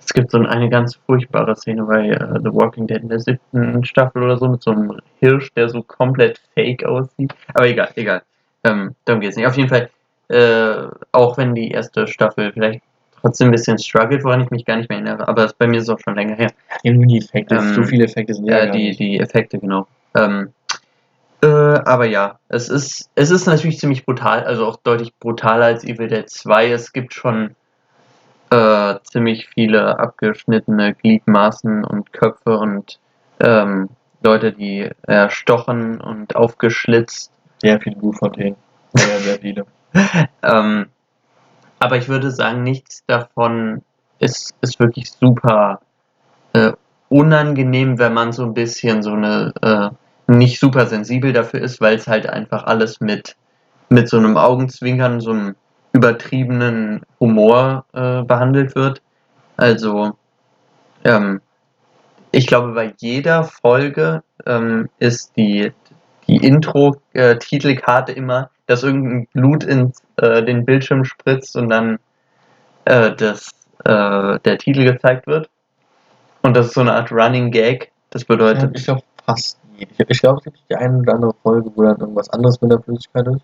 Es 0.05 0.13
gibt 0.13 0.31
so 0.31 0.37
eine 0.37 0.69
ganz 0.69 0.99
furchtbare 1.05 1.55
Szene 1.55 1.83
bei 1.83 2.09
äh, 2.09 2.39
The 2.43 2.53
Walking 2.53 2.87
Dead 2.87 3.01
in 3.01 3.09
der 3.09 3.19
siebten 3.19 3.83
Staffel 3.85 4.23
oder 4.23 4.37
so 4.37 4.47
mit 4.47 4.61
so 4.61 4.71
einem 4.71 4.99
Hirsch, 5.19 5.51
der 5.53 5.69
so 5.69 5.81
komplett 5.81 6.41
fake 6.55 6.83
aussieht. 6.83 7.33
Aber 7.53 7.67
egal, 7.67 7.89
egal. 7.95 8.21
Ähm, 8.63 8.95
darum 9.05 9.21
geht's 9.21 9.37
nicht. 9.37 9.47
Auf 9.47 9.57
jeden 9.57 9.69
Fall, 9.69 9.89
äh, 10.27 10.87
auch 11.11 11.37
wenn 11.37 11.55
die 11.55 11.71
erste 11.71 12.07
Staffel 12.07 12.51
vielleicht 12.51 12.81
trotzdem 13.23 13.47
ein 13.47 13.51
bisschen 13.51 13.79
struggelt, 13.79 14.23
woran 14.23 14.41
ich 14.41 14.51
mich 14.51 14.65
gar 14.65 14.75
nicht 14.75 14.89
mehr 14.89 14.99
erinnere, 14.99 15.27
aber 15.27 15.43
das, 15.43 15.53
bei 15.53 15.65
mir 15.65 15.77
ist 15.77 15.83
es 15.83 15.89
auch 15.89 15.99
schon 15.99 16.15
länger 16.15 16.35
her. 16.35 16.51
Irgendwie 16.83 17.07
die 17.07 17.17
Effekte, 17.19 17.55
Ähm, 17.55 17.73
so 17.73 17.83
viele 17.83 18.03
Effekte 18.03 18.33
sind 18.33 18.45
ja 18.45 18.65
Ja, 18.65 18.71
die, 18.71 18.91
die 18.91 19.19
Effekte, 19.19 19.57
genau. 19.57 19.87
Ähm, 20.15 20.49
äh, 21.41 21.47
aber 21.47 22.05
ja, 22.05 22.37
es 22.49 22.69
ist, 22.69 23.09
es 23.15 23.31
ist 23.31 23.47
natürlich 23.47 23.79
ziemlich 23.79 24.05
brutal, 24.05 24.43
also 24.43 24.65
auch 24.65 24.75
deutlich 24.77 25.13
brutaler 25.19 25.65
als 25.65 25.83
Evil 25.83 26.07
Dead 26.07 26.29
2. 26.29 26.71
Es 26.71 26.91
gibt 26.91 27.13
schon 27.13 27.55
äh, 28.49 28.95
ziemlich 29.03 29.47
viele 29.47 29.99
abgeschnittene 29.99 30.93
Gliedmaßen 30.93 31.85
und 31.85 32.11
Köpfe 32.11 32.57
und 32.57 32.99
ähm, 33.39 33.89
Leute, 34.21 34.51
die 34.51 34.89
erstochen 35.03 35.99
und 36.01 36.35
aufgeschlitzt. 36.35 37.31
Sehr 37.61 37.79
viele 37.79 37.95
Blutfontänen. 37.95 38.55
Sehr, 38.93 39.19
sehr 39.19 39.39
viele. 39.39 39.65
Ähm, 40.41 40.87
aber 41.83 41.97
ich 41.97 42.07
würde 42.07 42.31
sagen, 42.31 42.63
nichts 42.63 43.03
davon 43.07 43.81
ist, 44.17 44.55
ist 44.61 44.79
wirklich 44.79 45.11
super 45.11 45.81
äh, 46.53 46.71
unangenehm, 47.09 47.99
wenn 47.99 48.13
man 48.13 48.31
so 48.31 48.43
ein 48.43 48.53
bisschen 48.53 49.03
so 49.03 49.11
eine 49.11 49.53
äh, 49.61 49.89
nicht 50.31 50.61
super 50.61 50.85
sensibel 50.85 51.33
dafür 51.33 51.59
ist, 51.59 51.81
weil 51.81 51.95
es 51.95 52.07
halt 52.07 52.29
einfach 52.29 52.63
alles 52.63 53.01
mit, 53.01 53.35
mit 53.89 54.07
so 54.07 54.15
einem 54.15 54.37
Augenzwinkern, 54.37 55.19
so 55.19 55.31
einem 55.31 55.55
übertriebenen 55.91 57.01
Humor 57.19 57.83
äh, 57.91 58.23
behandelt 58.23 58.75
wird. 58.75 59.01
Also, 59.57 60.13
ähm, 61.03 61.41
ich 62.31 62.47
glaube, 62.47 62.71
bei 62.71 62.93
jeder 62.97 63.43
Folge 63.43 64.23
ähm, 64.45 64.87
ist 64.99 65.35
die, 65.35 65.73
die 66.27 66.37
Intro-Titelkarte 66.37 68.13
immer, 68.13 68.51
dass 68.73 68.81
irgendein 68.81 69.27
Blut 69.33 69.63
in 69.63 69.93
äh, 70.17 70.43
den 70.43 70.65
Bildschirm 70.65 71.05
spritzt 71.05 71.55
und 71.55 71.69
dann 71.69 71.99
äh, 72.85 73.15
das, 73.15 73.51
äh, 73.85 74.39
der 74.39 74.57
Titel 74.57 74.83
gezeigt 74.83 75.27
wird. 75.27 75.47
Und 76.41 76.57
das 76.57 76.67
ist 76.67 76.73
so 76.73 76.81
eine 76.81 76.93
Art 76.93 77.11
Running 77.11 77.51
Gag. 77.51 77.91
Das 78.09 78.25
bedeutet, 78.25 78.71
Ich 78.75 78.85
glaube 78.85 79.03
fast 79.27 79.59
nie. 79.77 79.87
Ich, 79.97 80.09
ich 80.09 80.19
glaube, 80.21 80.39
es 80.39 80.45
gibt 80.45 80.57
die 80.71 80.75
eine 80.75 80.97
oder 80.97 81.13
andere 81.13 81.35
Folge, 81.43 81.71
wo 81.75 81.83
dann 81.83 81.99
irgendwas 81.99 82.31
anderes 82.31 82.59
mit 82.61 82.71
der 82.71 82.81
Flüssigkeit 82.81 83.27
ist. 83.27 83.41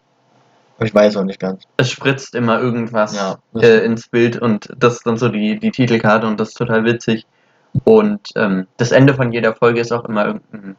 Aber 0.77 0.85
ich 0.87 0.95
weiß 0.95 1.17
auch 1.17 1.23
nicht 1.25 1.39
ganz. 1.39 1.63
es 1.77 1.91
spritzt 1.91 2.33
immer 2.33 2.59
irgendwas 2.59 3.15
Ja, 3.15 3.37
äh, 3.53 3.85
ins 3.85 4.07
Bild 4.07 4.41
und 4.41 4.73
das 4.75 4.95
ist 4.95 5.05
dann 5.05 5.17
so 5.17 5.29
die, 5.29 5.59
die 5.59 5.69
Titelkarte 5.69 6.25
und 6.25 6.39
das 6.39 6.49
ist 6.49 6.57
total 6.57 6.85
witzig. 6.85 7.27
Und 7.83 8.29
ähm, 8.35 8.65
das 8.77 8.91
Ende 8.91 9.13
von 9.13 9.31
jeder 9.31 9.53
Folge 9.53 9.79
ist 9.79 9.91
auch 9.91 10.05
immer 10.05 10.25
irgendein 10.25 10.75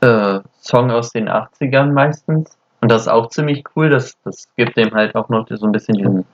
äh, 0.00 0.40
Song 0.60 0.92
aus 0.92 1.10
den 1.10 1.28
80ern 1.28 1.90
meistens. 1.92 2.56
Und 2.80 2.90
das 2.90 3.02
ist 3.02 3.08
auch 3.08 3.28
ziemlich 3.28 3.64
cool. 3.76 3.90
Das, 3.90 4.16
das 4.24 4.48
gibt 4.56 4.76
dem 4.76 4.92
halt 4.92 5.14
auch 5.14 5.28
noch 5.28 5.46
so 5.48 5.66
ein 5.66 5.72
bisschen 5.72 5.96
diesen 5.96 6.24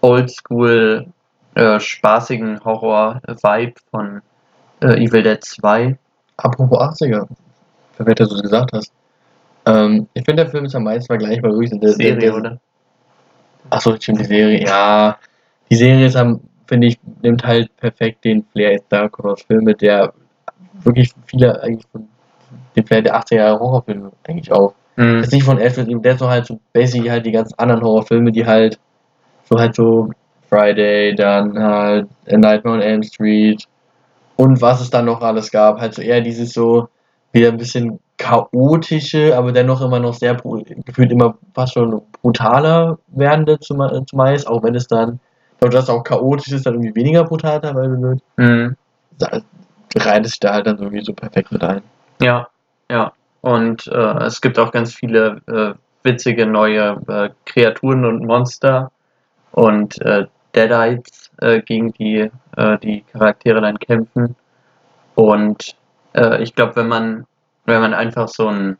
oldschool, 0.00 1.06
äh, 1.54 1.80
spaßigen 1.80 2.64
Horror-Vibe 2.64 3.74
von 3.90 4.22
äh, 4.80 5.04
Evil 5.04 5.22
Dead 5.22 5.42
2. 5.42 5.98
Apropos 6.36 6.78
80er, 6.78 7.26
perfekt, 7.96 8.20
dass 8.20 8.28
du 8.28 8.36
es 8.36 8.42
gesagt 8.42 8.72
hast. 8.72 8.92
Ähm, 9.66 10.06
ich 10.14 10.24
finde, 10.24 10.44
der 10.44 10.50
Film 10.50 10.66
ist 10.66 10.76
am 10.76 10.84
meisten 10.84 11.06
vergleichbar 11.06 11.52
wirklich. 11.52 11.78
Der, 11.80 11.92
Serie, 11.92 12.16
der, 12.16 12.30
der, 12.30 12.36
oder? 12.36 12.60
Achso, 13.70 13.96
stimmt, 13.96 14.20
die 14.20 14.24
Serie. 14.24 14.64
Ja, 14.64 15.18
die 15.68 15.76
Serie 15.76 16.06
ist 16.06 16.16
am, 16.16 16.40
finde 16.66 16.86
ich, 16.86 16.98
nimmt 17.22 17.44
halt 17.44 17.76
perfekt 17.76 18.24
den 18.24 18.44
Flair 18.52 18.72
jetzt 18.72 18.86
Dark 18.90 19.18
Horror 19.18 19.36
Filme, 19.36 19.74
der 19.74 20.12
wirklich 20.84 21.12
viele 21.26 21.60
eigentlich 21.60 21.86
von 21.90 22.08
dem 22.76 22.86
Flair 22.86 23.02
der 23.02 23.16
80er 23.16 23.34
Jahre 23.34 23.60
Horrorfilme 23.60 24.12
eigentlich 24.26 24.52
auf. 24.52 24.74
Hm. 24.98 25.22
Jetzt 25.22 25.32
nicht 25.32 25.44
von 25.44 25.58
Alfred, 25.58 25.88
der 26.04 26.12
ist 26.12 26.18
so 26.18 26.28
halt 26.28 26.44
so 26.46 26.58
basically 26.72 27.08
halt 27.08 27.24
die 27.24 27.30
ganzen 27.30 27.56
anderen 27.56 27.82
Horrorfilme, 27.82 28.32
die 28.32 28.44
halt 28.44 28.80
so 29.48 29.56
halt 29.56 29.74
so 29.76 30.10
Friday, 30.48 31.14
dann 31.14 31.56
halt 31.56 32.08
A 32.28 32.36
Nightmare 32.36 32.76
on 32.78 32.82
Elm 32.82 33.02
Street 33.04 33.64
und 34.36 34.60
was 34.60 34.80
es 34.80 34.90
dann 34.90 35.04
noch 35.04 35.20
alles 35.20 35.52
gab. 35.52 35.80
Halt 35.80 35.94
so 35.94 36.02
eher 36.02 36.20
dieses 36.20 36.52
so 36.52 36.88
wieder 37.32 37.48
ein 37.48 37.58
bisschen 37.58 38.00
chaotische, 38.16 39.36
aber 39.36 39.52
dennoch 39.52 39.80
immer 39.80 40.00
noch 40.00 40.14
sehr 40.14 40.36
gefühlt 40.84 41.12
immer 41.12 41.38
fast 41.54 41.74
schon 41.74 42.02
brutaler 42.20 42.98
werdende 43.06 43.54
zume- 43.60 44.04
zumeist, 44.06 44.48
auch 44.48 44.64
wenn 44.64 44.74
es 44.74 44.88
dann, 44.88 45.20
ich 45.52 45.60
glaube, 45.60 45.74
das 45.76 45.88
auch 45.88 46.02
chaotisch 46.02 46.52
ist, 46.52 46.66
dann 46.66 46.74
irgendwie 46.74 46.96
weniger 46.96 47.22
brutal 47.22 47.60
teilweise 47.60 48.02
wird. 48.02 48.20
Hm. 48.36 48.76
Da 49.18 49.40
reiht 49.96 50.24
es 50.24 50.32
sich 50.32 50.40
da 50.40 50.54
halt 50.54 50.66
dann 50.66 50.78
irgendwie 50.78 51.04
so 51.04 51.12
perfekt 51.12 51.52
mit 51.52 51.62
ein. 51.62 51.82
Ja, 52.20 52.48
ja. 52.90 53.12
Und 53.48 53.86
äh, 53.86 54.24
es 54.26 54.42
gibt 54.42 54.58
auch 54.58 54.72
ganz 54.72 54.94
viele 54.94 55.40
äh, 55.46 55.72
witzige 56.02 56.44
neue 56.44 57.00
äh, 57.08 57.30
Kreaturen 57.46 58.04
und 58.04 58.26
Monster 58.26 58.90
und 59.52 59.98
äh, 60.02 60.26
Deadites, 60.54 61.30
äh, 61.40 61.62
gegen 61.62 61.94
die 61.94 62.30
äh, 62.58 62.78
die 62.78 63.04
Charaktere 63.10 63.62
dann 63.62 63.78
kämpfen. 63.78 64.36
Und 65.14 65.76
ich 66.40 66.54
glaube, 66.54 66.76
wenn 66.76 66.88
man 66.88 67.26
wenn 67.64 67.80
man 67.80 67.94
einfach 67.94 68.28
so 68.28 68.48
ein 68.48 68.78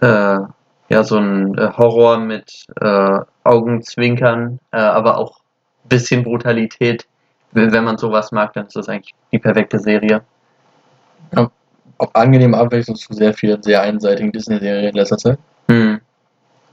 ja 0.00 1.02
so 1.02 1.18
ein 1.18 1.56
Horror 1.76 2.18
mit 2.18 2.66
Augenzwinkern, 3.44 4.60
aber 4.70 5.18
auch 5.18 5.40
ein 5.84 5.88
bisschen 5.88 6.22
Brutalität, 6.22 7.06
wenn 7.52 7.84
man 7.84 7.98
sowas 7.98 8.30
mag, 8.30 8.52
dann 8.52 8.66
ist 8.66 8.76
das 8.76 8.88
eigentlich 8.88 9.14
die 9.32 9.38
perfekte 9.38 9.78
Serie. 9.78 10.22
Auf 11.98 12.14
angenehme 12.14 12.56
Abwechslung 12.56 12.96
zu 12.96 13.12
sehr 13.12 13.34
vielen 13.34 13.62
sehr 13.62 13.82
einseitigen 13.82 14.32
Disney-Serien 14.32 14.90
in 14.90 14.94
letzter 14.94 15.18
Zeit. 15.18 15.38
Hm. 15.70 16.00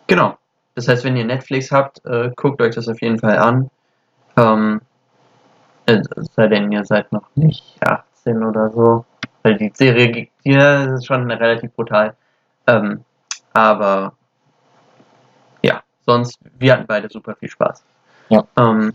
Genau. 0.07 0.37
Das 0.75 0.87
heißt, 0.87 1.03
wenn 1.03 1.17
ihr 1.17 1.25
Netflix 1.25 1.71
habt, 1.71 2.03
äh, 2.05 2.31
guckt 2.35 2.61
euch 2.61 2.75
das 2.75 2.87
auf 2.87 3.01
jeden 3.01 3.19
Fall 3.19 3.37
an. 3.37 3.69
Ähm, 4.37 4.81
äh, 5.85 6.01
es 6.15 6.33
sei 6.33 6.47
denn, 6.47 6.71
ihr 6.71 6.85
seid 6.85 7.11
noch 7.11 7.27
nicht 7.35 7.77
18 7.81 8.43
oder 8.43 8.69
so. 8.71 9.05
Weil 9.43 9.57
die 9.57 9.71
Serie 9.73 10.11
die 10.11 10.29
ist 10.45 11.05
schon 11.05 11.29
relativ 11.29 11.73
brutal. 11.73 12.15
Ähm, 12.67 13.03
aber 13.53 14.13
ja, 15.63 15.81
sonst, 16.05 16.39
wir 16.59 16.73
hatten 16.73 16.85
beide 16.87 17.09
super 17.09 17.35
viel 17.35 17.49
Spaß. 17.49 17.83
Ja. 18.29 18.45
Ähm, 18.57 18.93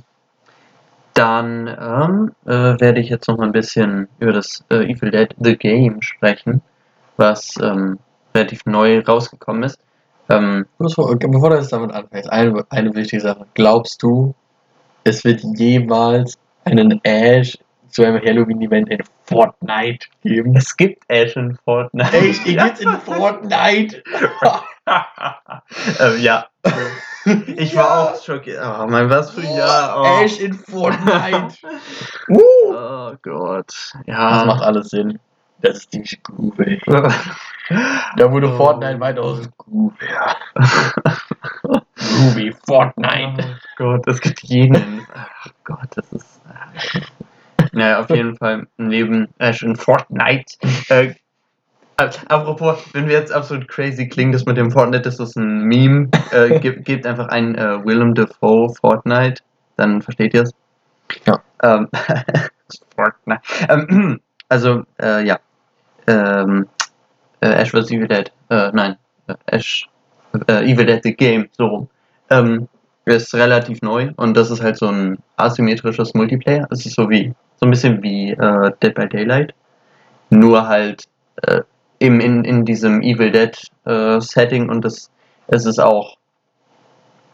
dann 1.16 1.66
ähm, 1.66 2.32
äh, 2.44 2.78
werde 2.78 3.00
ich 3.00 3.08
jetzt 3.08 3.26
noch 3.26 3.38
mal 3.38 3.46
ein 3.46 3.52
bisschen 3.52 4.08
über 4.18 4.32
das 4.32 4.64
äh, 4.70 4.84
Evil 4.84 5.10
Dead 5.10 5.34
The 5.38 5.56
Game 5.56 6.02
sprechen, 6.02 6.60
was 7.16 7.54
ähm, 7.62 7.98
relativ 8.34 8.66
neu 8.66 9.00
rausgekommen 9.00 9.62
ist. 9.62 9.80
Ähm, 10.28 10.66
Bevor, 10.78 11.16
bevor 11.16 11.50
du 11.50 11.56
jetzt 11.56 11.72
damit 11.72 11.92
anfängst, 11.92 12.30
eine, 12.30 12.64
eine 12.68 12.94
wichtige 12.94 13.22
Sache. 13.22 13.46
Glaubst 13.54 14.02
du, 14.02 14.34
es 15.04 15.24
wird 15.24 15.40
jemals 15.56 16.38
einen 16.64 17.00
Ash 17.04 17.56
zu 17.88 18.04
einem 18.04 18.20
Halloween-Event 18.20 18.90
in 18.90 18.98
Fortnite 19.24 20.06
geben? 20.22 20.54
es 20.56 20.76
gibt 20.76 21.02
Ash 21.08 21.34
in 21.36 21.56
Fortnite. 21.64 22.12
Echt? 22.12 22.46
Die 22.46 22.56
gibt's 22.56 22.80
in 22.80 22.92
Fortnite? 22.92 24.02
ähm, 26.00 26.20
ja. 26.20 26.46
Ich 27.56 27.74
war 27.76 28.14
auch 28.14 28.22
schockiert. 28.22 28.62
Oh 28.64 28.86
mein, 28.88 29.10
was 29.10 29.30
für 29.32 29.40
ein 29.40 29.56
Jahr. 29.56 30.00
Oh. 30.00 30.24
Ash 30.24 30.38
in 30.40 30.54
Fortnite. 30.54 31.54
uh. 32.28 32.38
Oh 32.72 33.12
Gott. 33.22 33.66
Das 33.66 34.02
Ja. 34.06 34.44
macht 34.46 34.62
alles 34.62 34.90
Sinn. 34.90 35.18
Das 35.62 35.78
ist 35.78 35.90
ziemlich 35.92 36.22
groovy. 36.22 36.80
Da 38.16 38.30
wurde 38.30 38.52
Oh. 38.52 38.56
Fortnite 38.56 39.00
weitaus 39.00 39.48
groovy. 39.58 40.06
Groovy 41.96 42.54
Fortnite. 42.66 43.44
Oh 43.44 43.76
Gott, 43.76 44.06
es 44.06 44.20
gibt 44.20 44.42
jeden. 44.44 45.04
Ach 45.12 45.46
Gott, 45.64 45.88
das 45.96 46.12
ist. 46.12 46.40
Naja, 47.72 47.98
auf 48.00 48.10
jeden 48.10 48.36
Fall 48.36 48.68
neben 48.76 49.28
Ash 49.38 49.62
in 49.64 49.74
Fortnite. 49.74 50.44
Äh, 50.88 51.06
äh, 51.06 51.14
apropos, 51.96 52.78
wenn 52.92 53.06
wir 53.06 53.14
jetzt 53.14 53.32
absolut 53.32 53.68
crazy 53.68 54.08
klingen, 54.08 54.32
das 54.32 54.44
mit 54.44 54.56
dem 54.56 54.70
Fortnite, 54.70 55.02
das 55.02 55.18
ist 55.18 55.36
ein 55.36 55.64
Meme. 55.64 56.10
Äh, 56.30 56.58
gebt, 56.60 56.84
gebt 56.84 57.06
einfach 57.06 57.28
ein 57.28 57.54
äh, 57.56 57.84
Willem 57.84 58.14
Dafoe 58.14 58.72
Fortnite, 58.74 59.42
dann 59.76 60.02
versteht 60.02 60.34
ihr 60.34 60.42
es. 60.42 60.54
Ja. 61.26 61.42
Ähm, 61.62 61.88
Fortnite. 62.96 63.40
Ähm, 63.68 64.20
also, 64.48 64.82
äh, 65.00 65.24
ja. 65.26 65.38
Ähm, 66.06 66.66
äh, 67.40 67.48
Ash 67.48 67.70
vs. 67.70 67.90
Evil 67.90 68.08
Dead. 68.08 68.30
Äh, 68.50 68.70
nein. 68.72 68.96
Äh, 69.26 69.34
Ash. 69.46 69.88
Äh, 70.48 70.70
Evil 70.70 70.86
Dead 70.86 71.02
the 71.02 71.14
Game, 71.14 71.48
so 71.52 71.66
rum. 71.66 71.88
Ähm, 72.30 72.68
ist 73.06 73.34
relativ 73.34 73.82
neu 73.82 74.10
und 74.16 74.36
das 74.36 74.50
ist 74.50 74.60
halt 74.60 74.76
so 74.76 74.88
ein 74.88 75.18
asymmetrisches 75.36 76.12
Multiplayer. 76.14 76.66
Es 76.70 76.84
ist 76.84 76.96
so 76.96 77.08
wie, 77.08 77.32
so 77.60 77.66
ein 77.66 77.70
bisschen 77.70 78.02
wie 78.02 78.32
äh, 78.32 78.72
Dead 78.82 78.94
by 78.94 79.08
Daylight. 79.08 79.54
Nur 80.30 80.66
halt 80.66 81.04
im, 81.98 82.20
in, 82.20 82.44
in 82.44 82.64
diesem 82.64 83.02
Evil 83.02 83.30
Dead 83.30 83.56
äh, 83.84 84.20
Setting 84.20 84.68
und 84.68 84.84
das, 84.84 85.10
es 85.46 85.64
ist 85.66 85.78
auch, 85.78 86.16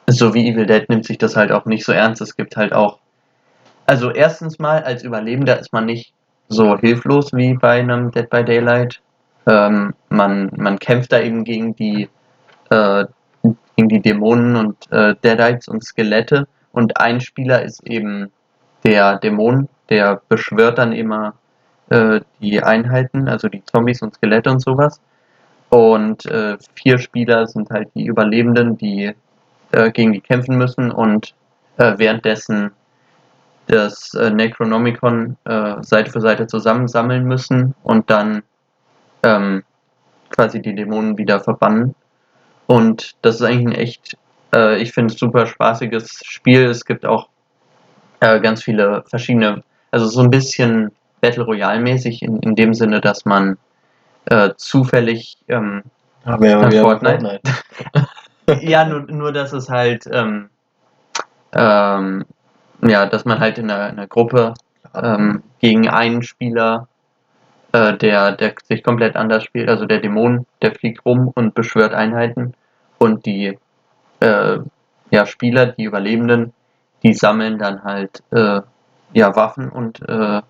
so 0.06 0.34
wie 0.34 0.48
Evil 0.48 0.66
Dead 0.66 0.88
nimmt 0.88 1.04
sich 1.04 1.18
das 1.18 1.36
halt 1.36 1.52
auch 1.52 1.64
nicht 1.64 1.84
so 1.84 1.92
ernst. 1.92 2.20
Es 2.20 2.36
gibt 2.36 2.56
halt 2.56 2.72
auch, 2.72 2.98
also 3.86 4.10
erstens 4.10 4.58
mal 4.58 4.82
als 4.82 5.02
Überlebender 5.02 5.58
ist 5.58 5.72
man 5.72 5.86
nicht 5.86 6.12
so 6.48 6.76
hilflos 6.78 7.32
wie 7.32 7.54
bei 7.54 7.80
einem 7.80 8.10
Dead 8.10 8.28
by 8.28 8.44
Daylight. 8.44 9.00
Ähm, 9.46 9.94
man, 10.08 10.50
man 10.56 10.78
kämpft 10.78 11.12
da 11.12 11.20
eben 11.20 11.44
gegen 11.44 11.74
die 11.74 12.08
äh, 12.70 13.04
gegen 13.76 13.88
die 13.88 14.00
Dämonen 14.00 14.56
und 14.56 14.76
äh, 14.92 15.14
Deadites 15.22 15.68
und 15.68 15.84
Skelette 15.84 16.46
und 16.72 16.98
ein 16.98 17.20
Spieler 17.20 17.62
ist 17.62 17.86
eben 17.86 18.30
der 18.84 19.18
Dämon, 19.18 19.68
der 19.88 20.20
beschwört 20.28 20.78
dann 20.78 20.92
immer 20.92 21.34
äh, 21.92 22.22
die 22.40 22.62
Einheiten, 22.62 23.28
also 23.28 23.48
die 23.48 23.62
Zombies 23.66 24.00
und 24.00 24.14
Skelette 24.14 24.50
und 24.50 24.60
sowas. 24.60 24.98
Und 25.68 26.24
äh, 26.24 26.56
vier 26.74 26.98
Spieler 26.98 27.46
sind 27.46 27.68
halt 27.68 27.88
die 27.94 28.06
Überlebenden, 28.06 28.78
die 28.78 29.12
äh, 29.72 29.90
gegen 29.90 30.12
die 30.12 30.22
kämpfen 30.22 30.56
müssen 30.56 30.90
und 30.90 31.34
äh, 31.76 31.98
währenddessen 31.98 32.70
das 33.66 34.14
äh, 34.14 34.30
Necronomicon 34.30 35.36
Seite 35.44 36.10
für 36.10 36.20
Seite 36.20 36.46
zusammensammeln 36.46 37.24
müssen 37.24 37.74
und 37.82 38.08
dann 38.10 38.42
ähm, 39.22 39.62
quasi 40.30 40.60
die 40.60 40.74
Dämonen 40.74 41.18
wieder 41.18 41.40
verbannen. 41.40 41.94
Und 42.66 43.16
das 43.22 43.36
ist 43.36 43.42
eigentlich 43.42 43.66
ein 43.66 43.72
echt, 43.72 44.16
ich 44.78 44.92
finde, 44.92 45.14
super 45.14 45.46
spaßiges 45.46 46.22
Spiel. 46.24 46.64
Es 46.64 46.84
gibt 46.84 47.06
auch 47.06 47.28
ganz 48.20 48.62
viele 48.62 49.02
verschiedene, 49.06 49.62
also 49.90 50.06
so 50.06 50.20
ein 50.20 50.30
bisschen 50.30 50.92
Battle 51.22 51.44
Royale 51.44 51.80
mäßig 51.80 52.22
in, 52.22 52.38
in 52.40 52.54
dem 52.54 52.74
Sinne, 52.74 53.00
dass 53.00 53.24
man 53.24 53.56
äh, 54.26 54.50
zufällig, 54.56 55.38
ähm, 55.48 55.82
Haben 56.26 56.42
wir 56.42 56.50
ja 56.50 56.60
Dann 56.60 56.72
wieder 56.72 56.82
Fortnite. 56.82 57.40
ja, 58.60 58.84
nur, 58.84 59.00
nur 59.02 59.32
dass 59.32 59.52
es 59.52 59.70
halt, 59.70 60.04
ähm, 60.12 60.50
ähm, 61.54 62.24
ja, 62.82 63.06
dass 63.06 63.24
man 63.24 63.38
halt 63.38 63.58
in 63.58 63.70
einer, 63.70 63.88
in 63.88 63.98
einer 63.98 64.08
Gruppe 64.08 64.54
ähm, 64.94 65.42
gegen 65.60 65.88
einen 65.88 66.22
Spieler, 66.22 66.88
äh, 67.72 67.96
der, 67.96 68.32
der 68.32 68.54
sich 68.64 68.82
komplett 68.82 69.16
anders 69.16 69.44
spielt, 69.44 69.68
also 69.68 69.86
der 69.86 70.00
Dämon, 70.00 70.44
der 70.60 70.74
fliegt 70.74 71.06
rum 71.06 71.30
und 71.34 71.54
beschwört 71.54 71.94
Einheiten 71.94 72.54
und 72.98 73.26
die 73.26 73.58
äh, 74.20 74.58
ja, 75.10 75.26
Spieler, 75.26 75.66
die 75.66 75.84
Überlebenden, 75.84 76.52
die 77.02 77.14
sammeln 77.14 77.58
dann 77.58 77.84
halt 77.84 78.22
äh, 78.32 78.60
ja, 79.12 79.36
Waffen 79.36 79.68
und 79.68 80.00
äh, 80.08 80.42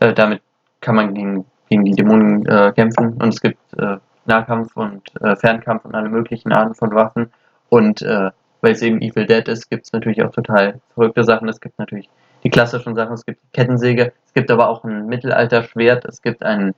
äh, 0.00 0.12
damit 0.12 0.42
kann 0.80 0.94
man 0.94 1.14
gegen, 1.14 1.44
gegen 1.68 1.84
die 1.84 1.92
Dämonen 1.92 2.46
äh, 2.46 2.72
kämpfen. 2.74 3.14
Und 3.14 3.34
es 3.34 3.40
gibt 3.40 3.58
äh, 3.78 3.96
Nahkampf 4.26 4.76
und 4.76 5.02
äh, 5.22 5.36
Fernkampf 5.36 5.84
und 5.84 5.94
alle 5.94 6.08
möglichen 6.08 6.52
Arten 6.52 6.74
von 6.74 6.94
Waffen. 6.94 7.30
Und 7.68 8.02
äh, 8.02 8.30
weil 8.60 8.72
es 8.72 8.82
eben 8.82 9.00
Evil 9.00 9.26
Dead 9.26 9.46
ist, 9.48 9.70
gibt 9.70 9.86
es 9.86 9.92
natürlich 9.92 10.22
auch 10.22 10.32
total 10.32 10.80
verrückte 10.94 11.24
Sachen. 11.24 11.48
Es 11.48 11.60
gibt 11.60 11.78
natürlich 11.78 12.08
die 12.42 12.50
klassischen 12.50 12.94
Sachen, 12.94 13.14
es 13.14 13.24
gibt 13.24 13.42
die 13.42 13.52
Kettensäge, 13.52 14.12
es 14.26 14.34
gibt 14.34 14.50
aber 14.50 14.68
auch 14.68 14.84
ein 14.84 15.06
Mittelalterschwert, 15.06 16.04
es 16.04 16.22
gibt 16.22 16.42
einen 16.42 16.74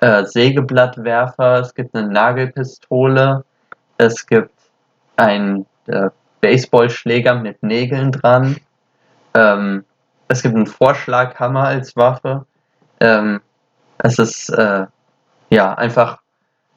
Sägeblattwerfer, 0.00 1.60
es 1.60 1.74
gibt 1.74 1.94
eine 1.96 2.08
Nagelpistole, 2.08 3.44
es 3.96 4.26
gibt 4.26 4.52
einen 5.16 5.66
äh, 5.86 6.10
Baseballschläger 6.40 7.34
mit 7.34 7.62
Nägeln 7.62 8.12
dran, 8.12 8.56
ähm, 9.34 9.84
es 10.28 10.42
gibt 10.42 10.54
einen 10.54 10.66
Vorschlaghammer 10.66 11.64
als 11.64 11.96
Waffe. 11.96 12.46
Ähm, 13.00 13.40
es 13.98 14.18
ist 14.18 14.50
äh, 14.50 14.86
ja 15.50 15.74
einfach 15.74 16.18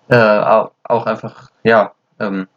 äh, 0.10 0.16
auch, 0.84 1.06
einfach 1.06 1.50
ja 1.64 1.92
ähm, 2.20 2.48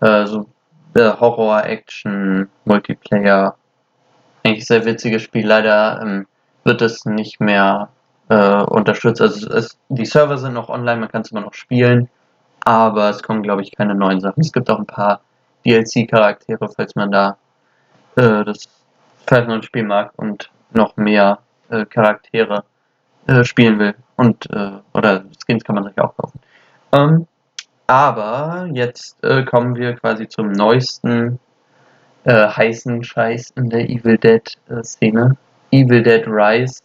äh, 0.00 0.26
so 0.26 0.46
äh, 0.94 1.12
Horror, 1.20 1.64
Action, 1.64 2.48
Multiplayer. 2.64 3.56
Eigentlich 4.42 4.66
sehr 4.66 4.84
witziges 4.84 5.22
Spiel. 5.22 5.46
Leider 5.46 6.00
ähm, 6.02 6.26
wird 6.64 6.82
es 6.82 7.04
nicht 7.04 7.40
mehr 7.40 7.88
äh, 8.28 8.62
unterstützt. 8.62 9.20
Also 9.20 9.50
es, 9.50 9.78
die 9.88 10.06
Server 10.06 10.38
sind 10.38 10.54
noch 10.54 10.68
online, 10.68 11.00
man 11.00 11.08
kann 11.10 11.22
es 11.22 11.30
immer 11.30 11.40
noch 11.40 11.54
spielen, 11.54 12.08
aber 12.64 13.10
es 13.10 13.22
kommen, 13.22 13.42
glaube 13.42 13.62
ich, 13.62 13.72
keine 13.72 13.94
neuen 13.94 14.20
Sachen. 14.20 14.40
Es 14.40 14.52
gibt 14.52 14.70
auch 14.70 14.78
ein 14.78 14.86
paar 14.86 15.20
DLC-Charaktere, 15.64 16.68
falls 16.68 16.94
man 16.94 17.10
da 17.10 17.36
äh, 18.16 18.44
das 18.44 18.68
falls 19.26 19.46
man 19.46 19.58
das 19.58 19.66
Spiel 19.66 19.84
mag 19.84 20.12
und 20.16 20.50
noch 20.72 20.96
mehr 20.96 21.38
äh, 21.70 21.84
Charaktere 21.86 22.64
äh, 23.26 23.44
spielen 23.44 23.78
will. 23.78 23.94
Und 24.16 24.48
äh, 24.50 24.72
oder 24.94 25.24
Skins 25.44 25.64
kann 25.64 25.74
man 25.74 25.84
sich 25.84 25.98
auch 25.98 26.16
kaufen. 26.16 26.40
Ähm, 26.92 27.26
aber 27.86 28.68
jetzt 28.72 29.22
äh, 29.22 29.44
kommen 29.44 29.76
wir 29.76 29.94
quasi 29.94 30.28
zum 30.28 30.50
neuesten 30.52 31.38
äh, 32.24 32.48
heißen 32.48 33.04
Scheiß 33.04 33.50
in 33.56 33.70
der 33.70 33.88
Evil 33.88 34.18
Dead 34.18 34.42
Szene. 34.82 35.36
Evil 35.70 36.02
Dead 36.02 36.26
Rise. 36.26 36.82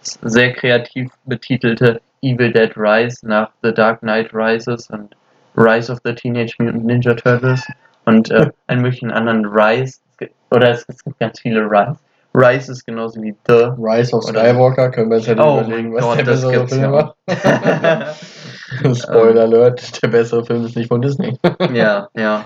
Sehr 0.00 0.52
kreativ 0.52 1.10
betitelte 1.24 2.00
Evil 2.22 2.52
Dead 2.52 2.72
Rise 2.76 3.26
nach 3.26 3.50
The 3.62 3.72
Dark 3.72 4.00
Knight 4.00 4.34
Rises 4.34 4.90
und 4.90 5.14
Rise 5.56 5.92
of 5.92 6.00
the 6.04 6.14
Teenage 6.14 6.54
Mutant 6.58 6.84
Ninja 6.84 7.14
Turtles 7.14 7.66
und 8.04 8.30
äh, 8.30 8.50
einen 8.66 8.82
möglichen 8.82 9.10
anderen 9.10 9.46
Rise. 9.46 10.00
Oder 10.50 10.70
es, 10.70 10.84
es 10.88 11.02
gibt 11.04 11.18
ganz 11.18 11.40
viele 11.40 11.62
Rise. 11.62 11.96
Rise 12.34 12.72
ist 12.72 12.86
genauso 12.86 13.20
wie 13.22 13.34
The. 13.46 13.72
Rise 13.78 14.14
of 14.16 14.24
Skywalker, 14.24 14.90
können 14.90 15.10
wir 15.10 15.18
uns 15.18 15.26
ja 15.26 15.34
Oh 15.38 15.60
überlegen, 15.60 15.94
was 15.94 16.02
Gott, 16.02 16.18
der 16.18 16.24
bessere 16.24 16.68
Film 16.68 16.82
ja. 16.82 16.92
war. 16.92 17.16
Spoiler 18.94 19.42
Alert, 19.42 20.02
der 20.02 20.08
bessere 20.08 20.44
Film 20.44 20.64
ist 20.64 20.76
nicht 20.76 20.88
von 20.88 21.02
Disney. 21.02 21.38
ja, 21.72 22.08
ja. 22.14 22.44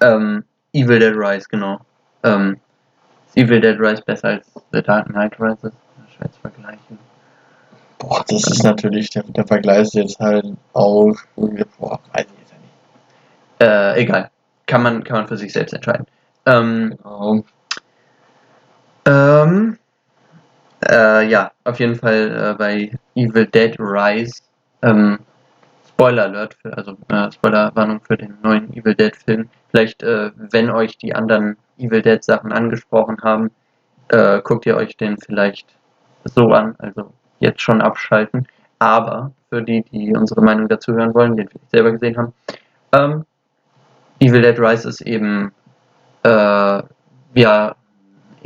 Ähm, 0.00 0.44
Evil 0.72 0.98
Dead 0.98 1.14
Rise, 1.14 1.46
genau. 1.50 1.78
Ähm, 2.22 2.56
Evil 3.34 3.60
Dead 3.60 3.78
Rise 3.78 4.02
besser 4.02 4.28
als 4.28 4.46
The 4.72 4.82
Dark 4.82 5.06
Knight 5.08 5.38
Rises? 5.38 5.72
Schwer 6.16 6.32
zu 6.32 6.40
vergleichen. 6.40 6.98
Boah, 7.98 8.24
das 8.28 8.46
ist 8.46 8.62
natürlich, 8.62 9.10
der, 9.10 9.24
der 9.24 9.46
Vergleich 9.46 9.82
ist 9.82 9.94
jetzt 9.94 10.18
halt 10.18 10.46
auch, 10.72 11.14
boah, 11.36 12.00
weiß 12.12 12.26
ich 12.26 12.38
jetzt 12.40 12.52
ja 12.52 12.58
nicht. 12.58 13.96
Äh, 13.98 14.02
egal. 14.02 14.30
Kann 14.66 14.82
man, 14.82 15.04
kann 15.04 15.18
man 15.18 15.28
für 15.28 15.36
sich 15.36 15.52
selbst 15.52 15.72
entscheiden. 15.74 16.06
Ähm, 16.46 16.96
Genau. 17.02 17.44
Ähm, 19.06 19.78
äh, 20.88 21.28
ja, 21.28 21.52
auf 21.64 21.78
jeden 21.80 21.96
Fall 21.96 22.52
äh, 22.52 22.54
bei 22.56 22.90
Evil 23.14 23.46
Dead 23.46 23.74
Rise. 23.78 24.42
Ähm, 24.82 25.18
Spoiler 25.88 26.24
Alert, 26.24 26.54
für, 26.54 26.76
also 26.76 26.96
äh, 27.08 27.32
Spoilerwarnung 27.32 28.00
für 28.02 28.16
den 28.16 28.36
neuen 28.42 28.72
Evil 28.74 28.94
Dead 28.94 29.16
Film. 29.16 29.48
Vielleicht, 29.70 30.02
äh, 30.02 30.30
wenn 30.36 30.70
euch 30.70 30.98
die 30.98 31.14
anderen 31.14 31.56
Evil 31.78 32.02
Dead 32.02 32.22
Sachen 32.22 32.52
angesprochen 32.52 33.16
haben, 33.22 33.50
äh, 34.08 34.40
guckt 34.42 34.66
ihr 34.66 34.76
euch 34.76 34.96
den 34.96 35.16
vielleicht 35.18 35.74
so 36.24 36.50
an, 36.50 36.74
also 36.78 37.12
jetzt 37.38 37.62
schon 37.62 37.80
abschalten. 37.80 38.46
Aber 38.78 39.32
für 39.48 39.62
die, 39.62 39.82
die 39.84 40.14
unsere 40.14 40.42
Meinung 40.42 40.68
dazu 40.68 40.92
hören 40.92 41.14
wollen, 41.14 41.36
den 41.36 41.48
vielleicht 41.48 41.70
selber 41.70 41.92
gesehen 41.92 42.16
haben, 42.16 42.34
ähm, 42.92 43.24
Evil 44.20 44.42
Dead 44.42 44.58
Rise 44.58 44.88
ist 44.88 45.00
eben, 45.00 45.52
äh, 46.22 46.82
ja, 47.34 47.76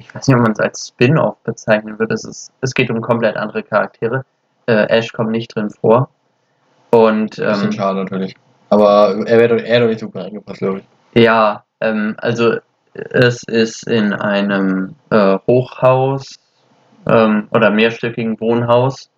ich 0.00 0.14
weiß 0.14 0.26
nicht, 0.26 0.36
ob 0.36 0.42
man 0.42 0.52
es 0.52 0.60
als 0.60 0.88
Spin-off 0.88 1.36
bezeichnen 1.44 1.98
würde. 1.98 2.14
Es, 2.14 2.24
ist, 2.24 2.52
es 2.60 2.74
geht 2.74 2.90
um 2.90 3.00
komplett 3.00 3.36
andere 3.36 3.62
Charaktere. 3.62 4.24
Äh, 4.66 4.86
Ash 4.88 5.12
kommt 5.12 5.30
nicht 5.30 5.54
drin 5.54 5.70
vor. 5.70 6.08
Und 6.90 7.36
Bisschen 7.36 7.64
ähm, 7.64 7.72
schade 7.72 8.00
natürlich. 8.00 8.34
Aber 8.70 9.16
er 9.26 9.38
wäre 9.38 9.56
doch, 9.56 9.64
er 9.64 9.80
doch 9.80 9.88
nicht 9.88 10.00
super 10.00 10.24
reingepasst, 10.24 10.58
glaube 10.58 10.82
ich. 11.14 11.22
ja, 11.22 11.64
ähm, 11.80 12.16
also 12.18 12.56
es 12.94 13.42
ist 13.44 13.86
in 13.86 14.12
einem 14.12 14.96
äh, 15.10 15.38
Hochhaus 15.46 16.40
ähm, 17.08 17.48
oder 17.52 17.70
mehrstöckigen 17.70 18.40
Wohnhaus, 18.40 19.10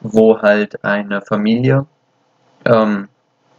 wo 0.00 0.40
halt 0.40 0.82
eine 0.84 1.20
Familie 1.20 1.86
ähm, 2.64 3.08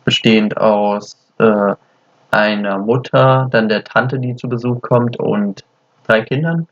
bestehend 0.06 0.58
aus 0.58 1.18
äh, 1.38 1.76
einer 2.32 2.80
Mutter, 2.80 3.48
dann 3.52 3.70
der 3.70 3.84
Tante, 3.84 4.20
die 4.20 4.36
zu 4.36 4.50
Besuch 4.50 4.82
kommt 4.82 5.20
und 5.20 5.64
drei 6.08 6.22
Kindern. 6.22 6.68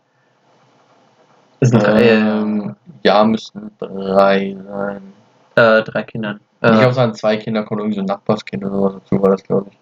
Es 1.59 1.69
sind 1.69 1.83
drei, 1.83 2.01
Ähm, 2.09 2.75
ja, 3.03 3.23
müssten 3.23 3.71
drei 3.79 4.57
sein. 4.67 5.13
äh, 5.55 5.83
drei 5.83 6.03
Kindern. 6.03 6.39
ich 6.61 6.67
Äh, 6.69 6.71
glaube, 6.73 6.89
es 6.91 6.95
waren 6.97 7.13
zwei 7.13 7.37
Kinder, 7.37 7.63
kommt 7.63 7.81
irgendwie 7.81 7.95
so 7.95 8.01
ein 8.01 8.07
Nachbarskind 8.07 8.63
oder 8.65 8.81
was 8.81 8.93
dazu, 8.95 9.21
war 9.21 9.31
das, 9.31 9.43
glaube 9.43 9.69
ich. 9.71 9.77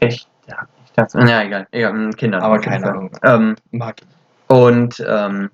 echt? 0.00 0.28
Ja, 0.48 0.66
ich 0.84 0.92
dachte, 0.92 1.18
ja, 1.20 1.42
egal, 1.42 1.66
egal, 1.70 1.92
mm, 1.92 2.10
Kinder. 2.12 2.42
Aber 2.42 2.58
keine. 2.58 2.90
Ahnung. 2.90 3.10
Ähm, 3.22 3.56
Mag 3.70 3.96
ich. 4.00 4.08
Und 4.54 5.04
ähm, 5.06 5.50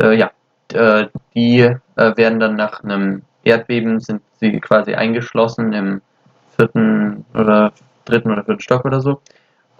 äh, 0.00 0.14
ja, 0.16 0.30
äh, 0.72 1.06
die 1.34 1.60
äh, 1.60 1.76
werden 2.16 2.40
dann 2.40 2.56
nach 2.56 2.82
einem 2.84 3.22
Erdbeben 3.44 4.00
sind 4.00 4.22
sie 4.40 4.58
quasi 4.60 4.94
eingeschlossen 4.94 5.72
im 5.72 6.02
vierten 6.56 7.24
oder 7.34 7.72
dritten 8.04 8.30
oder 8.30 8.44
vierten 8.44 8.60
Stock 8.60 8.84
oder 8.84 9.00
so. 9.00 9.20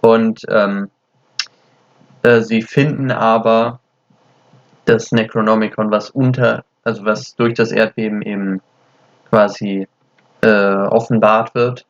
Und 0.01 0.41
ähm, 0.49 0.89
äh, 2.23 2.41
sie 2.41 2.61
finden 2.61 3.11
aber 3.11 3.79
das 4.85 5.11
Necronomicon, 5.11 5.91
was 5.91 6.09
unter, 6.09 6.63
also 6.83 7.05
was 7.05 7.35
durch 7.35 7.53
das 7.53 7.71
Erdbeben 7.71 8.21
eben 8.21 8.61
quasi 9.29 9.87
äh, 10.41 10.47
offenbart 10.47 11.53
wird, 11.55 11.85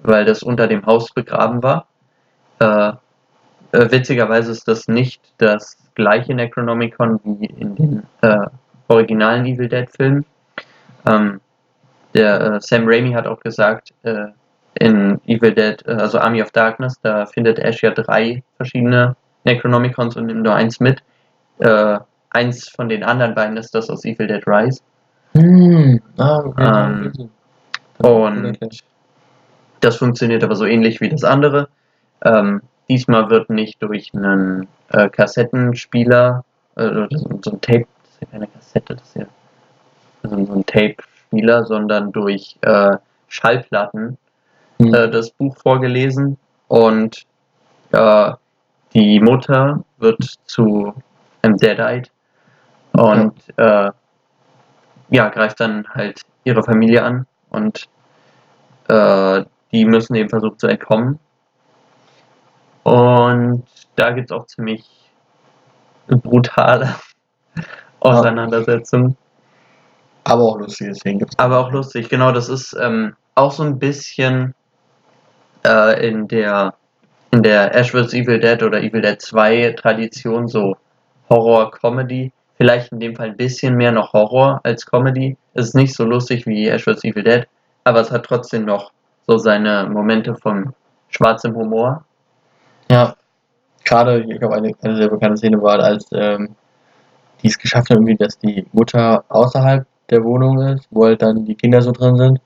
weil 0.00 0.24
das 0.24 0.42
unter 0.42 0.66
dem 0.66 0.84
Haus 0.86 1.12
begraben 1.12 1.62
war. 1.62 1.86
Äh, 2.60 2.92
äh, 3.72 3.90
witzigerweise 3.90 4.52
ist 4.52 4.66
das 4.68 4.88
nicht 4.88 5.20
das 5.38 5.76
gleiche 5.94 6.34
Necronomicon 6.34 7.20
wie 7.24 7.46
in 7.46 7.74
den 7.74 8.02
äh, 8.22 8.46
originalen 8.88 9.44
Evil 9.46 9.68
Dead 9.68 9.88
Filmen. 9.90 10.24
Ähm, 11.06 11.40
der 12.14 12.60
Sam 12.60 12.84
Raimi 12.86 13.12
hat 13.12 13.26
auch 13.26 13.38
gesagt, 13.38 13.92
in 14.74 15.20
Evil 15.26 15.52
Dead, 15.52 15.86
also 15.86 16.18
Army 16.18 16.42
of 16.42 16.50
Darkness, 16.52 16.98
da 17.02 17.26
findet 17.26 17.58
Ash 17.58 17.82
ja 17.82 17.90
drei 17.90 18.42
verschiedene 18.56 19.14
Necronomicons 19.48 20.16
und 20.16 20.26
nimmt 20.26 20.42
nur 20.42 20.54
eins 20.54 20.80
mit. 20.80 21.02
Äh, 21.58 21.98
eins 22.30 22.68
von 22.68 22.88
den 22.88 23.02
anderen 23.02 23.34
beiden 23.34 23.56
ist 23.56 23.74
das 23.74 23.90
aus 23.90 24.04
Evil 24.04 24.26
Dead 24.26 24.46
Rise. 24.46 24.80
Hm, 25.34 26.00
ah, 26.18 26.38
okay. 26.44 27.10
Ähm, 27.18 27.30
Und 27.98 28.58
das 29.80 29.96
funktioniert 29.96 30.44
aber 30.44 30.54
so 30.54 30.64
ähnlich 30.64 31.00
wie 31.00 31.08
das 31.08 31.24
andere. 31.24 31.68
Ähm, 32.24 32.62
diesmal 32.88 33.30
wird 33.30 33.50
nicht 33.50 33.82
durch 33.82 34.12
einen 34.14 34.68
äh, 34.90 35.08
Kassettenspieler, 35.08 36.44
äh, 36.76 36.86
oder 36.86 37.08
so, 37.10 37.28
ein 37.28 37.60
Tape, 37.60 37.86
das 38.02 38.12
ist 38.12 38.20
ja 38.20 38.26
keine 38.30 38.46
Kassette, 38.46 38.94
das 38.94 39.08
ist 39.08 39.16
ja 39.16 39.26
so, 40.22 40.44
so 40.44 40.52
ein 40.52 40.66
Tape-Spieler, 40.66 41.64
sondern 41.64 42.12
durch 42.12 42.56
äh, 42.62 42.96
Schallplatten 43.28 44.18
Hm. 44.80 44.94
äh, 44.94 45.10
das 45.10 45.30
Buch 45.30 45.56
vorgelesen 45.56 46.38
und 46.68 47.26
äh, 47.92 48.32
die 48.98 49.20
Mutter 49.20 49.84
wird 49.98 50.20
zu 50.46 50.92
einem 51.42 51.56
Deadite 51.56 52.10
und 52.92 53.34
äh, 53.56 53.90
ja, 55.10 55.28
greift 55.28 55.60
dann 55.60 55.86
halt 55.88 56.22
ihre 56.42 56.64
Familie 56.64 57.04
an 57.04 57.26
und 57.50 57.88
äh, 58.88 59.44
die 59.70 59.84
müssen 59.84 60.14
eben 60.16 60.28
versuchen 60.28 60.58
zu 60.58 60.66
entkommen. 60.66 61.20
Und 62.82 63.64
da 63.94 64.10
gibt 64.10 64.30
es 64.30 64.36
auch 64.36 64.46
ziemlich 64.46 64.84
brutale 66.08 66.94
Auseinandersetzungen. 68.00 69.16
Aber 70.24 70.42
auch 70.42 70.58
lustige 70.58 70.94
Szenen 70.94 71.20
gibt's. 71.20 71.38
Aber 71.38 71.58
auch 71.58 71.70
lustig, 71.70 72.08
genau, 72.08 72.32
das 72.32 72.48
ist 72.48 72.76
ähm, 72.80 73.14
auch 73.36 73.52
so 73.52 73.62
ein 73.62 73.78
bisschen 73.78 74.54
äh, 75.64 76.08
in 76.08 76.26
der 76.26 76.74
in 77.30 77.42
der 77.42 77.74
Ash 77.74 77.92
vs. 77.92 78.14
Evil 78.14 78.40
Dead 78.40 78.62
oder 78.62 78.82
Evil 78.82 79.02
Dead 79.02 79.20
2 79.20 79.72
Tradition 79.72 80.48
so 80.48 80.76
Horror-Comedy. 81.28 82.32
Vielleicht 82.56 82.90
in 82.92 83.00
dem 83.00 83.14
Fall 83.14 83.28
ein 83.28 83.36
bisschen 83.36 83.76
mehr 83.76 83.92
noch 83.92 84.12
Horror 84.12 84.60
als 84.64 84.84
Comedy. 84.86 85.36
Es 85.54 85.68
ist 85.68 85.74
nicht 85.74 85.94
so 85.94 86.04
lustig 86.04 86.46
wie 86.46 86.68
Ash 86.68 86.84
vs. 86.84 87.04
Evil 87.04 87.22
Dead, 87.22 87.46
aber 87.84 88.00
es 88.00 88.10
hat 88.10 88.24
trotzdem 88.24 88.64
noch 88.64 88.92
so 89.26 89.38
seine 89.38 89.88
Momente 89.88 90.34
von 90.34 90.72
schwarzem 91.08 91.54
Humor. 91.54 92.04
Ja. 92.90 93.14
Gerade, 93.84 94.20
ich 94.20 94.38
glaube, 94.38 94.54
eine, 94.56 94.72
eine 94.82 94.96
sehr 94.96 95.08
bekannte 95.08 95.38
Szene 95.38 95.62
war, 95.62 95.78
als 95.80 96.06
ähm, 96.12 96.54
die 97.42 97.48
es 97.48 97.58
geschafft 97.58 97.88
haben, 97.88 97.98
irgendwie, 97.98 98.16
dass 98.16 98.38
die 98.38 98.66
Mutter 98.72 99.24
außerhalb 99.28 99.86
der 100.10 100.24
Wohnung 100.24 100.60
ist, 100.60 100.86
wo 100.90 101.04
halt 101.04 101.22
dann 101.22 101.44
die 101.44 101.54
Kinder 101.54 101.80
so 101.80 101.92
drin 101.92 102.16
sind. 102.16 102.40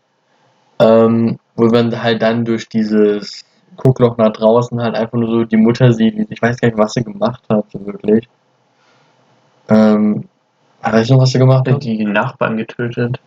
Ähm, 0.78 1.38
wo 1.56 1.66
man 1.66 2.02
halt 2.02 2.22
dann 2.22 2.44
durch 2.44 2.68
dieses 2.68 3.44
Guckloch 3.77 4.16
nach 4.16 4.32
draußen 4.32 4.81
halt 4.81 4.94
einfach 4.94 5.19
nur 5.19 5.28
so 5.28 5.44
die 5.44 5.57
Mutter 5.57 5.93
sieht, 5.93 6.31
ich 6.31 6.43
weiß 6.43 6.61
gar 6.61 6.69
nicht, 6.69 6.78
was 6.78 6.94
sie 6.94 7.05
gemacht 7.05 7.43
hat, 7.49 7.65
so 7.70 7.85
wirklich. 7.86 8.28
Ähm, 9.69 10.24
weißt 10.82 11.11
du 11.11 11.15
noch, 11.15 11.23
was 11.23 11.31
sie 11.31 11.39
gemacht 11.39 11.69
hat? 11.69 11.82
Die 11.82 12.05
Nachbarn 12.05 12.57
getötet. 12.57 13.20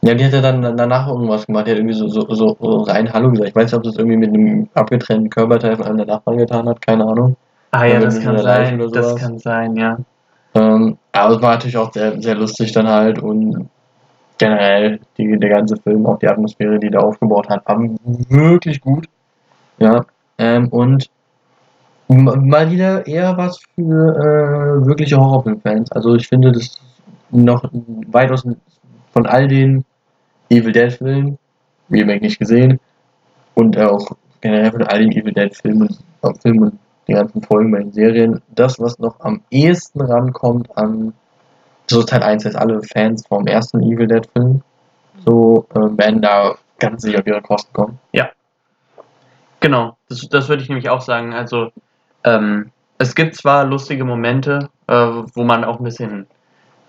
Ja, 0.00 0.14
die 0.14 0.24
hat 0.24 0.32
ja 0.32 0.40
dann 0.40 0.76
danach 0.76 1.08
irgendwas 1.08 1.46
gemacht. 1.46 1.66
Die 1.66 1.72
hat 1.72 1.78
irgendwie 1.78 1.94
so, 1.94 2.08
so, 2.08 2.32
so, 2.32 2.56
so 2.60 2.82
rein 2.82 3.12
Hallo 3.12 3.30
gesagt. 3.30 3.48
Ich 3.48 3.56
weiß 3.56 3.64
nicht, 3.64 3.74
ob 3.74 3.82
das 3.82 3.96
irgendwie 3.96 4.16
mit 4.16 4.28
einem 4.28 4.68
abgetrennten 4.74 5.28
Körperteil 5.28 5.76
von 5.76 5.86
einem 5.86 5.96
der 5.96 6.06
Nachbarn 6.06 6.38
getan 6.38 6.68
hat, 6.68 6.80
keine 6.80 7.04
Ahnung. 7.04 7.36
Ah 7.72 7.84
ja, 7.84 7.98
das 7.98 8.20
kann 8.20 8.38
sein. 8.38 8.78
Das 8.92 9.16
kann 9.16 9.38
sein, 9.38 9.76
ja. 9.76 9.98
Ähm, 10.54 10.96
aber 11.12 11.34
es 11.34 11.42
war 11.42 11.52
natürlich 11.54 11.76
auch 11.76 11.92
sehr, 11.92 12.20
sehr 12.22 12.36
lustig 12.36 12.72
dann 12.72 12.88
halt 12.88 13.18
und 13.18 13.68
generell 14.38 15.00
die, 15.18 15.36
der 15.38 15.50
ganze 15.50 15.76
Film, 15.76 16.06
auch 16.06 16.18
die 16.18 16.28
Atmosphäre, 16.28 16.78
die 16.78 16.90
da 16.90 17.00
aufgebaut 17.00 17.48
hat, 17.48 17.66
war 17.66 17.78
wirklich 18.28 18.80
gut. 18.80 19.08
Ja, 19.78 20.04
ähm, 20.38 20.68
und 20.68 21.10
mal 22.08 22.70
wieder 22.70 23.06
eher 23.06 23.36
was 23.36 23.60
für 23.74 23.82
äh, 23.82 24.86
wirkliche 24.86 25.16
Horrorfilmfans. 25.16 25.92
Also 25.92 26.14
ich 26.14 26.26
finde 26.28 26.52
das 26.52 26.80
noch 27.30 27.64
weitaus 28.08 28.44
von 29.12 29.26
all 29.26 29.46
den 29.46 29.84
Evil 30.50 30.72
Dead 30.72 30.92
Filmen, 30.92 31.38
Remake 31.90 32.24
nicht 32.24 32.38
gesehen, 32.38 32.80
und 33.54 33.78
auch 33.78 34.12
generell 34.40 34.70
von 34.70 34.82
all 34.84 35.00
den 35.00 35.12
Evil 35.12 35.32
Dead 35.32 35.54
Filmen, 35.54 35.88
äh, 36.22 36.32
Filmen 36.40 36.62
und 36.62 36.78
die 37.06 37.14
ganzen 37.14 37.42
Folgen 37.42 37.70
bei 37.70 37.78
den 37.78 37.92
Serien, 37.92 38.42
das, 38.54 38.78
was 38.78 38.98
noch 38.98 39.18
am 39.20 39.40
ehesten 39.50 40.00
rankommt 40.00 40.76
an 40.76 41.14
so 41.86 42.02
Teil 42.02 42.22
1, 42.22 42.44
dass 42.44 42.54
alle 42.54 42.82
Fans 42.82 43.26
vom 43.26 43.46
ersten 43.46 43.82
Evil 43.82 44.06
Dead 44.06 44.26
Film 44.32 44.62
so 45.24 45.66
äh, 45.74 45.98
werden 45.98 46.20
da 46.20 46.54
ganz 46.78 47.02
sicher 47.02 47.20
auf 47.20 47.26
ihre 47.26 47.42
Kosten 47.42 47.72
kommen. 47.72 47.98
Genau, 49.60 49.96
das, 50.08 50.28
das 50.28 50.48
würde 50.48 50.62
ich 50.62 50.68
nämlich 50.68 50.88
auch 50.88 51.00
sagen. 51.00 51.34
Also, 51.34 51.72
ähm, 52.24 52.70
es 52.98 53.14
gibt 53.14 53.36
zwar 53.36 53.64
lustige 53.64 54.04
Momente, 54.04 54.70
äh, 54.86 54.94
wo 54.94 55.44
man 55.44 55.64
auch 55.64 55.78
ein 55.78 55.84
bisschen 55.84 56.26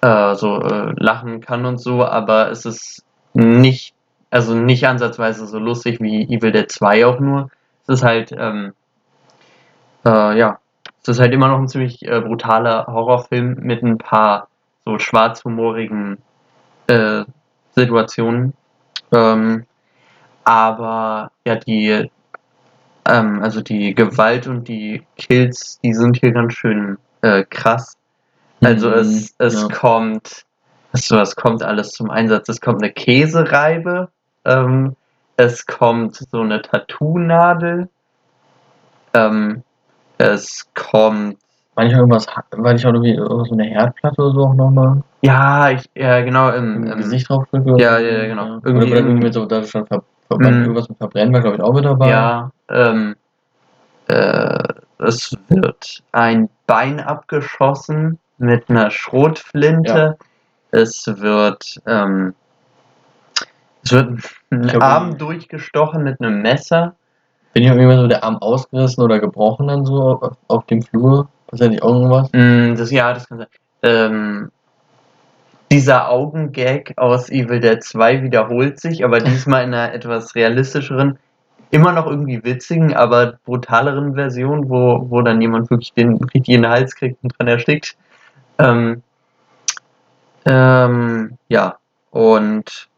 äh, 0.01 0.35
so 0.35 0.61
äh, 0.61 0.93
lachen 0.97 1.41
kann 1.41 1.65
und 1.65 1.79
so, 1.79 2.05
aber 2.05 2.49
es 2.51 2.65
ist 2.65 3.03
nicht, 3.33 3.93
also 4.29 4.53
nicht 4.55 4.87
ansatzweise 4.87 5.45
so 5.45 5.59
lustig 5.59 5.99
wie 6.01 6.23
Evil 6.23 6.51
Dead 6.51 6.71
2 6.71 7.05
auch 7.05 7.19
nur. 7.19 7.49
Es 7.83 7.95
ist 7.95 8.03
halt, 8.03 8.31
ähm, 8.31 8.73
äh, 10.05 10.37
ja, 10.37 10.59
es 11.01 11.09
ist 11.09 11.19
halt 11.19 11.33
immer 11.33 11.47
noch 11.47 11.59
ein 11.59 11.67
ziemlich 11.67 12.05
äh, 12.07 12.21
brutaler 12.21 12.87
Horrorfilm 12.87 13.55
mit 13.61 13.83
ein 13.83 13.97
paar 13.97 14.47
so 14.85 14.99
schwarzhumorigen 14.99 16.17
äh, 16.87 17.23
Situationen. 17.75 18.53
Ähm, 19.11 19.65
aber 20.43 21.31
ja, 21.45 21.55
die 21.55 22.09
ähm, 23.09 23.41
also 23.41 23.61
die 23.61 23.93
Gewalt 23.95 24.47
und 24.47 24.67
die 24.67 25.03
Kills, 25.17 25.79
die 25.83 25.93
sind 25.93 26.17
hier 26.17 26.31
ganz 26.31 26.53
schön 26.53 26.97
äh, 27.21 27.43
krass. 27.49 27.97
Also 28.61 28.89
Mhm, 28.89 28.95
es, 28.95 29.35
es 29.37 29.61
ja. 29.61 29.67
kommt, 29.69 30.45
also 30.91 31.19
es 31.19 31.35
kommt 31.35 31.63
alles 31.63 31.91
zum 31.91 32.09
Einsatz. 32.09 32.49
Es 32.49 32.61
kommt 32.61 32.81
eine 32.83 32.91
Käsereibe, 32.91 34.09
ähm, 34.45 34.95
es 35.37 35.65
kommt 35.65 36.15
so 36.15 36.41
eine 36.41 36.61
Tattoo-Nadel, 36.61 37.87
ähm, 39.13 39.63
es 40.17 40.67
kommt, 40.75 41.37
War 41.75 41.85
nicht 41.85 41.95
irgendwas, 41.95 42.27
war 42.51 42.73
nicht 42.73 42.85
auch 42.85 42.93
irgendwie 42.93 43.15
so 43.15 43.53
eine 43.53 43.63
Herdplatte 43.63 44.21
oder 44.21 44.31
so 44.33 44.45
auch 44.47 44.53
nochmal 44.53 45.01
ja, 45.21 45.69
ich, 45.71 45.89
ja 45.95 46.21
genau, 46.21 46.49
im 46.51 46.85
im, 46.87 46.97
Gesicht 46.97 47.29
drauf 47.29 47.45
drückt? 47.51 47.67
oder 47.67 47.77
ja, 47.83 47.99
ja, 47.99 48.25
genau. 48.27 48.59
Irgendwie 48.63 48.87
oder 48.87 48.99
im- 48.99 49.07
irgendwie 49.07 49.23
mit 49.25 49.33
so, 49.33 49.45
da 49.45 49.63
schon 49.63 49.85
ver, 49.85 50.03
verbrannt, 50.29 50.57
Mhm. 50.57 50.61
irgendwas 50.63 50.89
mit 50.89 50.97
Verbrennen 50.97 51.33
war, 51.33 51.41
glaube 51.41 51.57
ich, 51.57 51.61
auch 51.63 51.73
mit 51.73 51.85
dabei. 51.85 52.09
Ja, 52.09 52.51
ähm, 52.69 53.15
äh, 54.07 54.63
es 54.99 55.37
wird 55.49 56.03
ein 56.11 56.49
Bein 56.67 56.99
abgeschossen 56.99 58.19
mit 58.37 58.69
einer 58.69 58.91
Schrotflinte. 58.91 60.17
Es 60.71 61.05
wird, 61.07 61.81
ähm, 61.85 62.33
es 63.83 63.91
wird 63.91 64.19
ein 64.51 64.61
glaub, 64.61 64.83
Arm 64.83 65.17
durchgestochen 65.17 66.03
mit 66.03 66.21
einem 66.21 66.41
Messer. 66.41 66.95
Bin 67.53 67.63
ich 67.63 67.69
irgendwie 67.69 67.95
so 67.95 68.07
der 68.07 68.23
Arm 68.23 68.37
ausgerissen 68.37 69.03
oder 69.03 69.19
gebrochen 69.19 69.67
dann 69.67 69.85
so 69.85 70.19
auf, 70.21 70.37
auf 70.47 70.65
dem 70.67 70.81
Flur? 70.83 71.27
Passiert 71.47 71.71
nicht 71.71 71.83
irgendwas? 71.83 72.29
Mm, 72.33 72.75
das, 72.75 72.91
ja, 72.91 73.13
das 73.13 73.27
kann 73.27 73.39
sein. 73.39 73.47
Ähm, 73.81 74.51
dieser 75.71 76.09
Augengag 76.09 76.93
aus 76.97 77.29
Evil 77.29 77.59
Dead 77.59 77.83
2 77.83 78.23
wiederholt 78.23 78.79
sich, 78.79 79.03
aber 79.03 79.19
diesmal 79.19 79.63
in 79.63 79.73
einer 79.73 79.93
etwas 79.93 80.35
realistischeren, 80.35 81.19
immer 81.71 81.91
noch 81.91 82.07
irgendwie 82.07 82.43
witzigen, 82.43 82.95
aber 82.95 83.39
brutaleren 83.45 84.15
Version, 84.15 84.69
wo, 84.69 85.05
wo 85.09 85.21
dann 85.21 85.41
jemand 85.41 85.69
wirklich 85.69 85.93
den 85.93 86.15
richtig 86.15 86.55
in 86.55 86.63
den 86.63 86.71
Hals 86.71 86.95
kriegt 86.95 87.23
und 87.23 87.37
dran 87.37 87.47
erstickt. 87.47 87.95
Ähm, 88.57 89.03
ähm, 90.45 91.37
ja, 91.47 91.77
und 92.11 92.89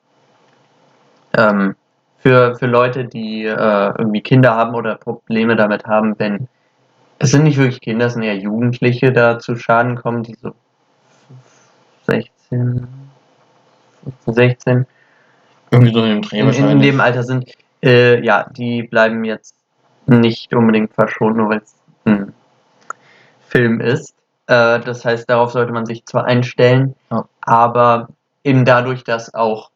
ähm, 1.38 1.76
für, 2.20 2.56
für 2.56 2.68
Leute, 2.68 3.06
die 3.06 3.46
äh, 3.46 3.94
irgendwie 3.98 4.22
Kinder 4.22 4.56
haben 4.56 4.76
oder 4.76 4.96
Probleme 4.96 5.56
damit 5.56 5.86
haben, 5.86 6.18
wenn 6.20 6.48
es 7.20 7.32
sind 7.32 7.44
nicht 7.44 7.58
wirklich 7.58 7.82
Kinder, 7.82 8.08
es 8.08 8.14
sind 8.14 8.24
eher 8.24 8.38
Jugendliche, 8.38 9.12
da 9.12 9.38
zu 9.38 9.56
Schaden 9.56 9.96
kommen, 9.96 10.24
die 10.24 10.36
so 10.42 10.54
16, 12.52 12.88
15, 14.26 14.34
16 14.34 14.86
Irgendwie 15.72 15.94
so 15.94 16.04
in 16.04 16.10
dem 16.10 16.22
Dreh 16.22 16.40
in, 16.40 16.70
in 16.70 16.82
dem 16.82 17.00
Alter 17.00 17.24
sind. 17.24 17.50
Äh, 17.82 18.24
ja, 18.24 18.48
die 18.52 18.84
bleiben 18.84 19.24
jetzt 19.24 19.56
nicht 20.06 20.54
unbedingt 20.54 20.94
verschont, 20.94 21.38
nur 21.38 21.50
weil 21.50 21.60
es 21.60 21.76
ein 22.06 22.34
Film 23.48 23.80
ist. 23.80 24.14
Äh, 24.48 24.80
das 24.82 25.06
heißt, 25.06 25.30
darauf 25.30 25.52
sollte 25.52 25.72
man 25.72 25.86
sich 25.86 26.06
zwar 26.06 26.26
einstellen, 26.26 26.96
Ja. 27.10 27.26
aber 27.42 28.10
eben 28.44 28.66
dadurch, 28.66 29.04
dass 29.04 29.34
auch 29.34 29.72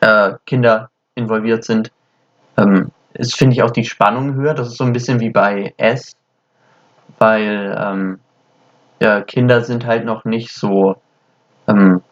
äh, 0.00 0.32
Kinder 0.46 0.90
involviert 1.14 1.64
sind, 1.64 1.90
ähm, 2.56 2.90
ist, 3.14 3.36
finde 3.36 3.54
ich, 3.54 3.62
auch 3.62 3.70
die 3.70 3.84
Spannung 3.84 4.34
höher. 4.34 4.54
Das 4.54 4.68
ist 4.68 4.78
so 4.78 4.84
ein 4.84 4.92
bisschen 4.92 5.20
wie 5.20 5.30
bei 5.30 5.74
S, 5.76 6.16
weil 7.18 7.76
ähm, 7.78 8.18
ja, 9.00 9.20
Kinder 9.22 9.62
sind 9.62 9.86
halt 9.86 10.04
noch 10.04 10.24
nicht 10.24 10.52
so 10.52 10.96
ähm, 11.68 12.02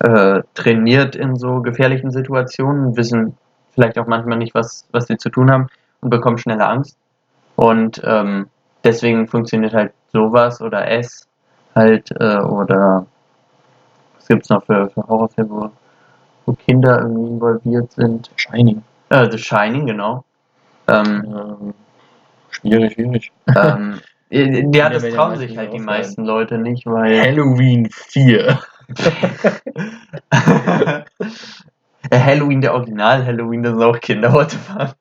äh, 0.00 0.42
trainiert 0.54 1.16
in 1.16 1.36
so 1.36 1.60
gefährlichen 1.60 2.10
Situationen, 2.10 2.96
wissen 2.96 3.36
vielleicht 3.72 3.98
auch 3.98 4.06
manchmal 4.06 4.38
nicht, 4.38 4.54
was, 4.54 4.86
was 4.92 5.06
sie 5.06 5.16
zu 5.16 5.30
tun 5.30 5.50
haben 5.50 5.68
und 6.00 6.10
bekommen 6.10 6.38
schneller 6.38 6.68
Angst. 6.68 6.96
Und 7.56 8.00
ähm, 8.04 8.48
deswegen 8.82 9.28
funktioniert 9.28 9.74
halt 9.74 9.92
sowas 10.12 10.60
oder 10.60 10.90
S 10.90 11.26
halt 11.74 12.10
äh, 12.20 12.38
oder 12.38 13.06
was 14.16 14.28
gibt's 14.28 14.48
noch 14.48 14.64
für, 14.64 14.88
für 14.90 15.06
Horrorfilme, 15.06 15.50
wo, 15.50 15.70
wo 16.46 16.52
Kinder 16.54 17.00
irgendwie 17.00 17.28
involviert 17.28 17.92
sind? 17.92 18.30
Shining. 18.36 18.82
Äh, 19.10 19.30
The 19.30 19.38
Shining, 19.38 19.86
genau. 19.86 20.24
Ähm, 20.88 21.24
Ähm, 21.26 21.74
schwierig, 22.50 22.94
schwierig. 22.94 23.32
ähm, 23.56 24.00
ja, 24.34 24.62
Ja, 24.72 24.90
das 24.90 25.08
trauen 25.10 25.38
sich 25.38 25.56
halt 25.56 25.72
die 25.72 25.78
meisten 25.78 26.24
Leute 26.24 26.58
nicht, 26.58 26.86
weil 26.86 27.20
Halloween 27.20 27.88
4. 27.90 28.58
Ja, 32.10 32.12
Halloween, 32.12 32.60
der 32.60 32.74
Original 32.74 33.24
Halloween, 33.24 33.62
das 33.62 33.72
sind 33.72 33.82
auch 33.82 33.98
Kinder 34.00 34.32
heute 34.32 34.56
fahren. 34.58 34.92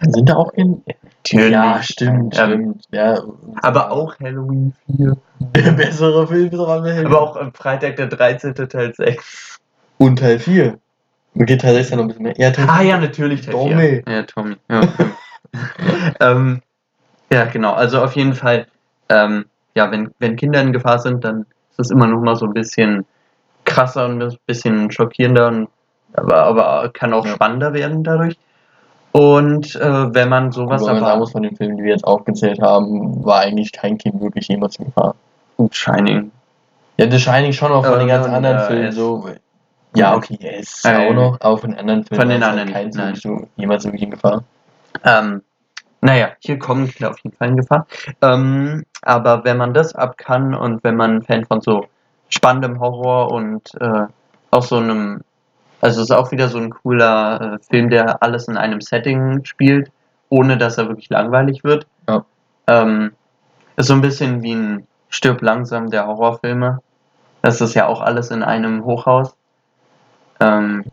Sind 0.00 0.28
da 0.28 0.36
auch 0.36 0.52
in. 0.52 0.82
Natürlich. 1.24 1.50
Ja, 1.52 1.82
stimmt, 1.82 2.38
Ähm, 2.38 2.50
stimmt. 2.50 2.84
Ja, 2.92 3.20
Aber 3.62 3.90
auch 3.90 4.18
Halloween 4.20 4.72
4. 4.96 5.16
der 5.40 5.72
bessere 5.72 6.26
Film 6.26 6.46
ist 6.48 6.54
aber 6.58 6.82
Halloween. 6.82 7.06
Aber 7.06 7.20
auch 7.20 7.36
am 7.36 7.52
Freitag 7.52 7.96
der 7.96 8.06
13. 8.06 8.54
Teil 8.54 8.94
6. 8.94 9.58
Und 9.98 10.20
Teil 10.20 10.38
4. 10.38 10.78
Geht 11.34 11.60
Teil 11.62 11.74
6 11.74 11.90
ja 11.90 11.96
noch 11.96 12.04
ein 12.04 12.08
bisschen 12.08 12.22
mehr. 12.22 12.34
Ja, 12.36 12.50
Teil 12.50 12.66
Ah 12.68 12.78
4. 12.78 12.88
ja, 12.88 12.98
natürlich 12.98 13.40
Teil 13.42 13.52
Tommy. 13.54 13.74
4. 13.74 14.02
Ja, 14.06 14.22
Tommy. 14.22 14.56
Ja, 14.70 14.80
okay. 14.82 15.06
ähm, 16.20 16.62
ja, 17.32 17.44
genau. 17.46 17.72
Also 17.72 18.02
auf 18.02 18.14
jeden 18.16 18.34
Fall, 18.34 18.66
ähm, 19.08 19.46
ja, 19.74 19.90
wenn, 19.90 20.10
wenn 20.18 20.36
Kinder 20.36 20.60
in 20.60 20.72
Gefahr 20.72 20.98
sind, 20.98 21.24
dann 21.24 21.46
ist 21.70 21.80
es 21.80 21.90
immer 21.90 22.06
noch 22.06 22.20
mal 22.20 22.36
so 22.36 22.46
ein 22.46 22.54
bisschen 22.54 23.04
krasser 23.64 24.06
und 24.06 24.22
ein 24.22 24.36
bisschen 24.46 24.90
schockierender, 24.90 25.48
und, 25.48 25.68
aber, 26.14 26.42
aber 26.44 26.90
kann 26.92 27.12
auch 27.12 27.26
Ja. 27.26 27.34
spannender 27.34 27.72
werden 27.72 28.02
dadurch. 28.02 28.36
Und 29.12 29.74
äh, 29.76 30.14
wenn 30.14 30.28
man 30.28 30.52
sowas 30.52 30.82
man 30.82 30.96
sagen 30.96 31.06
aber... 31.06 31.18
muss, 31.18 31.32
von 31.32 31.42
den 31.42 31.56
Filmen, 31.56 31.76
die 31.76 31.84
wir 31.84 31.92
jetzt 31.92 32.04
aufgezählt 32.04 32.60
haben, 32.60 33.24
war 33.24 33.40
eigentlich 33.40 33.72
kein 33.72 33.98
Kind 33.98 34.20
wirklich 34.20 34.48
jemals 34.48 34.76
in 34.76 34.86
Gefahr. 34.86 35.14
Shining. 35.70 36.30
Ja, 36.98 37.10
The 37.10 37.18
Shining 37.18 37.52
schon 37.52 37.72
auch 37.72 37.84
von 37.84 37.94
Ähm, 37.94 37.98
den 38.00 38.08
ganz 38.08 38.26
und, 38.26 38.34
anderen 38.34 38.58
äh, 38.58 38.66
Filmen 38.66 38.92
so. 38.92 39.28
Ja, 39.96 40.14
okay, 40.14 40.38
es 40.42 40.84
Äh, 40.84 41.08
auch 41.08 41.14
noch, 41.14 41.40
aber 41.40 41.58
von 41.58 41.70
den 41.70 41.80
anderen 41.80 42.04
Filmen 42.04 42.20
von 42.20 42.28
den 42.28 42.42
es 42.42 42.48
anderen 42.48 42.72
kein 42.72 42.90
nein. 42.90 43.14
so, 43.14 43.48
jemals 43.56 43.84
wirklich 43.84 44.02
in 44.02 44.10
Gefahr. 44.10 44.44
Ähm, 45.04 45.42
naja, 46.00 46.30
hier 46.40 46.58
kommen 46.58 46.88
Kinder 46.88 47.10
auf 47.10 47.18
jeden 47.20 47.36
Fall 47.36 47.48
in 47.48 47.56
Gefahr. 47.56 47.86
Ähm, 48.22 48.84
aber 49.02 49.44
wenn 49.44 49.56
man 49.56 49.74
das 49.74 49.94
ab 49.94 50.16
kann 50.16 50.54
und 50.54 50.84
wenn 50.84 50.96
man 50.96 51.16
ein 51.16 51.22
Fan 51.22 51.44
von 51.44 51.60
so 51.60 51.86
spannendem 52.28 52.80
Horror 52.80 53.32
und 53.32 53.74
äh, 53.80 54.06
auch 54.50 54.62
so 54.62 54.76
einem, 54.76 55.22
also 55.80 56.00
es 56.00 56.10
ist 56.10 56.16
auch 56.16 56.30
wieder 56.30 56.48
so 56.48 56.58
ein 56.58 56.70
cooler 56.70 57.54
äh, 57.54 57.58
Film, 57.68 57.90
der 57.90 58.22
alles 58.22 58.48
in 58.48 58.56
einem 58.56 58.80
Setting 58.80 59.44
spielt, 59.44 59.90
ohne 60.28 60.56
dass 60.56 60.78
er 60.78 60.88
wirklich 60.88 61.08
langweilig 61.10 61.64
wird. 61.64 61.86
Ja. 62.08 62.24
Ähm, 62.66 63.12
ist 63.76 63.86
so 63.86 63.94
ein 63.94 64.00
bisschen 64.00 64.42
wie 64.42 64.54
ein 64.54 64.86
Stirb 65.08 65.42
langsam 65.42 65.90
der 65.90 66.06
Horrorfilme. 66.06 66.80
Das 67.42 67.60
ist 67.60 67.74
ja 67.74 67.86
auch 67.86 68.00
alles 68.00 68.30
in 68.30 68.42
einem 68.42 68.84
Hochhaus. 68.84 69.34
Ähm, 70.40 70.84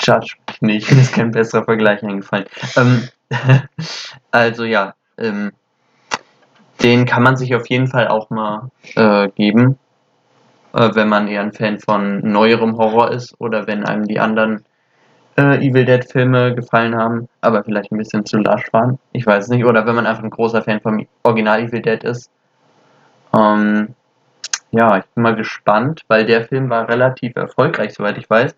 Judge 0.00 0.36
nicht, 0.60 0.90
mir 0.90 1.00
ist 1.00 1.14
kein 1.14 1.30
besserer 1.30 1.64
Vergleich 1.64 2.02
eingefallen. 2.02 2.46
Ähm, 2.76 3.08
also 4.30 4.64
ja, 4.64 4.94
ähm, 5.18 5.52
den 6.82 7.04
kann 7.04 7.22
man 7.22 7.36
sich 7.36 7.54
auf 7.54 7.68
jeden 7.68 7.86
Fall 7.86 8.08
auch 8.08 8.30
mal 8.30 8.70
äh, 8.94 9.28
geben, 9.30 9.78
äh, 10.72 10.90
wenn 10.94 11.08
man 11.08 11.28
eher 11.28 11.42
ein 11.42 11.52
Fan 11.52 11.78
von 11.78 12.20
neuerem 12.20 12.76
Horror 12.76 13.10
ist 13.10 13.34
oder 13.38 13.66
wenn 13.66 13.84
einem 13.84 14.06
die 14.06 14.20
anderen 14.20 14.64
äh, 15.36 15.66
Evil 15.66 15.84
Dead 15.84 16.04
Filme 16.10 16.54
gefallen 16.54 16.96
haben, 16.96 17.28
aber 17.40 17.64
vielleicht 17.64 17.92
ein 17.92 17.98
bisschen 17.98 18.24
zu 18.24 18.38
lasch 18.38 18.72
waren. 18.72 18.98
Ich 19.12 19.26
weiß 19.26 19.48
nicht. 19.48 19.64
Oder 19.64 19.86
wenn 19.86 19.94
man 19.94 20.06
einfach 20.06 20.22
ein 20.22 20.30
großer 20.30 20.62
Fan 20.62 20.80
vom 20.80 21.06
Original 21.22 21.60
Evil 21.60 21.82
Dead 21.82 22.02
ist. 22.04 22.30
Ähm, 23.36 23.94
ja, 24.70 24.98
ich 24.98 25.04
bin 25.14 25.22
mal 25.22 25.36
gespannt, 25.36 26.02
weil 26.08 26.26
der 26.26 26.44
Film 26.44 26.70
war 26.70 26.88
relativ 26.88 27.36
erfolgreich, 27.36 27.94
soweit 27.94 28.18
ich 28.18 28.28
weiß. 28.28 28.54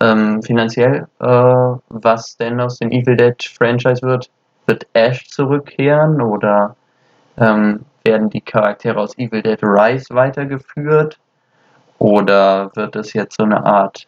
Ähm, 0.00 0.42
finanziell, 0.42 1.06
äh, 1.20 1.26
was 1.88 2.36
denn 2.36 2.60
aus 2.60 2.78
dem 2.78 2.90
Evil 2.90 3.16
Dead 3.16 3.42
Franchise 3.42 4.02
wird, 4.02 4.30
wird 4.66 4.86
Ash 4.92 5.28
zurückkehren 5.28 6.20
oder 6.20 6.76
ähm, 7.36 7.84
werden 8.02 8.30
die 8.30 8.40
Charaktere 8.40 8.98
aus 8.98 9.16
Evil 9.18 9.42
Dead 9.42 9.62
Rise 9.62 10.14
weitergeführt? 10.14 11.18
Oder 11.98 12.70
wird 12.74 12.96
es 12.96 13.12
jetzt 13.12 13.36
so 13.36 13.44
eine 13.44 13.64
Art 13.64 14.06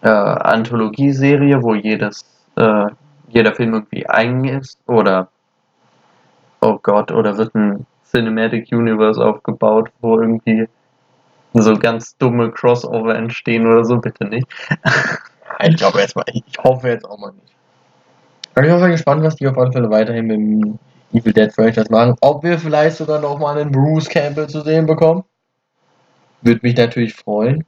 äh, 0.00 0.08
Anthologieserie, 0.08 1.62
wo 1.62 1.74
jedes, 1.74 2.24
äh, 2.56 2.86
jeder 3.28 3.54
Film 3.54 3.74
irgendwie 3.74 4.08
eigen 4.08 4.44
ist? 4.44 4.78
Oder, 4.86 5.28
oh 6.60 6.78
Gott, 6.82 7.12
oder 7.12 7.36
wird 7.36 7.54
ein 7.54 7.86
Cinematic 8.04 8.72
Universe 8.72 9.24
aufgebaut, 9.24 9.90
wo 10.00 10.20
irgendwie 10.20 10.68
so 11.54 11.76
ganz 11.76 12.16
dumme 12.16 12.50
Crossover 12.50 13.14
entstehen 13.14 13.66
oder 13.66 13.84
so? 13.84 13.98
Bitte 13.98 14.24
nicht. 14.24 14.46
Ich 15.64 15.76
glaube 15.76 16.00
jetzt 16.00 16.16
mal, 16.16 16.24
ich 16.32 16.44
hoffe 16.62 16.88
jetzt 16.88 17.04
auch 17.04 17.18
mal 17.18 17.32
nicht. 17.32 17.54
Ich 18.48 18.54
bin 18.54 18.68
mal 18.68 18.90
gespannt, 18.90 19.22
was 19.22 19.36
die 19.36 19.46
auf 19.46 19.56
alle 19.56 19.72
Fälle 19.72 19.90
weiterhin 19.90 20.26
mit 20.26 20.36
dem 20.36 20.78
Evil 21.12 21.32
Dead 21.32 21.52
Franchise 21.52 21.90
machen. 21.90 22.16
Ob 22.20 22.42
wir 22.42 22.58
vielleicht 22.58 22.96
sogar 22.96 23.20
noch 23.20 23.38
mal 23.38 23.58
einen 23.58 23.70
Bruce 23.70 24.08
Campbell 24.08 24.48
zu 24.48 24.62
sehen 24.62 24.86
bekommen. 24.86 25.24
Würde 26.42 26.60
mich 26.62 26.76
natürlich 26.76 27.14
freuen. 27.14 27.64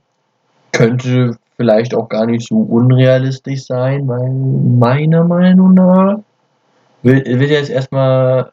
Könnte 0.73 1.37
vielleicht 1.57 1.95
auch 1.95 2.09
gar 2.09 2.27
nicht 2.27 2.49
so 2.49 2.59
unrealistisch 2.59 3.67
sein, 3.67 4.09
weil 4.09 4.29
meiner 4.31 5.25
Meinung 5.25 5.75
nach 5.75 6.19
wird, 7.03 7.27
wird 7.27 7.51
jetzt 7.51 7.71
erstmal, 7.71 8.51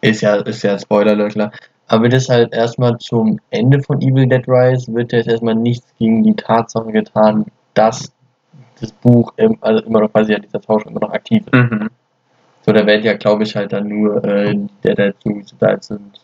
ist 0.00 0.20
ja, 0.20 0.36
ist 0.36 0.62
ja 0.62 0.78
Spoiler, 0.78 1.28
klar, 1.28 1.52
aber 1.88 2.04
wird 2.04 2.14
es 2.14 2.28
halt 2.28 2.52
erstmal 2.52 2.98
zum 2.98 3.40
Ende 3.50 3.82
von 3.82 4.00
Evil 4.00 4.26
Dead 4.26 4.46
Rise, 4.46 4.92
wird 4.94 5.12
jetzt 5.12 5.28
erstmal 5.28 5.54
nichts 5.54 5.86
gegen 5.98 6.22
die 6.22 6.34
Tatsache 6.34 6.92
getan, 6.92 7.46
dass 7.74 8.12
das 8.80 8.92
Buch 8.92 9.32
im, 9.36 9.58
also 9.60 9.84
immer 9.84 10.00
noch 10.00 10.12
quasi 10.12 10.32
ja 10.32 10.38
dieser 10.38 10.60
Tausch 10.60 10.84
immer 10.86 11.00
noch 11.00 11.12
aktiv 11.12 11.42
ist. 11.50 11.54
Mhm. 11.54 11.88
So, 12.62 12.72
da 12.72 12.86
werden 12.86 13.04
ja, 13.04 13.14
glaube 13.14 13.44
ich, 13.44 13.56
halt 13.56 13.72
dann 13.72 13.88
nur 13.88 14.22
äh, 14.22 14.54
die, 14.54 14.68
die 14.84 14.94
dazu 14.94 15.42
da 15.58 15.80
sind, 15.80 16.20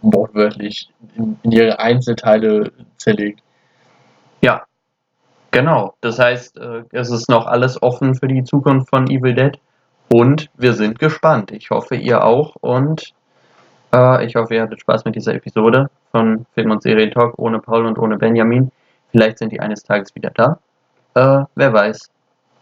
wortwörtlich 0.00 0.88
in, 1.16 1.38
in 1.42 1.52
ihre 1.52 1.78
Einzelteile 1.78 2.72
zerlegt. 2.96 3.42
Ja, 4.40 4.64
genau. 5.50 5.94
Das 6.00 6.18
heißt, 6.18 6.56
äh, 6.56 6.84
es 6.92 7.10
ist 7.10 7.28
noch 7.28 7.46
alles 7.46 7.82
offen 7.82 8.14
für 8.14 8.28
die 8.28 8.44
Zukunft 8.44 8.88
von 8.88 9.10
Evil 9.10 9.34
Dead 9.34 9.58
und 10.10 10.48
wir 10.56 10.72
sind 10.72 10.98
gespannt. 10.98 11.50
Ich 11.50 11.70
hoffe, 11.70 11.96
ihr 11.96 12.24
auch 12.24 12.56
und 12.60 13.12
äh, 13.94 14.24
ich 14.24 14.34
hoffe, 14.36 14.54
ihr 14.54 14.62
hattet 14.62 14.80
Spaß 14.80 15.04
mit 15.04 15.14
dieser 15.16 15.34
Episode 15.34 15.90
von 16.10 16.46
Film 16.54 16.70
und 16.70 16.82
Serientalk 16.82 17.38
ohne 17.38 17.58
Paul 17.58 17.86
und 17.86 17.98
ohne 17.98 18.16
Benjamin. 18.16 18.70
Vielleicht 19.10 19.38
sind 19.38 19.52
die 19.52 19.60
eines 19.60 19.82
Tages 19.82 20.14
wieder 20.14 20.30
da. 20.30 20.58
Äh, 21.14 21.44
wer 21.54 21.72
weiß. 21.72 22.10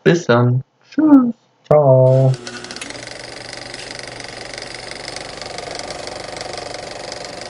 Bis 0.04 0.26
dann. 0.26 0.62
Tschüss. 0.90 1.34
Ciao. 1.64 2.32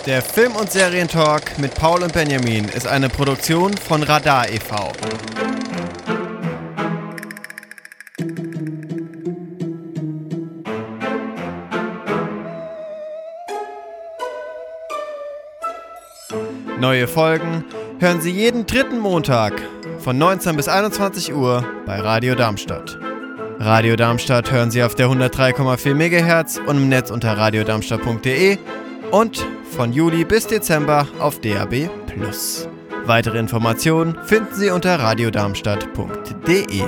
Der 0.06 0.22
Film- 0.22 0.54
und 0.54 0.70
Serientalk 0.70 1.58
mit 1.58 1.74
Paul 1.74 2.02
und 2.02 2.12
Benjamin 2.12 2.66
ist 2.66 2.86
eine 2.86 3.08
Produktion 3.08 3.76
von 3.76 4.04
Radar 4.04 4.48
e.V. 4.48 4.92
Neue 16.96 17.08
Folgen 17.08 17.62
hören 17.98 18.22
Sie 18.22 18.30
jeden 18.30 18.64
dritten 18.64 18.98
Montag 18.98 19.52
von 19.98 20.16
19 20.16 20.56
bis 20.56 20.66
21 20.66 21.34
Uhr 21.34 21.62
bei 21.84 22.00
Radio 22.00 22.34
Darmstadt. 22.34 22.98
Radio 23.58 23.96
Darmstadt 23.96 24.50
hören 24.50 24.70
Sie 24.70 24.82
auf 24.82 24.94
der 24.94 25.08
103,4 25.08 25.92
MHz 25.92 26.58
und 26.66 26.78
im 26.78 26.88
Netz 26.88 27.10
unter 27.10 27.36
radiodarmstadt.de 27.36 28.56
und 29.10 29.46
von 29.76 29.92
Juli 29.92 30.24
bis 30.24 30.46
Dezember 30.46 31.06
auf 31.18 31.38
DAB+. 31.42 31.90
Weitere 33.04 33.40
Informationen 33.40 34.16
finden 34.24 34.54
Sie 34.54 34.70
unter 34.70 34.98
radiodarmstadt.de. 34.98 36.82